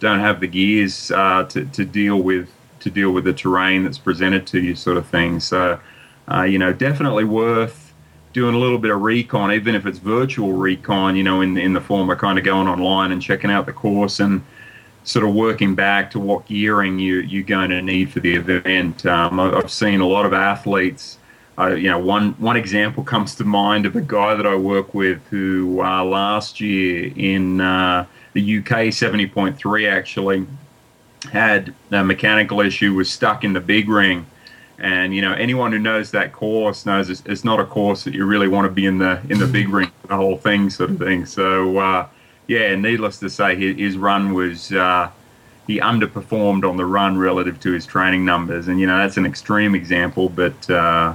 don't 0.00 0.20
have 0.20 0.40
the 0.40 0.48
gears 0.48 1.10
uh, 1.10 1.44
to 1.44 1.66
to 1.66 1.84
deal 1.84 2.22
with 2.22 2.48
to 2.82 2.90
deal 2.90 3.10
with 3.10 3.24
the 3.24 3.32
terrain 3.32 3.84
that's 3.84 3.98
presented 3.98 4.46
to 4.48 4.60
you, 4.60 4.74
sort 4.74 4.96
of 4.96 5.06
thing. 5.06 5.40
So, 5.40 5.80
uh, 6.30 6.42
you 6.42 6.58
know, 6.58 6.72
definitely 6.72 7.24
worth 7.24 7.92
doing 8.32 8.54
a 8.54 8.58
little 8.58 8.78
bit 8.78 8.90
of 8.90 9.02
recon, 9.02 9.52
even 9.52 9.74
if 9.74 9.86
it's 9.86 9.98
virtual 9.98 10.52
recon, 10.52 11.16
you 11.16 11.22
know, 11.22 11.40
in 11.40 11.56
in 11.56 11.72
the 11.72 11.80
form 11.80 12.10
of 12.10 12.18
kind 12.18 12.38
of 12.38 12.44
going 12.44 12.68
online 12.68 13.12
and 13.12 13.20
checking 13.20 13.50
out 13.50 13.66
the 13.66 13.72
course 13.72 14.20
and 14.20 14.42
sort 15.04 15.24
of 15.26 15.34
working 15.34 15.74
back 15.74 16.10
to 16.12 16.20
what 16.20 16.46
gearing 16.46 16.98
you, 16.98 17.16
you're 17.16 17.42
going 17.42 17.70
to 17.70 17.82
need 17.82 18.12
for 18.12 18.20
the 18.20 18.34
event. 18.34 19.04
Um, 19.04 19.40
I've 19.40 19.70
seen 19.70 20.00
a 20.00 20.06
lot 20.06 20.24
of 20.26 20.32
athletes. 20.32 21.18
Uh, 21.58 21.68
you 21.68 21.90
know, 21.90 21.98
one 21.98 22.32
one 22.32 22.56
example 22.56 23.04
comes 23.04 23.34
to 23.36 23.44
mind 23.44 23.84
of 23.84 23.94
a 23.96 24.00
guy 24.00 24.34
that 24.34 24.46
I 24.46 24.54
work 24.54 24.94
with 24.94 25.20
who 25.28 25.82
uh, 25.82 26.04
last 26.04 26.60
year 26.60 27.12
in 27.14 27.60
uh, 27.60 28.06
the 28.32 28.58
UK 28.58 28.88
70.3 28.88 29.90
actually 29.90 30.46
had 31.30 31.74
a 31.90 32.04
mechanical 32.04 32.60
issue, 32.60 32.94
was 32.94 33.10
stuck 33.10 33.44
in 33.44 33.52
the 33.52 33.60
big 33.60 33.88
ring. 33.88 34.26
And 34.78 35.14
you 35.14 35.22
know, 35.22 35.32
anyone 35.32 35.70
who 35.70 35.78
knows 35.78 36.10
that 36.10 36.32
course 36.32 36.84
knows 36.84 37.08
it's, 37.08 37.22
it's 37.26 37.44
not 37.44 37.60
a 37.60 37.64
course 37.64 38.04
that 38.04 38.14
you 38.14 38.24
really 38.24 38.48
want 38.48 38.64
to 38.66 38.70
be 38.70 38.86
in 38.86 38.98
the 38.98 39.20
in 39.28 39.38
the 39.38 39.46
big 39.46 39.68
ring, 39.68 39.90
the 40.08 40.16
whole 40.16 40.36
thing, 40.36 40.70
sort 40.70 40.90
of 40.90 40.98
thing. 40.98 41.24
So 41.24 41.78
uh, 41.78 42.08
yeah, 42.48 42.74
needless 42.74 43.18
to 43.20 43.30
say, 43.30 43.54
his, 43.54 43.76
his 43.76 43.96
run 43.96 44.34
was 44.34 44.72
uh, 44.72 45.10
he 45.66 45.78
underperformed 45.78 46.68
on 46.68 46.76
the 46.76 46.84
run 46.84 47.16
relative 47.16 47.60
to 47.60 47.72
his 47.72 47.86
training 47.86 48.24
numbers, 48.24 48.66
and 48.66 48.80
you 48.80 48.86
know 48.86 48.98
that's 48.98 49.16
an 49.16 49.26
extreme 49.26 49.74
example, 49.76 50.28
but 50.28 50.68
uh, 50.68 51.14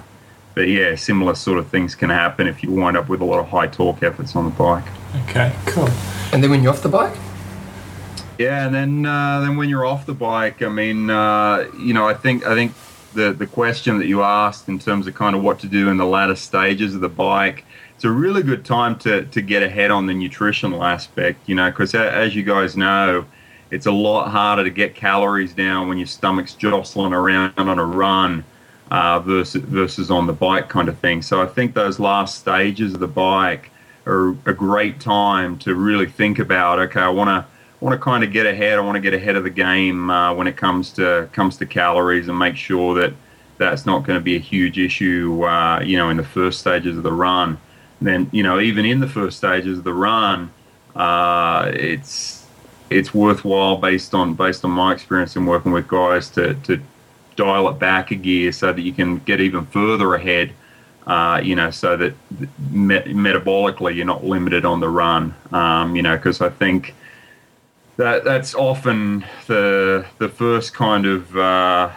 but 0.55 0.69
yeah, 0.69 0.95
similar 0.95 1.35
sort 1.35 1.59
of 1.59 1.67
things 1.67 1.93
can 1.93 2.09
happen 2.09 2.47
if 2.47 2.63
you 2.63 2.71
wind 2.71 2.95
up 2.95 3.09
with 3.09 3.21
a 3.21 3.25
lot 3.25 3.39
of 3.39 3.47
high 3.49 3.67
torque 3.67 4.01
efforts 4.01 4.35
on 4.35 4.45
the 4.45 4.51
bike. 4.51 4.85
Okay, 5.23 5.53
cool. 5.65 5.89
And 6.31 6.41
then 6.41 6.49
when 6.49 6.63
you're 6.63 6.71
off 6.71 6.81
the 6.81 6.89
bike. 6.89 7.15
Yeah, 8.37 8.65
and 8.65 8.75
then 8.75 9.05
uh, 9.05 9.41
then 9.41 9.57
when 9.57 9.69
you're 9.69 9.85
off 9.85 10.05
the 10.05 10.13
bike, 10.13 10.61
I 10.61 10.69
mean, 10.69 11.09
uh, 11.09 11.69
you 11.79 11.93
know, 11.93 12.07
I 12.07 12.13
think 12.13 12.45
I 12.45 12.53
think 12.53 12.73
the 13.13 13.33
the 13.33 13.47
question 13.47 13.97
that 13.99 14.07
you 14.07 14.21
asked 14.21 14.69
in 14.69 14.79
terms 14.79 15.07
of 15.07 15.15
kind 15.15 15.35
of 15.35 15.43
what 15.43 15.59
to 15.59 15.67
do 15.67 15.89
in 15.89 15.97
the 15.97 16.05
latter 16.05 16.35
stages 16.35 16.93
of 16.93 17.01
the 17.01 17.09
bike 17.09 17.65
it's 17.97 18.03
a 18.03 18.11
really 18.11 18.43
good 18.43 18.63
time 18.63 18.95
to, 18.99 19.25
to 19.25 19.41
get 19.41 19.63
ahead 19.63 19.89
on 19.89 20.05
the 20.05 20.13
nutritional 20.13 20.83
aspect, 20.83 21.49
you 21.49 21.55
know, 21.55 21.71
because 21.71 21.95
as 21.95 22.35
you 22.35 22.43
guys 22.43 22.77
know, 22.77 23.25
it's 23.71 23.87
a 23.87 23.91
lot 23.91 24.29
harder 24.29 24.63
to 24.63 24.69
get 24.69 24.93
calories 24.93 25.51
down 25.51 25.87
when 25.87 25.97
your 25.97 26.05
stomach's 26.05 26.53
jostling 26.53 27.11
around 27.11 27.57
on 27.57 27.79
a 27.79 27.83
run 27.83 28.43
uh, 28.91 29.19
versus, 29.21 29.63
versus 29.63 30.11
on 30.11 30.27
the 30.27 30.33
bike 30.33 30.69
kind 30.69 30.89
of 30.89 30.99
thing. 30.99 31.23
So 31.23 31.41
I 31.41 31.47
think 31.47 31.73
those 31.73 31.99
last 31.99 32.37
stages 32.37 32.93
of 32.93 32.99
the 32.99 33.07
bike 33.07 33.71
are 34.05 34.35
a 34.45 34.53
great 34.53 34.99
time 34.99 35.57
to 35.59 35.73
really 35.73 36.05
think 36.05 36.37
about, 36.37 36.77
okay, 36.77 37.01
I 37.01 37.09
want 37.09 37.29
to 37.29 37.47
want 37.79 37.93
to 37.93 38.03
kind 38.03 38.23
of 38.23 38.31
get 38.31 38.45
ahead. 38.45 38.77
I 38.77 38.81
want 38.81 38.95
to 38.95 39.01
get 39.01 39.13
ahead 39.13 39.35
of 39.35 39.43
the 39.43 39.49
game 39.49 40.09
uh, 40.09 40.33
when 40.33 40.47
it 40.47 40.57
comes 40.57 40.91
to 40.93 41.29
comes 41.31 41.57
to 41.57 41.65
calories 41.65 42.27
and 42.27 42.37
make 42.37 42.55
sure 42.55 42.95
that 42.95 43.13
that's 43.57 43.85
not 43.85 44.05
going 44.05 44.19
to 44.19 44.23
be 44.23 44.35
a 44.35 44.39
huge 44.39 44.77
issue, 44.77 45.43
uh, 45.43 45.79
you 45.81 45.97
know, 45.97 46.09
in 46.09 46.17
the 46.17 46.23
first 46.23 46.59
stages 46.59 46.95
of 46.97 47.03
the 47.03 47.11
run 47.11 47.57
then 48.01 48.29
you 48.31 48.43
know 48.43 48.59
even 48.59 48.85
in 48.85 48.99
the 48.99 49.07
first 49.07 49.37
stages 49.37 49.79
of 49.79 49.83
the 49.83 49.93
run, 49.93 50.51
uh, 50.95 51.71
it's 51.73 52.45
it's 52.89 53.13
worthwhile 53.13 53.77
based 53.77 54.13
on 54.13 54.33
based 54.33 54.63
on 54.63 54.71
my 54.71 54.93
experience 54.93 55.35
in 55.35 55.45
working 55.45 55.71
with 55.71 55.87
guys 55.87 56.29
to 56.29 56.53
to 56.55 56.79
dial 57.35 57.69
it 57.69 57.79
back 57.79 58.11
a 58.11 58.15
gear 58.15 58.51
so 58.51 58.73
that 58.73 58.81
you 58.81 58.93
can 58.93 59.17
get 59.19 59.39
even 59.39 59.65
further 59.67 60.15
ahead. 60.15 60.51
Uh, 61.05 61.39
you 61.41 61.55
know, 61.55 61.71
so 61.71 61.95
that 61.95 62.13
met- 62.69 63.05
metabolically 63.05 63.95
you're 63.95 64.05
not 64.05 64.25
limited 64.25 64.65
on 64.65 64.81
the 64.81 64.89
run. 64.89 65.33
Um, 65.53 65.95
you 65.95 66.01
know, 66.01 66.17
because 66.17 66.41
I 66.41 66.49
think 66.49 66.95
that 67.97 68.23
that's 68.23 68.55
often 68.55 69.25
the 69.47 70.05
the 70.19 70.29
first 70.29 70.73
kind 70.73 71.05
of 71.05 71.35
uh, 71.35 71.91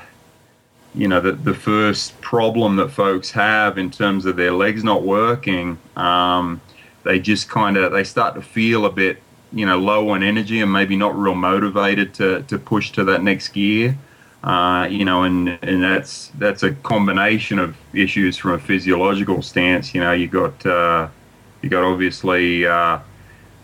you 0.94 1.06
know 1.06 1.20
the, 1.20 1.32
the 1.32 1.54
first 1.54 2.20
problem 2.20 2.76
that 2.76 2.90
folks 2.90 3.30
have 3.30 3.78
in 3.78 3.90
terms 3.90 4.26
of 4.26 4.36
their 4.36 4.52
legs 4.52 4.82
not 4.82 5.02
working 5.02 5.78
um, 5.96 6.60
they 7.04 7.20
just 7.20 7.48
kind 7.48 7.76
of 7.76 7.92
they 7.92 8.04
start 8.04 8.34
to 8.34 8.42
feel 8.42 8.84
a 8.86 8.90
bit 8.90 9.22
you 9.52 9.66
know 9.66 9.78
low 9.78 10.10
on 10.10 10.22
energy 10.22 10.60
and 10.60 10.72
maybe 10.72 10.96
not 10.96 11.16
real 11.16 11.34
motivated 11.34 12.14
to, 12.14 12.42
to 12.42 12.58
push 12.58 12.92
to 12.92 13.04
that 13.04 13.22
next 13.22 13.48
gear. 13.48 13.96
Uh, 14.42 14.88
you 14.90 15.04
know 15.04 15.24
and 15.24 15.58
and 15.62 15.82
that's 15.82 16.28
that's 16.38 16.62
a 16.62 16.72
combination 16.76 17.58
of 17.58 17.76
issues 17.92 18.38
from 18.38 18.52
a 18.52 18.58
physiological 18.58 19.42
stance. 19.42 19.94
You 19.94 20.00
know 20.00 20.12
you 20.12 20.28
got 20.28 20.64
uh, 20.64 21.08
you 21.60 21.68
got 21.68 21.84
obviously 21.84 22.66
uh, 22.66 23.00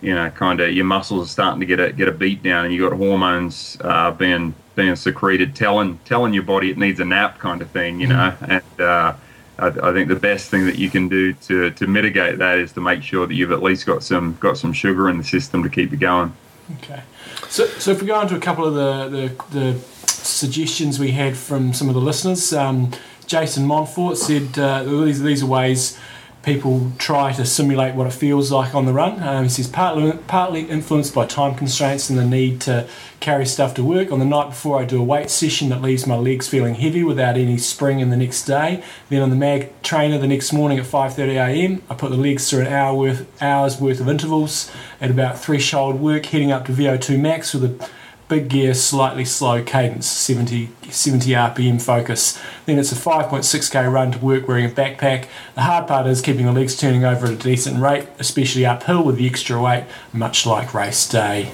you 0.00 0.14
know 0.14 0.28
kind 0.30 0.60
of 0.60 0.72
your 0.72 0.84
muscles 0.84 1.28
are 1.28 1.30
starting 1.30 1.60
to 1.60 1.66
get 1.66 1.80
a 1.80 1.92
get 1.92 2.08
a 2.08 2.12
beat 2.12 2.42
down 2.42 2.64
and 2.64 2.74
you 2.74 2.88
got 2.88 2.96
hormones 2.96 3.76
uh, 3.80 4.10
being 4.10 4.54
being 4.76 4.94
secreted, 4.94 5.56
telling 5.56 5.98
telling 6.04 6.32
your 6.32 6.44
body 6.44 6.70
it 6.70 6.78
needs 6.78 7.00
a 7.00 7.04
nap, 7.04 7.38
kind 7.38 7.60
of 7.60 7.70
thing, 7.70 7.98
you 8.00 8.06
know. 8.06 8.36
Mm-hmm. 8.40 8.50
And 8.52 8.80
uh, 8.80 9.14
I, 9.58 9.88
I, 9.88 9.92
think 9.92 10.08
the 10.08 10.14
best 10.14 10.50
thing 10.50 10.66
that 10.66 10.76
you 10.78 10.90
can 10.90 11.08
do 11.08 11.32
to, 11.32 11.70
to 11.70 11.86
mitigate 11.86 12.38
that 12.38 12.58
is 12.58 12.72
to 12.74 12.80
make 12.80 13.02
sure 13.02 13.26
that 13.26 13.34
you've 13.34 13.52
at 13.52 13.62
least 13.62 13.86
got 13.86 14.04
some 14.04 14.36
got 14.38 14.58
some 14.58 14.72
sugar 14.72 15.08
in 15.08 15.18
the 15.18 15.24
system 15.24 15.64
to 15.64 15.68
keep 15.68 15.90
you 15.90 15.96
going. 15.96 16.32
Okay. 16.76 17.02
So, 17.48 17.66
so 17.66 17.90
if 17.90 18.00
we 18.00 18.06
go 18.06 18.20
into 18.20 18.36
a 18.36 18.40
couple 18.40 18.66
of 18.66 18.74
the, 18.74 19.08
the, 19.08 19.58
the 19.58 19.78
suggestions 20.08 20.98
we 20.98 21.12
had 21.12 21.36
from 21.36 21.72
some 21.72 21.88
of 21.88 21.94
the 21.94 22.00
listeners, 22.00 22.52
um, 22.52 22.90
Jason 23.26 23.66
Montfort 23.66 24.18
said 24.18 24.58
uh, 24.58 24.82
these, 24.82 25.22
these 25.22 25.42
are 25.42 25.46
ways 25.46 25.98
people 26.46 26.92
try 26.96 27.32
to 27.32 27.44
simulate 27.44 27.96
what 27.96 28.06
it 28.06 28.12
feels 28.12 28.52
like 28.52 28.72
on 28.72 28.86
the 28.86 28.92
run. 28.92 29.20
Um, 29.20 29.42
he 29.42 29.50
says 29.50 29.66
partly, 29.66 30.12
partly 30.28 30.60
influenced 30.60 31.12
by 31.12 31.26
time 31.26 31.56
constraints 31.56 32.08
and 32.08 32.16
the 32.16 32.24
need 32.24 32.60
to 32.62 32.88
carry 33.18 33.44
stuff 33.44 33.74
to 33.74 33.82
work. 33.82 34.12
On 34.12 34.20
the 34.20 34.24
night 34.24 34.50
before, 34.50 34.80
I 34.80 34.84
do 34.84 35.00
a 35.00 35.04
weight 35.04 35.28
session 35.28 35.70
that 35.70 35.82
leaves 35.82 36.06
my 36.06 36.14
legs 36.14 36.46
feeling 36.46 36.76
heavy 36.76 37.02
without 37.02 37.36
any 37.36 37.58
spring 37.58 37.98
in 37.98 38.10
the 38.10 38.16
next 38.16 38.44
day. 38.44 38.84
Then 39.08 39.22
on 39.22 39.30
the 39.30 39.36
mag 39.36 39.72
trainer 39.82 40.18
the 40.18 40.28
next 40.28 40.52
morning 40.52 40.78
at 40.78 40.84
5:30 40.84 41.34
a.m., 41.34 41.82
I 41.90 41.94
put 41.94 42.10
the 42.10 42.16
legs 42.16 42.48
through 42.48 42.60
an 42.60 42.68
hour 42.68 42.94
worth 42.94 43.42
hours 43.42 43.80
worth 43.80 43.98
of 43.98 44.08
intervals 44.08 44.70
at 45.00 45.10
about 45.10 45.40
threshold 45.40 45.98
work, 45.98 46.26
heading 46.26 46.52
up 46.52 46.66
to 46.66 46.72
VO2 46.72 47.18
max 47.18 47.54
with 47.54 47.64
a 47.64 47.88
big 48.28 48.48
gear, 48.48 48.74
slightly 48.74 49.24
slow 49.24 49.62
cadence, 49.62 50.06
70, 50.06 50.70
70 50.90 51.30
RPM 51.30 51.80
focus. 51.80 52.40
Then 52.64 52.78
it's 52.78 52.92
a 52.92 52.96
5.6k 52.96 53.92
run 53.92 54.12
to 54.12 54.18
work 54.18 54.48
wearing 54.48 54.66
a 54.66 54.68
backpack. 54.68 55.26
The 55.54 55.62
hard 55.62 55.86
part 55.86 56.06
is 56.06 56.20
keeping 56.20 56.46
the 56.46 56.52
legs 56.52 56.76
turning 56.76 57.04
over 57.04 57.26
at 57.26 57.32
a 57.32 57.36
decent 57.36 57.80
rate, 57.80 58.08
especially 58.18 58.66
uphill 58.66 59.04
with 59.04 59.16
the 59.16 59.26
extra 59.26 59.60
weight, 59.60 59.84
much 60.12 60.46
like 60.46 60.74
race 60.74 61.08
day. 61.08 61.52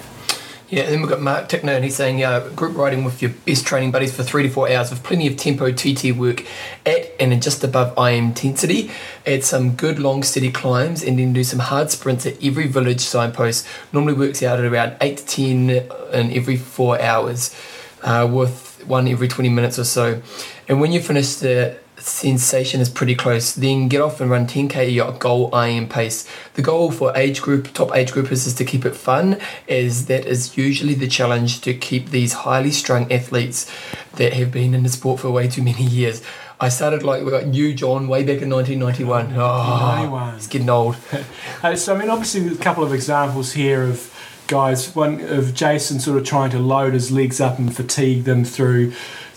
Yeah, 0.73 0.85
and 0.85 0.93
then 0.95 1.01
we've 1.03 1.11
got 1.11 1.21
Mark 1.21 1.53
he's 1.53 1.97
saying 1.97 2.25
uh, 2.25 2.49
group 2.57 2.75
riding 2.79 3.05
with 3.05 3.21
your 3.21 3.31
best 3.45 3.67
training 3.67 3.91
buddies 3.91 4.17
for 4.17 4.23
three 4.23 4.45
to 4.45 4.49
four 4.49 4.71
hours 4.71 4.89
with 4.89 5.03
plenty 5.03 5.27
of 5.27 5.37
tempo 5.37 5.71
TT 5.71 6.17
work 6.17 6.47
at 6.87 7.13
and 7.21 7.43
just 7.43 7.63
above 7.63 7.93
IM 7.99 8.29
intensity. 8.29 8.91
Add 9.27 9.45
some 9.45 9.75
good 9.75 9.99
long 9.99 10.23
steady 10.23 10.51
climbs 10.51 11.03
and 11.03 11.19
then 11.19 11.35
do 11.35 11.45
some 11.45 11.59
hard 11.59 11.91
sprints 11.91 12.25
at 12.25 12.43
every 12.43 12.69
village 12.69 13.01
signpost. 13.01 13.67
Normally 13.93 14.15
works 14.15 14.43
out 14.43 14.61
at 14.61 14.65
around 14.65 14.97
8 15.03 15.19
to 15.19 15.27
10 15.27 15.71
in 16.15 16.33
every 16.33 16.57
four 16.57 16.99
hours 16.99 17.55
uh, 18.03 18.27
with 18.33 18.83
one 18.87 19.07
every 19.09 19.29
20 19.29 19.51
minutes 19.51 19.79
or 19.79 19.85
so. 19.85 20.23
And 20.69 20.81
when 20.81 20.91
you 20.91 21.03
finish 21.03 21.35
the 21.35 21.77
sensation 22.07 22.81
is 22.81 22.89
pretty 22.89 23.15
close. 23.15 23.55
Then 23.55 23.89
get 23.89 24.01
off 24.01 24.21
and 24.21 24.31
run 24.31 24.47
10k 24.47 24.77
at 24.77 24.93
your 24.93 25.13
goal 25.13 25.55
IM 25.57 25.89
pace. 25.89 26.29
The 26.55 26.63
goal 26.63 26.91
for 26.91 27.17
age 27.17 27.41
group, 27.43 27.73
top 27.73 27.95
age 27.95 28.13
groupers, 28.13 28.47
is 28.47 28.55
to 28.55 28.65
keep 28.65 28.85
it 28.85 28.97
fun, 28.97 29.39
as 29.69 30.07
that 30.07 30.27
is 30.27 30.57
usually 30.57 30.95
the 30.95 31.09
challenge 31.09 31.61
to 31.63 31.75
keep 31.75 32.11
these 32.11 32.33
highly 32.33 32.71
strung 32.71 33.11
athletes 33.13 33.71
that 34.17 34.33
have 34.35 34.51
been 34.51 34.75
in 34.75 34.83
the 34.83 34.89
sport 34.89 35.21
for 35.21 35.31
way 35.31 35.49
too 35.49 35.63
many 35.63 35.85
years. 35.85 36.23
I 36.61 36.69
started 36.69 37.03
like 37.03 37.25
we 37.25 37.31
got 37.31 37.49
you, 37.49 37.75
John, 37.75 38.07
way 38.07 38.23
back 38.23 38.41
in 38.41 38.49
1991. 38.49 39.35
Oh, 39.37 39.41
ah, 39.43 40.37
it's 40.37 40.47
getting 40.47 40.71
old. 40.71 40.97
so 41.77 41.95
I 41.95 41.99
mean, 41.99 42.09
obviously, 42.09 42.47
a 42.47 42.57
couple 42.57 42.85
of 42.85 42.95
examples 42.95 43.53
here 43.53 43.83
of 43.83 44.13
guys. 44.47 44.95
One 44.95 45.21
of 45.23 45.55
Jason 45.55 45.99
sort 45.99 46.19
of 46.19 46.25
trying 46.25 46.51
to 46.51 46.61
load 46.61 46.95
his 46.95 47.11
legs 47.11 47.41
up 47.41 47.59
and 47.59 47.75
fatigue 47.75 48.25
them 48.25 48.45
through 48.45 48.93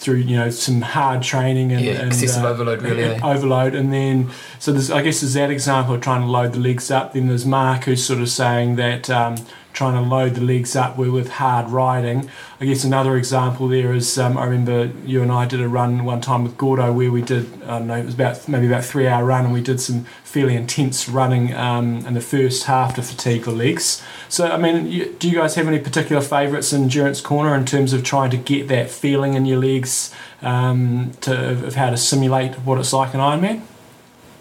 through 0.06 0.18
you 0.18 0.38
know 0.38 0.52
some 0.52 0.82
hard 0.82 1.24
training 1.24 1.72
and, 1.72 1.84
yeah, 1.84 1.94
and 1.94 2.08
excessive 2.10 2.44
uh, 2.44 2.50
overload 2.50 2.84
really 2.84 3.04
eh? 3.04 3.20
overload 3.24 3.74
and 3.74 3.92
then 3.92 4.30
so 4.60 4.72
there's 4.72 4.92
I 4.92 5.02
guess 5.02 5.22
there's 5.22 5.34
that 5.34 5.50
example 5.50 5.96
of 5.96 6.02
trying 6.02 6.22
to 6.22 6.28
load 6.28 6.54
the 6.54 6.60
legs 6.60 6.92
up 6.92 7.14
then 7.14 7.28
there's 7.28 7.46
Mark 7.46 7.86
who's 7.86 8.06
sort 8.06 8.22
of 8.22 8.30
saying 8.30 8.76
that 8.76 9.10
um, 9.10 9.36
trying 9.76 9.94
to 9.94 10.10
load 10.10 10.34
the 10.36 10.42
legs 10.42 10.76
up 10.76 10.98
with 10.98 11.30
hard 11.30 11.70
riding. 11.70 12.30
I 12.62 12.66
guess 12.66 12.86
another 12.86 13.18
example 13.18 13.68
there 13.68 13.94
is 13.94 14.18
um, 14.18 14.38
I 14.38 14.46
remember 14.46 14.92
you 15.06 15.22
and 15.22 15.32
I 15.32 15.46
did 15.46 15.62
a 15.62 15.68
run 15.68 16.06
one 16.06 16.22
time 16.22 16.44
with 16.44 16.58
Gordo 16.58 16.92
where 16.94 17.12
we 17.12 17.22
did 17.22 17.62
I 17.64 17.80
don't 17.80 17.88
know 17.88 17.98
it 17.98 18.06
was 18.06 18.16
about 18.16 18.48
maybe 18.48 18.68
about 18.68 18.86
three 18.86 19.08
hour 19.08 19.26
run 19.26 19.44
and 19.44 19.54
we 19.54 19.62
did 19.62 19.82
some 19.82 20.06
fairly 20.24 20.56
intense 20.56 21.10
running 21.10 21.54
um, 21.54 22.06
in 22.06 22.14
the 22.14 22.22
first 22.22 22.64
half 22.64 22.96
to 22.96 23.04
fatigue 23.04 23.44
the 23.44 23.52
legs. 23.52 24.02
So 24.30 24.48
I 24.48 24.58
mean, 24.58 24.88
you, 24.88 25.14
do 25.20 25.30
you 25.30 25.36
guys 25.36 25.56
have 25.56 25.68
any 25.68 25.80
particular 25.80 26.22
favourites 26.22 26.72
in 26.72 26.84
Endurance 26.84 27.20
Corner 27.20 27.54
in 27.54 27.66
terms 27.66 27.92
of 27.92 28.04
trying 28.04 28.32
to 28.32 28.38
get 28.38 28.70
that 28.70 28.90
feeling 28.90 29.34
in 29.34 29.46
your 29.46 29.60
legs 29.60 30.16
um, 30.42 31.12
to 31.22 31.52
of 31.66 31.76
how 31.76 31.90
to 31.90 31.98
simulate 31.98 32.54
what 32.60 32.80
it's 32.80 32.94
like 32.94 33.14
in 33.14 33.20
Ironman? 33.20 33.62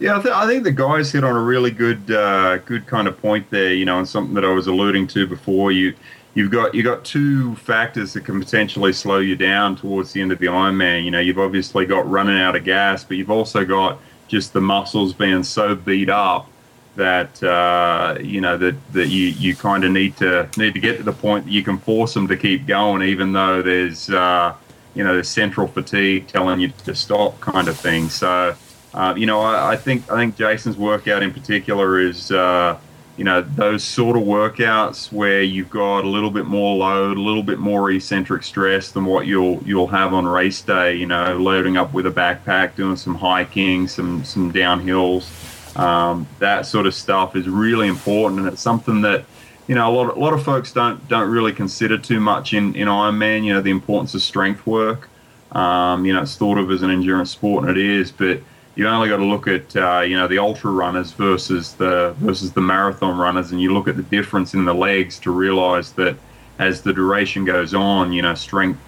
Yeah, 0.05 0.19
I, 0.19 0.23
th- 0.23 0.35
I, 0.35 0.47
think 0.47 0.65
the 0.65 0.71
guys 0.71 1.11
hit 1.11 1.25
on 1.25 1.35
a 1.35 1.41
really 1.41 1.71
good, 1.71 2.11
uh, 2.11 2.59
good 2.59 2.87
kind 2.87 3.09
of 3.09 3.19
point 3.23 3.49
there. 3.49 3.73
You 3.73 3.87
know, 3.87 3.97
and 3.97 4.07
something 4.07 4.35
that 4.35 4.45
I 4.45 4.53
was 4.53 4.67
alluding 4.67 5.07
to 5.07 5.27
before. 5.27 5.73
You, 5.73 5.95
you've 6.35 6.51
got 6.51 6.75
you 6.75 6.83
got 6.83 7.07
two 7.07 7.55
factors 7.55 8.13
that 8.13 8.27
can 8.27 8.39
potentially 8.39 8.93
slow 8.93 9.21
you 9.21 9.35
down 9.35 9.77
towards 9.77 10.13
the 10.13 10.21
end 10.21 10.31
of 10.31 10.41
the 10.41 10.45
Ironman. 10.45 11.07
You 11.07 11.11
know, 11.11 11.21
you've 11.21 11.39
obviously 11.39 11.87
got 11.87 12.07
running 12.07 12.39
out 12.39 12.55
of 12.55 12.65
gas, 12.65 13.03
but 13.03 13.17
you've 13.17 13.31
also 13.31 13.65
got 13.65 13.99
just 14.29 14.53
the 14.53 14.61
muscles 14.61 15.15
being 15.15 15.43
so 15.43 15.75
beat 15.75 16.11
up 16.11 16.51
that 16.97 17.43
uh, 17.43 18.19
you 18.21 18.43
know 18.43 18.59
that 18.59 18.75
that 18.93 19.09
you 19.09 19.29
you 19.29 19.57
kind 19.57 19.85
of 19.85 19.91
need 19.91 20.19
to 20.19 20.51
need 20.59 20.75
to 20.75 20.81
get 20.81 20.99
to 20.99 21.03
the 21.03 21.15
point 21.15 21.47
that 21.47 21.51
you 21.51 21.63
can 21.63 21.79
force 21.79 22.13
them 22.13 22.29
to 22.29 22.37
keep 22.37 22.67
going, 22.67 23.01
even 23.01 23.33
though 23.33 23.63
there's 23.63 24.11
uh, 24.11 24.55
you 24.95 25.03
know 25.03 25.15
there's 25.15 25.31
central 25.31 25.67
fatigue 25.67 26.29
telling 26.29 26.61
you 26.61 26.69
to 26.85 26.95
stop, 26.95 27.41
kind 27.41 27.69
of 27.69 27.81
thing. 27.81 28.11
So 28.11 28.55
uh, 28.95 29.13
you 29.17 29.27
know, 29.27 29.41
I, 29.41 29.73
I, 29.73 29.77
think 29.77 30.11
I 30.11 30.17
think 30.17 30.37
Jason's 30.37 30.77
workout 30.77 31.23
in 31.23 31.33
particular 31.33 31.99
is 31.99 32.31
uh, 32.31 32.79
you 33.17 33.25
know 33.25 33.43
those 33.43 33.83
sort 33.83 34.17
of 34.17 34.23
workouts 34.23 35.11
where 35.13 35.43
you've 35.43 35.71
got 35.71 36.05
a 36.05 36.09
little 36.09 36.31
bit 36.31 36.47
more 36.47 36.77
load, 36.77 37.17
a 37.17 37.21
little 37.21 37.43
bit 37.43 37.59
more 37.59 37.91
eccentric 37.91 38.45
stress 38.45 38.93
than 38.93 39.05
what 39.05 39.27
you'll 39.27 39.61
you'll 39.65 39.89
have 39.89 40.15
on 40.15 40.27
race 40.27 40.63
day. 40.63 40.95
You 40.95 41.07
know, 41.07 41.37
loading 41.37 41.77
up 41.77 41.93
with 41.93 42.07
a 42.07 42.11
backpack, 42.11 42.77
doing 42.77 42.97
some 42.97 43.17
hiking, 43.17 43.89
some 43.89 44.25
some 44.25 44.53
downhills. 44.53 45.29
Um, 45.77 46.29
that 46.39 46.67
sort 46.67 46.87
of 46.87 46.95
stuff 46.95 47.35
is 47.35 47.49
really 47.49 47.89
important, 47.89 48.43
and 48.43 48.49
it's 48.49 48.63
something 48.63 49.01
that 49.01 49.25
you 49.67 49.75
know 49.75 49.91
a 49.91 49.93
lot, 49.93 50.17
a 50.17 50.21
lot 50.21 50.35
of 50.35 50.45
folks 50.45 50.73
don't 50.73 51.07
don't 51.09 51.29
really 51.29 51.53
consider 51.53 51.99
too 51.99 52.21
much 52.21 52.55
in 52.55 52.77
in 52.77 52.87
Ironman. 52.87 53.45
You 53.45 53.55
know, 53.55 53.61
the 53.61 53.73
importance 53.73 54.15
of 54.15 54.23
strength 54.23 54.65
work. 54.69 55.09
Um, 55.51 56.05
you 56.05 56.13
know, 56.13 56.23
it's 56.23 56.37
thought 56.37 56.59
of 56.59 56.71
as 56.71 56.83
an 56.83 56.91
endurance 56.91 57.33
sport, 57.33 57.65
and 57.65 57.77
it 57.77 57.79
is, 57.79 58.11
but 58.13 58.41
you 58.77 58.89
only 58.89 59.09
got 59.09 59.19
to 59.19 59.25
look 59.25 59.47
at 59.47 59.77
uh, 59.77 60.01
you 60.01 60.17
know 60.17 60.27
the 60.27 60.39
ultra 60.39 60.71
runners 60.71 61.13
versus 61.13 61.75
the 61.75 62.15
versus 62.19 62.53
the 62.53 62.61
marathon 62.61 63.17
runners, 63.17 63.53
and 63.53 63.61
you 63.61 63.73
look 63.73 63.89
at 63.89 63.97
the 63.97 64.03
difference 64.03 64.55
in 64.55 64.65
the 64.65 64.75
legs 64.75 65.19
to 65.21 65.31
realize 65.31 65.93
that 65.93 66.17
as 66.59 66.83
the 66.83 66.93
duration 66.93 67.45
goes 67.45 67.75
on, 67.75 68.13
you 68.13 68.23
know 68.23 68.35
strength 68.35 68.81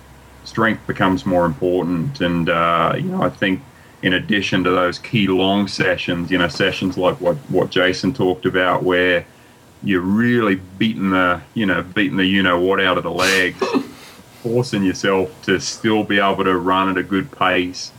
strength 0.44 0.86
becomes 0.86 1.24
more 1.24 1.46
important, 1.46 2.20
and 2.20 2.48
uh, 2.48 2.94
you 2.96 3.04
know 3.04 3.22
I 3.22 3.30
think 3.30 3.62
in 4.02 4.12
addition 4.12 4.64
to 4.64 4.70
those 4.70 4.98
key 4.98 5.28
long 5.28 5.68
sessions, 5.68 6.30
you 6.30 6.38
know 6.38 6.48
sessions 6.48 6.98
like 6.98 7.20
what 7.20 7.36
what 7.48 7.70
Jason 7.70 8.12
talked 8.12 8.44
about, 8.44 8.82
where 8.82 9.24
you're 9.82 10.00
really 10.00 10.56
beating 10.56 11.10
the 11.10 11.40
you 11.54 11.66
know 11.66 11.82
beating 11.82 12.16
the 12.16 12.26
you 12.26 12.42
know 12.42 12.60
what 12.60 12.80
out 12.80 12.96
of 12.96 13.04
the 13.04 13.10
legs, 13.10 13.62
forcing 14.42 14.82
yourself 14.82 15.30
to 15.42 15.60
still 15.60 16.02
be 16.02 16.18
able 16.18 16.42
to 16.42 16.56
run 16.56 16.88
at 16.88 16.98
a 16.98 17.04
good 17.04 17.30
pace 17.30 17.92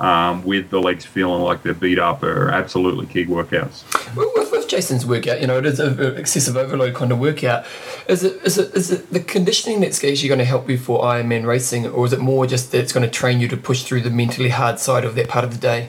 um, 0.00 0.44
with 0.44 0.70
the 0.70 0.80
legs 0.80 1.04
feeling 1.04 1.42
like 1.42 1.62
they're 1.62 1.74
beat 1.74 1.98
up 1.98 2.22
are 2.22 2.50
absolutely 2.50 3.06
key 3.06 3.24
workouts. 3.26 3.84
With, 4.14 4.52
with 4.52 4.68
Jason's 4.68 5.06
workout, 5.06 5.40
you 5.40 5.46
know, 5.46 5.58
it 5.58 5.66
is 5.66 5.80
an 5.80 6.16
excessive 6.16 6.56
overload 6.56 6.94
kind 6.94 7.12
of 7.12 7.18
workout. 7.18 7.64
Is 8.08 8.22
it 8.22 8.42
is 8.44 8.58
it 8.58 8.74
is 8.74 8.90
it 8.90 9.12
the 9.12 9.20
conditioning 9.20 9.80
that's 9.80 10.02
actually 10.04 10.28
going 10.28 10.38
to 10.38 10.44
help 10.44 10.68
you 10.68 10.78
for 10.78 11.02
Ironman 11.02 11.46
racing, 11.46 11.86
or 11.86 12.04
is 12.06 12.12
it 12.12 12.20
more 12.20 12.46
just 12.46 12.72
that 12.72 12.80
it's 12.80 12.92
going 12.92 13.04
to 13.04 13.10
train 13.10 13.40
you 13.40 13.48
to 13.48 13.56
push 13.56 13.84
through 13.84 14.02
the 14.02 14.10
mentally 14.10 14.50
hard 14.50 14.78
side 14.78 15.04
of 15.04 15.14
that 15.14 15.28
part 15.28 15.44
of 15.44 15.52
the 15.52 15.58
day? 15.58 15.88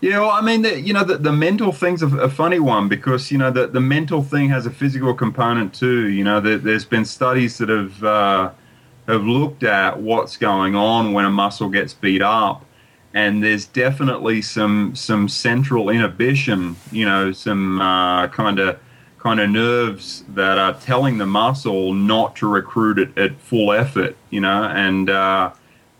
Yeah, 0.00 0.20
well, 0.20 0.30
I 0.30 0.42
mean, 0.42 0.62
the, 0.62 0.80
you 0.80 0.92
know, 0.92 1.02
the, 1.02 1.18
the 1.18 1.32
mental 1.32 1.72
thing's 1.72 2.02
a, 2.02 2.06
a 2.18 2.28
funny 2.28 2.60
one 2.60 2.88
because 2.88 3.30
you 3.30 3.38
know 3.38 3.50
the 3.50 3.68
the 3.68 3.80
mental 3.80 4.22
thing 4.22 4.48
has 4.50 4.66
a 4.66 4.70
physical 4.70 5.14
component 5.14 5.72
too. 5.72 6.08
You 6.08 6.24
know, 6.24 6.40
the, 6.40 6.58
there's 6.58 6.84
been 6.84 7.04
studies 7.04 7.58
that 7.58 7.68
have 7.68 8.02
uh, 8.02 8.50
have 9.06 9.24
looked 9.24 9.62
at 9.62 10.00
what's 10.00 10.36
going 10.36 10.74
on 10.74 11.12
when 11.12 11.24
a 11.24 11.30
muscle 11.30 11.68
gets 11.68 11.94
beat 11.94 12.22
up 12.22 12.64
and 13.18 13.42
there's 13.42 13.66
definitely 13.66 14.40
some 14.40 14.94
some 14.94 15.28
central 15.28 15.90
inhibition, 15.90 16.76
you 16.92 17.04
know, 17.04 17.32
some 17.32 17.78
kind 18.32 18.60
of 18.60 18.78
kind 19.18 19.40
of 19.40 19.50
nerves 19.50 20.22
that 20.28 20.56
are 20.56 20.74
telling 20.74 21.18
the 21.18 21.26
muscle 21.26 21.92
not 21.92 22.36
to 22.36 22.46
recruit 22.46 22.96
it 22.96 23.18
at 23.18 23.36
full 23.40 23.72
effort, 23.72 24.16
you 24.30 24.40
know, 24.40 24.62
and 24.62 25.10
uh, 25.10 25.50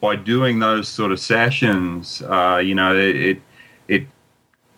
by 0.00 0.14
doing 0.14 0.60
those 0.60 0.86
sort 0.86 1.10
of 1.10 1.18
sessions, 1.18 2.22
uh, 2.22 2.62
you 2.64 2.76
know, 2.76 2.96
it 2.96 3.42
it 3.88 4.06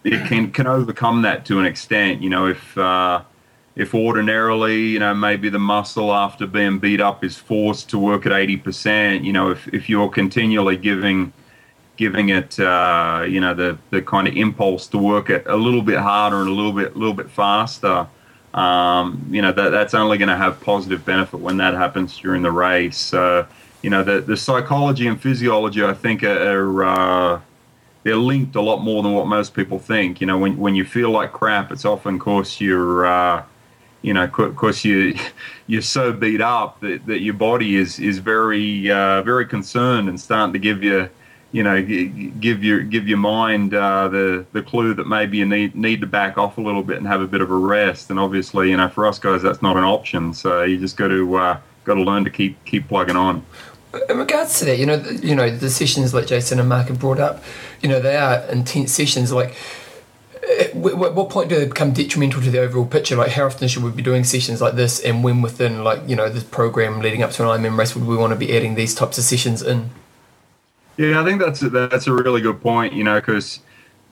it 0.03 0.27
can 0.27 0.51
can 0.51 0.67
overcome 0.67 1.21
that 1.21 1.45
to 1.45 1.59
an 1.59 1.67
extent, 1.67 2.23
you 2.23 2.31
know, 2.31 2.47
if 2.47 2.79
uh, 2.79 3.23
if 3.77 3.95
ordinarily, 3.95 4.79
you 4.95 4.99
know, 4.99 5.15
maybe 5.15 5.51
the 5.51 5.59
muscle 5.59 6.11
after 6.11 6.47
being 6.47 6.79
beat 6.79 7.03
up 7.03 7.23
is 7.23 7.37
forced 7.37 7.91
to 7.91 7.99
work 7.99 8.25
at 8.25 8.33
80%, 8.33 9.25
you 9.25 9.33
know, 9.33 9.51
if, 9.51 9.69
if 9.69 9.89
you're 9.89 10.09
continually 10.09 10.77
giving 10.77 11.33
giving 12.01 12.31
it 12.31 12.59
uh, 12.59 13.27
you 13.29 13.41
know 13.43 13.53
the 13.53 13.77
the 13.91 14.01
kind 14.01 14.27
of 14.27 14.35
impulse 14.35 14.89
to 14.89 14.97
work 14.97 15.29
it 15.29 15.45
a 15.47 15.55
little 15.55 15.83
bit 15.83 15.99
harder 15.99 16.39
and 16.41 16.49
a 16.49 16.53
little 16.53 16.73
bit 16.73 16.95
a 16.97 16.99
little 16.99 17.15
bit 17.15 17.31
faster. 17.31 18.09
Um, 18.55 19.23
you 19.31 19.43
know 19.43 19.53
that 19.53 19.69
that's 19.69 19.93
only 19.93 20.17
going 20.17 20.31
to 20.31 20.37
have 20.37 20.61
positive 20.63 21.05
benefit 21.05 21.39
when 21.41 21.59
that 21.59 21.75
happens 21.75 22.19
during 22.19 22.43
the 22.43 22.51
race. 22.51 22.97
So 22.97 23.47
you 23.83 23.91
know 23.91 24.03
the 24.03 24.23
the 24.23 24.37
psychology 24.37 25.07
and 25.07 25.21
physiology 25.21 25.85
I 25.85 25.95
think 25.95 26.25
are. 26.25 26.85
Uh, 26.85 27.41
they're 28.03 28.17
linked 28.17 28.57
a 28.57 28.63
lot 28.63 28.79
more 28.79 29.03
than 29.03 29.13
what 29.13 29.27
most 29.27 29.53
people 29.53 29.79
think. 29.79 30.23
You 30.23 30.27
know, 30.27 30.39
when 30.39 30.57
when 30.57 30.75
you 30.75 30.87
feel 30.87 31.11
like 31.11 31.33
crap, 31.33 31.71
it's 31.71 31.85
often 31.85 32.17
because 32.17 32.59
you're 32.59 33.05
uh, 33.05 33.45
you 34.01 34.15
know, 34.15 34.27
course 34.27 34.87
you 34.87 35.15
you're 35.67 35.83
so 35.83 36.11
beat 36.11 36.41
up 36.41 36.81
that, 36.81 37.05
that 37.05 37.21
your 37.21 37.35
body 37.35 37.77
is 37.77 37.99
is 37.99 38.19
very 38.19 38.91
uh, 38.91 39.21
very 39.23 39.45
concerned 39.45 40.09
and 40.09 40.19
starting 40.19 40.55
to 40.55 40.59
give 40.59 40.83
you 40.83 41.11
you 41.53 41.63
know 41.63 41.83
give 41.83 42.63
your 42.63 42.81
give 42.81 43.09
your 43.09 43.19
mind 43.19 43.75
uh, 43.75 44.09
the 44.09 44.45
the 44.53 44.63
clue 44.63 44.95
that 44.95 45.07
maybe 45.07 45.39
you 45.39 45.47
need 45.47 45.75
need 45.75 46.01
to 46.01 46.07
back 46.07 46.39
off 46.39 46.59
a 46.59 46.61
little 46.61 46.83
bit 46.83 46.99
and 46.99 47.07
have 47.07 47.21
a 47.21 47.27
bit 47.27 47.41
of 47.41 47.51
a 47.51 47.57
rest. 47.57 48.11
And 48.11 48.19
obviously, 48.21 48.71
you 48.71 48.77
know, 48.77 48.89
for 48.89 49.07
us 49.07 49.19
guys, 49.19 49.43
that's 49.43 49.63
not 49.63 49.77
an 49.77 49.85
option. 49.85 50.33
So 50.33 50.63
you 50.63 50.79
just 50.79 50.97
got 50.97 51.09
to 51.09 51.37
uh, 51.37 51.61
got 51.85 51.95
to 51.95 52.03
learn 52.03 52.25
to 52.25 52.31
keep 52.31 52.65
keep 52.65 52.89
plugging 52.89 53.17
on. 53.17 53.45
In 54.09 54.19
regards 54.19 54.61
to 54.61 54.65
that, 54.67 54.79
you 54.79 54.87
know, 54.87 55.03
you 55.21 55.35
know, 55.35 55.51
the 55.51 55.69
sessions 55.69 56.15
like 56.15 56.29
Jason 56.29 56.61
and 56.61 56.69
Mark 56.69 56.87
have 56.87 57.01
brought 57.01 57.19
up, 57.19 57.43
you 57.83 57.89
know, 57.89 57.99
they 57.99 58.15
are 58.17 58.39
intense 58.45 58.93
sessions. 58.93 59.33
Like, 59.33 59.57
at 60.61 60.77
what 60.77 61.29
point 61.29 61.49
do 61.49 61.59
they 61.59 61.67
become 61.67 61.93
detrimental 61.93 62.41
to 62.41 62.51
the 62.53 62.61
overall 62.61 62.87
picture? 62.87 63.17
Like, 63.17 63.33
how 63.33 63.47
often 63.47 63.67
should 63.67 63.83
we 63.83 63.91
be 63.91 64.03
doing 64.03 64.23
sessions 64.23 64.61
like 64.61 64.75
this, 64.75 65.01
and 65.01 65.25
when 65.25 65.43
within, 65.43 65.83
like, 65.83 66.09
you 66.09 66.15
know, 66.15 66.29
this 66.29 66.45
program 66.45 67.01
leading 67.01 67.25
up 67.25 67.33
to 67.33 67.43
an 67.43 67.49
Ironman 67.49 67.77
race 67.77 67.97
would 67.97 68.07
we 68.07 68.17
want 68.17 68.33
to 68.33 68.39
be 68.39 68.57
adding 68.57 68.77
these 68.77 68.95
types 68.95 69.19
of 69.19 69.25
sessions 69.25 69.61
in? 69.61 69.91
Yeah, 71.01 71.19
I 71.19 71.25
think 71.25 71.41
that's 71.41 71.63
a, 71.63 71.71
that's 71.71 72.07
a 72.09 72.13
really 72.13 72.43
good 72.43 72.61
point. 72.61 72.93
You 72.93 73.05
know, 73.05 73.19
because 73.19 73.61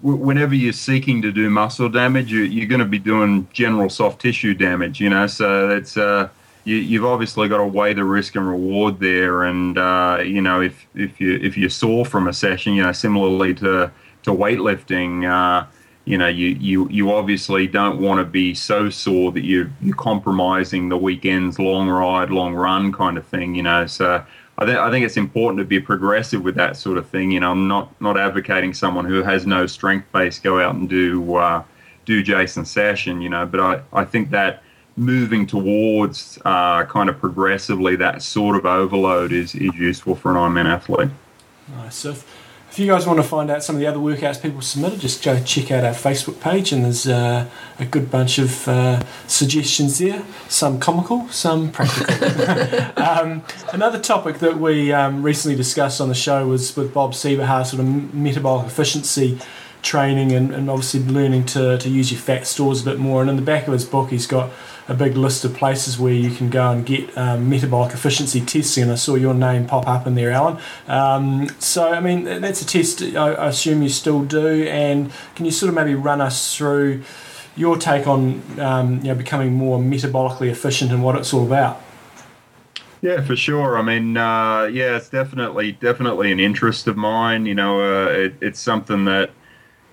whenever 0.00 0.54
you're 0.54 0.72
seeking 0.72 1.20
to 1.20 1.30
do 1.30 1.50
muscle 1.50 1.90
damage, 1.90 2.32
you, 2.32 2.62
are 2.62 2.66
going 2.66 2.78
to 2.78 2.86
be 2.86 2.98
doing 2.98 3.46
general 3.52 3.90
soft 3.90 4.22
tissue 4.22 4.54
damage. 4.54 4.98
You 4.98 5.10
know, 5.10 5.26
so 5.26 5.68
it's 5.68 5.98
uh, 5.98 6.30
you, 6.64 7.02
have 7.02 7.10
obviously 7.10 7.46
got 7.46 7.58
to 7.58 7.66
weigh 7.66 7.92
the 7.92 8.04
risk 8.04 8.36
and 8.36 8.48
reward 8.48 9.00
there. 9.00 9.42
And 9.42 9.76
uh, 9.76 10.22
you 10.24 10.40
know, 10.40 10.62
if 10.62 10.86
if 10.94 11.20
you 11.20 11.34
if 11.42 11.58
you're 11.58 11.68
sore 11.68 12.06
from 12.06 12.26
a 12.26 12.32
session, 12.32 12.72
you 12.72 12.82
know, 12.82 12.92
similarly 12.92 13.52
to 13.56 13.92
to 14.22 14.30
weightlifting, 14.30 15.28
uh, 15.28 15.66
you 16.06 16.16
know, 16.16 16.28
you, 16.28 16.56
you 16.58 16.88
you 16.88 17.12
obviously 17.12 17.66
don't 17.66 18.00
want 18.00 18.18
to 18.18 18.24
be 18.24 18.54
so 18.54 18.88
sore 18.88 19.30
that 19.32 19.44
you 19.44 19.70
you're 19.82 19.94
compromising 19.94 20.88
the 20.88 20.96
weekend's 20.96 21.58
long 21.58 21.90
ride, 21.90 22.30
long 22.30 22.54
run 22.54 22.94
kind 22.94 23.18
of 23.18 23.26
thing. 23.26 23.54
You 23.54 23.64
know, 23.64 23.86
so. 23.86 24.24
I, 24.58 24.64
th- 24.64 24.76
I 24.76 24.90
think 24.90 25.06
it's 25.06 25.16
important 25.16 25.58
to 25.60 25.64
be 25.64 25.78
progressive 25.78 26.42
with 26.42 26.56
that 26.56 26.76
sort 26.76 26.98
of 26.98 27.08
thing. 27.08 27.30
You 27.30 27.40
know, 27.40 27.52
I'm 27.52 27.68
not 27.68 27.98
not 28.00 28.18
advocating 28.18 28.74
someone 28.74 29.04
who 29.04 29.22
has 29.22 29.46
no 29.46 29.66
strength 29.66 30.10
base 30.12 30.38
go 30.38 30.60
out 30.60 30.74
and 30.74 30.88
do 30.88 31.36
uh, 31.36 31.62
do 32.04 32.22
Jason 32.22 32.64
session. 32.64 33.22
You 33.22 33.28
know, 33.28 33.46
but 33.46 33.60
I, 33.60 33.82
I 33.92 34.04
think 34.04 34.30
that 34.30 34.62
moving 34.96 35.46
towards 35.46 36.38
uh, 36.44 36.84
kind 36.86 37.08
of 37.08 37.18
progressively 37.20 37.94
that 37.96 38.20
sort 38.20 38.56
of 38.56 38.66
overload 38.66 39.30
is, 39.30 39.54
is 39.54 39.72
useful 39.76 40.16
for 40.16 40.30
an 40.32 40.36
Ironman 40.36 40.66
athlete. 40.66 41.10
Nice. 41.76 41.94
So 41.94 42.16
if, 42.78 42.84
you 42.84 42.92
guys 42.92 43.08
want 43.08 43.18
to 43.18 43.24
find 43.24 43.50
out 43.50 43.64
some 43.64 43.74
of 43.74 43.80
the 43.80 43.88
other 43.88 43.98
workouts 43.98 44.40
people 44.40 44.60
submitted, 44.60 45.00
just 45.00 45.24
go 45.24 45.42
check 45.42 45.72
out 45.72 45.84
our 45.84 45.92
Facebook 45.92 46.40
page, 46.40 46.70
and 46.70 46.84
there's 46.84 47.08
uh, 47.08 47.48
a 47.80 47.84
good 47.84 48.08
bunch 48.08 48.38
of 48.38 48.68
uh, 48.68 49.04
suggestions 49.26 49.98
there. 49.98 50.24
Some 50.48 50.78
comical, 50.78 51.28
some 51.28 51.72
practical. 51.72 52.14
um, 53.02 53.42
another 53.72 53.98
topic 53.98 54.38
that 54.38 54.58
we 54.58 54.92
um, 54.92 55.24
recently 55.24 55.56
discussed 55.56 56.00
on 56.00 56.08
the 56.08 56.14
show 56.14 56.46
was 56.46 56.76
with 56.76 56.94
Bob 56.94 57.14
Seebohar, 57.14 57.66
sort 57.66 57.80
of 57.80 58.14
metabolic 58.14 58.68
efficiency 58.68 59.40
training 59.82 60.32
and, 60.32 60.54
and 60.54 60.70
obviously 60.70 61.00
learning 61.00 61.46
to, 61.46 61.78
to 61.78 61.88
use 61.88 62.12
your 62.12 62.20
fat 62.20 62.46
stores 62.46 62.82
a 62.82 62.84
bit 62.84 62.98
more. 62.98 63.22
And 63.22 63.30
in 63.30 63.34
the 63.36 63.42
back 63.42 63.66
of 63.66 63.72
his 63.72 63.84
book, 63.84 64.10
he's 64.10 64.26
got 64.28 64.50
a 64.88 64.94
big 64.94 65.16
list 65.16 65.44
of 65.44 65.54
places 65.54 65.98
where 65.98 66.14
you 66.14 66.30
can 66.30 66.48
go 66.48 66.70
and 66.70 66.84
get 66.84 67.16
um, 67.16 67.48
metabolic 67.48 67.92
efficiency 67.92 68.40
testing. 68.40 68.84
And 68.84 68.92
I 68.92 68.94
saw 68.96 69.14
your 69.14 69.34
name 69.34 69.66
pop 69.66 69.86
up 69.86 70.06
in 70.06 70.14
there, 70.14 70.32
Alan. 70.32 70.58
Um, 70.86 71.48
so, 71.58 71.92
I 71.92 72.00
mean, 72.00 72.24
that's 72.24 72.62
a 72.62 72.66
test 72.66 73.02
I, 73.02 73.48
assume 73.48 73.82
you 73.82 73.90
still 73.90 74.24
do. 74.24 74.64
And 74.64 75.12
can 75.34 75.44
you 75.44 75.50
sort 75.50 75.68
of 75.68 75.74
maybe 75.74 75.94
run 75.94 76.20
us 76.22 76.56
through 76.56 77.02
your 77.54 77.76
take 77.76 78.06
on 78.06 78.42
um, 78.58 78.96
you 78.98 79.08
know, 79.08 79.14
becoming 79.14 79.52
more 79.52 79.78
metabolically 79.78 80.50
efficient 80.50 80.90
and 80.90 81.04
what 81.04 81.16
it's 81.16 81.34
all 81.34 81.44
about? 81.44 81.82
Yeah, 83.02 83.20
for 83.20 83.36
sure. 83.36 83.78
I 83.78 83.82
mean, 83.82 84.16
uh, 84.16 84.64
yeah, 84.64 84.96
it's 84.96 85.08
definitely 85.08 85.72
definitely 85.72 86.32
an 86.32 86.40
interest 86.40 86.88
of 86.88 86.96
mine. 86.96 87.46
You 87.46 87.54
know, 87.54 87.80
uh, 87.80 88.08
it, 88.08 88.34
it's 88.40 88.58
something 88.58 89.04
that 89.04 89.30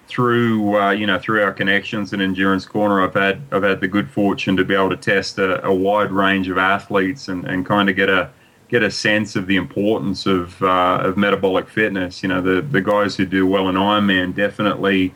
through 0.07 0.77
uh, 0.77 0.91
you 0.91 1.07
know 1.07 1.17
through 1.17 1.41
our 1.41 1.51
connections 1.51 2.13
and 2.13 2.21
endurance 2.21 2.65
corner 2.65 3.01
i've 3.01 3.15
had 3.15 3.41
i've 3.51 3.63
had 3.63 3.81
the 3.81 3.87
good 3.87 4.09
fortune 4.09 4.55
to 4.55 4.63
be 4.63 4.75
able 4.75 4.89
to 4.89 4.97
test 4.97 5.39
a, 5.39 5.65
a 5.65 5.73
wide 5.73 6.11
range 6.11 6.47
of 6.47 6.59
athletes 6.59 7.27
and, 7.27 7.43
and 7.45 7.65
kind 7.65 7.89
of 7.89 7.95
get 7.95 8.09
a 8.09 8.29
get 8.67 8.83
a 8.83 8.91
sense 8.91 9.35
of 9.35 9.47
the 9.47 9.55
importance 9.55 10.25
of 10.25 10.61
uh, 10.61 10.99
of 11.03 11.17
metabolic 11.17 11.69
fitness. 11.69 12.23
You 12.23 12.29
know 12.29 12.41
the 12.41 12.61
the 12.61 12.81
guys 12.81 13.15
who 13.15 13.25
do 13.25 13.45
well 13.45 13.69
in 13.69 13.75
ironman 13.75 14.35
definitely 14.35 15.13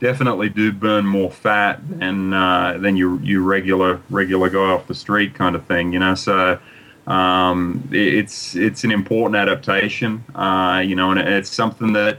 definitely 0.00 0.48
do 0.48 0.72
burn 0.72 1.06
more 1.06 1.30
fat 1.30 1.80
than 1.88 2.32
uh, 2.32 2.78
than 2.78 2.96
your 2.96 3.20
your 3.22 3.42
regular 3.42 4.00
regular 4.10 4.48
guy 4.50 4.70
off 4.70 4.86
the 4.86 4.94
street 4.94 5.34
kind 5.34 5.54
of 5.54 5.64
thing 5.66 5.92
you 5.92 5.98
know? 5.98 6.14
So 6.14 6.58
um, 7.06 7.88
it's 7.92 8.54
it's 8.54 8.84
an 8.84 8.92
important 8.92 9.36
adaptation 9.36 10.24
uh, 10.34 10.82
you 10.84 10.96
know 10.96 11.10
and 11.10 11.20
it's 11.20 11.50
something 11.50 11.92
that 11.92 12.18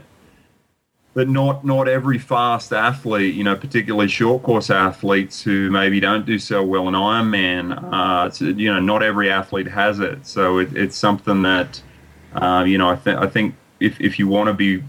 but 1.14 1.28
not 1.28 1.64
not 1.64 1.88
every 1.88 2.18
fast 2.18 2.72
athlete, 2.72 3.34
you 3.34 3.44
know, 3.44 3.54
particularly 3.54 4.08
short 4.08 4.42
course 4.42 4.68
athletes 4.68 5.42
who 5.42 5.70
maybe 5.70 6.00
don't 6.00 6.26
do 6.26 6.38
so 6.38 6.62
well 6.62 6.88
in 6.88 6.94
Ironman, 6.94 7.72
uh, 7.92 8.30
you 8.44 8.72
know, 8.72 8.80
not 8.80 9.02
every 9.02 9.30
athlete 9.30 9.68
has 9.68 10.00
it. 10.00 10.26
So 10.26 10.58
it, 10.58 10.76
it's 10.76 10.96
something 10.96 11.42
that, 11.42 11.80
uh, 12.34 12.64
you 12.66 12.78
know, 12.78 12.90
I, 12.90 12.96
th- 12.96 13.16
I 13.16 13.28
think 13.28 13.54
if, 13.78 14.00
if 14.00 14.18
you 14.18 14.26
want 14.26 14.48
to 14.48 14.54
be 14.54 14.82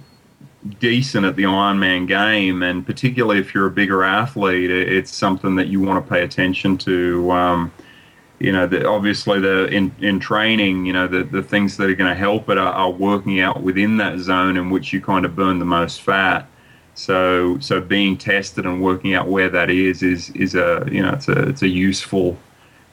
decent 0.80 1.26
at 1.26 1.36
the 1.36 1.44
Ironman 1.44 2.08
game, 2.08 2.64
and 2.64 2.84
particularly 2.84 3.40
if 3.40 3.54
you're 3.54 3.68
a 3.68 3.72
bigger 3.72 4.04
athlete, 4.04 4.72
it's 4.72 5.12
something 5.12 5.56
that 5.58 5.68
you 5.68 5.80
want 5.80 6.04
to 6.04 6.10
pay 6.12 6.24
attention 6.24 6.76
to. 6.80 7.32
Um, 7.32 7.72
you 8.40 8.52
know, 8.52 8.68
the, 8.68 8.88
obviously 8.88 9.40
the 9.40 9.68
in, 9.68 9.96
in 10.00 10.20
training, 10.20 10.86
you 10.86 10.94
know, 10.94 11.08
the, 11.08 11.24
the 11.24 11.42
things 11.42 11.78
that 11.78 11.90
are 11.90 11.96
going 11.96 12.10
to 12.10 12.20
help 12.20 12.50
it 12.50 12.58
are, 12.58 12.74
are, 12.74 12.92
working 12.92 13.40
out 13.40 13.64
within 13.64 13.98
that 13.98 14.20
zone 14.20 14.58
in 14.58 14.70
which 14.70 14.92
you 14.92 15.02
kind 15.02 15.26
of 15.26 15.36
burn 15.36 15.60
the 15.60 15.66
most 15.66 16.02
fat. 16.02 16.48
So 16.96 17.60
so 17.60 17.82
being 17.82 18.18
tested 18.18 18.66
and 18.66 18.82
working 18.82 19.14
out 19.14 19.28
where 19.28 19.50
that 19.50 19.70
is 19.70 20.02
is 20.02 20.30
is 20.30 20.56
a 20.56 20.88
you 20.90 21.02
know 21.02 21.12
it's 21.12 21.28
a 21.28 21.50
it's 21.50 21.62
a 21.62 21.68
useful 21.68 22.38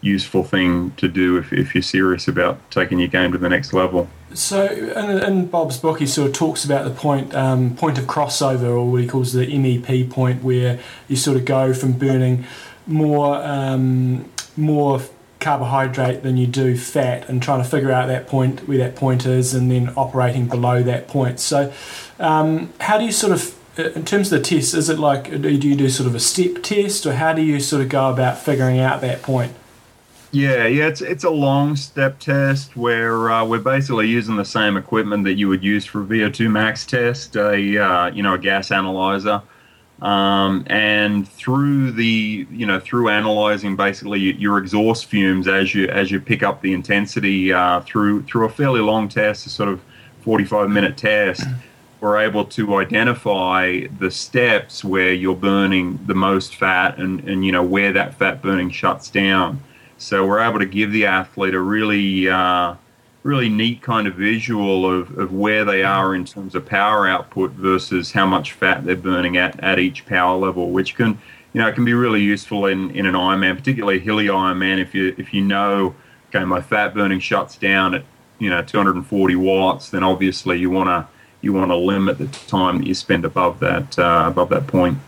useful 0.00 0.42
thing 0.42 0.90
to 0.96 1.06
do 1.06 1.38
if, 1.38 1.52
if 1.52 1.74
you're 1.74 1.82
serious 1.82 2.26
about 2.26 2.58
taking 2.70 2.98
your 2.98 3.08
game 3.08 3.30
to 3.30 3.38
the 3.38 3.48
next 3.48 3.72
level. 3.72 4.08
So, 4.34 4.66
in, 4.66 5.22
in 5.22 5.46
Bob's 5.46 5.78
book, 5.78 6.00
he 6.00 6.06
sort 6.06 6.30
of 6.30 6.34
talks 6.34 6.64
about 6.64 6.84
the 6.84 6.90
point 6.90 7.34
um, 7.34 7.76
point 7.76 7.98
of 7.98 8.04
crossover, 8.06 8.64
or 8.64 8.90
what 8.90 9.00
he 9.00 9.08
calls 9.08 9.32
the 9.32 9.46
MEP 9.46 10.10
point, 10.10 10.42
where 10.42 10.80
you 11.08 11.16
sort 11.16 11.36
of 11.36 11.44
go 11.44 11.72
from 11.72 11.92
burning 11.92 12.44
more 12.86 13.36
um, 13.36 14.30
more 14.56 15.00
carbohydrate 15.42 16.22
than 16.22 16.36
you 16.36 16.46
do 16.46 16.76
fat 16.76 17.28
and 17.28 17.42
trying 17.42 17.62
to 17.62 17.68
figure 17.68 17.92
out 17.92 18.06
that 18.08 18.26
point 18.26 18.66
where 18.66 18.78
that 18.78 18.96
point 18.96 19.26
is 19.26 19.52
and 19.52 19.70
then 19.70 19.92
operating 19.96 20.46
below 20.46 20.82
that 20.82 21.08
point. 21.08 21.40
So 21.40 21.72
um, 22.18 22.72
how 22.80 22.96
do 22.96 23.04
you 23.04 23.12
sort 23.12 23.32
of 23.32 23.58
uh, 23.78 23.90
in 23.90 24.04
terms 24.04 24.32
of 24.32 24.38
the 24.38 24.44
test 24.44 24.74
is 24.74 24.88
it 24.88 24.98
like 24.98 25.30
do 25.42 25.48
you 25.50 25.74
do 25.74 25.88
sort 25.90 26.06
of 26.06 26.14
a 26.14 26.20
step 26.20 26.62
test 26.62 27.06
or 27.06 27.14
how 27.14 27.32
do 27.32 27.42
you 27.42 27.58
sort 27.60 27.82
of 27.82 27.88
go 27.88 28.10
about 28.10 28.38
figuring 28.38 28.78
out 28.78 29.00
that 29.00 29.22
point? 29.22 29.52
Yeah, 30.30 30.66
yeah, 30.66 30.86
it's 30.86 31.02
it's 31.02 31.24
a 31.24 31.30
long 31.30 31.76
step 31.76 32.18
test 32.18 32.74
where 32.74 33.30
uh, 33.30 33.44
we're 33.44 33.58
basically 33.58 34.08
using 34.08 34.36
the 34.36 34.46
same 34.46 34.78
equipment 34.78 35.24
that 35.24 35.34
you 35.34 35.46
would 35.48 35.62
use 35.62 35.84
for 35.84 36.02
VO2 36.02 36.50
max 36.50 36.86
test, 36.86 37.36
a 37.36 37.78
uh, 37.78 38.06
you 38.06 38.22
know 38.22 38.32
a 38.32 38.38
gas 38.38 38.70
analyzer, 38.70 39.42
um, 40.02 40.64
and 40.66 41.28
through 41.28 41.92
the 41.92 42.46
you 42.50 42.66
know 42.66 42.80
through 42.80 43.08
analyzing 43.08 43.76
basically 43.76 44.18
your 44.18 44.58
exhaust 44.58 45.06
fumes 45.06 45.46
as 45.46 45.74
you 45.74 45.86
as 45.88 46.10
you 46.10 46.20
pick 46.20 46.42
up 46.42 46.60
the 46.60 46.72
intensity 46.72 47.52
uh, 47.52 47.80
through 47.82 48.24
through 48.24 48.44
a 48.44 48.48
fairly 48.48 48.80
long 48.80 49.08
test, 49.08 49.46
a 49.46 49.50
sort 49.50 49.68
of 49.68 49.80
45 50.22 50.68
minute 50.70 50.96
test, 50.96 51.46
we're 52.00 52.18
able 52.18 52.44
to 52.44 52.76
identify 52.76 53.86
the 54.00 54.10
steps 54.10 54.84
where 54.84 55.12
you're 55.12 55.36
burning 55.36 56.00
the 56.06 56.14
most 56.14 56.56
fat 56.56 56.98
and, 56.98 57.20
and 57.28 57.46
you 57.46 57.52
know 57.52 57.62
where 57.62 57.92
that 57.92 58.14
fat 58.14 58.42
burning 58.42 58.70
shuts 58.70 59.08
down. 59.08 59.60
So 59.98 60.26
we're 60.26 60.40
able 60.40 60.58
to 60.58 60.66
give 60.66 60.90
the 60.90 61.06
athlete 61.06 61.54
a 61.54 61.60
really 61.60 62.28
uh, 62.28 62.74
really 63.22 63.48
neat 63.48 63.80
kind 63.82 64.06
of 64.06 64.14
visual 64.14 64.84
of, 64.90 65.16
of 65.16 65.32
where 65.32 65.64
they 65.64 65.82
are 65.82 66.14
in 66.14 66.24
terms 66.24 66.54
of 66.54 66.66
power 66.66 67.06
output 67.06 67.52
versus 67.52 68.12
how 68.12 68.26
much 68.26 68.52
fat 68.52 68.84
they're 68.84 68.96
burning 68.96 69.36
at, 69.36 69.58
at 69.60 69.78
each 69.78 70.04
power 70.06 70.36
level, 70.36 70.70
which 70.70 70.94
can 70.96 71.18
you 71.52 71.60
know 71.60 71.72
can 71.72 71.84
be 71.84 71.94
really 71.94 72.20
useful 72.20 72.66
in, 72.66 72.90
in 72.90 73.06
an 73.06 73.14
Ironman, 73.14 73.56
particularly 73.56 73.98
a 73.98 74.00
hilly 74.00 74.26
Ironman. 74.26 74.80
If 74.80 74.94
you 74.94 75.14
if 75.18 75.32
you 75.32 75.42
know, 75.42 75.94
okay, 76.28 76.44
my 76.44 76.60
fat 76.60 76.94
burning 76.94 77.20
shuts 77.20 77.56
down 77.56 77.94
at 77.94 78.04
you 78.38 78.50
know 78.50 78.62
240 78.62 79.36
watts, 79.36 79.90
then 79.90 80.02
obviously 80.02 80.58
you 80.58 80.70
want 80.70 80.88
to 80.88 81.06
you 81.42 81.52
want 81.52 81.70
to 81.70 81.76
limit 81.76 82.18
the 82.18 82.26
time 82.26 82.78
that 82.78 82.86
you 82.86 82.94
spend 82.94 83.24
above 83.24 83.60
that 83.60 83.98
uh, 83.98 84.24
above 84.26 84.48
that 84.48 84.66
point. 84.66 84.98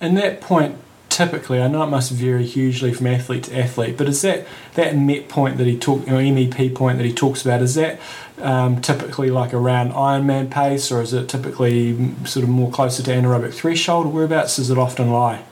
And 0.00 0.16
that 0.18 0.40
point 0.40 0.76
typically, 1.14 1.62
I 1.62 1.68
know 1.68 1.84
it 1.84 1.90
must 1.90 2.10
vary 2.10 2.44
hugely 2.44 2.92
from 2.92 3.06
athlete 3.06 3.44
to 3.44 3.56
athlete, 3.56 3.96
but 3.96 4.08
is 4.08 4.20
that 4.22 4.44
that 4.74 4.96
MET 4.96 5.28
point 5.28 5.58
that 5.58 5.66
he 5.66 5.78
talk, 5.78 6.04
you 6.06 6.12
know, 6.12 6.18
MEP 6.18 6.74
point 6.74 6.98
that 6.98 7.04
he 7.04 7.12
talks 7.12 7.44
about, 7.44 7.62
is 7.62 7.76
that 7.76 8.00
um, 8.42 8.80
typically 8.80 9.30
like 9.30 9.54
around 9.54 9.92
Ironman 9.92 10.50
pace, 10.50 10.90
or 10.90 11.00
is 11.00 11.14
it 11.14 11.28
typically 11.28 12.12
sort 12.24 12.42
of 12.42 12.48
more 12.48 12.68
closer 12.68 13.00
to 13.04 13.10
anaerobic 13.12 13.54
threshold? 13.54 14.12
Whereabouts 14.12 14.56
does 14.56 14.70
it 14.70 14.76
often 14.76 15.12
lie? 15.12 15.44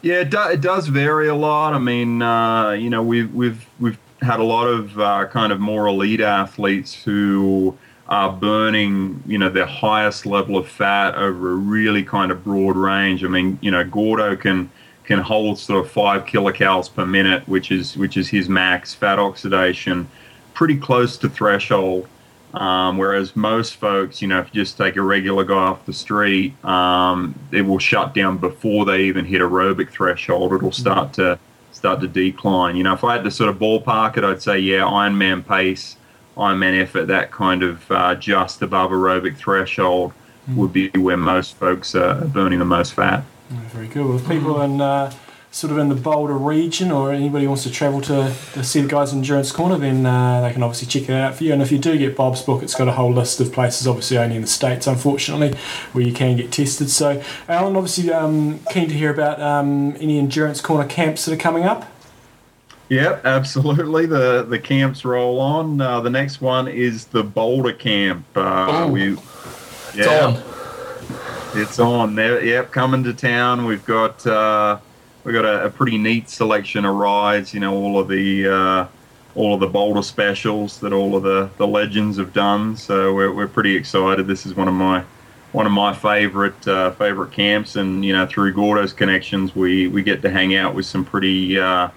Yeah, 0.00 0.20
it, 0.20 0.30
do, 0.30 0.48
it 0.48 0.62
does 0.62 0.88
vary 0.88 1.28
a 1.28 1.34
lot. 1.34 1.74
I 1.74 1.78
mean, 1.78 2.22
uh, 2.22 2.70
you 2.70 2.88
know, 2.88 3.02
we've 3.02 3.32
we've 3.34 3.66
we've 3.78 3.98
had 4.22 4.40
a 4.40 4.44
lot 4.44 4.66
of 4.66 4.98
uh, 4.98 5.26
kind 5.26 5.52
of 5.52 5.60
more 5.60 5.86
elite 5.88 6.22
athletes 6.22 6.94
who 6.94 7.76
are 8.08 8.32
burning, 8.32 9.22
you 9.26 9.36
know, 9.36 9.50
their 9.50 9.66
highest 9.66 10.24
level 10.24 10.56
of 10.56 10.66
fat 10.66 11.14
over 11.16 11.52
a 11.52 11.54
really 11.54 12.02
kind 12.02 12.32
of 12.32 12.42
broad 12.42 12.76
range. 12.76 13.22
I 13.22 13.28
mean, 13.28 13.58
you 13.60 13.70
know, 13.70 13.84
Gordo 13.84 14.36
can 14.36 14.70
can 15.04 15.18
hold 15.18 15.58
sort 15.58 15.84
of 15.84 15.90
five 15.90 16.24
kilocalories 16.24 16.92
per 16.92 17.04
minute, 17.04 17.46
which 17.48 17.70
is 17.70 17.96
which 17.96 18.16
is 18.16 18.28
his 18.28 18.48
max 18.48 18.94
fat 18.94 19.18
oxidation, 19.18 20.08
pretty 20.54 20.76
close 20.76 21.16
to 21.18 21.28
threshold. 21.28 22.08
Um, 22.54 22.98
whereas 22.98 23.34
most 23.34 23.76
folks, 23.76 24.20
you 24.20 24.28
know, 24.28 24.38
if 24.38 24.48
you 24.52 24.62
just 24.62 24.76
take 24.76 24.96
a 24.96 25.02
regular 25.02 25.42
guy 25.42 25.54
off 25.54 25.86
the 25.86 25.92
street, 25.92 26.62
um, 26.64 27.34
it 27.50 27.62
will 27.62 27.78
shut 27.78 28.14
down 28.14 28.36
before 28.36 28.84
they 28.84 29.04
even 29.04 29.24
hit 29.24 29.40
aerobic 29.40 29.90
threshold. 29.90 30.52
It'll 30.52 30.70
start 30.70 31.14
to 31.14 31.38
start 31.72 32.00
to 32.00 32.08
decline. 32.08 32.76
You 32.76 32.84
know, 32.84 32.92
if 32.92 33.04
I 33.04 33.14
had 33.14 33.24
to 33.24 33.30
sort 33.30 33.48
of 33.48 33.58
ballpark 33.58 34.18
it, 34.18 34.24
I'd 34.24 34.42
say 34.42 34.58
yeah, 34.58 34.80
Ironman 34.80 35.46
pace, 35.46 35.96
Ironman 36.36 36.80
effort, 36.80 37.06
that 37.06 37.30
kind 37.30 37.62
of 37.62 37.90
uh, 37.90 38.14
just 38.16 38.60
above 38.60 38.90
aerobic 38.90 39.36
threshold 39.36 40.12
would 40.54 40.72
be 40.72 40.90
where 40.90 41.16
most 41.16 41.56
folks 41.56 41.94
are 41.94 42.24
burning 42.26 42.58
the 42.58 42.64
most 42.64 42.94
fat. 42.94 43.24
Very 43.72 43.88
good. 43.88 44.06
Well, 44.06 44.16
if 44.16 44.28
people 44.28 44.60
in 44.62 44.80
uh, 44.80 45.12
sort 45.50 45.70
of 45.70 45.78
in 45.78 45.88
the 45.90 45.94
Boulder 45.94 46.34
region 46.34 46.90
or 46.90 47.12
anybody 47.12 47.46
wants 47.46 47.62
to 47.64 47.70
travel 47.70 48.00
to, 48.02 48.34
to 48.54 48.64
see 48.64 48.80
the 48.80 48.88
guys 48.88 49.12
in 49.12 49.18
Endurance 49.18 49.52
Corner, 49.52 49.76
then 49.76 50.06
uh, 50.06 50.40
they 50.40 50.52
can 50.52 50.62
obviously 50.62 50.88
check 50.88 51.08
it 51.10 51.14
out 51.14 51.34
for 51.34 51.44
you. 51.44 51.52
And 51.52 51.60
if 51.60 51.70
you 51.70 51.78
do 51.78 51.98
get 51.98 52.16
Bob's 52.16 52.40
book, 52.42 52.62
it's 52.62 52.74
got 52.74 52.88
a 52.88 52.92
whole 52.92 53.12
list 53.12 53.40
of 53.40 53.52
places, 53.52 53.86
obviously 53.86 54.16
only 54.16 54.36
in 54.36 54.42
the 54.42 54.48
States, 54.48 54.86
unfortunately, 54.86 55.52
where 55.92 56.04
you 56.04 56.12
can 56.14 56.36
get 56.36 56.50
tested. 56.50 56.88
So, 56.88 57.22
Alan, 57.48 57.76
obviously 57.76 58.10
um, 58.10 58.60
keen 58.70 58.88
to 58.88 58.94
hear 58.94 59.10
about 59.12 59.40
um, 59.40 59.96
any 60.00 60.18
Endurance 60.18 60.60
Corner 60.62 60.88
camps 60.88 61.26
that 61.26 61.34
are 61.34 61.36
coming 61.36 61.64
up. 61.64 61.90
Yep, 62.88 63.24
absolutely. 63.24 64.04
The 64.04 64.42
the 64.42 64.58
camps 64.58 65.02
roll 65.04 65.40
on. 65.40 65.80
Uh, 65.80 66.00
the 66.00 66.10
next 66.10 66.42
one 66.42 66.68
is 66.68 67.06
the 67.06 67.22
Boulder 67.22 67.72
Camp. 67.72 68.24
Uh, 68.36 68.66
Oh. 68.68 68.88
we, 68.88 69.12
It's 69.12 69.96
yeah, 69.96 70.26
on. 70.26 70.42
It's 71.54 71.78
on. 71.78 72.14
There, 72.14 72.42
yep, 72.42 72.72
coming 72.72 73.04
to 73.04 73.12
town. 73.12 73.66
We've 73.66 73.84
got 73.84 74.26
uh, 74.26 74.78
we've 75.22 75.34
got 75.34 75.44
a, 75.44 75.66
a 75.66 75.70
pretty 75.70 75.98
neat 75.98 76.30
selection 76.30 76.86
of 76.86 76.96
rides. 76.96 77.52
You 77.52 77.60
know, 77.60 77.74
all 77.74 77.98
of 77.98 78.08
the 78.08 78.48
uh, 78.48 78.86
all 79.34 79.52
of 79.52 79.60
the 79.60 79.66
Boulder 79.66 80.02
specials 80.02 80.80
that 80.80 80.94
all 80.94 81.14
of 81.14 81.24
the, 81.24 81.50
the 81.58 81.66
legends 81.66 82.16
have 82.16 82.32
done. 82.32 82.74
So 82.78 83.12
we're, 83.12 83.32
we're 83.32 83.48
pretty 83.48 83.76
excited. 83.76 84.26
This 84.26 84.46
is 84.46 84.54
one 84.54 84.66
of 84.66 84.72
my 84.72 85.04
one 85.52 85.66
of 85.66 85.72
my 85.72 85.92
favorite 85.92 86.66
uh, 86.66 86.92
favorite 86.92 87.32
camps, 87.32 87.76
and 87.76 88.02
you 88.02 88.14
know, 88.14 88.24
through 88.24 88.54
Gordo's 88.54 88.94
connections, 88.94 89.54
we 89.54 89.88
we 89.88 90.02
get 90.02 90.22
to 90.22 90.30
hang 90.30 90.54
out 90.56 90.74
with 90.74 90.86
some 90.86 91.04
pretty 91.04 91.58
uh, 91.58 91.90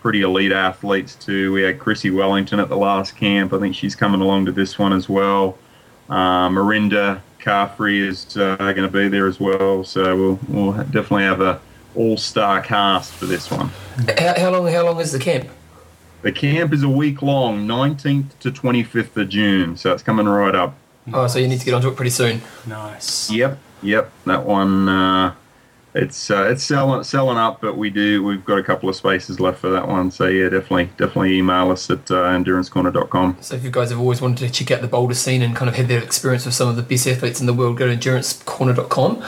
pretty 0.00 0.22
elite 0.22 0.52
athletes 0.52 1.16
too. 1.16 1.52
We 1.52 1.60
had 1.60 1.78
Chrissie 1.78 2.10
Wellington 2.10 2.58
at 2.60 2.70
the 2.70 2.78
last 2.78 3.14
camp. 3.14 3.52
I 3.52 3.58
think 3.58 3.74
she's 3.74 3.94
coming 3.94 4.22
along 4.22 4.46
to 4.46 4.52
this 4.52 4.78
one 4.78 4.94
as 4.94 5.06
well. 5.06 5.58
Uh, 6.08 6.48
Mirinda 6.48 7.20
Carfrae 7.42 8.06
is 8.06 8.36
uh, 8.36 8.56
going 8.56 8.76
to 8.76 8.88
be 8.88 9.08
there 9.08 9.26
as 9.26 9.40
well, 9.40 9.84
so 9.84 10.16
we'll, 10.16 10.40
we'll 10.48 10.72
definitely 10.84 11.24
have 11.24 11.40
a 11.40 11.60
all-star 11.94 12.62
cast 12.62 13.12
for 13.12 13.26
this 13.26 13.50
one. 13.50 13.68
How, 14.18 14.38
how 14.38 14.50
long? 14.50 14.66
How 14.68 14.84
long 14.84 15.00
is 15.00 15.12
the 15.12 15.18
camp? 15.18 15.48
The 16.22 16.32
camp 16.32 16.72
is 16.72 16.84
a 16.84 16.88
week 16.88 17.20
long, 17.20 17.66
19th 17.66 18.38
to 18.40 18.52
25th 18.52 19.16
of 19.16 19.28
June, 19.28 19.76
so 19.76 19.92
it's 19.92 20.04
coming 20.04 20.26
right 20.26 20.54
up. 20.54 20.76
Oh, 21.12 21.26
so 21.26 21.40
you 21.40 21.48
need 21.48 21.58
to 21.58 21.64
get 21.64 21.74
onto 21.74 21.88
it 21.88 21.96
pretty 21.96 22.12
soon. 22.12 22.42
Nice. 22.64 23.28
Yep, 23.28 23.58
yep, 23.82 24.12
that 24.24 24.46
one. 24.46 24.88
Uh, 24.88 25.34
it's 25.94 26.30
uh, 26.30 26.44
it's 26.44 26.64
selling 26.64 27.04
selling 27.04 27.36
up, 27.36 27.60
but 27.60 27.76
we 27.76 27.90
do 27.90 28.22
we've 28.22 28.44
got 28.44 28.58
a 28.58 28.62
couple 28.62 28.88
of 28.88 28.96
spaces 28.96 29.38
left 29.40 29.58
for 29.58 29.68
that 29.70 29.86
one. 29.86 30.10
So 30.10 30.26
yeah, 30.26 30.48
definitely 30.48 30.86
definitely 30.96 31.36
email 31.36 31.70
us 31.70 31.90
at 31.90 32.10
uh, 32.10 32.24
endurancecorner.com. 32.24 33.38
So 33.40 33.56
if 33.56 33.64
you 33.64 33.70
guys 33.70 33.90
have 33.90 34.00
always 34.00 34.22
wanted 34.22 34.46
to 34.46 34.52
check 34.52 34.70
out 34.70 34.80
the 34.80 34.88
Boulder 34.88 35.14
scene 35.14 35.42
and 35.42 35.54
kind 35.54 35.68
of 35.68 35.76
had 35.76 35.88
that 35.88 36.02
experience 36.02 36.46
with 36.46 36.54
some 36.54 36.68
of 36.68 36.76
the 36.76 36.82
best 36.82 37.06
athletes 37.06 37.40
in 37.40 37.46
the 37.46 37.52
world, 37.52 37.76
go 37.76 37.86
to 37.86 37.96
endurancecorner.com 37.96 39.22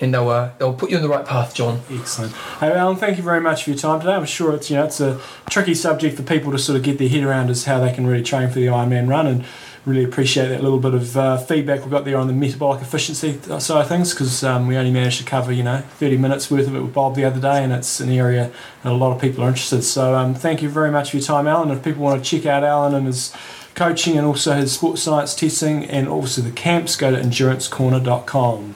and 0.00 0.12
they'll 0.12 0.28
uh, 0.28 0.50
they'll 0.58 0.74
put 0.74 0.90
you 0.90 0.96
on 0.96 1.02
the 1.02 1.08
right 1.08 1.24
path, 1.24 1.54
John. 1.54 1.82
Excellent. 1.90 2.32
Hey, 2.32 2.72
Alan, 2.72 2.96
thank 2.96 3.16
you 3.16 3.22
very 3.22 3.40
much 3.40 3.64
for 3.64 3.70
your 3.70 3.78
time 3.78 4.00
today. 4.00 4.12
I'm 4.12 4.26
sure 4.26 4.54
it's 4.54 4.70
you 4.70 4.76
know 4.76 4.84
it's 4.84 5.00
a 5.00 5.20
tricky 5.48 5.74
subject 5.74 6.16
for 6.16 6.24
people 6.24 6.50
to 6.50 6.58
sort 6.58 6.76
of 6.76 6.82
get 6.82 6.98
their 6.98 7.08
head 7.08 7.22
around 7.22 7.50
as 7.50 7.64
how 7.64 7.78
they 7.78 7.92
can 7.92 8.06
really 8.06 8.24
train 8.24 8.48
for 8.48 8.56
the 8.56 8.66
Ironman 8.66 9.08
run, 9.08 9.28
and 9.28 9.44
really 9.88 10.04
appreciate 10.04 10.48
that 10.48 10.62
little 10.62 10.78
bit 10.78 10.94
of 10.94 11.16
uh, 11.16 11.38
feedback 11.38 11.84
we 11.84 11.90
got 11.90 12.04
there 12.04 12.18
on 12.18 12.26
the 12.26 12.32
metabolic 12.32 12.82
efficiency 12.82 13.40
side 13.58 13.80
of 13.80 13.88
things 13.88 14.12
because 14.12 14.44
um, 14.44 14.66
we 14.66 14.76
only 14.76 14.90
managed 14.90 15.18
to 15.18 15.24
cover 15.24 15.50
you 15.50 15.62
know 15.62 15.78
30 15.78 16.18
minutes 16.18 16.50
worth 16.50 16.66
of 16.66 16.76
it 16.76 16.80
with 16.80 16.92
Bob 16.92 17.14
the 17.14 17.24
other 17.24 17.40
day, 17.40 17.64
and 17.64 17.72
it's 17.72 17.98
an 18.00 18.10
area 18.10 18.52
that 18.82 18.92
a 18.92 18.94
lot 18.94 19.14
of 19.14 19.20
people 19.20 19.42
are 19.42 19.48
interested. 19.48 19.82
So 19.82 20.14
um, 20.14 20.34
thank 20.34 20.62
you 20.62 20.68
very 20.68 20.90
much 20.90 21.10
for 21.10 21.16
your 21.16 21.26
time, 21.26 21.46
Alan. 21.46 21.70
If 21.70 21.82
people 21.82 22.02
want 22.02 22.22
to 22.22 22.30
check 22.30 22.46
out 22.46 22.62
Alan 22.62 22.94
and 22.94 23.06
his 23.06 23.34
coaching 23.74 24.18
and 24.18 24.26
also 24.26 24.54
his 24.54 24.72
sports 24.72 25.02
science 25.02 25.34
testing 25.34 25.84
and 25.84 26.08
also 26.08 26.42
the 26.42 26.50
camps, 26.50 26.96
go 26.96 27.10
to 27.10 27.16
endurancecorner.com. 27.16 28.74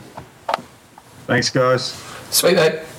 Thanks, 1.27 1.51
guys. 1.51 1.93
Sweet 2.31 2.57
mate. 2.57 2.92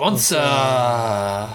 Sponsor. 0.00 1.48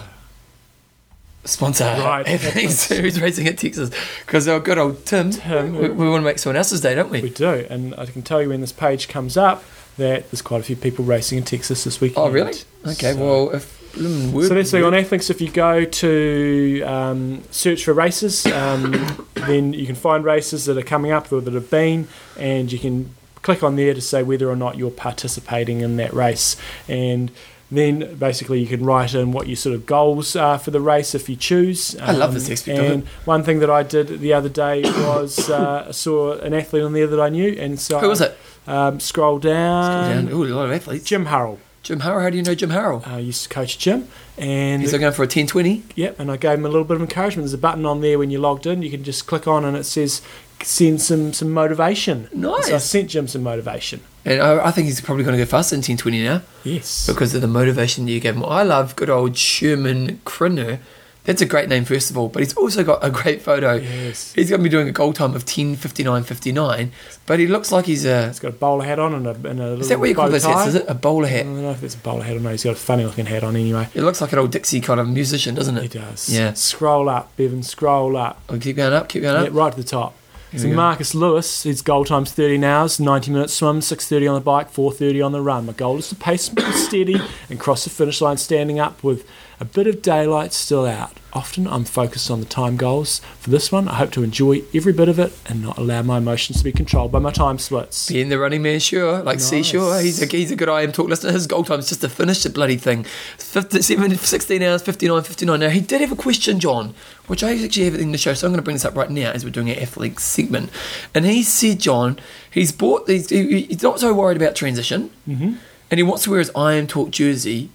Sponsor. 1.45 1.83
Right. 1.83 2.27
Athletes 2.27 2.89
who's 2.89 3.19
racing 3.19 3.47
at 3.47 3.57
Texas. 3.57 3.89
Because 4.23 4.47
our 4.47 4.59
good 4.59 4.77
old 4.77 5.03
Tim, 5.05 5.31
Tim. 5.31 5.75
we, 5.75 5.89
we 5.89 6.07
want 6.09 6.21
to 6.21 6.25
make 6.25 6.37
someone 6.37 6.57
else's 6.57 6.79
day, 6.81 6.93
don't 6.93 7.09
We 7.09 7.21
we? 7.21 7.29
do, 7.31 7.65
and 7.69 7.95
I 7.97 8.05
can 8.05 8.21
tell 8.21 8.41
you 8.43 8.49
when 8.49 8.61
this 8.61 8.71
page 8.71 9.07
comes 9.07 9.35
up 9.35 9.63
that 9.97 10.29
there's 10.29 10.43
quite 10.43 10.59
a 10.61 10.63
few 10.63 10.75
people 10.75 11.05
racing 11.05 11.39
in 11.39 11.43
Texas 11.43 11.83
this 11.85 11.99
weekend. 11.99 12.17
Oh, 12.19 12.29
really? 12.29 12.53
Okay, 12.85 13.13
So- 13.13 13.17
well, 13.17 13.55
if. 13.55 13.93
mm, 13.95 14.31
word- 14.31 14.47
So 14.49 14.53
that's 14.53 14.69
the 14.71 14.85
on 14.85 14.93
Athlinks. 14.93 15.29
If 15.31 15.41
you 15.41 15.49
go 15.49 15.85
to 15.85 16.81
um, 16.85 17.41
search 17.49 17.83
for 17.85 17.93
races, 17.93 18.45
um, 18.47 19.25
then 19.33 19.73
you 19.73 19.87
can 19.87 19.95
find 19.95 20.23
races 20.23 20.65
that 20.65 20.77
are 20.77 20.83
coming 20.83 21.11
up 21.11 21.31
or 21.31 21.41
that 21.41 21.53
have 21.55 21.71
been, 21.71 22.07
and 22.37 22.71
you 22.71 22.77
can 22.77 23.09
click 23.41 23.63
on 23.63 23.75
there 23.75 23.93
to 23.95 24.01
say 24.01 24.21
whether 24.21 24.49
or 24.49 24.55
not 24.55 24.77
you're 24.77 24.91
participating 24.91 25.81
in 25.81 25.97
that 25.97 26.13
race. 26.13 26.57
And 26.87 27.31
then 27.71 28.15
basically 28.17 28.59
you 28.59 28.67
can 28.67 28.85
write 28.85 29.13
in 29.13 29.31
what 29.31 29.47
your 29.47 29.55
sort 29.55 29.75
of 29.75 29.85
goals 29.85 30.35
are 30.35 30.59
for 30.59 30.71
the 30.71 30.81
race 30.81 31.15
if 31.15 31.27
you 31.27 31.35
choose. 31.35 31.95
I 31.99 32.11
love 32.11 32.33
this 32.33 32.49
aspect 32.49 32.77
of 32.79 32.85
and 32.85 33.03
it. 33.03 33.09
one 33.25 33.43
thing 33.43 33.59
that 33.59 33.69
I 33.69 33.83
did 33.83 34.19
the 34.19 34.33
other 34.33 34.49
day 34.49 34.83
was 34.83 35.49
uh, 35.49 35.85
I 35.87 35.91
saw 35.91 36.33
an 36.39 36.53
athlete 36.53 36.83
on 36.83 36.93
there 36.93 37.07
that 37.07 37.19
I 37.19 37.29
knew, 37.29 37.55
and 37.59 37.79
so 37.79 37.99
Who 37.99 38.09
was 38.09 38.21
it? 38.21 38.37
Um, 38.67 38.99
scroll 38.99 39.39
down. 39.39 40.25
Down. 40.25 40.33
Ooh, 40.33 40.43
a 40.43 40.47
lot 40.55 40.65
of 40.65 40.71
athletes. 40.71 41.05
Jim 41.05 41.25
Harrell. 41.25 41.59
Jim 41.85 41.99
Harrell, 41.99 42.23
how 42.23 42.31
do 42.31 42.37
you 42.37 42.41
know 42.41 42.55
Jim 42.55 42.71
Harrell? 42.71 43.05
I 43.05 43.19
used 43.19 43.43
to 43.43 43.49
coach 43.49 43.77
Jim, 43.77 44.07
and 44.39 44.81
He's 44.81 44.91
going 44.91 45.13
for 45.13 45.21
a 45.21 45.29
1020. 45.29 45.83
Yep, 45.93 46.19
and 46.19 46.31
I 46.31 46.37
gave 46.37 46.57
him 46.57 46.65
a 46.65 46.69
little 46.69 46.83
bit 46.83 46.95
of 46.95 47.01
encouragement. 47.01 47.43
There's 47.43 47.53
a 47.53 47.59
button 47.59 47.85
on 47.85 48.01
there 48.01 48.17
when 48.17 48.31
you 48.31 48.39
logged 48.39 48.65
in. 48.65 48.81
You 48.81 48.89
can 48.89 49.03
just 49.03 49.27
click 49.27 49.47
on, 49.47 49.63
and 49.63 49.77
it 49.77 49.83
says 49.83 50.23
send 50.63 51.01
some 51.01 51.33
some 51.33 51.51
motivation. 51.51 52.29
Nice. 52.33 52.67
So 52.67 52.75
I 52.75 52.77
sent 52.79 53.09
Jim 53.09 53.27
some 53.27 53.43
motivation. 53.43 54.01
And 54.23 54.41
I, 54.41 54.67
I 54.67 54.71
think 54.71 54.85
he's 54.87 55.01
probably 55.01 55.23
going 55.23 55.37
to 55.37 55.43
go 55.43 55.47
faster 55.49 55.75
than 55.75 55.81
1020 55.81 56.23
now 56.23 56.41
Yes. 56.63 57.05
because 57.07 57.35
of 57.35 57.41
the 57.41 57.47
motivation 57.47 58.05
that 58.05 58.11
you 58.11 58.19
gave 58.19 58.35
him. 58.35 58.43
I 58.43 58.63
love 58.63 58.95
good 58.95 59.09
old 59.09 59.37
Sherman 59.37 60.19
Krinner. 60.25 60.79
That's 61.25 61.41
a 61.41 61.45
great 61.47 61.69
name, 61.69 61.85
first 61.85 62.11
of 62.11 62.17
all, 62.19 62.29
but 62.29 62.41
he's 62.43 62.55
also 62.55 62.83
got 62.83 63.03
a 63.03 63.09
great 63.09 63.41
photo. 63.41 63.73
Yes. 63.75 64.33
He's 64.33 64.49
going 64.49 64.59
to 64.59 64.63
be 64.63 64.69
doing 64.69 64.87
a 64.87 64.91
goal 64.91 65.11
time 65.11 65.33
of 65.35 65.43
10.59.59, 65.45 66.89
but 67.25 67.39
he 67.39 67.47
looks 67.47 67.71
like 67.71 67.85
he's 67.85 68.05
a. 68.05 68.27
He's 68.27 68.39
got 68.39 68.49
a 68.49 68.53
bowler 68.53 68.85
hat 68.85 68.99
on 68.99 69.13
and 69.15 69.25
a, 69.27 69.31
and 69.31 69.59
a 69.59 69.63
little 69.63 69.81
Is 69.81 69.89
that 69.89 69.99
what 69.99 70.09
you 70.09 70.15
call 70.15 70.29
those 70.29 70.43
hats? 70.43 70.67
Is 70.69 70.75
it 70.75 70.85
a 70.87 70.93
bowler 70.93 71.27
hat? 71.27 71.41
I 71.41 71.43
don't 71.43 71.61
know 71.63 71.71
if 71.71 71.83
it's 71.83 71.95
a 71.95 71.99
bowler 71.99 72.23
hat 72.23 72.37
or 72.37 72.39
not. 72.41 72.51
He's 72.51 72.63
got 72.63 72.73
a 72.73 72.75
funny 72.75 73.05
looking 73.05 73.25
hat 73.25 73.43
on 73.43 73.55
anyway. 73.55 73.87
It 73.93 74.01
looks 74.03 74.21
like 74.21 74.33
an 74.33 74.39
old 74.39 74.51
Dixie 74.51 74.81
kind 74.81 74.99
of 74.99 75.07
musician, 75.09 75.55
doesn't 75.55 75.77
it? 75.77 75.81
He 75.81 75.85
it? 75.99 76.01
does. 76.03 76.29
Yeah. 76.29 76.53
Scroll 76.53 77.09
up, 77.09 77.35
Bevan. 77.37 77.63
Scroll 77.63 78.17
up. 78.17 78.41
Oh, 78.49 78.59
keep 78.59 78.75
going 78.75 78.93
up, 78.93 79.09
keep 79.09 79.21
going 79.23 79.41
Yeah, 79.41 79.49
up. 79.49 79.53
right 79.55 79.71
to 79.73 79.77
the 79.77 79.87
top. 79.87 80.15
So. 80.57 80.67
Marcus 80.69 81.13
Lewis, 81.13 81.63
his 81.63 81.81
goal 81.81 82.05
time's 82.05 82.31
13 82.31 82.63
hours, 82.63 82.99
90 82.99 83.31
minutes 83.31 83.53
swim, 83.53 83.79
6.30 83.79 84.29
on 84.29 84.35
the 84.35 84.41
bike, 84.41 84.71
4.30 84.71 85.25
on 85.25 85.31
the 85.31 85.41
run. 85.41 85.65
My 85.65 85.73
goal 85.73 85.97
is 85.97 86.09
to 86.09 86.15
pace 86.15 86.49
steady 86.73 87.21
and 87.49 87.59
cross 87.59 87.83
the 87.83 87.89
finish 87.89 88.21
line 88.21 88.37
standing 88.37 88.79
up 88.79 89.03
with 89.03 89.27
a 89.59 89.65
bit 89.65 89.87
of 89.87 90.01
daylight 90.01 90.51
still 90.53 90.85
out. 90.85 91.13
Often 91.33 91.67
I'm 91.67 91.83
focused 91.83 92.31
on 92.31 92.39
the 92.39 92.45
time 92.45 92.77
goals. 92.77 93.19
For 93.39 93.49
this 93.49 93.71
one, 93.71 93.87
I 93.89 93.95
hope 93.95 94.11
to 94.11 94.23
enjoy 94.23 94.61
every 94.73 94.93
bit 94.93 95.09
of 95.09 95.19
it 95.19 95.33
and 95.47 95.61
not 95.61 95.77
allow 95.77 96.01
my 96.01 96.17
emotions 96.17 96.57
to 96.59 96.63
be 96.63 96.71
controlled 96.71 97.11
by 97.11 97.19
my 97.19 97.31
time 97.31 97.57
splits. 97.59 98.07
Being 98.09 98.29
the 98.29 98.39
running 98.39 98.61
man, 98.61 98.79
sure. 98.79 99.17
Like 99.21 99.37
Nice. 99.37 99.49
Seashore, 99.49 99.99
he's 99.99 100.21
a, 100.21 100.25
he's 100.27 100.51
a 100.51 100.55
good 100.55 100.69
IM 100.69 100.91
talk 100.93 101.07
listener. 101.09 101.31
His 101.33 101.45
goal 101.47 101.63
time 101.65 101.79
is 101.79 101.89
just 101.89 102.01
to 102.01 102.09
finish 102.09 102.43
the 102.43 102.49
bloody 102.49 102.77
thing. 102.77 103.05
57, 103.37 104.15
16 104.15 104.61
hours, 104.61 104.81
59, 104.81 105.23
59. 105.23 105.59
Now, 105.59 105.69
he 105.69 105.79
did 105.81 106.01
have 106.01 106.11
a 106.11 106.15
question, 106.15 106.59
John, 106.59 106.93
which 107.27 107.43
I 107.43 107.51
actually 107.63 107.85
have 107.85 107.95
in 107.95 108.11
the 108.11 108.17
show, 108.17 108.33
so 108.33 108.47
I'm 108.47 108.51
going 108.53 108.59
to 108.59 108.63
bring 108.63 108.75
this 108.75 108.85
up 108.85 108.95
right 108.95 109.09
now 109.09 109.31
as 109.31 109.43
we're 109.43 109.51
doing 109.51 109.69
our 109.69 109.81
athlete 109.81 110.19
segment. 110.19 110.69
And 111.13 111.25
he 111.25 111.43
said, 111.43 111.79
John, 111.79 112.19
he's 112.51 112.71
bought 112.71 113.07
these, 113.07 113.29
he, 113.29 113.61
he's 113.63 113.83
not 113.83 113.99
so 113.99 114.13
worried 114.13 114.37
about 114.37 114.55
transition, 114.55 115.11
Mm-hmm. 115.27 115.55
and 115.91 115.97
he 115.97 116.03
wants 116.03 116.23
to 116.23 116.29
wear 116.31 116.39
his 116.39 116.51
IM 116.55 116.87
Talk 116.87 117.11
jersey, 117.11 117.69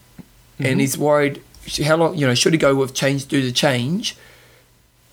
and 0.58 0.80
he's 0.80 0.96
worried 0.98 1.42
how 1.78 1.96
long, 1.96 2.16
you 2.16 2.26
know, 2.26 2.34
should 2.34 2.52
he 2.52 2.58
go 2.58 2.74
with 2.74 2.94
change, 2.94 3.26
do 3.26 3.42
the 3.42 3.52
change? 3.52 4.16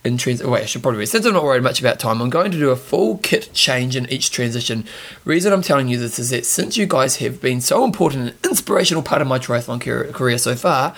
in 0.03 0.17
trans. 0.17 0.41
Wait, 0.41 0.63
I 0.63 0.65
should 0.65 0.81
probably 0.81 0.99
read. 0.99 1.09
Since 1.09 1.25
I'm 1.25 1.33
not 1.33 1.43
worried 1.43 1.63
much 1.63 1.79
about 1.79 1.99
time, 1.99 2.21
I'm 2.21 2.29
going 2.29 2.51
to 2.51 2.57
do 2.57 2.69
a 2.69 2.75
full 2.75 3.17
kit 3.17 3.49
change 3.53 3.95
in 3.95 4.09
each 4.09 4.31
transition. 4.31 4.85
Reason 5.25 5.51
I'm 5.51 5.61
telling 5.61 5.87
you 5.89 5.97
this 5.97 6.17
is 6.17 6.29
that 6.29 6.45
since 6.45 6.77
you 6.77 6.85
guys 6.85 7.17
have 7.17 7.41
been 7.41 7.59
so 7.61 7.83
important 7.83 8.29
and 8.29 8.45
inspirational 8.45 9.03
part 9.03 9.21
of 9.21 9.27
my 9.27 9.37
triathlon 9.37 9.81
career, 9.81 10.11
career 10.13 10.37
so 10.37 10.55
far, 10.55 10.95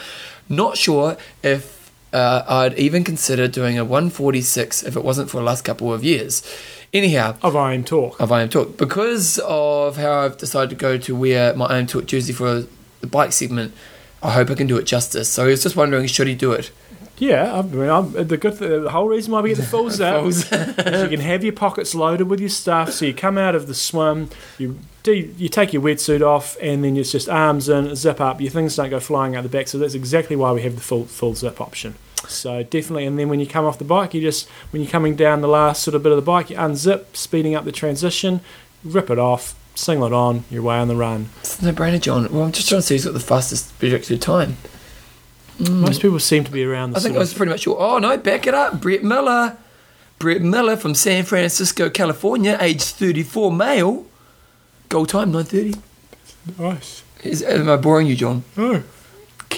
not 0.48 0.78
sure 0.78 1.18
if 1.42 1.92
uh, 2.14 2.44
I'd 2.48 2.78
even 2.78 3.04
consider 3.04 3.48
doing 3.48 3.78
a 3.78 3.84
146 3.84 4.84
if 4.84 4.96
it 4.96 5.04
wasn't 5.04 5.30
for 5.30 5.38
the 5.38 5.44
last 5.44 5.64
couple 5.64 5.92
of 5.94 6.04
years. 6.04 6.44
Anyhow, 6.92 7.36
Of 7.42 7.56
I 7.56 7.74
am 7.74 7.84
talk. 7.84 8.20
of 8.20 8.32
I 8.32 8.42
Am 8.42 8.50
Talk. 8.50 8.78
Because 8.78 9.40
of 9.40 9.98
how 9.98 10.22
I've 10.22 10.38
decided 10.38 10.72
to 10.72 10.76
go 10.76 10.98
to 10.98 11.16
wear 11.16 11.56
my 11.56 11.66
I 11.66 11.78
Am 11.78 11.86
Talk 11.86 12.08
jersey 12.08 12.34
for 12.34 12.66
the 13.02 13.08
bike 13.08 13.32
segment, 13.32 13.74
I 14.22 14.32
hope 14.32 14.50
I 14.50 14.56
can 14.56 14.68
do 14.68 14.78
it 14.78 14.84
justice. 14.84 15.30
So 15.30 15.46
I 15.46 15.48
was 15.48 15.64
just 15.64 15.76
wondering, 15.76 16.06
should 16.08 16.28
he 16.28 16.36
do 16.36 16.52
it? 16.52 16.72
Yeah, 17.20 17.60
I 17.60 17.62
mean, 17.64 17.90
I'm, 17.90 18.12
the 18.14 18.38
good, 18.38 18.58
th- 18.58 18.84
the 18.84 18.90
whole 18.92 19.08
reason 19.10 19.34
why 19.34 19.42
we 19.42 19.50
get 19.50 19.58
the 19.58 19.64
full 19.64 19.90
zip 19.90 20.22
Fulls. 20.22 20.50
is 20.52 20.52
you 20.52 21.10
can 21.10 21.20
have 21.20 21.44
your 21.44 21.52
pockets 21.52 21.94
loaded 21.94 22.30
with 22.30 22.40
your 22.40 22.50
stuff. 22.50 22.94
So 22.94 23.06
you 23.06 23.14
come 23.14 23.38
out 23.38 23.56
of 23.56 23.68
the 23.68 23.74
swim, 23.74 24.30
you 24.58 24.80
do, 25.04 25.14
you 25.14 25.50
take 25.50 25.74
your 25.74 25.82
wetsuit 25.82 26.26
off, 26.26 26.56
and 26.62 26.82
then 26.82 26.96
it's 26.96 27.12
just 27.12 27.28
arms 27.28 27.68
in, 27.68 27.94
zip 27.96 28.22
up. 28.22 28.40
Your 28.40 28.52
things 28.52 28.78
don't 28.78 28.90
go 28.90 29.02
flying 29.02 29.36
out 29.36 29.44
the 29.44 29.50
back. 29.50 29.68
So 29.68 29.78
that's 29.78 29.96
exactly 29.96 30.38
why 30.38 30.54
we 30.54 30.62
have 30.62 30.76
the 30.76 30.82
full 30.82 31.06
full 31.06 31.36
zip 31.36 31.60
option. 31.60 31.96
So 32.28 32.64
definitely, 32.64 33.06
and 33.06 33.20
then 33.20 33.28
when 33.28 33.42
you 33.42 33.48
come 33.48 33.66
off 33.66 33.80
the 33.80 33.86
bike, 33.86 34.14
you 34.14 34.22
just 34.22 34.48
when 34.72 34.82
you're 34.82 34.92
coming 34.92 35.16
down 35.16 35.42
the 35.42 35.48
last 35.48 35.84
sort 35.84 35.96
of 35.96 36.04
bit 36.04 36.14
of 36.14 36.18
the 36.18 36.22
bike, 36.22 36.50
you 36.50 36.56
unzip, 36.56 37.18
speeding 37.18 37.54
up 37.54 37.66
the 37.66 37.74
transition, 37.74 38.40
rip 38.84 39.10
it 39.10 39.20
off, 39.20 39.56
singlet 39.80 40.12
it 40.12 40.16
on, 40.16 40.44
you're 40.50 40.62
away 40.62 40.78
on 40.78 40.88
the 40.88 40.96
run. 40.96 41.30
It's 41.40 41.62
no 41.62 41.72
brainer, 41.72 42.00
John. 42.00 42.32
Well, 42.32 42.44
I'm 42.44 42.52
just 42.52 42.70
trying 42.70 42.82
to 42.82 42.88
see 42.88 42.96
who's 42.96 43.06
got 43.06 43.14
the 43.14 43.20
fastest 43.20 43.78
projected 43.80 44.22
time. 44.22 44.58
Mm. 45.60 45.82
Most 45.82 46.02
people 46.02 46.20
seem 46.20 46.44
to 46.44 46.52
be 46.52 46.64
around 46.64 46.92
the 46.92 46.98
I 46.98 47.02
think 47.02 47.16
I 47.16 47.20
was 47.20 47.34
pretty 47.34 47.52
much 47.52 47.62
sure. 47.62 47.78
Oh, 47.80 47.98
no, 47.98 48.18
back 48.18 48.48
it 48.48 48.54
up. 48.54 48.80
Brett 48.80 49.04
Miller. 49.04 49.58
Brett 50.18 50.42
Miller 50.42 50.76
from 50.76 50.96
San 50.96 51.24
Francisco, 51.24 51.90
California, 51.90 52.58
age 52.60 52.84
34, 52.84 53.52
male. 53.52 54.06
Goal 54.90 55.06
time, 55.06 55.32
9.30. 55.32 55.80
nice. 56.58 57.04
Is, 57.24 57.44
am 57.44 57.70
I 57.70 57.78
boring 57.78 58.08
you, 58.08 58.16
John? 58.16 58.44
Oh. 58.58 58.84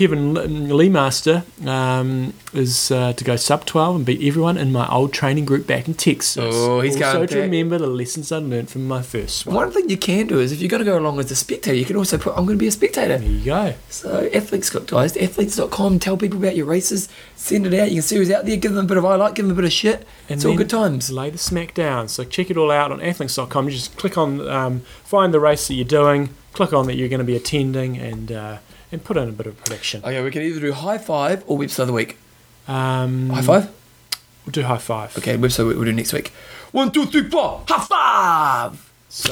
Kevin 0.02 0.76
Lee 0.76 0.90
Master 0.90 1.44
um, 1.64 2.34
is 2.53 2.90
uh, 2.90 3.14
to 3.14 3.23
go 3.23 3.36
sub 3.36 3.65
12 3.65 3.98
and 3.98 4.03
beat 4.03 4.28
everyone 4.28 4.57
in 4.57 4.72
my 4.72 4.90
old 4.90 5.14
training 5.14 5.45
group 5.45 5.68
back 5.68 5.88
in 5.88 5.94
Texas. 5.94 6.56
Oh, 6.56 6.82
he's 6.82 6.99
also 6.99 7.18
going 7.18 7.28
to 7.28 7.41
remember 7.41 7.78
the 7.78 7.86
lessons 7.86 8.32
I 8.32 8.38
learned 8.38 8.72
from 8.72 8.88
my 8.88 9.03
first 9.03 9.45
one. 9.45 9.56
One 9.56 9.72
thing 9.72 9.91
you 9.91 9.98
can 9.98 10.26
do 10.26 10.40
is 10.40 10.52
if 10.52 10.60
you're 10.60 10.72
going 10.72 10.84
to 10.84 10.90
go 10.90 10.98
along 10.98 11.19
as 11.19 11.30
a 11.30 11.36
spectator, 11.36 11.76
you 11.76 11.86
can 11.86 11.98
also 11.98 12.18
put, 12.18 12.32
I'm 12.36 12.48
going 12.48 12.57
to 12.57 12.64
be 12.64 12.65
a 12.65 12.72
spectator. 12.72 13.19
There 13.19 13.30
you 13.30 13.45
go. 13.45 13.76
So, 13.90 14.28
athletes 14.34 14.72
got 14.72 14.88
guys, 14.88 15.14
athlinks.com, 15.14 15.99
tell 15.99 16.18
people 16.18 16.40
about 16.40 16.56
your 16.56 16.65
races, 16.65 17.07
send 17.36 17.68
it 17.68 17.80
out. 17.80 17.90
You 17.90 17.98
can 17.98 18.02
see 18.02 18.15
who's 18.15 18.32
out 18.32 18.48
there, 18.48 18.57
give 18.57 18.73
them 18.73 18.86
a 18.86 18.88
bit 18.88 18.98
of 18.98 19.06
I 19.06 19.18
like, 19.18 19.36
give 19.36 19.45
them 19.45 19.52
a 19.52 19.56
bit 19.56 19.65
of 19.65 19.72
shit. 19.72 20.07
And 20.28 20.40
it's 20.40 20.45
all 20.45 20.57
good 20.57 20.72
times. 20.72 21.11
Lay 21.11 21.30
the 21.30 21.38
smack 21.38 21.76
down. 21.76 22.07
So 22.07 22.23
check 22.23 22.49
it 22.49 22.57
all 22.57 22.72
out 22.72 22.91
on 22.91 23.02
athlinks.com. 23.02 23.65
You 23.65 23.72
just 23.72 23.95
click 23.98 24.18
on, 24.18 24.49
um, 24.49 24.80
find 25.03 25.32
the 25.32 25.40
race 25.40 25.68
that 25.68 25.76
you're 25.76 25.86
doing, 25.86 26.30
click 26.53 26.73
on 26.73 26.88
that 26.88 26.95
you're 26.95 27.07
going 27.07 27.19
to 27.19 27.23
be 27.23 27.36
attending, 27.36 27.98
and 27.98 28.32
uh, 28.32 28.57
and 28.92 29.04
put 29.04 29.18
in 29.18 29.30
a 29.30 29.32
bit 29.32 29.48
of 29.48 29.58
prediction. 29.58 30.02
Okay, 30.04 30.22
we 30.24 30.32
can 30.32 30.42
either 30.42 30.60
do 30.60 30.72
high 30.74 30.98
five 30.98 31.44
or 31.48 31.58
website 31.58 31.80
of 31.80 31.88
the 31.88 31.94
week. 31.94 32.18
Um, 32.68 33.30
High 33.30 33.42
five? 33.42 33.72
We'll 34.46 34.52
do 34.52 34.64
high 34.64 34.78
five. 34.78 35.18
Okay, 35.18 35.38
website 35.38 35.68
we'll 35.68 35.84
do 35.84 35.94
next 35.94 36.14
week. 36.14 36.30
One, 36.72 36.92
two, 36.92 37.06
three, 37.06 37.30
four, 37.30 37.64
high 37.68 37.86
five! 37.86 38.92
So, 39.10 39.32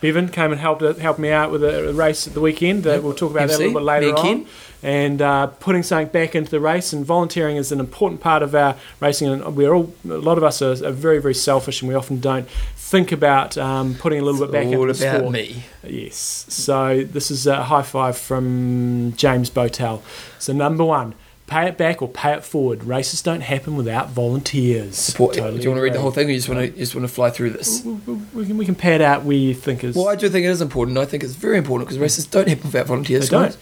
Bevan 0.00 0.28
came 0.28 0.52
and 0.52 0.60
helped 0.60 0.82
helped 0.98 1.18
me 1.18 1.30
out 1.30 1.50
with 1.50 1.64
a 1.64 1.92
race 1.92 2.26
at 2.26 2.34
the 2.34 2.40
weekend. 2.40 2.84
That 2.84 3.02
we'll 3.02 3.14
talk 3.14 3.30
about 3.32 3.48
that 3.48 3.56
a 3.56 3.58
little 3.58 3.74
bit 3.80 3.82
later 3.82 4.14
on. 4.14 4.46
And 4.82 5.20
uh, 5.20 5.48
putting 5.48 5.82
something 5.82 6.08
back 6.08 6.34
into 6.34 6.50
the 6.50 6.60
race 6.60 6.92
and 6.92 7.04
volunteering 7.04 7.56
is 7.56 7.70
an 7.70 7.80
important 7.80 8.20
part 8.20 8.42
of 8.42 8.54
our 8.54 8.76
racing. 8.98 9.28
And 9.28 9.56
we're 9.56 9.74
all 9.74 9.92
a 10.04 10.14
lot 10.14 10.38
of 10.38 10.44
us 10.44 10.62
are, 10.62 10.72
are 10.86 10.92
very 10.92 11.20
very 11.20 11.34
selfish, 11.34 11.82
and 11.82 11.88
we 11.88 11.94
often 11.94 12.18
don't 12.20 12.48
think 12.76 13.12
about 13.12 13.58
um, 13.58 13.94
putting 13.94 14.20
a 14.20 14.22
little 14.22 14.40
bit 14.46 14.52
back 14.52 14.66
all 14.66 14.88
into 14.88 14.94
the 14.94 15.08
about 15.08 15.18
sport. 15.18 15.32
me. 15.32 15.64
Yes. 15.84 16.46
So 16.48 17.04
this 17.04 17.30
is 17.30 17.46
a 17.46 17.64
high 17.64 17.82
five 17.82 18.16
from 18.16 19.12
James 19.16 19.50
Botel. 19.50 20.02
So 20.38 20.52
number 20.52 20.84
one. 20.84 21.14
Pay 21.46 21.66
it 21.66 21.76
back 21.76 22.00
or 22.00 22.06
pay 22.06 22.32
it 22.34 22.44
forward. 22.44 22.84
Races 22.84 23.22
don't 23.22 23.40
happen 23.40 23.74
without 23.74 24.10
volunteers. 24.10 24.96
Support, 24.96 25.34
Totally 25.34 25.58
do 25.58 25.64
you 25.64 25.70
want 25.70 25.78
to 25.78 25.82
read 25.82 25.94
the 25.94 26.00
whole 26.00 26.12
thing 26.12 26.28
or 26.28 26.30
you 26.30 26.36
just 26.36 26.48
want 26.48 26.60
to, 26.60 26.66
you 26.68 26.76
just 26.76 26.94
want 26.94 27.08
to 27.08 27.12
fly 27.12 27.28
through 27.30 27.50
this? 27.50 27.84
We, 28.32 28.46
can, 28.46 28.56
we 28.56 28.64
can 28.64 28.76
pad 28.76 29.02
out 29.02 29.24
where 29.24 29.36
you 29.36 29.52
think 29.52 29.82
is. 29.82 29.96
Well, 29.96 30.06
I 30.06 30.14
do 30.14 30.28
think 30.28 30.44
it 30.46 30.48
is 30.48 30.60
important. 30.60 30.96
I 30.96 31.06
think 31.06 31.24
it's 31.24 31.34
very 31.34 31.58
important 31.58 31.88
because 31.88 31.98
races 31.98 32.24
don't 32.26 32.46
happen 32.46 32.66
without 32.66 32.86
volunteers. 32.86 33.30
They 33.30 33.36
don't. 33.36 33.56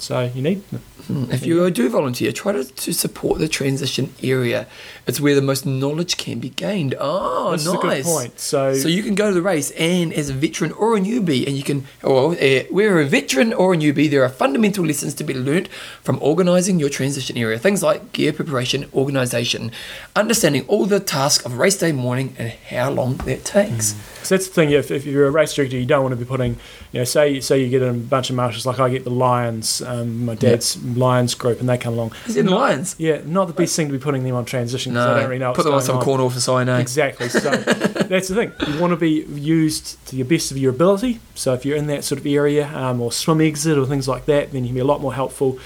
So 0.00 0.30
you 0.34 0.42
need 0.42 0.62
hmm. 1.06 1.30
If 1.30 1.44
you 1.44 1.70
do 1.70 1.88
volunteer, 1.90 2.32
try 2.32 2.52
to, 2.52 2.64
to 2.64 2.92
support 2.92 3.38
the 3.38 3.48
transition 3.48 4.14
area. 4.22 4.66
It's 5.06 5.20
where 5.20 5.34
the 5.34 5.42
most 5.42 5.66
knowledge 5.66 6.16
can 6.16 6.38
be 6.38 6.48
gained. 6.50 6.94
Oh, 6.98 7.52
This 7.52 7.66
nice. 7.66 7.74
a 7.74 7.80
good 7.80 8.04
point. 8.04 8.40
So, 8.40 8.74
So 8.74 8.88
you 8.88 9.02
can 9.02 9.14
go 9.14 9.28
to 9.28 9.34
the 9.34 9.42
race, 9.42 9.70
and 9.72 10.12
as 10.12 10.30
a 10.30 10.32
veteran 10.32 10.72
or 10.72 10.96
a 10.96 11.00
newbie, 11.00 11.46
and 11.46 11.56
you 11.56 11.62
can, 11.62 11.86
oh, 12.02 12.28
well, 12.28 12.36
eh, 12.38 12.60
uh, 12.60 12.64
where 12.70 12.98
a 13.00 13.04
veteran 13.04 13.52
or 13.52 13.74
a 13.74 13.76
newbie, 13.76 14.10
there 14.10 14.22
are 14.22 14.28
fundamental 14.28 14.84
lessons 14.86 15.14
to 15.14 15.24
be 15.24 15.34
learnt 15.34 15.68
from 16.02 16.18
organising 16.22 16.78
your 16.80 16.88
transition 16.88 17.36
area. 17.36 17.58
Things 17.58 17.82
like 17.82 18.12
gear 18.12 18.32
preparation, 18.32 18.86
organisation, 18.94 19.72
understanding 20.16 20.64
all 20.66 20.86
the 20.86 21.00
tasks 21.00 21.44
of 21.44 21.58
race 21.58 21.78
day 21.78 21.92
morning, 21.92 22.34
and 22.38 22.50
how 22.70 22.90
long 22.90 23.16
that 23.18 23.44
takes. 23.44 23.92
Hmm. 23.92 24.24
so 24.24 24.34
that's 24.36 24.48
the 24.48 24.54
thing. 24.54 24.70
If, 24.70 24.90
if 24.90 25.04
you're 25.04 25.26
a 25.26 25.30
race 25.30 25.54
director, 25.54 25.76
you 25.76 25.86
don't 25.86 26.02
want 26.02 26.12
to 26.12 26.16
be 26.16 26.24
putting, 26.24 26.52
you 26.92 27.00
know, 27.00 27.04
say 27.04 27.40
say 27.40 27.62
you 27.62 27.68
get 27.68 27.82
a 27.82 27.92
bunch 27.92 28.30
of 28.30 28.36
marshals 28.36 28.64
like 28.64 28.78
I 28.78 28.88
get 28.88 29.04
the 29.04 29.10
Lions, 29.10 29.82
um, 29.90 30.24
my 30.24 30.34
dad's 30.34 30.82
Lions 30.84 31.34
group, 31.34 31.58
and 31.60 31.68
they 31.68 31.76
come 31.76 31.94
along. 31.94 32.12
Is 32.26 32.36
it 32.36 32.44
Not- 32.44 32.60
Lions? 32.60 32.94
Yeah, 32.98 33.20
not 33.24 33.48
the 33.48 33.52
best 33.52 33.74
thing 33.74 33.88
to 33.88 33.92
be 33.92 33.98
putting 33.98 34.22
them 34.22 34.34
on 34.34 34.44
transition 34.44 34.92
because 34.92 35.06
I 35.06 35.20
don't 35.20 35.28
really 35.28 35.40
know. 35.40 35.52
put 35.52 35.64
them 35.64 35.74
on 35.74 35.82
some 35.82 35.96
going 35.96 36.04
corner 36.04 36.24
office, 36.24 36.48
I 36.48 36.64
know. 36.64 36.78
Exactly. 36.78 37.28
So 37.28 37.50
that's 37.56 38.28
the 38.28 38.34
thing. 38.34 38.52
You 38.72 38.80
want 38.80 38.92
to 38.92 38.96
be 38.96 39.24
used 39.34 40.04
to 40.06 40.16
the 40.16 40.22
best 40.22 40.50
of 40.50 40.58
your 40.58 40.70
ability. 40.70 41.20
So 41.34 41.54
if 41.54 41.64
you're 41.64 41.76
in 41.76 41.86
that 41.88 42.04
sort 42.04 42.20
of 42.20 42.26
area 42.26 42.68
um, 42.68 43.00
or 43.00 43.10
swim 43.10 43.40
exit 43.40 43.76
or 43.78 43.86
things 43.86 44.06
like 44.06 44.26
that, 44.26 44.52
then 44.52 44.62
you 44.64 44.68
can 44.68 44.74
be 44.74 44.80
a 44.80 44.84
lot 44.84 45.00
more 45.00 45.14
helpful. 45.14 45.58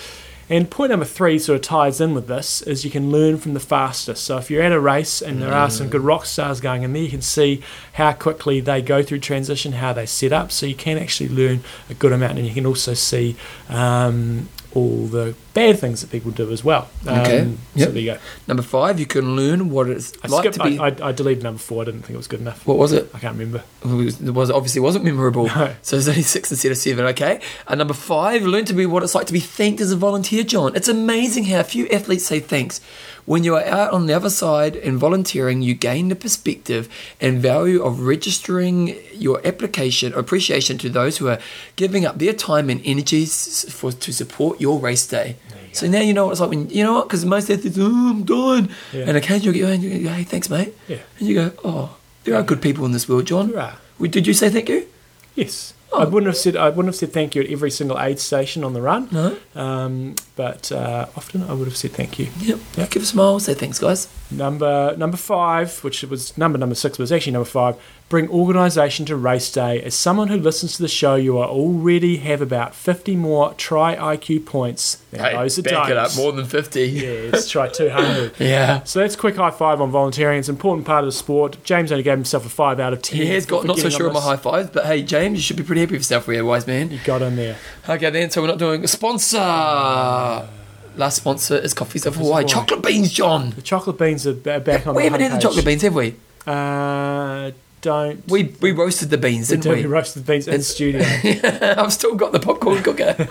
And 0.48 0.70
point 0.70 0.90
number 0.90 1.06
three 1.06 1.38
sort 1.38 1.56
of 1.56 1.62
ties 1.62 2.00
in 2.00 2.14
with 2.14 2.26
this 2.26 2.60
is 2.62 2.84
you 2.84 2.90
can 2.90 3.10
learn 3.10 3.38
from 3.38 3.54
the 3.54 3.60
fastest. 3.60 4.24
So 4.24 4.36
if 4.36 4.50
you're 4.50 4.62
at 4.62 4.72
a 4.72 4.80
race 4.80 5.22
and 5.22 5.40
there 5.40 5.54
are 5.54 5.70
some 5.70 5.88
good 5.88 6.02
rock 6.02 6.26
stars 6.26 6.60
going 6.60 6.82
in 6.82 6.92
there, 6.92 7.02
you 7.02 7.08
can 7.08 7.22
see 7.22 7.62
how 7.94 8.12
quickly 8.12 8.60
they 8.60 8.82
go 8.82 9.02
through 9.02 9.20
transition, 9.20 9.72
how 9.72 9.92
they 9.92 10.06
set 10.06 10.32
up. 10.32 10.52
So 10.52 10.66
you 10.66 10.74
can 10.74 10.98
actually 10.98 11.30
learn 11.30 11.60
a 11.88 11.94
good 11.94 12.12
amount, 12.12 12.38
and 12.38 12.46
you 12.46 12.52
can 12.52 12.66
also 12.66 12.94
see 12.94 13.36
um, 13.68 14.48
all 14.74 15.06
the 15.06 15.34
bad 15.54 15.78
things 15.78 16.00
that 16.00 16.10
people 16.10 16.30
do 16.32 16.50
as 16.50 16.64
well. 16.64 16.88
Um, 17.06 17.18
Okay. 17.20 17.52
So 17.76 17.86
there 17.86 18.02
you 18.02 18.12
go. 18.14 18.18
Number 18.48 18.62
five, 18.62 18.98
you 18.98 19.06
can 19.06 19.36
learn 19.36 19.70
what 19.70 19.88
it's 19.88 20.12
I 20.22 20.28
like 20.28 20.40
skipped. 20.42 20.56
to 20.56 20.64
be. 20.64 20.78
I, 20.78 20.88
I, 20.88 21.08
I 21.08 21.12
deleted 21.12 21.42
number 21.44 21.58
four. 21.60 21.82
I 21.82 21.84
didn't 21.86 22.02
think 22.02 22.14
it 22.14 22.16
was 22.16 22.26
good 22.26 22.40
enough. 22.40 22.66
what 22.66 22.76
was 22.76 22.92
it? 22.92 23.08
I 23.14 23.18
can't 23.20 23.36
remember. 23.38 23.62
It 23.84 23.88
was, 23.88 24.20
it 24.20 24.30
was 24.32 24.50
obviously 24.50 24.80
wasn't 24.80 25.04
memorable. 25.04 25.46
No. 25.46 25.74
So 25.82 25.96
it's 25.96 26.08
only 26.08 26.22
six 26.22 26.50
instead 26.50 26.72
of 26.72 26.78
seven. 26.78 27.04
Okay. 27.06 27.40
And 27.68 27.78
number 27.78 27.94
five, 27.94 28.42
learn 28.42 28.64
to 28.66 28.72
be 28.74 28.84
what 28.86 29.02
it's 29.02 29.14
like 29.14 29.26
to 29.28 29.32
be 29.32 29.40
thanked 29.40 29.80
as 29.80 29.92
a 29.92 29.96
volunteer. 29.96 30.42
John, 30.42 30.74
it's 30.74 30.88
amazing 30.88 31.44
how 31.44 31.62
few 31.62 31.86
athletes 31.88 32.26
say 32.26 32.40
thanks. 32.40 32.80
When 33.26 33.42
you 33.42 33.54
are 33.56 33.64
out 33.64 33.92
on 33.92 34.06
the 34.06 34.12
other 34.14 34.28
side 34.30 34.76
and 34.76 34.98
volunteering, 34.98 35.62
you 35.62 35.74
gain 35.74 36.08
the 36.08 36.14
perspective 36.16 36.88
and 37.20 37.40
value 37.40 37.82
of 37.82 38.00
registering 38.00 38.96
your 39.14 39.40
application 39.46 40.12
appreciation 40.12 40.76
to 40.78 40.88
those 40.90 41.18
who 41.18 41.28
are 41.28 41.38
giving 41.76 42.04
up 42.04 42.18
their 42.18 42.34
time 42.34 42.68
and 42.68 42.80
energies 42.84 43.64
for 43.72 43.92
to 43.92 44.12
support 44.12 44.60
your 44.60 44.78
race 44.78 45.06
day. 45.06 45.36
So 45.72 45.88
now 45.88 46.00
you 46.00 46.12
know 46.12 46.26
what 46.26 46.32
it's 46.32 46.40
like 46.40 46.50
when 46.50 46.70
you 46.70 46.84
know 46.84 46.92
what 46.94 47.08
because 47.08 47.24
most 47.24 47.50
athletes, 47.50 47.76
oh, 47.80 48.10
I'm 48.10 48.22
done, 48.24 48.68
Yeah. 48.92 49.04
and 49.08 49.16
occasionally 49.16 49.58
you 49.58 49.66
go, 49.66 49.72
and 49.72 49.82
you 49.82 49.98
go, 50.04 50.10
hey, 50.10 50.22
thanks, 50.22 50.48
mate, 50.48 50.72
Yeah. 50.86 50.98
and 51.18 51.28
you 51.28 51.34
go, 51.34 51.52
oh, 51.64 51.96
there 52.22 52.36
are 52.36 52.42
good 52.44 52.62
people 52.62 52.84
in 52.86 52.92
this 52.92 53.08
world, 53.08 53.26
John. 53.26 53.50
There 53.50 53.60
are. 53.60 53.78
Did 54.00 54.26
you 54.26 54.34
say 54.34 54.50
thank 54.50 54.68
you? 54.68 54.86
Yes. 55.34 55.73
Oh. 55.96 56.00
I 56.00 56.04
wouldn't 56.04 56.26
have 56.26 56.36
said 56.36 56.56
I 56.56 56.68
wouldn't 56.70 56.86
have 56.86 56.96
said 56.96 57.12
thank 57.12 57.34
you 57.34 57.42
at 57.42 57.50
every 57.50 57.70
single 57.70 57.98
aid 58.00 58.18
station 58.18 58.64
on 58.64 58.72
the 58.72 58.82
run, 58.82 59.08
No. 59.12 59.36
um, 59.54 60.16
but 60.34 60.72
uh, 60.72 61.06
often 61.16 61.42
I 61.44 61.52
would 61.54 61.68
have 61.68 61.76
said 61.76 61.92
thank 61.92 62.18
you. 62.18 62.28
Yep. 62.40 62.58
Yep. 62.76 62.90
Give 62.90 63.02
a 63.02 63.06
smile. 63.06 63.38
Say 63.40 63.54
thanks, 63.54 63.78
guys. 63.78 64.08
Number 64.30 64.94
number 64.96 65.16
five, 65.16 65.78
which 65.84 66.02
was 66.02 66.36
number 66.36 66.58
number 66.58 66.74
six, 66.74 66.98
was 66.98 67.12
actually 67.12 67.32
number 67.32 67.48
five. 67.48 67.76
Bring 68.14 68.28
organisation 68.28 69.06
to 69.06 69.16
race 69.16 69.50
day. 69.50 69.82
As 69.82 69.92
someone 69.92 70.28
who 70.28 70.36
listens 70.36 70.76
to 70.76 70.82
the 70.82 70.88
show, 70.88 71.16
you 71.16 71.36
are 71.36 71.48
already 71.48 72.18
have 72.18 72.40
about 72.40 72.72
fifty 72.72 73.16
more 73.16 73.52
try 73.54 73.96
IQ 73.96 74.46
points 74.46 75.02
than 75.10 75.32
those 75.34 75.56
that 75.56 75.64
back 75.64 75.72
don't. 75.72 75.90
it 75.90 75.96
up 75.96 76.14
more 76.14 76.30
than 76.30 76.44
fifty. 76.46 76.84
Yeah, 76.86 77.30
let's 77.32 77.50
try 77.50 77.66
two 77.66 77.90
hundred. 77.90 78.32
Yeah. 78.38 78.84
So 78.84 79.00
that's 79.00 79.16
a 79.16 79.18
quick 79.18 79.34
high 79.34 79.50
five 79.50 79.80
on 79.80 79.90
volunteering. 79.90 80.38
It's 80.38 80.48
an 80.48 80.54
important 80.54 80.86
part 80.86 81.00
of 81.02 81.06
the 81.06 81.12
sport. 81.12 81.56
James 81.64 81.90
only 81.90 82.04
gave 82.04 82.16
himself 82.16 82.46
a 82.46 82.48
five 82.48 82.78
out 82.78 82.92
of 82.92 83.02
ten. 83.02 83.20
He 83.20 83.26
has 83.30 83.46
got 83.46 83.64
not 83.64 83.78
so 83.80 83.88
sure 83.90 84.08
on 84.08 84.14
of 84.16 84.22
my 84.22 84.28
high 84.30 84.36
fives, 84.36 84.70
but 84.70 84.86
hey, 84.86 85.02
James, 85.02 85.36
you 85.36 85.42
should 85.42 85.56
be 85.56 85.64
pretty 85.64 85.80
happy 85.80 85.94
with 85.94 86.02
yourself, 86.02 86.26
here, 86.26 86.44
wise 86.44 86.68
man. 86.68 86.92
You 86.92 87.00
got 87.02 87.20
in 87.20 87.34
there. 87.34 87.56
Okay, 87.88 88.10
then, 88.10 88.30
so 88.30 88.42
we're 88.42 88.46
not 88.46 88.58
doing 88.60 88.84
a 88.84 88.86
sponsor. 88.86 89.38
Last 89.38 91.16
sponsor 91.16 91.56
is 91.56 91.74
Coffees 91.74 92.06
of 92.06 92.14
Hawaii. 92.14 92.28
Hawaii. 92.28 92.44
Chocolate 92.44 92.82
beans, 92.84 93.10
John. 93.12 93.50
The 93.50 93.62
chocolate 93.62 93.98
beans 93.98 94.24
are 94.24 94.34
ba- 94.34 94.60
back 94.60 94.86
on 94.86 94.94
the 94.94 94.98
We 94.98 95.02
haven't 95.02 95.20
had 95.20 95.32
the 95.32 95.38
chocolate 95.40 95.64
beans, 95.64 95.82
have 95.82 95.96
we? 95.96 96.14
Uh, 96.46 97.50
don't. 97.84 98.26
We 98.28 98.54
we 98.60 98.72
roasted 98.72 99.10
the 99.10 99.18
beans, 99.18 99.48
didn't 99.48 99.70
we? 99.70 99.82
We 99.82 99.86
roasted 99.86 100.24
the 100.24 100.32
beans 100.32 100.48
in 100.48 100.54
It's- 100.54 100.66
studio. 100.68 101.02
I've 101.82 101.92
still 101.92 102.14
got 102.16 102.32
the 102.32 102.40
popcorn 102.40 102.82
cooker. 102.82 103.14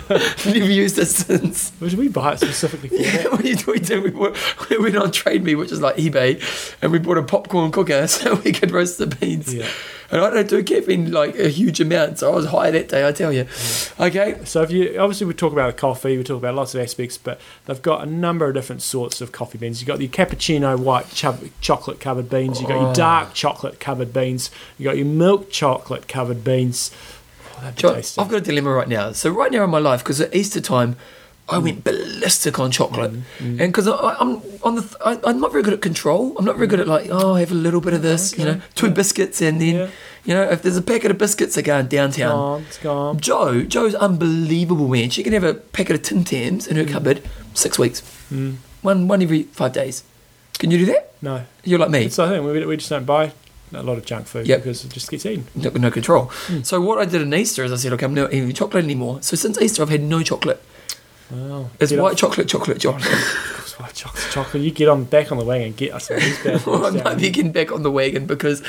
Never 0.45 0.71
used 0.71 0.97
it 0.99 1.07
since. 1.07 1.71
Did 1.71 1.95
we 1.95 2.07
buy 2.07 2.33
it 2.33 2.37
specifically 2.39 2.89
for 2.89 2.95
that? 3.03 3.43
we, 3.43 3.55
we 3.73 3.79
did. 3.79 4.03
We, 4.03 4.11
bought, 4.11 4.37
we 4.69 4.77
went 4.77 4.95
on 4.95 5.11
Trade 5.11 5.43
Me, 5.43 5.55
which 5.55 5.71
is 5.71 5.81
like 5.81 5.95
eBay, 5.97 6.39
and 6.81 6.91
we 6.91 6.99
bought 6.99 7.17
a 7.17 7.23
popcorn 7.23 7.71
cooker 7.71 8.07
so 8.15 8.35
we 8.35 8.51
could 8.51 8.71
roast 8.71 8.99
the 8.99 9.07
beans. 9.07 9.53
Yeah. 9.53 9.67
And 10.13 10.21
I 10.23 10.29
don't 10.29 10.47
do 10.47 10.63
caffeine 10.63 11.11
like 11.11 11.35
a 11.39 11.49
huge 11.49 11.79
amount, 11.81 12.19
so 12.19 12.31
I 12.31 12.35
was 12.35 12.45
high 12.47 12.69
that 12.71 12.87
day. 12.87 13.07
I 13.07 13.11
tell 13.11 13.33
you. 13.33 13.47
Okay. 13.99 14.39
So 14.45 14.61
if 14.61 14.69
you 14.69 14.99
obviously 14.99 15.25
we 15.25 15.33
talk 15.33 15.51
about 15.53 15.75
coffee, 15.75 16.17
we 16.17 16.23
talk 16.23 16.37
about 16.37 16.53
lots 16.55 16.75
of 16.75 16.81
aspects, 16.81 17.17
but 17.17 17.41
they've 17.65 17.81
got 17.81 18.03
a 18.03 18.05
number 18.05 18.47
of 18.47 18.53
different 18.53 18.81
sorts 18.83 19.21
of 19.21 19.31
coffee 19.31 19.57
beans. 19.57 19.81
You've 19.81 19.87
got 19.87 19.99
your 19.99 20.09
cappuccino 20.09 20.77
white 20.77 21.09
cho- 21.09 21.39
chocolate 21.61 21.99
covered 21.99 22.29
beans, 22.29 22.59
you've 22.59 22.69
got 22.69 22.79
your 22.79 22.91
Oh. 22.91 22.93
dark 22.93 23.33
chocolate 23.33 23.79
covered 23.79 24.13
beans, 24.13 24.51
you've 24.77 24.85
got 24.85 24.97
your 24.97 25.05
milk 25.07 25.49
chocolate 25.49 26.07
covered 26.07 26.43
beans. 26.43 26.91
Oh, 27.57 27.61
that'd 27.61 27.75
be 27.75 27.81
Jo- 27.81 27.95
tasty. 27.95 28.21
I've 28.21 28.29
got 28.29 28.37
a 28.37 28.41
dilemma 28.41 28.71
right 28.71 28.87
now. 28.87 29.11
So 29.13 29.31
right 29.31 29.51
now 29.51 29.63
in 29.63 29.69
my 29.71 29.79
life, 29.79 30.03
because 30.03 30.21
at 30.21 30.35
Easter 30.35 30.61
time, 30.61 30.95
I 31.49 31.57
went 31.57 31.83
ballistic 31.83 32.57
on 32.57 32.71
chocolate, 32.71 33.11
and 33.39 33.57
because 33.59 33.85
I'm 33.87 34.41
on 34.63 34.75
the, 34.75 34.97
I, 35.05 35.19
I'm 35.29 35.41
not 35.41 35.51
very 35.51 35.61
good 35.61 35.73
at 35.73 35.81
control. 35.81 36.33
I'm 36.37 36.45
not 36.45 36.55
very 36.55 36.67
good 36.67 36.79
at 36.79 36.87
like, 36.87 37.09
oh, 37.11 37.35
I 37.35 37.41
have 37.41 37.51
a 37.51 37.55
little 37.55 37.81
bit 37.81 37.93
of 37.93 38.01
this, 38.01 38.37
you 38.37 38.45
know, 38.45 38.61
two 38.75 38.87
yeah. 38.87 38.93
biscuits, 38.93 39.41
and 39.41 39.59
then, 39.59 39.75
Yeah. 39.75 39.87
you 40.23 40.33
know, 40.33 40.43
if 40.43 40.61
there's 40.61 40.77
a 40.77 40.81
packet 40.81 41.11
of 41.11 41.17
biscuits 41.17 41.55
that 41.55 41.63
going 41.63 41.87
downtown, 41.87 42.29
gone, 42.31 42.61
it's 42.67 42.77
gone. 42.77 43.19
Joe, 43.19 43.61
Joe's 43.63 43.93
unbelievable, 43.95 44.87
man. 44.87 45.09
She 45.09 45.21
can 45.21 45.33
have 45.33 45.43
a 45.43 45.53
packet 45.53 45.95
of 45.97 46.01
Tim 46.03 46.23
Tams 46.23 46.65
in 46.65 46.77
her 46.77 46.85
cupboard 46.85 47.21
six 47.53 47.77
weeks, 47.77 48.01
Mm. 48.31 48.55
one 48.81 49.07
one 49.09 49.21
every 49.21 49.43
five 49.43 49.73
days. 49.73 50.03
Can 50.59 50.71
you 50.71 50.77
do 50.77 50.85
that? 50.85 51.11
No, 51.21 51.43
You're 51.65 51.79
like 51.79 51.89
me, 51.89 52.05
it's 52.05 52.15
the 52.15 52.27
thing. 52.29 52.43
We, 52.45 52.65
we 52.65 52.77
just 52.77 52.89
don't 52.89 53.05
buy 53.05 53.33
a 53.73 53.83
lot 53.83 53.97
of 53.97 54.05
junk 54.05 54.27
food 54.27 54.47
Yep. 54.47 54.59
because 54.59 54.85
it 54.85 54.91
just 54.93 55.09
gets 55.11 55.25
eaten. 55.25 55.45
no, 55.55 55.69
no 55.71 55.91
control. 55.91 56.31
Hmm. 56.47 56.61
So 56.61 56.79
what 56.79 56.99
I 56.99 57.05
did 57.05 57.21
in 57.21 57.33
Easter 57.33 57.63
is 57.65 57.71
I 57.73 57.75
said, 57.75 57.91
okay, 57.93 58.05
I'm 58.05 58.13
not 58.13 58.31
eating 58.33 58.53
chocolate 58.53 58.83
anymore. 58.85 59.21
So 59.21 59.35
since 59.35 59.61
Easter, 59.61 59.81
I've 59.83 59.89
had 59.89 60.01
no 60.03 60.23
chocolate. 60.23 60.63
Wow. 61.31 61.69
It's 61.79 61.91
Get 61.91 62.01
white 62.01 62.09
on- 62.11 62.15
chocolate, 62.15 62.47
chocolate, 62.47 62.79
John. 62.79 63.01
It's 63.63 63.79
white 63.79 63.93
chocolate, 63.95 64.27
chocolate. 64.31 64.61
You 64.63 64.69
get 64.71 64.87
on 64.87 65.05
back 65.05 65.31
on 65.31 65.37
the 65.39 65.45
wagon 65.45 65.67
and 65.67 65.77
get 65.77 65.93
us 65.93 66.07
these 66.09 66.43
bad 66.43 66.63
Well, 66.65 66.85
I'm 66.85 66.95
not 66.97 67.17
getting 67.17 67.51
back 67.51 67.71
on 67.71 67.81
the 67.81 67.89
wagon 67.89 68.25
because 68.27 68.61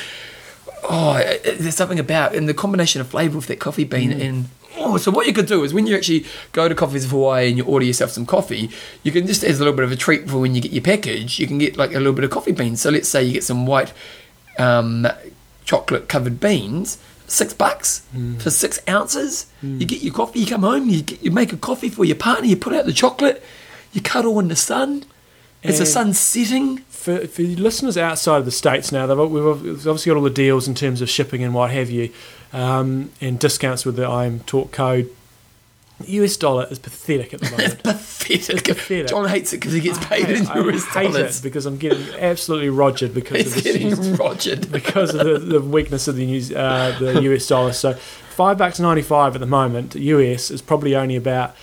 oh, 0.85 1.16
it- 1.16 1.43
it- 1.44 1.59
there's 1.59 1.74
something 1.74 1.98
about 1.98 2.35
and 2.35 2.48
the 2.48 2.55
combination 2.55 3.01
of 3.01 3.09
flavour 3.09 3.36
with 3.36 3.47
that 3.48 3.60
coffee 3.60 3.85
bean 3.85 4.10
Mm. 4.12 4.20
and 4.28 4.44
oh, 4.78 4.97
so 4.97 5.10
what 5.10 5.26
you 5.26 5.32
could 5.35 5.47
do 5.47 5.62
is 5.62 5.74
when 5.74 5.86
you 5.86 5.94
actually 5.94 6.24
go 6.52 6.68
to 6.68 6.74
Coffees 6.74 7.05
of 7.05 7.10
Hawaii 7.10 7.48
and 7.48 7.56
you 7.59 7.64
order 7.64 7.85
yourself 7.85 8.10
some 8.12 8.24
coffee, 8.26 8.70
you 9.02 9.12
can 9.12 9.26
just 9.26 9.44
as 9.44 9.56
a 9.60 9.62
little 9.62 9.76
bit 9.76 9.85
of 9.85 9.93
a 9.93 9.97
treat 9.97 10.28
for 10.31 10.39
when 10.39 10.55
you 10.55 10.60
get 10.62 10.72
your 10.72 10.82
package, 10.82 11.39
you 11.39 11.47
can 11.47 11.59
get 11.59 11.76
like 11.76 11.90
a 11.90 11.98
little 11.98 12.12
bit 12.14 12.24
of 12.24 12.31
coffee 12.31 12.52
beans. 12.52 12.81
So 12.81 12.90
let's 12.90 13.09
say 13.09 13.22
you 13.22 13.32
get 13.35 13.44
some 13.44 13.66
white 13.66 13.93
um, 14.59 15.06
chocolate 15.64 16.09
covered 16.09 16.40
beans. 16.40 16.98
Six 17.26 17.52
bucks 17.55 18.02
Mm. 18.14 18.40
for 18.40 18.51
six 18.51 18.80
ounces. 18.88 19.46
You 19.62 19.86
get 19.86 20.02
your 20.02 20.12
coffee. 20.12 20.40
You 20.40 20.46
come 20.46 20.62
home. 20.62 20.88
You 20.90 21.02
get, 21.02 21.22
you 21.22 21.30
make 21.30 21.52
a 21.52 21.56
coffee 21.56 21.88
for 21.88 22.05
your 22.05 22.16
partner. 22.16 22.46
You 22.46 22.56
put 22.56 22.72
out 22.74 22.84
the 22.84 22.92
chocolate. 22.92 23.42
You 23.92 24.01
cuddle 24.02 24.38
in 24.40 24.48
the 24.48 24.56
sun. 24.56 25.05
As 25.62 25.78
the 25.78 25.86
sun 25.86 26.12
setting. 26.12 26.78
for, 26.90 27.26
for 27.26 27.40
the 27.42 27.56
listeners 27.56 27.96
outside 27.96 28.36
of 28.38 28.44
the 28.44 28.51
states 28.51 28.92
now, 28.92 29.06
they've, 29.06 29.16
we've 29.16 29.46
obviously 29.46 30.10
got 30.10 30.16
all 30.18 30.22
the 30.22 30.28
deals 30.28 30.68
in 30.68 30.74
terms 30.74 31.01
of 31.01 31.09
shipping 31.09 31.42
and 31.42 31.55
what 31.55 31.70
have 31.70 31.88
you, 31.90 32.10
um, 32.52 33.10
and 33.22 33.38
discounts 33.38 33.86
with 33.86 33.96
the 33.96 34.06
I'm 34.06 34.40
Talk 34.40 34.72
code. 34.72 35.09
The 36.01 36.11
US 36.23 36.37
dollar 36.37 36.66
is 36.71 36.79
pathetic 36.79 37.33
at 37.35 37.41
the 37.41 37.51
moment. 37.51 37.73
It's 37.75 37.83
pathetic. 37.83 38.65
pathetic. 38.65 39.07
John 39.09 39.29
hates 39.29 39.53
it 39.53 39.59
because 39.59 39.73
he 39.75 39.81
gets 39.81 40.05
paid 40.05 40.29
in 40.29 40.47
I 40.49 40.59
US 40.59 40.85
hate 40.87 41.12
dollars. 41.12 41.39
it 41.39 41.43
because 41.43 41.66
I'm 41.66 41.77
getting 41.77 42.03
absolutely 42.19 42.69
rogered 42.69 43.15
because 43.15 43.55
He's 43.55 43.57
of 43.57 43.62
the 43.65 43.73
getting 43.73 43.91
rogered. 44.16 44.73
because 44.73 45.15
of 45.15 45.25
the, 45.25 45.39
the 45.39 45.61
weakness 45.61 46.09
of 46.09 46.16
the 46.16 46.57
uh, 46.57 46.99
the 46.99 47.23
US 47.33 47.47
dollar. 47.47 47.73
So 47.73 47.95
five 47.95 48.59
bucks 48.59 48.81
ninety 48.81 49.03
five 49.03 49.35
at 49.37 49.41
the 49.41 49.47
moment. 49.47 49.95
US 49.95 50.51
is 50.51 50.61
probably 50.62 50.97
only 50.97 51.16
about 51.16 51.55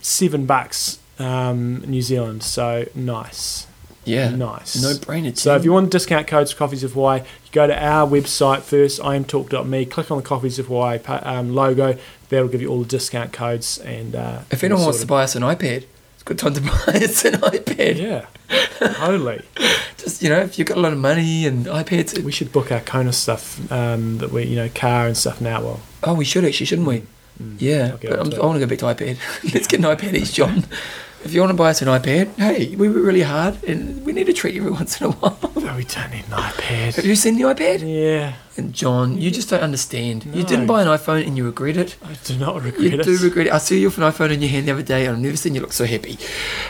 seven 0.00 0.46
bucks 0.46 0.98
um, 1.18 1.80
New 1.86 2.00
Zealand. 2.02 2.42
So 2.42 2.86
nice, 2.94 3.66
Yeah. 4.10 4.30
nice. 4.30 4.80
No 4.82 4.92
brainer. 4.94 5.36
So 5.36 5.54
if 5.56 5.64
you 5.64 5.72
want 5.72 5.90
discount 5.90 6.26
codes 6.26 6.52
for 6.52 6.58
Coffees 6.58 6.84
of 6.84 6.92
Hawaii, 6.92 7.20
you 7.20 7.52
go 7.52 7.66
to 7.66 7.84
our 7.84 8.08
website 8.08 8.60
first, 8.62 9.00
imtalk.me, 9.00 9.86
click 9.86 10.10
on 10.10 10.18
the 10.18 10.22
Coffees 10.24 10.58
of 10.58 10.66
Hawaii 10.66 10.98
um, 11.06 11.54
logo. 11.54 11.98
That'll 12.28 12.48
give 12.48 12.62
you 12.62 12.68
all 12.68 12.80
the 12.80 12.88
discount 12.88 13.32
codes. 13.32 13.78
And 13.78 14.14
uh, 14.14 14.40
if 14.50 14.62
anyone 14.62 14.82
wants 14.84 15.00
to 15.00 15.06
buy 15.06 15.24
us 15.24 15.34
an 15.34 15.42
iPad, 15.42 15.84
it's 16.14 16.22
a 16.22 16.24
good 16.24 16.38
time 16.38 16.54
to 16.54 16.60
buy 16.86 16.98
us 16.98 17.24
an 17.24 17.34
iPad. 17.34 17.96
yeah, 17.96 18.26
totally. 18.94 19.42
Just 19.96 20.22
you 20.22 20.28
know, 20.30 20.40
if 20.40 20.58
you've 20.58 20.68
got 20.68 20.78
a 20.78 20.80
lot 20.80 20.92
of 20.92 20.98
money 20.98 21.46
and 21.46 21.66
iPads, 21.66 22.18
We 22.22 22.32
should 22.32 22.52
book 22.52 22.72
our 22.72 22.80
Kona 22.80 23.12
stuff 23.12 23.70
um, 23.70 24.18
that 24.18 24.30
we, 24.32 24.44
you 24.44 24.56
know, 24.56 24.68
car 24.74 25.06
and 25.06 25.16
stuff 25.16 25.40
now. 25.40 25.60
Well, 25.60 25.80
oh, 26.04 26.14
we 26.14 26.24
should 26.24 26.44
actually, 26.44 26.66
shouldn't 26.66 26.88
we? 26.88 27.02
Yeah, 27.58 27.96
but 28.02 28.12
I'm, 28.20 28.32
I 28.34 28.46
want 28.46 28.60
to 28.60 28.66
go 28.66 28.66
back 28.66 28.78
to 28.80 29.04
iPad. 29.04 29.18
Let's 29.54 29.66
get 29.66 29.80
an 29.80 29.86
iPad 29.86 30.14
each, 30.14 30.34
John. 30.34 30.64
If 31.22 31.34
you 31.34 31.40
want 31.40 31.50
to 31.50 31.56
buy 31.56 31.70
us 31.70 31.82
an 31.82 31.88
iPad, 31.88 32.34
hey, 32.36 32.74
we 32.76 32.88
were 32.88 33.00
really 33.02 33.20
hard, 33.22 33.62
and 33.64 34.04
we 34.06 34.12
need 34.12 34.28
a 34.28 34.32
treat 34.32 34.54
you 34.54 34.62
every 34.62 34.72
once 34.80 35.00
in 35.00 35.08
a 35.08 35.10
while. 35.10 35.38
no, 35.54 35.76
we 35.76 35.84
don't 35.84 36.10
need 36.10 36.24
an 36.24 36.32
iPad. 36.32 36.94
Have 36.96 37.04
you 37.04 37.14
seen 37.14 37.36
the 37.36 37.42
iPad? 37.42 37.80
Yeah, 37.86 38.34
And 38.56 38.72
John, 38.72 39.20
you 39.20 39.30
just 39.30 39.50
don't 39.50 39.60
understand. 39.62 40.24
You 40.34 40.44
didn't 40.44 40.66
buy 40.66 40.80
an 40.80 40.88
iPhone 40.88 41.26
and 41.26 41.36
you 41.36 41.44
regret 41.44 41.76
it. 41.76 41.96
I 42.02 42.14
do 42.24 42.36
not 42.38 42.54
You 42.56 42.60
regret 42.62 42.84
it. 42.86 42.92
You 42.92 43.02
do 43.02 43.24
regret 43.24 43.46
it. 43.48 43.52
I 43.52 43.58
saw 43.58 43.74
you 43.74 43.88
with 43.88 43.98
an 43.98 44.04
iPhone 44.04 44.32
in 44.32 44.40
your 44.40 44.50
hand 44.50 44.66
the 44.66 44.72
other 44.72 44.82
day, 44.82 45.04
and 45.06 45.16
I've 45.16 45.22
never 45.22 45.36
seen 45.36 45.54
you 45.54 45.60
look 45.60 45.74
so 45.74 45.84
happy. 45.84 46.16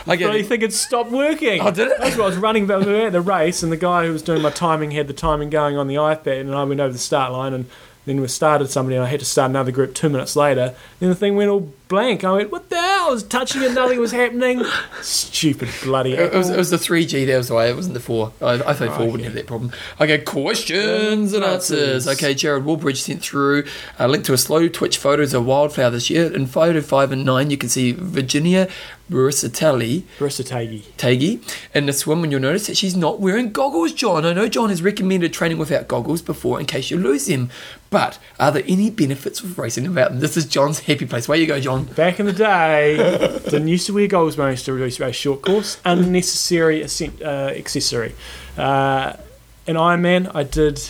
I 0.05 0.11
I 0.11 0.15
get 0.17 0.25
really 0.27 0.41
it. 0.41 0.47
think 0.47 0.63
it 0.63 0.73
stopped 0.73 1.11
working. 1.11 1.61
Oh, 1.61 1.71
did 1.71 1.87
it? 1.87 1.97
That's 1.99 2.17
what 2.17 2.25
I 2.25 2.27
was 2.27 2.37
running. 2.37 2.69
At 2.69 3.13
the 3.13 3.21
race, 3.21 3.63
and 3.63 3.71
the 3.71 3.77
guy 3.77 4.05
who 4.05 4.11
was 4.13 4.21
doing 4.21 4.41
my 4.41 4.51
timing 4.51 4.91
had 4.91 5.07
the 5.07 5.13
timing 5.13 5.49
going 5.49 5.77
on 5.77 5.87
the 5.87 5.95
iPad, 5.95 6.41
and 6.41 6.53
I 6.53 6.63
went 6.65 6.81
over 6.81 6.91
the 6.91 6.99
start 6.99 7.31
line, 7.31 7.53
and 7.53 7.65
then 8.05 8.19
we 8.19 8.27
started 8.27 8.69
somebody, 8.69 8.95
and 8.97 9.05
I 9.05 9.07
had 9.07 9.19
to 9.21 9.25
start 9.25 9.49
another 9.49 9.71
group 9.71 9.93
two 9.95 10.09
minutes 10.09 10.35
later. 10.35 10.75
Then 10.99 11.07
the 11.09 11.15
thing 11.15 11.35
went 11.35 11.49
all 11.49 11.71
blank. 11.87 12.23
I 12.23 12.31
went, 12.33 12.51
"What 12.51 12.69
the 12.69 12.75
hell?" 12.75 12.81
I 12.90 12.90
was 13.11 13.23
touching 13.23 13.61
it, 13.61 13.73
nothing 13.73 13.99
was 13.99 14.11
happening. 14.11 14.63
Stupid 15.01 15.69
bloody. 15.83 16.13
It 16.13 16.33
was, 16.33 16.49
it 16.49 16.57
was 16.57 16.69
the 16.69 16.77
3G, 16.77 17.27
that 17.27 17.37
was 17.37 17.51
why 17.51 17.67
it 17.67 17.75
wasn't 17.75 17.93
the 17.93 17.99
4. 17.99 18.33
I, 18.41 18.53
I 18.53 18.57
thought 18.57 18.77
4 18.77 18.87
okay. 18.87 19.05
wouldn't 19.05 19.23
have 19.25 19.33
that 19.33 19.47
problem. 19.47 19.71
Okay, 19.99 20.17
questions 20.19 21.33
and 21.33 21.43
answers. 21.43 22.07
Answers. 22.07 22.23
Okay, 22.23 22.33
Jared 22.33 22.63
Warbridge 22.63 22.97
sent 22.97 23.21
through 23.21 23.65
a 23.99 24.07
link 24.07 24.25
to 24.25 24.33
a 24.33 24.37
Slowtwitch 24.37 24.97
photos 24.97 25.33
of 25.33 25.45
wildflower 25.45 25.91
this 25.91 26.09
year. 26.09 26.33
In 26.33 26.47
photo 26.47 26.81
5 26.81 27.11
and 27.11 27.25
9, 27.25 27.49
you 27.51 27.57
can 27.57 27.69
see 27.69 27.91
Virginia 27.91 28.67
Bursatelli 29.11 30.03
Marissa 30.17 30.43
Taggy. 30.43 30.83
Taggy 30.97 31.41
in 31.75 31.85
the 31.85 31.93
swim, 31.93 32.23
and 32.23 32.31
you'll 32.31 32.41
notice 32.41 32.67
that 32.67 32.77
she's 32.77 32.95
not 32.95 33.19
wearing 33.19 33.51
goggles, 33.51 33.93
John. 33.93 34.25
I 34.25 34.33
know 34.33 34.47
John 34.47 34.69
has 34.69 34.81
recommended 34.81 35.33
training 35.33 35.57
without 35.57 35.87
goggles 35.87 36.21
before 36.21 36.59
in 36.59 36.65
case 36.65 36.89
you 36.89 36.97
lose 36.97 37.25
them, 37.25 37.49
but 37.89 38.17
are 38.39 38.51
there 38.51 38.63
any 38.67 38.89
benefits 38.89 39.41
of 39.41 39.59
racing 39.59 39.83
without 39.87 40.11
them? 40.11 40.21
This 40.21 40.37
is 40.37 40.45
John's 40.45 40.79
happy 40.79 41.05
place. 41.05 41.27
Where 41.27 41.37
you 41.37 41.45
go, 41.45 41.59
John? 41.59 41.83
Back 41.83 42.19
in 42.21 42.25
the 42.25 42.33
day, 42.33 42.95
didn't 43.43 43.67
used 43.67 43.85
to 43.87 43.93
wear 43.93 44.07
goggles 44.07 44.37
used 44.37 44.65
to 44.65 44.73
race 44.73 44.99
race 44.99 45.15
short 45.15 45.41
course. 45.41 45.79
Unnecessary 45.83 46.83
uh, 46.83 47.25
accessory. 47.25 48.15
Uh, 48.57 49.17
in 49.67 49.75
Ironman, 49.75 50.33
I 50.33 50.43
did 50.43 50.89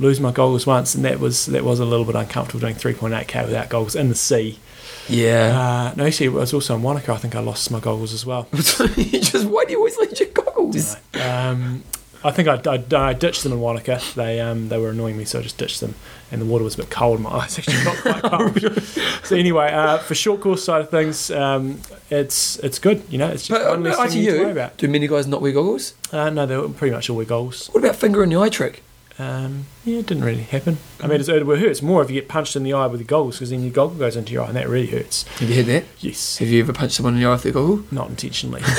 lose 0.00 0.20
my 0.20 0.32
goggles 0.32 0.66
once, 0.66 0.94
and 0.94 1.04
that 1.04 1.20
was 1.20 1.46
that 1.46 1.64
was 1.64 1.78
a 1.78 1.84
little 1.84 2.04
bit 2.04 2.16
uncomfortable 2.16 2.60
doing 2.60 2.74
3.8k 2.74 3.46
without 3.46 3.68
goggles 3.68 3.94
in 3.94 4.08
the 4.08 4.14
sea. 4.14 4.58
Yeah. 5.08 5.90
Uh, 5.92 5.94
no, 5.96 6.06
actually, 6.06 6.26
it 6.26 6.32
was 6.32 6.54
also 6.54 6.74
in 6.76 6.82
Wanaka. 6.82 7.12
I 7.12 7.16
think 7.18 7.34
I 7.34 7.40
lost 7.40 7.70
my 7.70 7.80
goggles 7.80 8.12
as 8.12 8.24
well. 8.26 8.48
just 8.54 9.46
why 9.46 9.64
do 9.64 9.72
you 9.72 9.78
always 9.78 9.96
lose 9.98 10.18
your 10.20 10.28
goggles? 10.30 10.96
Um, 11.14 11.82
I 12.24 12.30
think 12.30 12.46
I, 12.46 12.60
I, 12.70 12.84
I 13.10 13.12
ditched 13.14 13.42
them 13.42 13.52
in 13.52 13.58
Wanaka. 13.60 14.00
They 14.14 14.40
um, 14.40 14.68
they 14.68 14.78
were 14.78 14.90
annoying 14.90 15.16
me, 15.16 15.24
so 15.24 15.40
I 15.40 15.42
just 15.42 15.58
ditched 15.58 15.80
them. 15.80 15.96
And 16.30 16.40
the 16.40 16.46
water 16.46 16.62
was 16.64 16.74
a 16.74 16.78
bit 16.78 16.88
cold. 16.90 17.20
My 17.20 17.30
eyes 17.30 17.58
actually 17.58 17.82
got 17.84 17.96
quite 17.98 18.22
cold. 18.62 18.82
so 19.24 19.36
anyway, 19.36 19.70
uh, 19.72 19.98
for 19.98 20.14
short 20.14 20.40
course 20.40 20.64
side 20.64 20.80
of 20.82 20.88
things, 20.90 21.30
um, 21.32 21.80
it's 22.10 22.58
it's 22.60 22.78
good. 22.78 23.02
You 23.10 23.18
know, 23.18 23.28
it's 23.28 23.48
just 23.48 23.50
But 23.60 23.66
uh, 23.66 23.70
one 23.70 23.82
less 23.82 23.96
thing 23.98 24.10
to 24.10 24.18
you 24.20 24.32
to 24.32 24.38
worry 24.44 24.52
about. 24.52 24.76
do 24.78 24.86
many 24.88 25.08
guys 25.08 25.26
not 25.26 25.42
wear 25.42 25.52
goggles? 25.52 25.94
Uh, 26.12 26.30
no, 26.30 26.46
they 26.46 26.56
were 26.56 26.68
pretty 26.68 26.94
much 26.94 27.10
all 27.10 27.16
wear 27.16 27.26
goggles. 27.26 27.66
What 27.72 27.82
about 27.82 27.96
finger 27.96 28.22
in 28.22 28.30
the 28.30 28.36
eye 28.40 28.48
trick? 28.50 28.82
Um, 29.18 29.66
yeah, 29.84 29.98
it 29.98 30.06
didn't 30.06 30.24
really 30.24 30.42
happen. 30.42 30.78
I 31.00 31.06
mean, 31.06 31.20
it's, 31.20 31.28
it 31.28 31.42
hurts 31.44 31.82
more 31.82 32.02
if 32.02 32.10
you 32.10 32.20
get 32.20 32.28
punched 32.28 32.56
in 32.56 32.62
the 32.62 32.72
eye 32.72 32.86
with 32.86 33.00
your 33.00 33.06
goggles 33.06 33.36
because 33.36 33.50
then 33.50 33.62
your 33.62 33.70
goggle 33.72 33.96
goes 33.98 34.16
into 34.16 34.32
your 34.32 34.44
eye 34.44 34.48
and 34.48 34.56
that 34.56 34.68
really 34.68 34.86
hurts. 34.86 35.24
Have 35.38 35.48
you 35.50 35.56
heard 35.56 35.66
that? 35.66 35.84
Yes, 36.00 36.38
Have 36.38 36.48
you 36.48 36.60
ever 36.62 36.72
punched 36.72 36.94
someone 36.96 37.14
in 37.14 37.20
the 37.20 37.26
eye 37.26 37.32
with 37.32 37.44
a 37.44 37.52
goggle? 37.52 37.84
not 37.90 38.08
intentionally. 38.08 38.62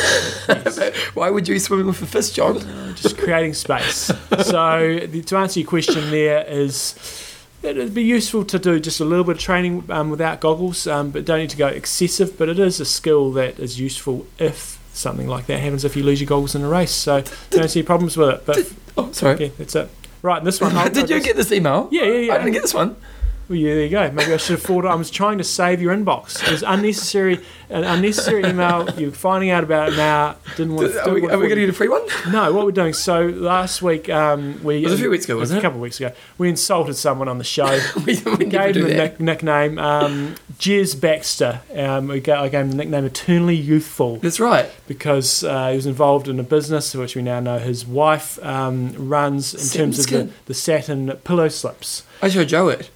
Why 1.13 1.29
would 1.29 1.47
you 1.47 1.55
be 1.55 1.59
swimming 1.59 1.85
with 1.87 2.01
a 2.01 2.05
fist, 2.07 2.35
John? 2.35 2.59
just 2.95 3.17
creating 3.17 3.53
space. 3.53 4.11
So 4.45 4.99
the, 5.07 5.21
to 5.23 5.37
answer 5.37 5.59
your 5.59 5.69
question, 5.69 6.09
there 6.11 6.43
is 6.47 6.95
it'd 7.61 7.93
be 7.93 8.03
useful 8.03 8.43
to 8.43 8.59
do 8.59 8.79
just 8.79 8.99
a 8.99 9.05
little 9.05 9.23
bit 9.23 9.37
of 9.37 9.41
training 9.41 9.85
um, 9.89 10.09
without 10.09 10.41
goggles, 10.41 10.85
um, 10.87 11.11
but 11.11 11.25
don't 11.25 11.39
need 11.39 11.49
to 11.51 11.57
go 11.57 11.67
excessive. 11.67 12.37
But 12.37 12.49
it 12.49 12.59
is 12.59 12.79
a 12.79 12.85
skill 12.85 13.31
that 13.33 13.57
is 13.59 13.79
useful 13.79 14.25
if 14.39 14.79
something 14.93 15.27
like 15.27 15.45
that 15.47 15.59
happens 15.59 15.83
if 15.85 15.95
you 15.95 16.03
lose 16.03 16.19
your 16.21 16.27
goggles 16.27 16.55
in 16.55 16.61
a 16.63 16.67
race. 16.69 16.91
So 16.91 17.23
don't 17.51 17.69
see 17.69 17.81
problems 17.83 18.17
with 18.17 18.29
it. 18.29 18.45
But 18.45 18.73
Oh, 18.97 19.11
sorry. 19.11 19.45
yeah, 19.45 19.51
that's 19.57 19.75
it. 19.75 19.89
Right, 20.23 20.41
this 20.41 20.61
one. 20.61 20.73
Did 20.93 21.09
you 21.09 21.19
get 21.19 21.35
this 21.35 21.51
email? 21.51 21.89
Yeah, 21.91 22.03
yeah, 22.05 22.19
yeah. 22.19 22.33
I 22.33 22.37
didn't 22.37 22.53
get 22.53 22.61
this 22.61 22.73
one. 22.73 22.95
Well, 23.49 23.57
yeah, 23.57 23.73
there 23.73 23.83
you 23.83 23.89
go. 23.89 24.09
Maybe 24.11 24.33
I 24.33 24.37
should 24.37 24.57
have 24.57 24.63
thought. 24.63 24.85
I 24.85 24.95
was 24.95 25.11
trying 25.11 25.37
to 25.37 25.43
save 25.43 25.81
your 25.81 25.93
inbox. 25.93 26.41
It 26.43 26.51
was 26.51 26.63
unnecessary, 26.63 27.39
an 27.69 27.83
unnecessary 27.83 28.45
email. 28.45 28.89
You're 28.97 29.11
finding 29.11 29.49
out 29.49 29.63
about 29.63 29.91
it 29.91 29.97
now. 29.97 30.37
Didn't 30.55 30.75
want. 30.75 30.95
Are 30.95 31.09
We're 31.13 31.15
we 31.15 31.27
going 31.27 31.49
to 31.49 31.55
get 31.55 31.69
a 31.69 31.73
free 31.73 31.89
one? 31.89 32.03
No, 32.29 32.53
what 32.53 32.65
we're 32.65 32.71
doing. 32.71 32.93
So 32.93 33.25
last 33.27 33.81
week, 33.81 34.09
um, 34.09 34.63
we 34.63 34.77
It 34.77 34.85
was 34.85 34.93
a 34.93 34.97
few 34.97 35.09
weeks 35.09 35.25
ago, 35.25 35.33
it 35.33 35.39
was 35.39 35.49
wasn't 35.49 35.59
a 35.59 35.61
couple 35.61 35.77
of 35.77 35.81
weeks 35.81 35.99
ago. 35.99 36.13
We 36.37 36.47
insulted 36.49 36.95
someone 36.95 37.27
on 37.27 37.37
the 37.37 37.43
show. 37.43 37.65
we, 38.05 38.21
we 38.37 38.45
gave 38.45 38.77
him 38.77 38.85
a 38.85 38.89
nick, 38.89 39.19
nickname, 39.19 39.77
um, 39.77 40.35
Jez 40.57 40.99
Baxter. 40.99 41.61
Um, 41.75 42.07
we 42.07 42.21
ga- 42.21 42.41
I 42.41 42.49
gave 42.49 42.61
him 42.61 42.71
the 42.71 42.77
nickname 42.77 43.05
Eternally 43.05 43.55
Youthful 43.55 44.17
That's 44.17 44.39
right. 44.39 44.69
because 44.87 45.43
uh, 45.43 45.69
he 45.69 45.75
was 45.75 45.85
involved 45.85 46.27
in 46.27 46.39
a 46.39 46.43
business 46.43 46.95
which 46.95 47.15
we 47.15 47.21
now 47.21 47.39
know 47.41 47.59
his 47.59 47.85
wife 47.85 48.43
um, 48.43 48.93
runs 49.09 49.53
in 49.53 49.59
Satin 49.59 49.81
terms 49.91 49.99
of 49.99 50.09
the, 50.09 50.33
the 50.45 50.53
satin 50.53 51.11
pillow 51.23 51.49
slips. 51.49 52.03
I 52.21 52.29
showed 52.29 52.47
Joe 52.47 52.69
it. 52.69 52.89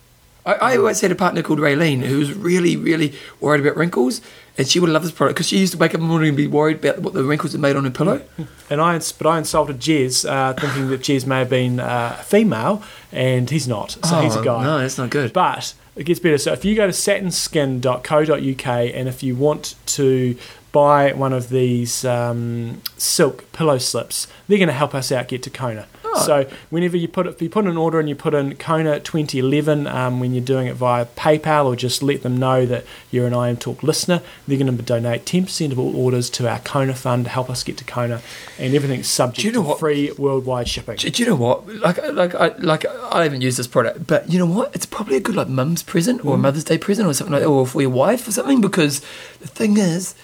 I, 0.47 0.53
I 0.73 0.77
always 0.77 1.01
had 1.01 1.11
a 1.11 1.15
partner 1.15 1.43
called 1.43 1.59
Raylene 1.59 2.01
who 2.03 2.17
was 2.19 2.33
really, 2.33 2.75
really 2.77 3.13
worried 3.39 3.61
about 3.61 3.77
wrinkles, 3.77 4.21
and 4.57 4.67
she 4.67 4.79
would 4.79 4.89
love 4.89 5.03
this 5.03 5.11
product 5.11 5.35
because 5.35 5.47
she 5.49 5.57
used 5.59 5.73
to 5.73 5.77
wake 5.77 5.91
up 5.91 5.95
in 5.95 6.01
the 6.01 6.07
morning 6.07 6.29
and 6.29 6.37
be 6.37 6.47
worried 6.47 6.77
about 6.83 6.99
what 7.03 7.13
the 7.13 7.23
wrinkles 7.23 7.51
had 7.51 7.61
made 7.61 7.75
on 7.75 7.83
her 7.83 7.91
pillow. 7.91 8.21
And 8.69 8.81
I, 8.81 8.97
but 9.17 9.25
I 9.25 9.37
insulted 9.37 9.79
Jez, 9.79 10.27
uh, 10.29 10.51
thinking 10.53 10.89
that 10.89 10.99
Jez 10.99 11.25
may 11.25 11.39
have 11.39 11.49
been 11.49 11.79
uh, 11.79 12.13
female, 12.25 12.83
and 13.13 13.49
he's 13.49 13.65
not. 13.65 13.91
So 14.03 14.19
he's 14.19 14.35
a 14.35 14.39
Oh, 14.39 14.43
guy. 14.43 14.61
No, 14.63 14.79
that's 14.79 14.97
not 14.97 15.09
good. 15.09 15.31
But 15.31 15.73
it 15.95 16.03
gets 16.03 16.19
better. 16.19 16.37
So 16.37 16.51
if 16.51 16.65
you 16.65 16.75
go 16.75 16.85
to 16.85 16.91
satinskin.co.uk 16.91 18.67
and 18.67 19.07
if 19.07 19.23
you 19.23 19.35
want 19.35 19.75
to 19.85 20.37
buy 20.73 21.13
one 21.13 21.31
of 21.33 21.47
these 21.49 22.03
um, 22.05 22.81
silk 22.97 23.49
pillow 23.53 23.77
slips, 23.77 24.27
they're 24.47 24.57
going 24.57 24.67
to 24.67 24.73
help 24.73 24.93
us 24.93 25.11
out 25.11 25.27
get 25.29 25.43
to 25.43 25.49
Kona. 25.49 25.87
Oh. 26.17 26.25
So 26.25 26.49
whenever 26.69 26.97
you 26.97 27.07
put 27.07 27.27
it, 27.27 27.35
if 27.35 27.41
you 27.41 27.49
put 27.49 27.65
an 27.65 27.77
order 27.77 27.99
and 27.99 28.07
you 28.09 28.15
put 28.15 28.33
in 28.33 28.55
Kona 28.55 28.99
2011 28.99 29.87
um, 29.87 30.19
when 30.19 30.33
you're 30.33 30.43
doing 30.43 30.67
it 30.67 30.75
via 30.75 31.05
PayPal 31.05 31.65
or 31.65 31.75
just 31.75 32.01
let 32.03 32.23
them 32.23 32.37
know 32.37 32.65
that 32.65 32.85
you're 33.11 33.27
an 33.27 33.33
I 33.33 33.49
Am 33.49 33.57
Talk 33.57 33.83
listener, 33.83 34.21
they're 34.47 34.57
going 34.57 34.75
to 34.75 34.83
donate 34.83 35.25
10% 35.25 35.71
of 35.71 35.79
all 35.79 35.95
orders 35.95 36.29
to 36.31 36.49
our 36.49 36.59
Kona 36.59 36.93
fund 36.93 37.25
to 37.25 37.31
help 37.31 37.49
us 37.49 37.63
get 37.63 37.77
to 37.77 37.83
Kona, 37.83 38.21
and 38.59 38.73
everything's 38.75 39.07
subject 39.07 39.41
Do 39.41 39.47
you 39.47 39.53
know 39.53 39.63
to 39.63 39.69
what? 39.69 39.79
free 39.79 40.11
worldwide 40.17 40.67
shipping. 40.67 40.97
Do, 40.97 41.09
do 41.09 41.23
you 41.23 41.29
know 41.29 41.35
what? 41.35 41.67
Like, 41.67 41.97
like, 42.13 42.35
I, 42.35 42.47
like, 42.57 42.85
I 42.85 43.23
haven't 43.23 43.41
used 43.41 43.57
this 43.59 43.67
product, 43.67 44.07
but 44.07 44.29
you 44.29 44.39
know 44.39 44.45
what? 44.45 44.75
It's 44.75 44.85
probably 44.85 45.17
a 45.17 45.19
good 45.19 45.35
like 45.35 45.47
mum's 45.47 45.83
present 45.83 46.25
or 46.25 46.35
a 46.35 46.37
Mother's 46.37 46.63
Day 46.63 46.77
present 46.77 47.07
or 47.07 47.13
something 47.13 47.33
like 47.33 47.41
that, 47.43 47.47
or 47.47 47.65
for 47.67 47.81
your 47.81 47.89
wife 47.91 48.27
or 48.27 48.31
something. 48.31 48.61
Because 48.61 48.99
the 49.39 49.47
thing 49.47 49.77
is, 49.77 50.15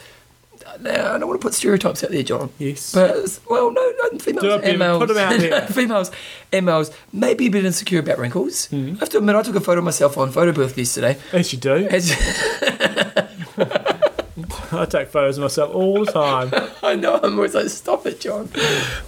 now 0.84 1.14
I 1.14 1.18
don't 1.18 1.28
want 1.28 1.40
to 1.42 1.46
put 1.46 1.54
stereotypes 1.54 2.04
out 2.04 2.12
there, 2.12 2.24
John. 2.24 2.50
Yes. 2.60 2.94
But 2.94 3.40
well, 3.50 3.72
no, 3.72 3.94
no 4.12 4.20
females 4.20 4.42
Do 4.44 4.52
it, 4.52 4.64
and 4.66 4.80
males, 4.80 5.00
Put 5.00 5.10
'em 5.12 5.18
out 5.18 5.40
there. 5.40 5.68
females 5.68 6.12
and 6.52 6.66
males 6.66 6.92
may 7.12 7.34
be 7.34 7.48
a 7.48 7.50
bit 7.50 7.66
insecure 7.66 8.00
about 8.00 8.18
wrinkles. 8.20 8.68
Mm-hmm. 8.68 8.96
I 8.96 9.00
have 9.00 9.10
to 9.10 9.18
admit, 9.20 9.36
I 9.36 9.42
took 9.42 9.56
a 9.56 9.62
photo 9.62 9.80
of 9.80 9.86
myself 9.86 10.18
on 10.18 10.32
photo 10.32 10.52
booth 10.52 10.78
yesterday. 10.78 11.18
As 11.32 11.52
you 11.54 11.60
do. 11.60 11.88
As, 11.90 12.12
I 14.72 14.86
take 14.86 15.10
photos 15.10 15.38
of 15.38 15.44
myself 15.44 15.74
all 15.76 16.04
the 16.04 16.12
time. 16.12 16.52
I 16.84 16.96
know 16.96 17.20
I'm 17.22 17.36
always 17.36 17.54
like, 17.54 17.70
stop 17.70 18.06
it, 18.08 18.20
John. 18.20 18.50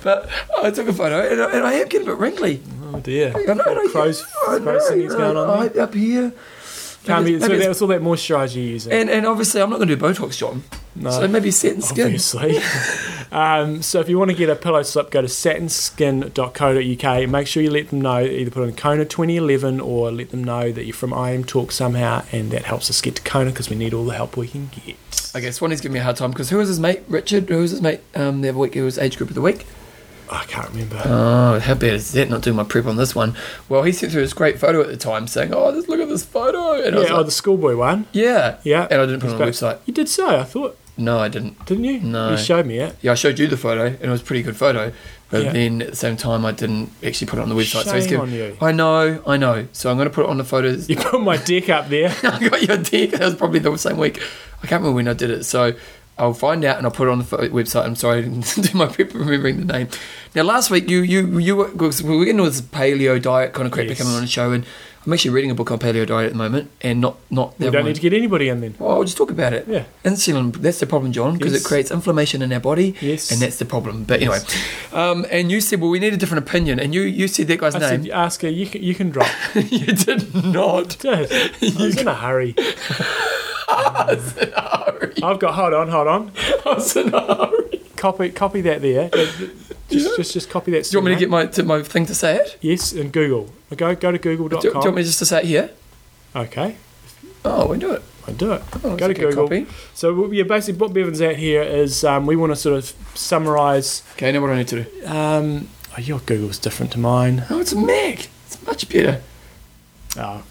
But 0.03 0.29
I 0.61 0.69
took 0.71 0.87
a 0.87 0.93
photo 0.93 1.27
and 1.27 1.41
I, 1.41 1.51
and 1.51 1.65
I 1.65 1.73
am 1.73 1.87
getting 1.87 2.07
a 2.07 2.11
bit 2.11 2.19
wrinkly. 2.19 2.61
Oh 2.93 2.99
dear. 2.99 3.33
I 3.35 3.53
know, 3.53 3.63
I 3.65 3.87
Crows, 3.91 4.23
I 4.23 4.59
crows 4.59 4.61
know, 4.61 4.79
singing's 4.79 5.15
going 5.15 5.35
on. 5.37 5.69
There. 5.69 5.83
up 5.83 5.93
here. 5.93 6.31
Can't 7.03 7.23
Maybe 7.23 7.31
be, 7.31 7.35
it's- 7.37 7.41
so 7.41 7.47
maybe 7.49 7.57
that 7.59 7.63
it's- 7.63 7.67
was 7.69 7.81
all 7.81 7.87
that 7.89 8.01
moisturiser 8.01 8.55
you're 8.55 8.63
using. 8.63 8.91
And, 8.91 9.09
and 9.09 9.25
obviously, 9.25 9.61
I'm 9.61 9.69
not 9.69 9.77
going 9.77 9.89
to 9.89 9.95
do 9.95 10.01
Botox, 10.01 10.37
John. 10.37 10.63
No. 10.95 11.11
So 11.11 11.27
maybe 11.27 11.51
satin 11.51 11.81
skin. 11.81 12.05
obviously. 12.05 12.59
um, 13.31 13.81
so 13.81 13.99
if 13.99 14.07
you 14.07 14.17
want 14.17 14.31
to 14.31 14.37
get 14.37 14.49
a 14.49 14.55
pillow 14.55 14.83
slip, 14.83 15.11
go 15.11 15.21
to 15.21 15.27
satinskin.co.uk. 15.27 17.29
Make 17.29 17.47
sure 17.47 17.63
you 17.63 17.71
let 17.71 17.89
them 17.89 18.01
know, 18.01 18.21
either 18.21 18.51
put 18.51 18.67
in 18.67 18.75
Kona 18.75 19.05
2011 19.05 19.81
or 19.81 20.11
let 20.11 20.31
them 20.31 20.43
know 20.43 20.71
that 20.71 20.85
you're 20.85 20.93
from 20.93 21.13
I 21.13 21.31
Am 21.31 21.43
Talk 21.43 21.71
somehow, 21.71 22.23
and 22.31 22.51
that 22.51 22.63
helps 22.63 22.89
us 22.89 23.01
get 23.01 23.17
to 23.17 23.21
Kona 23.23 23.51
because 23.51 23.69
we 23.69 23.75
need 23.75 23.93
all 23.93 24.05
the 24.05 24.15
help 24.15 24.37
we 24.37 24.47
can 24.47 24.67
get. 24.67 24.95
Okay, 25.35 25.51
Swanee's 25.51 25.81
giving 25.81 25.93
me 25.93 25.99
a 25.99 26.03
hard 26.03 26.15
time 26.15 26.31
because 26.31 26.49
who 26.49 26.57
was 26.57 26.69
his 26.69 26.79
mate? 26.79 27.01
Richard? 27.09 27.49
Who 27.49 27.57
was 27.57 27.71
his 27.71 27.81
mate 27.81 27.99
um, 28.15 28.41
the 28.41 28.49
other 28.49 28.57
week? 28.57 28.75
It 28.75 28.83
was 28.83 28.97
age 28.97 29.17
group 29.17 29.29
of 29.29 29.35
the 29.35 29.41
week. 29.41 29.65
I 30.29 30.43
can't 30.45 30.69
remember. 30.69 31.01
Oh, 31.05 31.59
how 31.59 31.75
bad 31.75 31.93
is 31.93 32.11
that? 32.13 32.29
Not 32.29 32.41
doing 32.41 32.55
my 32.55 32.63
prep 32.63 32.85
on 32.85 32.95
this 32.95 33.13
one. 33.13 33.35
Well, 33.69 33.83
he 33.83 33.91
sent 33.91 34.11
through 34.11 34.21
this 34.21 34.33
great 34.33 34.57
photo 34.57 34.81
at 34.81 34.87
the 34.87 34.97
time 34.97 35.27
saying, 35.27 35.53
"Oh, 35.53 35.71
just 35.71 35.87
look 35.87 35.99
at 35.99 36.09
this 36.09 36.25
photo." 36.25 36.81
And 36.81 36.95
I 36.95 36.99
was 36.99 37.09
yeah, 37.09 37.13
oh, 37.13 37.17
like, 37.17 37.25
the 37.27 37.31
schoolboy 37.31 37.75
one. 37.75 38.07
"Yeah, 38.11 38.57
Yeah. 38.63 38.87
And 38.89 39.01
I 39.01 39.05
didn't 39.05 39.21
put 39.21 39.29
it 39.29 39.33
on 39.33 39.39
the 39.39 39.45
website. 39.45 39.79
You 39.85 39.93
did 39.93 40.09
say. 40.09 40.25
I 40.25 40.43
thought, 40.43 40.77
No, 40.97 41.19
I 41.19 41.27
didn't. 41.27 41.65
didn't 41.65 41.83
you? 41.83 41.99
No. 41.99 42.31
You 42.31 42.37
showed 42.37 42.65
me 42.65 42.77
it. 42.79 42.95
Yeah, 43.01 43.11
I 43.11 43.15
showed 43.15 43.37
you 43.37 43.47
the 43.47 43.57
photo, 43.57 43.87
and 43.87 44.01
it 44.01 44.09
was 44.09 44.21
a 44.21 44.23
pretty 44.23 44.43
good 44.43 44.55
photo. 44.55 44.93
But 45.29 45.43
Yeah. 45.43 45.51
then 45.53 45.81
at 45.81 45.89
the 45.89 45.95
same 45.95 46.15
time, 46.17 46.45
I 46.45 46.51
didn't 46.51 46.91
actually 47.05 47.27
put 47.27 47.39
it 47.39 47.41
on 47.41 47.49
the 47.49 47.55
website. 47.55 47.83
so 47.85 47.93
he's 47.95 48.05
giving, 48.05 48.21
on 48.21 48.31
you. 48.31 48.55
I 48.61 48.71
know, 48.71 49.21
I 49.27 49.37
know. 49.37 49.67
So 49.73 49.89
I'm 49.91 49.97
going 49.97 50.07
to 50.07 50.13
put 50.13 50.23
it 50.25 50.29
on 50.29 50.37
the 50.37 50.43
photos. 50.45 50.87
You 50.89 50.95
put 50.95 51.19
my 51.21 51.35
dick 51.37 51.67
up 51.69 51.89
there. 51.89 52.09
I 52.23 52.47
got 52.47 52.61
your 52.63 52.77
dick. 52.77 53.11
That 53.11 53.21
was 53.21 53.35
probably 53.35 53.59
the 53.59 53.75
same 53.77 53.97
week. 53.97 54.21
I 54.63 54.67
can't 54.67 54.81
remember 54.81 54.95
when 54.95 55.07
I 55.07 55.13
did 55.13 55.31
it. 55.31 55.43
So 55.43 55.73
I'll 56.17 56.33
find 56.33 56.63
out 56.63 56.77
and 56.77 56.85
I'll 56.85 56.91
put 56.91 57.07
it 57.09 57.11
on 57.11 57.17
the 57.19 57.25
website. 57.25 57.83
I'm 57.85 57.95
sorry, 57.95 58.19
I 58.19 58.21
didn't 58.21 58.55
do 58.71 58.77
my 58.77 58.85
prep 58.85 59.13
remembering 59.13 59.65
the 59.65 59.73
name. 59.73 59.87
Now, 60.33 60.43
last 60.43 60.69
week 60.69 60.89
you 60.89 61.01
you 61.01 61.39
you 61.39 61.55
were, 61.57 61.67
we 61.71 62.17
were 62.17 62.23
getting 62.25 62.39
all 62.39 62.45
this 62.45 62.61
paleo 62.61 63.21
diet 63.21 63.51
kind 63.53 63.65
of 63.65 63.73
crap 63.73 63.87
Yes. 63.87 63.97
coming 63.97 64.13
on 64.13 64.21
the 64.21 64.27
show, 64.27 64.51
and 64.51 64.63
I'm 65.05 65.13
actually 65.13 65.31
reading 65.31 65.51
a 65.51 65.55
book 65.55 65.69
on 65.69 65.77
paleo 65.77 66.05
diet 66.07 66.25
at 66.27 66.31
the 66.31 66.37
moment, 66.37 66.71
and 66.81 66.99
not 66.99 67.17
not 67.29 67.59
We 67.59 67.65
that 67.65 67.71
don't 67.71 67.81
one. 67.83 67.89
need 67.89 67.95
to 67.95 68.01
get 68.01 68.13
anybody 68.13 68.49
in 68.49 68.61
then. 68.61 68.73
Well, 68.79 68.91
I'll 68.91 69.03
just 69.03 69.17
talk 69.17 69.29
about 69.29 69.53
it. 69.53 69.67
Yeah. 69.67 69.83
Insulin, 70.03 70.51
that's 70.55 70.79
the 70.79 70.87
problem, 70.87 71.11
John, 71.11 71.37
because 71.37 71.53
Yes. 71.53 71.61
it 71.61 71.67
creates 71.67 71.91
inflammation 71.91 72.41
in 72.41 72.51
our 72.51 72.59
body. 72.59 72.95
Yes. 73.01 73.29
And 73.31 73.39
that's 73.39 73.57
the 73.57 73.65
problem. 73.65 74.03
But 74.05 74.21
anyway, 74.21 74.39
um, 74.93 75.25
and 75.29 75.51
you 75.51 75.61
said, 75.61 75.79
well, 75.79 75.91
we 75.91 75.99
need 75.99 76.13
a 76.13 76.17
different 76.17 76.47
opinion. 76.47 76.79
And 76.79 76.95
you, 76.95 77.01
you 77.01 77.27
said 77.27 77.47
that 77.49 77.59
guy's 77.59 77.75
I 77.75 77.79
name. 77.79 78.03
said, 78.05 78.11
ask 78.11 78.41
her, 78.41 78.49
you 78.49 78.65
can, 78.65 78.81
you 78.81 78.95
can 78.95 79.09
drop. 79.11 79.29
you 79.55 79.85
did 79.87 80.33
not. 80.43 80.97
Did. 80.97 81.31
I 81.61 81.75
was 81.85 81.97
in 81.97 82.07
a 82.07 82.15
hurry. 82.15 82.55
I've 85.23 85.39
got, 85.39 85.53
hold 85.53 85.73
on, 85.73 85.87
hold 85.89 86.07
on. 86.07 86.31
I 86.65 86.73
was 86.73 86.95
in 86.95 87.13
a 87.13 87.35
hurry. 87.35 87.64
Copy, 87.95 88.29
copy 88.29 88.61
that 88.61 88.81
there. 88.81 89.09
Just, 89.87 90.15
just, 90.17 90.33
just 90.33 90.49
copy 90.49 90.71
that. 90.71 90.83
Do 90.85 90.89
you 90.91 90.97
want 90.99 91.05
me 91.09 91.13
to 91.13 91.19
get 91.19 91.29
my, 91.29 91.45
to 91.45 91.63
my 91.63 91.83
thing 91.83 92.07
to 92.07 92.15
say 92.15 92.37
it? 92.37 92.57
Yes, 92.59 92.91
and 92.91 93.11
Google. 93.13 93.51
Go, 93.77 93.93
go 93.95 94.11
to 94.11 94.17
google.com. 94.17 94.59
Do, 94.61 94.69
do 94.71 94.73
you 94.79 94.83
want 94.83 94.95
me 94.95 95.03
just 95.03 95.19
to 95.19 95.25
say 95.27 95.39
it 95.41 95.45
here? 95.45 95.69
Okay, 96.35 96.75
Oh, 97.45 97.67
we 97.67 97.77
do 97.77 97.91
it. 97.91 98.01
I 98.27 98.31
do 98.31 98.53
it. 98.53 98.63
Oh, 98.83 98.95
go 98.97 98.97
to 98.97 99.05
a 99.05 99.13
good 99.13 99.17
Google. 99.29 99.43
Copy. 99.43 99.67
So 99.93 100.11
what- 100.15 100.33
yeah, 100.33 100.41
basically 100.43 100.79
what 100.79 100.91
Bevan's 100.91 101.21
at 101.21 101.35
here 101.35 101.61
is 101.61 102.03
um, 102.03 102.25
we 102.25 102.35
want 102.35 102.51
to 102.51 102.55
sort 102.55 102.75
of 102.79 102.85
summarise. 103.13 104.01
Okay, 104.13 104.31
now 104.31 104.41
what 104.41 104.47
do 104.47 104.53
I 104.53 104.57
need 104.57 104.67
to 104.69 104.83
do? 104.85 105.05
Um, 105.05 105.67
oh, 105.95 106.01
your 106.01 106.19
Google's 106.19 106.57
different 106.57 106.91
to 106.93 106.99
mine. 106.99 107.45
Oh, 107.51 107.59
it's 107.59 107.71
a 107.73 107.77
Mac. 107.79 108.27
It's 108.47 108.65
much 108.65 108.89
better. 108.89 109.21
Oh, 110.17 110.41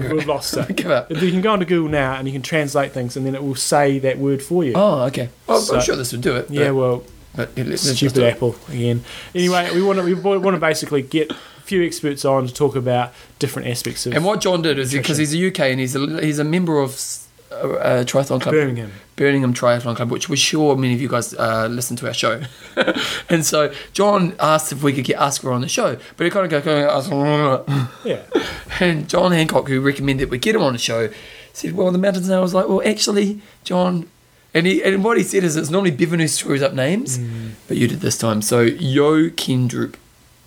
Bugger 0.00 0.12
we've 0.12 0.26
lost 0.26 0.56
it. 0.56 0.76
Give 0.76 0.90
up. 0.90 1.10
You 1.10 1.30
can 1.30 1.40
go 1.40 1.52
onto 1.52 1.64
Google 1.64 1.90
now 1.90 2.14
and 2.14 2.26
you 2.26 2.32
can 2.32 2.42
translate 2.42 2.92
things, 2.92 3.16
and 3.16 3.24
then 3.26 3.34
it 3.34 3.42
will 3.42 3.54
say 3.54 3.98
that 4.00 4.18
word 4.18 4.42
for 4.42 4.64
you. 4.64 4.72
Oh, 4.74 5.02
okay. 5.04 5.28
Oh, 5.48 5.60
So- 5.60 5.76
I'm 5.76 5.82
sure 5.82 5.96
this 5.96 6.12
would 6.12 6.20
do 6.22 6.36
it. 6.36 6.50
yeah, 6.50 6.70
well, 6.70 7.04
but 7.34 7.50
it, 7.56 7.66
let's 7.66 7.82
just 7.84 7.96
stupid 7.96 8.14
do 8.14 8.22
it. 8.24 8.30
Apple 8.34 8.56
again. 8.68 9.04
Anyway, 9.34 9.70
we 9.74 9.82
want 9.82 9.98
to 9.98 10.04
we 10.04 10.14
want 10.14 10.54
to 10.54 10.60
basically 10.60 11.02
get 11.02 11.30
a 11.30 11.34
few 11.64 11.82
experts 11.84 12.24
on 12.24 12.46
to 12.46 12.52
talk 12.52 12.76
about 12.76 13.12
different 13.38 13.68
aspects 13.68 14.04
of 14.06 14.14
And 14.14 14.24
what 14.24 14.40
John 14.40 14.60
did 14.62 14.78
is 14.78 14.92
because 14.92 15.16
he's 15.18 15.34
a 15.34 15.46
UK 15.48 15.60
and 15.60 15.80
he's 15.80 15.94
a 15.96 16.20
he's 16.20 16.38
a 16.38 16.44
member 16.44 16.80
of 16.80 16.90
s- 16.90 17.28
a, 17.50 17.68
a 17.68 18.04
triathlon 18.04 18.40
club, 18.40 18.54
Birmingham. 18.54 18.92
Birmingham 19.22 19.54
Triathlon 19.54 19.94
Club, 19.94 20.10
which 20.10 20.28
we're 20.28 20.34
sure 20.36 20.74
many 20.76 20.94
of 20.94 21.00
you 21.00 21.08
guys 21.08 21.32
uh, 21.34 21.68
listen 21.70 21.96
to 21.98 22.06
our 22.08 22.12
show. 22.14 22.42
and 23.28 23.46
so 23.46 23.72
John 23.92 24.34
asked 24.40 24.72
if 24.72 24.82
we 24.82 24.92
could 24.92 25.04
get 25.04 25.18
Oscar 25.20 25.52
on 25.52 25.60
the 25.60 25.68
show, 25.68 25.96
but 26.16 26.24
he 26.24 26.30
kind 26.30 26.44
of 26.44 26.50
go, 26.50 26.60
kind 26.60 26.84
of 26.84 27.68
ask, 27.68 27.94
Yeah. 28.04 28.22
and 28.80 29.08
John 29.08 29.30
Hancock, 29.30 29.68
who 29.68 29.80
recommended 29.80 30.28
we 30.30 30.38
get 30.38 30.56
him 30.56 30.62
on 30.62 30.72
the 30.72 30.78
show, 30.78 31.08
said, 31.52 31.74
"Well, 31.76 31.92
the 31.92 31.98
mountains." 31.98 32.28
And 32.28 32.34
I 32.36 32.40
was 32.40 32.52
like, 32.54 32.68
"Well, 32.68 32.82
actually, 32.84 33.40
John." 33.64 34.08
And, 34.54 34.66
he, 34.66 34.82
and 34.82 35.02
what 35.04 35.16
he 35.16 35.22
said 35.22 35.44
is 35.44 35.56
it's 35.56 35.70
normally 35.70 35.92
Bevan 35.92 36.20
who 36.20 36.28
screws 36.28 36.62
up 36.62 36.74
names, 36.74 37.18
Mm. 37.18 37.52
but 37.68 37.76
you 37.78 37.88
did 37.88 38.00
this 38.00 38.18
time. 38.18 38.42
So 38.42 38.60
Yo 38.60 39.30
Kendrup. 39.30 39.94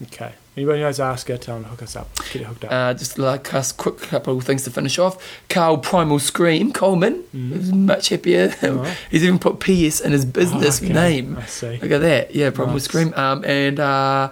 Okay. 0.04 0.34
Anybody 0.58 0.80
knows 0.80 1.00
Oscar, 1.02 1.38
tell 1.38 1.58
him 1.58 1.64
to 1.64 1.70
hook 1.70 1.84
us 1.84 1.96
up. 1.98 2.10
Get 2.32 2.44
it 2.44 2.46
hooked 2.46 2.64
up. 2.64 2.72
Uh, 2.72 2.94
just 2.94 3.18
like 3.20 3.54
us, 3.54 3.74
quick 3.74 3.98
couple 3.98 4.38
of 4.38 4.44
things 4.46 4.64
to 4.64 4.72
finish 4.72 4.98
off. 4.98 5.18
Carl 5.50 5.78
Primal 5.80 6.18
Scream 6.20 6.72
Coleman 6.72 7.24
is 7.34 7.74
much 7.74 8.08
happier. 8.10 8.54
Alright. 8.64 8.98
He's 9.12 9.24
even 9.26 9.38
put 9.38 9.60
PS 9.60 10.00
in 10.00 10.14
his 10.14 10.24
business 10.24 10.82
Oh, 10.82 10.86
okay. 10.86 10.94
name. 10.94 11.38
I 11.38 11.46
see. 11.46 11.78
Look 11.82 11.92
at 11.92 12.00
that. 12.02 12.34
Yeah, 12.34 12.52
Primal 12.52 12.76
Nice. 12.76 12.86
Scream. 12.86 13.14
Um, 13.16 13.44
and 13.44 13.80
uh, 13.82 14.30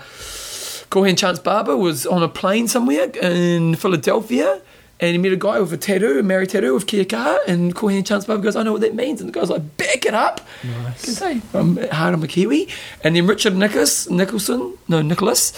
Corhan 0.89 1.17
Chance 1.17 1.39
Barber 1.39 1.75
was 1.75 2.05
on 2.05 2.23
a 2.23 2.29
plane 2.29 2.67
somewhere 2.69 3.09
in 3.21 3.75
Philadelphia. 3.75 4.61
And 4.99 5.11
he 5.11 5.17
met 5.17 5.33
a 5.33 5.35
guy 5.35 5.59
with 5.59 5.73
a 5.73 5.77
tattoo, 5.77 6.19
a 6.19 6.23
Maori 6.23 6.47
tattoo 6.47 6.75
of 6.77 6.87
Kia 6.87 7.03
Kaha, 7.03 7.39
and 7.47 7.75
Corhan 7.75 8.05
Chance 8.05 8.23
Barber 8.25 8.43
goes, 8.43 8.55
I 8.55 8.63
know 8.63 8.71
what 8.71 8.79
that 8.81 8.95
means. 8.95 9.19
And 9.19 9.27
the 9.27 9.37
guy's 9.37 9.49
like, 9.49 9.75
back 9.75 10.05
it 10.05 10.13
up. 10.13 10.39
Nice. 10.63 11.03
I 11.03 11.05
can 11.05 11.13
say, 11.13 11.41
I'm 11.53 11.75
hard 11.89 12.13
on 12.13 12.23
a 12.23 12.27
Kiwi. 12.27 12.69
And 13.03 13.13
then 13.15 13.27
Richard 13.27 13.55
Nicholas, 13.57 14.09
Nicholson, 14.09 14.77
no, 14.87 15.01
Nicholas, 15.01 15.51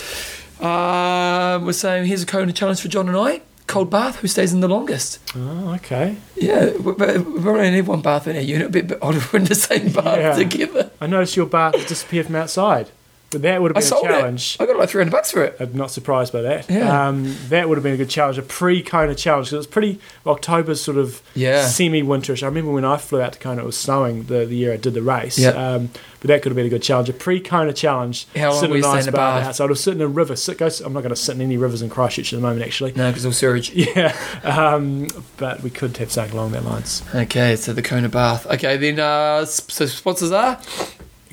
uh, 0.59 1.59
was 1.63 1.79
saying, 1.79 2.05
here's 2.05 2.23
a 2.23 2.25
Kona 2.25 2.51
challenge 2.53 2.81
for 2.81 2.87
John 2.87 3.07
and 3.07 3.17
I. 3.17 3.41
Cold 3.67 3.89
bath, 3.89 4.17
who 4.17 4.27
stays 4.27 4.53
in 4.53 4.59
the 4.59 4.67
longest? 4.67 5.19
Oh, 5.35 5.73
okay. 5.75 6.17
Yeah, 6.35 6.71
we- 6.77 6.91
we- 6.93 7.49
only 7.49 7.71
need 7.71 7.87
one 7.87 8.01
bath 8.01 8.27
in 8.27 8.35
our 8.35 8.41
unit, 8.41 8.67
a 8.67 8.69
bit, 8.69 8.87
bit 8.87 8.99
odd 9.01 9.15
if 9.15 9.33
we're 9.33 9.39
in 9.39 9.45
the 9.45 9.55
same 9.55 9.89
bath 9.91 10.17
Yeah. 10.19 10.33
together. 10.35 10.91
I 11.01 11.07
noticed 11.07 11.35
your 11.35 11.47
bath 11.47 11.73
has 11.75 11.85
disappeared 11.85 12.27
from 12.27 12.35
outside. 12.35 12.89
But 13.35 13.41
that 13.43 13.61
would 13.61 13.75
have 13.75 13.83
been 13.83 13.97
a 13.97 14.01
challenge. 14.01 14.55
it. 14.59 14.63
I 14.63 14.65
got 14.65 14.77
like 14.77 14.89
300 14.89 15.11
bucks 15.11 15.31
for 15.31 15.43
it. 15.43 15.57
I'm 15.59 15.73
not 15.73 15.91
surprised 15.91 16.31
by 16.31 16.41
that. 16.43 16.69
Yeah. 16.69 17.07
Um, 17.07 17.35
that 17.49 17.67
would 17.67 17.77
have 17.77 17.83
been 17.83 17.93
a 17.93 17.97
good 17.97 18.09
challenge, 18.09 18.37
a 18.37 18.41
pre-Kona 18.41 19.13
challenge. 19.15 19.47
'cause 19.47 19.53
it 19.53 19.57
was 19.57 19.67
pretty 19.67 19.99
October's 20.25 20.81
sort 20.81 20.97
of 20.97 21.21
Yeah. 21.33 21.65
semi-winterish. 21.67 22.41
I 22.43 22.45
remember 22.47 22.71
when 22.71 22.85
I 22.85 22.97
flew 22.97 23.21
out 23.21 23.33
to 23.33 23.39
Kona, 23.39 23.61
it 23.61 23.65
was 23.65 23.77
snowing 23.77 24.23
the, 24.23 24.45
the 24.45 24.55
year 24.55 24.71
I 24.73 24.77
did 24.77 24.93
the 24.93 25.01
race. 25.01 25.37
Yeah. 25.37 25.49
Um, 25.49 25.89
but 26.21 26.29
that 26.29 26.41
could 26.41 26.49
have 26.49 26.55
been 26.55 26.65
a 26.65 26.69
good 26.69 26.81
challenge, 26.81 27.07
a 27.09 27.13
pre-Kona 27.13 27.73
challenge. 27.73 28.25
How 28.35 28.51
long 28.51 28.59
sit 28.61 28.69
were 28.69 28.77
in 28.77 28.83
a 28.83 28.87
nice 28.87 29.03
staying 29.03 29.15
bar 29.15 29.37
above? 29.37 29.47
outside. 29.49 29.65
I 29.65 29.67
was 29.67 29.83
sitting 29.83 29.99
in 29.99 30.05
a 30.05 30.09
river. 30.09 30.35
Sit, 30.35 30.57
go, 30.57 30.69
I'm 30.83 30.93
not 30.93 31.01
going 31.01 31.09
to 31.09 31.15
sit 31.15 31.35
in 31.35 31.41
any 31.41 31.57
rivers 31.57 31.81
in 31.81 31.89
Christchurch 31.89 32.33
at 32.33 32.37
the 32.37 32.41
moment, 32.41 32.65
actually. 32.65 32.93
No, 32.95 33.09
because 33.09 33.25
was 33.27 33.37
sewage. 33.37 33.71
Yeah, 33.75 34.15
um, 34.43 35.07
but 35.37 35.61
we 35.61 35.69
could 35.69 35.95
have 35.97 36.11
something 36.11 36.33
along 36.37 36.51
that 36.53 36.65
lines. 36.65 37.03
Okay, 37.13 37.55
so 37.55 37.73
the 37.73 37.81
Kona 37.83 38.09
Bath. 38.09 38.47
Okay, 38.47 38.77
then 38.77 38.99
uh, 38.99 39.45
so 39.45 39.85
sponsors 39.85 40.31
are 40.31 40.59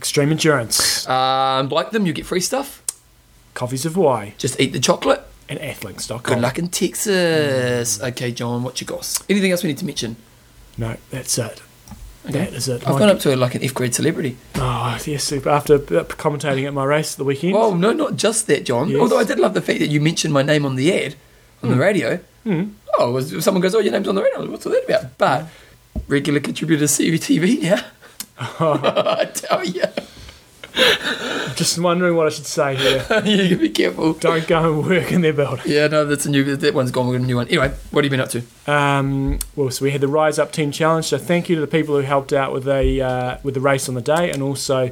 Extreme 0.03 0.33
endurance, 0.33 1.09
um, 1.09 1.69
like 1.69 1.93
them, 1.93 2.07
you 2.07 2.13
get 2.13 2.27
free 2.27 2.41
stuff. 2.41 2.83
coffees 3.55 3.87
of 3.87 3.97
Why. 3.97 4.35
Just 4.37 4.59
eat 4.61 4.73
the 4.73 4.81
chocolate. 4.81 5.23
and 5.49 5.61
athlinks.com. 5.61 6.23
Good 6.23 6.41
luck 6.41 6.59
in 6.59 6.69
Texas. 6.69 8.03
Okay, 8.03 8.33
John, 8.33 8.65
what 8.65 8.81
you 8.81 8.87
got? 8.87 9.17
Anything 9.29 9.53
else 9.53 9.63
we 9.63 9.69
need 9.69 9.79
to 9.79 9.85
mention? 9.85 10.17
No, 10.77 10.97
that's 11.11 11.39
it. 11.39 11.63
Okay. 12.27 12.33
That 12.33 12.53
is 12.55 12.67
it. 12.69 12.83
I've 12.87 12.95
My- 12.95 12.99
gone 12.99 13.11
up 13.11 13.21
to 13.21 13.37
like 13.37 13.55
an 13.55 13.63
F 13.63 13.75
grade 13.75 13.95
celebrity. 13.95 14.37
Oh, 14.57 14.99
yes, 15.07 15.23
super. 15.23 15.51
after 15.51 15.79
commentating 15.79 16.67
at 16.67 16.75
my 16.75 16.85
race 16.85 17.13
at 17.13 17.19
the 17.19 17.25
weekend. 17.25 17.55
Well, 17.55 17.75
no, 17.77 17.93
not 17.93 18.17
just 18.17 18.49
that, 18.49 18.65
John. 18.65 18.89
Yes. 18.89 19.01
Although 19.01 19.19
I 19.19 19.25
did 19.25 19.39
love 19.39 19.55
the 19.55 19.61
fact 19.63 19.79
that 19.79 19.89
you 19.89 20.01
mentioned 20.01 20.35
my 20.35 20.43
name 20.43 20.67
on 20.67 20.75
the 20.75 20.93
ad, 20.93 21.15
on 21.63 21.71
the 21.71 21.77
radio. 21.77 22.19
Hmm. 22.43 22.71
Oh, 22.99 23.13
was, 23.13 23.45
someone 23.45 23.61
goes, 23.61 23.73
"Oh, 23.75 23.79
your 23.79 23.93
name's 23.93 24.09
on 24.09 24.15
the 24.17 24.23
radio." 24.23 24.51
What's 24.51 24.67
all 24.67 24.73
that 24.73 24.85
about? 24.85 25.17
But 25.19 25.47
regular 26.09 26.41
contributor 26.41 26.87
to 26.89 26.93
CUTV 26.93 27.63
now. 27.63 27.85
I 28.39 29.31
tell 29.33 29.65
you, 29.65 29.85
Just 31.55 31.79
wondering 31.79 32.17
what 32.17 32.27
I 32.27 32.31
should 32.31 32.47
say 32.47 32.77
here. 32.77 33.05
you 33.25 33.49
can 33.49 33.59
be 33.59 33.69
careful. 33.69 34.15
Don't 34.15 34.47
go 34.47 34.73
and 34.73 34.89
work 34.89 35.13
in 35.13 35.21
their 35.21 35.35
building. 35.35 35.65
Yeah, 35.67 35.87
no, 35.89 36.07
that's 36.07 36.25
a 36.25 36.31
new. 36.31 36.57
That 36.57 36.75
one's 36.75 36.91
gone. 36.91 37.09
We've 37.09 37.19
got 37.19 37.25
a 37.25 37.27
new 37.27 37.37
one. 37.37 37.49
Anyway, 37.49 37.73
what 37.91 38.05
have 38.05 38.11
you 38.13 38.17
been 38.17 38.21
up 38.21 38.31
to? 38.31 38.43
Um, 38.67 39.39
well, 39.55 39.71
so 39.71 39.85
we 39.85 39.91
had 39.91 40.01
the 40.01 40.09
Rise 40.09 40.39
Up 40.39 40.51
Team 40.51 40.73
Challenge. 40.73 41.05
So 41.05 41.19
thank 41.19 41.51
you 41.51 41.57
to 41.57 41.61
the 41.61 41.67
people 41.67 41.95
who 41.95 42.03
helped 42.03 42.33
out 42.33 42.53
with 42.53 42.65
the 42.65 43.03
uh, 43.03 43.39
with 43.43 43.55
the 43.55 43.61
race 43.61 43.89
on 43.89 43.95
the 43.95 44.01
day, 44.01 44.31
and 44.31 44.43
also 44.43 44.91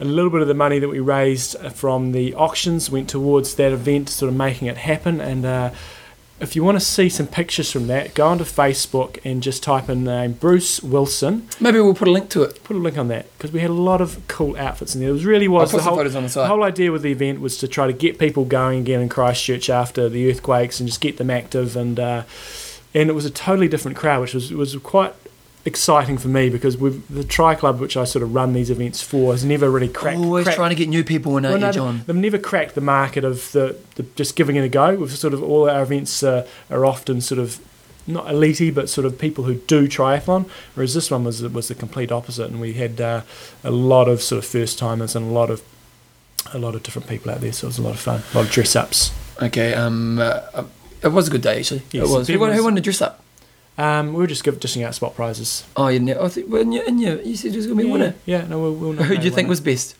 a 0.00 0.04
little 0.04 0.30
bit 0.30 0.42
of 0.42 0.48
the 0.48 0.54
money 0.54 0.78
that 0.78 0.88
we 0.88 1.00
raised 1.00 1.56
from 1.72 2.12
the 2.12 2.34
auctions 2.34 2.90
went 2.90 3.08
towards 3.08 3.54
that 3.54 3.72
event, 3.72 4.10
sort 4.10 4.28
of 4.28 4.36
making 4.36 4.68
it 4.68 4.76
happen. 4.76 5.20
And 5.20 5.46
uh, 5.46 5.70
if 6.42 6.56
you 6.56 6.64
want 6.64 6.76
to 6.76 6.84
see 6.84 7.08
some 7.08 7.28
pictures 7.28 7.70
from 7.70 7.86
that, 7.86 8.14
go 8.14 8.26
onto 8.26 8.44
Facebook 8.44 9.18
and 9.24 9.42
just 9.42 9.62
type 9.62 9.88
in 9.88 10.04
the 10.04 10.10
name 10.10 10.32
Bruce 10.32 10.82
Wilson. 10.82 11.48
Maybe 11.60 11.78
we'll 11.78 11.94
put 11.94 12.08
a 12.08 12.10
link 12.10 12.28
to 12.30 12.42
it. 12.42 12.62
Put 12.64 12.76
a 12.76 12.80
link 12.80 12.98
on 12.98 13.08
that 13.08 13.26
because 13.38 13.52
we 13.52 13.60
had 13.60 13.70
a 13.70 13.74
lot 13.74 14.00
of 14.00 14.20
cool 14.26 14.56
outfits 14.56 14.94
in 14.94 15.00
there. 15.00 15.10
It 15.10 15.12
was 15.12 15.24
really 15.24 15.46
was 15.46 15.68
I'll 15.68 15.70
put 15.70 15.76
the 15.78 15.82
some 15.82 15.88
whole, 15.90 15.98
photos 15.98 16.16
on 16.16 16.22
the 16.24 16.28
the 16.28 16.46
whole 16.48 16.64
idea 16.64 16.90
with 16.90 17.02
the 17.02 17.12
event 17.12 17.40
was 17.40 17.58
to 17.58 17.68
try 17.68 17.86
to 17.86 17.92
get 17.92 18.18
people 18.18 18.44
going 18.44 18.80
again 18.80 19.00
in 19.00 19.08
Christchurch 19.08 19.70
after 19.70 20.08
the 20.08 20.28
earthquakes 20.30 20.80
and 20.80 20.88
just 20.88 21.00
get 21.00 21.16
them 21.16 21.30
active 21.30 21.76
and 21.76 22.00
uh, 22.00 22.24
and 22.94 23.08
it 23.08 23.12
was 23.14 23.24
a 23.24 23.30
totally 23.30 23.68
different 23.68 23.96
crowd, 23.96 24.20
which 24.20 24.34
was 24.34 24.52
was 24.52 24.76
quite 24.76 25.14
exciting 25.64 26.18
for 26.18 26.28
me 26.28 26.48
because 26.50 26.76
the 26.76 27.24
Tri 27.24 27.54
Club, 27.54 27.80
which 27.80 27.96
I 27.96 28.04
sort 28.04 28.22
of 28.22 28.34
run 28.34 28.52
these 28.52 28.70
events 28.70 29.02
for, 29.02 29.32
has 29.32 29.44
never 29.44 29.70
really 29.70 29.88
cracked. 29.88 30.18
Always 30.18 30.44
cracked 30.44 30.56
trying 30.56 30.70
to 30.70 30.76
get 30.76 30.88
new 30.88 31.04
people 31.04 31.36
in, 31.36 31.44
well, 31.44 31.52
aren't 31.52 31.62
no, 31.62 31.72
John? 31.72 32.02
They've 32.06 32.16
never 32.16 32.38
cracked 32.38 32.74
the 32.74 32.80
market 32.80 33.24
of 33.24 33.52
the, 33.52 33.76
the 33.94 34.02
just 34.16 34.36
giving 34.36 34.56
it 34.56 34.64
a 34.64 34.68
go. 34.68 34.94
We've 34.96 35.10
sort 35.10 35.34
of 35.34 35.42
all 35.42 35.68
our 35.70 35.82
events 35.82 36.22
uh, 36.22 36.46
are 36.70 36.84
often 36.84 37.20
sort 37.20 37.38
of 37.38 37.60
not 38.06 38.26
elitey, 38.26 38.74
but 38.74 38.88
sort 38.90 39.04
of 39.04 39.18
people 39.18 39.44
who 39.44 39.54
do 39.54 39.86
triathlon. 39.86 40.48
Whereas 40.74 40.94
this 40.94 41.10
one 41.10 41.24
was 41.24 41.42
was 41.42 41.68
the 41.68 41.74
complete 41.74 42.10
opposite, 42.10 42.50
and 42.50 42.60
we 42.60 42.72
had 42.74 43.00
uh, 43.00 43.22
a 43.62 43.70
lot 43.70 44.08
of 44.08 44.22
sort 44.22 44.38
of 44.38 44.44
first 44.44 44.78
timers 44.78 45.14
and 45.14 45.30
a 45.30 45.32
lot 45.32 45.50
of 45.50 45.62
a 46.52 46.58
lot 46.58 46.74
of 46.74 46.82
different 46.82 47.08
people 47.08 47.30
out 47.30 47.40
there. 47.40 47.52
So 47.52 47.66
it 47.66 47.68
was 47.68 47.78
a 47.78 47.82
lot 47.82 47.94
of 47.94 48.00
fun, 48.00 48.22
a 48.32 48.36
lot 48.36 48.46
of 48.46 48.50
dress 48.50 48.74
ups. 48.74 49.12
Okay, 49.40 49.74
um, 49.74 50.18
uh, 50.18 50.40
um, 50.54 50.70
it 51.02 51.08
was 51.08 51.28
a 51.28 51.30
good 51.30 51.42
day 51.42 51.58
actually. 51.58 51.82
Yes, 51.92 52.08
it 52.10 52.12
was. 52.12 52.28
Who, 52.28 52.38
won- 52.38 52.52
who 52.52 52.64
wanted 52.64 52.76
to 52.76 52.82
dress 52.82 53.00
up? 53.00 53.22
Um, 53.78 54.12
we 54.12 54.18
were 54.20 54.26
just 54.26 54.44
give, 54.44 54.60
dishing 54.60 54.82
out 54.82 54.94
spot 54.94 55.14
prizes. 55.14 55.64
Oh, 55.76 55.88
you 55.88 55.98
know, 56.00 56.22
I 56.22 56.28
think, 56.28 56.50
well, 56.50 56.60
and 56.60 56.74
you, 56.74 56.82
and 56.86 57.00
you, 57.00 57.20
you 57.24 57.36
said 57.36 57.52
it 57.52 57.56
was 57.56 57.66
going 57.66 57.78
to 57.78 57.84
be 57.84 57.88
a 57.88 57.92
winner. 57.92 58.14
Yeah, 58.26 58.46
no, 58.46 58.60
we'll, 58.60 58.74
we'll 58.74 58.92
Who 59.04 59.16
do 59.16 59.24
you 59.24 59.30
think 59.30 59.48
was 59.48 59.60
best? 59.60 59.96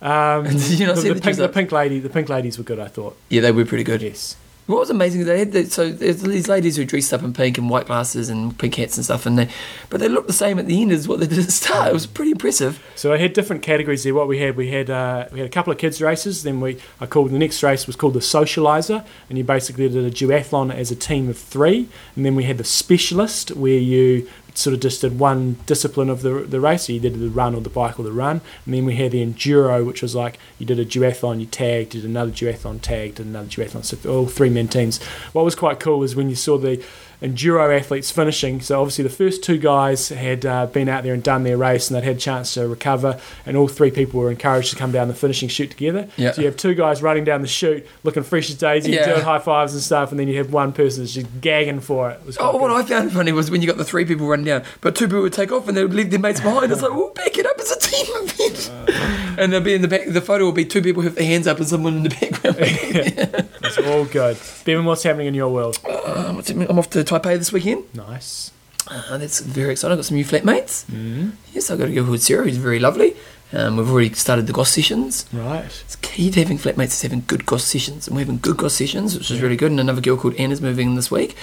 Um, 0.00 0.44
Did 0.48 0.78
you 0.80 0.86
not 0.86 0.96
the, 0.96 1.02
see 1.02 1.08
the 1.08 1.14
the 1.14 1.20
pink, 1.20 1.36
the 1.36 1.48
pink 1.48 1.72
lady? 1.72 2.00
The 2.00 2.08
pink 2.08 2.28
ladies 2.28 2.58
were 2.58 2.64
good. 2.64 2.78
I 2.78 2.88
thought. 2.88 3.16
Yeah, 3.28 3.42
they 3.42 3.52
were 3.52 3.64
pretty 3.64 3.84
good. 3.84 4.02
Yes. 4.02 4.36
What 4.72 4.80
was 4.80 4.90
amazing 4.90 5.20
is 5.20 5.26
they 5.26 5.38
had 5.38 5.52
the, 5.52 5.66
so 5.66 5.90
these 5.90 6.48
ladies 6.48 6.76
who 6.76 6.86
dressed 6.86 7.12
up 7.12 7.22
in 7.22 7.34
pink 7.34 7.58
and 7.58 7.68
white 7.68 7.84
glasses 7.84 8.30
and 8.30 8.58
pink 8.58 8.76
hats 8.76 8.96
and 8.96 9.04
stuff, 9.04 9.26
and 9.26 9.38
they 9.38 9.48
but 9.90 10.00
they 10.00 10.08
looked 10.08 10.28
the 10.28 10.32
same 10.32 10.58
at 10.58 10.66
the 10.66 10.80
end 10.80 10.92
as 10.92 11.06
what 11.06 11.20
they 11.20 11.26
did 11.26 11.40
at 11.40 11.44
the 11.44 11.52
start. 11.52 11.88
It 11.88 11.92
was 11.92 12.06
pretty 12.06 12.30
impressive. 12.30 12.82
So 12.96 13.12
I 13.12 13.18
had 13.18 13.34
different 13.34 13.62
categories 13.62 14.02
there. 14.02 14.14
What 14.14 14.28
we 14.28 14.38
had, 14.38 14.56
we 14.56 14.70
had 14.70 14.88
uh, 14.88 15.26
we 15.30 15.40
had 15.40 15.46
a 15.46 15.52
couple 15.52 15.72
of 15.74 15.78
kids 15.78 16.00
races. 16.00 16.42
Then 16.42 16.62
we 16.62 16.78
I 17.02 17.06
called 17.06 17.32
the 17.32 17.38
next 17.38 17.62
race 17.62 17.86
was 17.86 17.96
called 17.96 18.14
the 18.14 18.20
socializer, 18.20 19.04
and 19.28 19.36
you 19.36 19.44
basically 19.44 19.90
did 19.90 20.06
a 20.06 20.10
duathlon 20.10 20.74
as 20.74 20.90
a 20.90 20.96
team 20.96 21.28
of 21.28 21.36
three. 21.36 21.86
And 22.16 22.24
then 22.24 22.34
we 22.34 22.44
had 22.44 22.56
the 22.56 22.64
specialist, 22.64 23.50
where 23.50 23.78
you 23.78 24.26
sort 24.54 24.74
of 24.74 24.80
just 24.80 25.00
did 25.00 25.18
one 25.18 25.58
discipline 25.66 26.10
of 26.10 26.22
the 26.22 26.30
the 26.40 26.60
race. 26.60 26.86
So 26.86 26.92
you 26.92 27.00
did 27.00 27.18
the 27.18 27.28
run 27.28 27.54
or 27.54 27.60
the 27.60 27.70
bike 27.70 27.98
or 27.98 28.02
the 28.02 28.12
run. 28.12 28.40
And 28.64 28.74
then 28.74 28.84
we 28.84 28.96
had 28.96 29.12
the 29.12 29.24
enduro, 29.24 29.84
which 29.86 30.02
was 30.02 30.14
like 30.14 30.38
you 30.58 30.66
did 30.66 30.78
a 30.78 30.84
duathlon, 30.84 31.40
you 31.40 31.46
tagged, 31.46 31.90
did 31.90 32.04
another 32.04 32.30
duathlon, 32.30 32.80
tagged, 32.80 33.16
did 33.16 33.26
another 33.26 33.48
duathlon. 33.48 33.84
So 33.84 34.10
all 34.10 34.26
three 34.26 34.50
men 34.50 34.68
teams. 34.68 35.02
What 35.32 35.44
was 35.44 35.54
quite 35.54 35.80
cool 35.80 35.98
was 35.98 36.16
when 36.16 36.28
you 36.28 36.36
saw 36.36 36.58
the 36.58 36.82
enduro 37.22 37.78
athletes 37.78 38.10
finishing. 38.10 38.60
So 38.60 38.80
obviously 38.80 39.04
the 39.04 39.10
first 39.10 39.42
two 39.44 39.56
guys 39.58 40.08
had 40.08 40.44
uh, 40.44 40.66
been 40.66 40.88
out 40.88 41.04
there 41.04 41.14
and 41.14 41.22
done 41.22 41.44
their 41.44 41.56
race, 41.56 41.88
and 41.90 41.96
they'd 41.96 42.04
had 42.06 42.16
a 42.16 42.20
chance 42.20 42.54
to 42.54 42.66
recover. 42.66 43.20
And 43.46 43.56
all 43.56 43.68
three 43.68 43.90
people 43.90 44.20
were 44.20 44.30
encouraged 44.30 44.70
to 44.70 44.76
come 44.76 44.92
down 44.92 45.08
the 45.08 45.14
finishing 45.14 45.48
chute 45.48 45.70
together. 45.70 46.08
Yeah. 46.16 46.32
So 46.32 46.40
you 46.42 46.46
have 46.48 46.56
two 46.56 46.74
guys 46.74 47.02
running 47.02 47.24
down 47.24 47.42
the 47.42 47.48
chute, 47.48 47.86
looking 48.02 48.22
fresh 48.22 48.50
as 48.50 48.56
daisy, 48.56 48.92
Yeah. 48.92 49.06
doing 49.06 49.20
high 49.22 49.38
fives 49.38 49.72
and 49.72 49.82
stuff, 49.82 50.10
and 50.10 50.18
then 50.20 50.28
you 50.28 50.36
have 50.38 50.52
one 50.52 50.72
person 50.72 51.02
that's 51.02 51.14
just 51.14 51.26
gagging 51.40 51.80
for 51.80 52.10
it. 52.10 52.20
it 52.20 52.26
was 52.26 52.36
quite 52.36 52.46
Oh, 52.54 52.56
what. 52.58 52.70
I 52.72 52.82
found 52.82 53.12
funny 53.12 53.32
was 53.32 53.50
when 53.50 53.60
you 53.62 53.68
got 53.68 53.76
the 53.76 53.84
three 53.84 54.04
people 54.04 54.26
running 54.26 54.46
down, 54.46 54.64
but 54.80 54.96
two 54.96 55.06
people 55.06 55.22
would 55.22 55.32
take 55.32 55.52
off 55.52 55.68
and 55.68 55.76
they 55.76 55.82
would 55.82 55.94
leave 55.94 56.10
their 56.10 56.18
mates 56.20 56.40
behind. 56.40 56.72
It's 56.72 56.82
like, 56.82 56.90
well, 56.92 57.12
back 57.14 57.38
it 57.38 57.46
up. 57.46 57.54
It's 57.58 57.70
a 57.70 57.78
team 57.78 58.06
event. 58.10 59.31
And 59.42 59.52
they'll 59.52 59.60
be 59.60 59.74
in 59.74 59.82
the 59.82 59.88
back. 59.88 60.06
The 60.06 60.20
photo 60.20 60.44
will 60.44 60.52
be 60.52 60.64
two 60.64 60.82
people 60.82 61.02
with 61.02 61.16
their 61.16 61.26
hands 61.26 61.46
up 61.46 61.58
and 61.58 61.66
someone 61.66 61.96
in 61.96 62.02
the 62.04 62.08
background. 62.10 63.48
It's 63.64 63.78
all 63.78 64.04
good. 64.04 64.36
Bevan, 64.64 64.84
what's 64.84 65.02
happening 65.02 65.28
in 65.28 65.34
your 65.34 65.48
world? 65.48 65.78
Uh? 65.88 66.42
I'm 66.48 66.78
off 66.78 66.90
to 66.90 67.02
Taipei 67.04 67.38
this 67.38 67.52
weekend. 67.52 67.84
Nice. 67.94 68.50
Uh, 68.88 69.16
that's 69.16 69.40
very 69.40 69.72
exciting. 69.72 69.92
I've 69.92 69.98
got 69.98 70.04
some 70.04 70.16
new 70.16 70.24
flatmates. 70.24 70.84
Mm. 70.86 71.32
Yes, 71.52 71.70
I've 71.70 71.78
got 71.78 71.88
a 71.88 71.92
girl 71.92 72.04
called 72.04 72.20
Sarah 72.20 72.44
who's 72.44 72.56
very 72.58 72.78
lovely. 72.80 73.16
Um, 73.54 73.76
we've 73.76 73.90
already 73.90 74.12
started 74.14 74.46
the 74.46 74.52
GOS 74.52 74.70
sessions. 74.70 75.26
Right. 75.32 75.64
It's 75.64 75.96
key 75.96 76.30
to 76.30 76.40
having 76.42 76.58
flatmates 76.58 76.86
is 76.88 77.02
having 77.02 77.22
good 77.26 77.44
GOS 77.46 77.64
sessions, 77.64 78.06
and 78.08 78.16
we're 78.16 78.22
having 78.22 78.38
good 78.38 78.56
GOS 78.56 78.74
sessions, 78.74 79.16
which 79.16 79.30
is 79.30 79.40
really 79.42 79.56
good. 79.56 79.70
And 79.70 79.78
another 79.80 80.00
girl 80.00 80.16
called 80.16 80.34
Anna's 80.36 80.60
moving 80.62 80.88
in 80.88 80.94
this 80.96 81.10
week, 81.10 81.36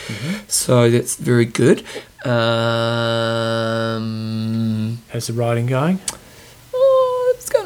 so 0.48 0.90
that's 0.90 1.16
very 1.16 1.46
good. 1.46 1.84
Um, 3.30 5.00
How's 5.10 5.28
the 5.28 5.34
riding 5.34 5.68
going? 5.68 6.00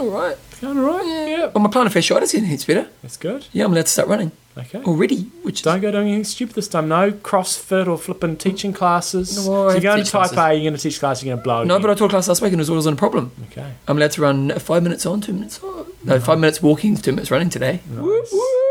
All 0.03 0.09
right. 0.09 0.38
Going 0.61 0.77
all 0.77 0.85
right? 0.85 1.05
Yeah. 1.05 1.45
Well, 1.53 1.63
my 1.63 1.69
plantar 1.69 1.88
fasciitis 1.89 2.31
getting 2.31 2.45
heaps 2.45 2.65
better. 2.65 2.88
That's 3.01 3.17
good. 3.17 3.47
Yeah, 3.51 3.65
I'm 3.65 3.71
allowed 3.73 3.84
to 3.85 3.91
start 3.91 4.07
running 4.07 4.31
Okay. 4.57 4.81
already, 4.84 5.21
which 5.41 5.63
Don't 5.63 5.81
go 5.81 5.91
doing 5.91 6.07
anything 6.09 6.23
stupid 6.25 6.55
this 6.55 6.67
time. 6.67 6.88
No 6.88 7.11
CrossFit 7.11 7.88
or 7.88 7.97
flipping 7.97 8.38
teaching 8.38 8.71
classes. 8.71 9.35
No, 9.35 9.41
I 9.41 9.45
so 9.45 9.51
you're 9.53 9.73
have 9.73 9.84
going 9.84 9.97
to 9.97 10.03
to 10.03 10.03
teach 10.03 10.11
classes. 10.11 10.38
Taipei, 10.38 10.53
you're 10.53 10.63
going 10.71 10.75
to 10.75 10.80
teach 10.81 10.99
class, 10.99 11.23
you're 11.23 11.31
going 11.35 11.39
to 11.39 11.43
blow. 11.43 11.63
no. 11.63 11.75
again. 11.75 11.81
But 11.81 11.91
I 11.91 11.95
taught 11.95 12.09
class 12.11 12.27
last 12.27 12.41
week, 12.41 12.51
and 12.53 12.59
it 12.59 12.61
was 12.61 12.69
always 12.69 12.85
on 12.88 12.93
a 12.93 12.97
problem. 12.97 13.31
Okay. 13.51 13.71
I'm 13.88 13.97
allowed 13.97 14.11
to 14.11 14.21
run 14.21 14.51
five 14.59 14.84
minutes 14.84 15.05
on, 15.05 15.21
two 15.21 15.34
minutes 15.34 15.61
off. 15.63 15.88
No, 16.03 16.19
five 16.19 16.39
minutes 16.39 16.61
walking, 16.61 16.95
two 16.97 17.11
minutes 17.13 17.31
running 17.31 17.49
today. 17.49 17.81
Whoop, 17.89 18.25
whoop. 18.31 18.62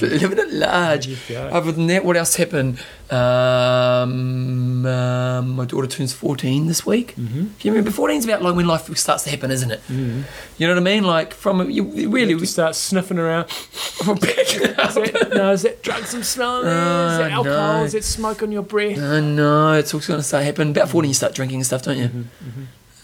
Living 0.00 0.38
it 0.38 0.52
large. 0.52 1.30
Other 1.32 1.72
than 1.72 1.86
that, 1.88 2.04
what 2.04 2.16
else 2.16 2.36
happened? 2.36 2.78
Um, 3.10 4.86
um, 4.86 5.50
my 5.56 5.64
daughter 5.64 5.86
turns 5.86 6.12
14 6.12 6.66
this 6.66 6.84
week. 6.86 7.14
Mm-hmm. 7.16 7.46
You 7.60 7.70
remember, 7.72 7.90
14 7.90 8.16
is 8.18 8.24
about 8.24 8.42
like 8.42 8.54
when 8.56 8.66
life 8.66 8.94
starts 8.96 9.24
to 9.24 9.30
happen, 9.30 9.50
isn't 9.50 9.70
it? 9.70 9.80
Mm-hmm. 9.88 10.22
You 10.58 10.66
know 10.66 10.74
what 10.74 10.80
I 10.80 10.84
mean? 10.84 11.04
Like 11.04 11.32
from 11.34 11.70
you 11.70 11.84
You 11.84 12.08
really 12.10 12.32
have 12.32 12.40
to 12.40 12.46
start 12.46 12.74
sniffing 12.74 13.18
around. 13.18 13.48
from 13.50 14.18
up. 14.18 14.22
Is 14.24 14.94
that, 15.12 15.30
no, 15.34 15.52
is 15.52 15.62
that 15.62 15.82
drugs 15.82 16.14
I'm 16.14 16.22
smelling? 16.22 16.64
there? 16.66 16.72
is 16.74 17.18
that 17.18 17.30
Oh, 17.32 17.34
alcohol? 17.34 17.78
no. 17.78 17.84
Is 17.84 17.92
that 17.92 18.04
smoke 18.04 18.42
on 18.42 18.52
your 18.52 18.62
breath? 18.62 18.98
I 18.98 19.20
know 19.20 19.72
it's 19.74 19.94
all 19.94 20.00
going 20.00 20.18
to 20.20 20.24
start 20.24 20.44
happening. 20.44 20.70
About 20.70 20.88
14, 20.88 21.08
you 21.08 21.14
start 21.14 21.34
drinking 21.34 21.56
and 21.58 21.66
stuff, 21.66 21.82
don't 21.82 21.98
you? 21.98 22.08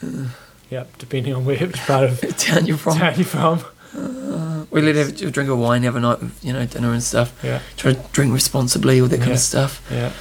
Mm-hmm. 0.05 0.25
Yep, 0.71 0.99
depending 0.99 1.35
on 1.35 1.45
where 1.45 1.59
which 1.59 1.77
part 1.79 2.05
of 2.05 2.21
Town 2.39 2.67
you're 2.67 2.77
from. 2.77 2.97
town 2.97 3.15
you're 3.17 3.25
from. 3.25 3.61
We 3.93 4.81
let 4.83 4.95
her 4.95 5.05
have 5.05 5.21
a 5.23 5.31
drink 5.31 5.51
of 5.51 5.59
wine 5.59 5.85
every 5.85 6.01
night, 6.01 6.19
you 6.43 6.53
know, 6.53 6.65
dinner 6.65 6.93
and 6.93 7.03
stuff. 7.03 7.33
Yeah, 7.43 7.61
Try 7.77 7.95
to 7.95 8.01
drink 8.13 8.33
responsibly, 8.33 9.01
all 9.01 9.09
that 9.09 9.17
kind 9.19 9.29
Yeah. 9.31 9.35
of 9.35 9.41
stuff. 9.41 9.83
yeah. 9.91 10.13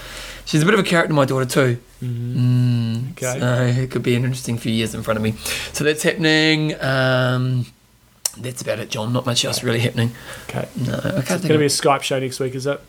She's 0.46 0.64
a 0.64 0.66
bit 0.66 0.74
of 0.74 0.80
a 0.80 0.84
character, 0.84 1.14
my 1.14 1.26
daughter 1.26 1.46
too. 1.46 1.78
Mm-hmm. 2.04 2.40
Mm, 2.40 3.12
Okay. 3.12 3.40
So 3.40 3.82
it 3.84 3.91
could 3.91 4.02
be 4.02 4.16
an 4.16 4.24
interesting 4.24 4.58
few 4.58 4.72
years 4.72 4.96
in 4.96 5.04
front 5.04 5.18
of 5.18 5.24
me. 5.24 5.36
So 5.74 5.84
that's 5.84 6.02
happening. 6.02 6.74
Um, 6.82 7.68
that's 8.38 8.62
about 8.64 8.80
it, 8.80 8.90
John. 8.90 9.14
Not 9.14 9.26
much 9.28 9.46
else 9.46 9.62
really 9.64 9.80
happening. 9.80 10.12
Okay. 10.50 10.68
No, 10.76 10.94
I 10.94 11.00
can't 11.02 11.18
It's 11.18 11.28
think 11.28 11.41
going 11.44 11.54
to 11.54 11.58
be 11.60 11.66
a 11.66 11.68
Skype 11.68 12.02
show 12.02 12.20
next 12.20 12.40
week, 12.40 12.56
is 12.56 12.66
it? 12.66 12.82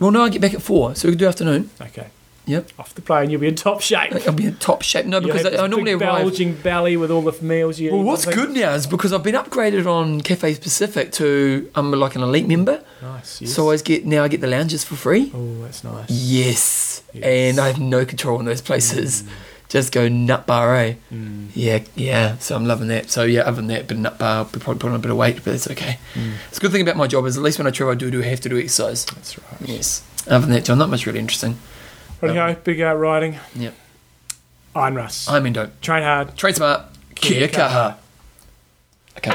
Well, 0.00 0.10
no, 0.10 0.24
I 0.24 0.30
get 0.30 0.40
back 0.40 0.54
at 0.54 0.62
four, 0.62 0.94
so 0.96 1.06
we 1.06 1.12
can 1.12 1.18
do 1.18 1.28
afternoon. 1.28 1.70
Okay. 1.80 2.06
Yep. 2.46 2.70
off 2.78 2.94
the 2.94 3.02
plane, 3.02 3.30
you'll 3.30 3.40
be 3.40 3.46
in 3.48 3.54
top 3.54 3.80
shape. 3.80 4.12
I'll 4.26 4.32
be 4.32 4.46
in 4.46 4.56
top 4.56 4.82
shape. 4.82 5.06
No, 5.06 5.20
because 5.20 5.46
I, 5.46 5.62
I 5.64 5.66
normally 5.68 5.92
big 5.94 6.02
arrive. 6.02 6.22
bulging 6.22 6.54
belly 6.54 6.96
with 6.96 7.10
all 7.10 7.22
the 7.22 7.40
meals 7.44 7.78
you 7.78 7.92
Well, 7.92 8.00
eat. 8.00 8.04
what's 8.04 8.24
good 8.26 8.50
now 8.50 8.72
is 8.74 8.86
because 8.86 9.12
I've 9.12 9.22
been 9.22 9.34
upgraded 9.36 9.86
on 9.86 10.20
Cathay 10.20 10.56
Pacific 10.56 11.12
to 11.12 11.70
I'm 11.74 11.92
like 11.92 12.16
an 12.16 12.22
elite 12.22 12.48
member, 12.48 12.82
Nice. 13.02 13.40
Yes. 13.40 13.52
so 13.54 13.62
I 13.62 13.64
always 13.64 13.82
get 13.82 14.04
now 14.06 14.24
I 14.24 14.28
get 14.28 14.40
the 14.40 14.46
lounges 14.48 14.82
for 14.84 14.96
free. 14.96 15.30
oh, 15.34 15.62
that's 15.62 15.84
nice. 15.84 16.10
Yes. 16.10 17.02
Yes. 17.12 17.24
and 17.24 17.58
I 17.60 17.66
have 17.68 17.78
no 17.80 18.04
control 18.04 18.38
on 18.38 18.44
those 18.46 18.60
places. 18.62 19.24
Just 19.68 19.92
go 19.92 20.08
nut 20.08 20.48
bar, 20.48 20.74
eh? 20.74 20.94
Mm. 21.12 21.48
Yeah, 21.54 21.84
yeah. 21.94 22.36
So 22.38 22.56
I'm 22.56 22.66
loving 22.66 22.88
that. 22.88 23.08
So 23.08 23.22
yeah, 23.22 23.42
other 23.42 23.56
than 23.56 23.68
that, 23.68 23.86
but 23.86 23.98
nut 23.98 24.18
bar, 24.18 24.38
I'll 24.38 24.44
be 24.46 24.58
probably 24.58 24.80
putting 24.80 24.94
on 24.94 24.96
a 24.96 25.02
bit 25.02 25.12
of 25.12 25.16
weight, 25.16 25.44
but 25.44 25.54
it's 25.54 25.70
okay. 25.70 25.98
Mm. 26.14 26.32
It's 26.48 26.58
a 26.58 26.60
good 26.60 26.72
thing 26.72 26.82
about 26.82 26.96
my 26.96 27.06
job 27.06 27.24
is 27.26 27.36
at 27.36 27.42
least 27.44 27.58
when 27.58 27.68
I 27.68 27.70
travel, 27.70 27.92
I 27.92 27.94
do, 27.94 28.10
do 28.10 28.20
have 28.20 28.40
to 28.40 28.48
do 28.48 28.58
exercise. 28.58 29.04
That's 29.04 29.38
right. 29.38 29.60
Yes. 29.68 30.02
Other 30.26 30.40
than 30.46 30.54
that, 30.56 30.64
John, 30.64 30.78
not 30.78 30.90
much 30.90 31.06
really 31.06 31.20
interesting. 31.20 31.56
Righty-ho, 32.20 32.56
big 32.64 32.80
out 32.80 32.98
riding. 32.98 33.38
Yep. 33.54 33.74
Iron 34.76 34.94
Russ. 34.94 35.28
I 35.28 35.40
mean, 35.40 35.52
don't 35.52 35.80
Train 35.82 36.02
hard. 36.02 36.36
trade 36.36 36.56
smart. 36.56 36.82
Kia 37.14 37.48
kaha. 37.48 37.96
Okay. 39.18 39.30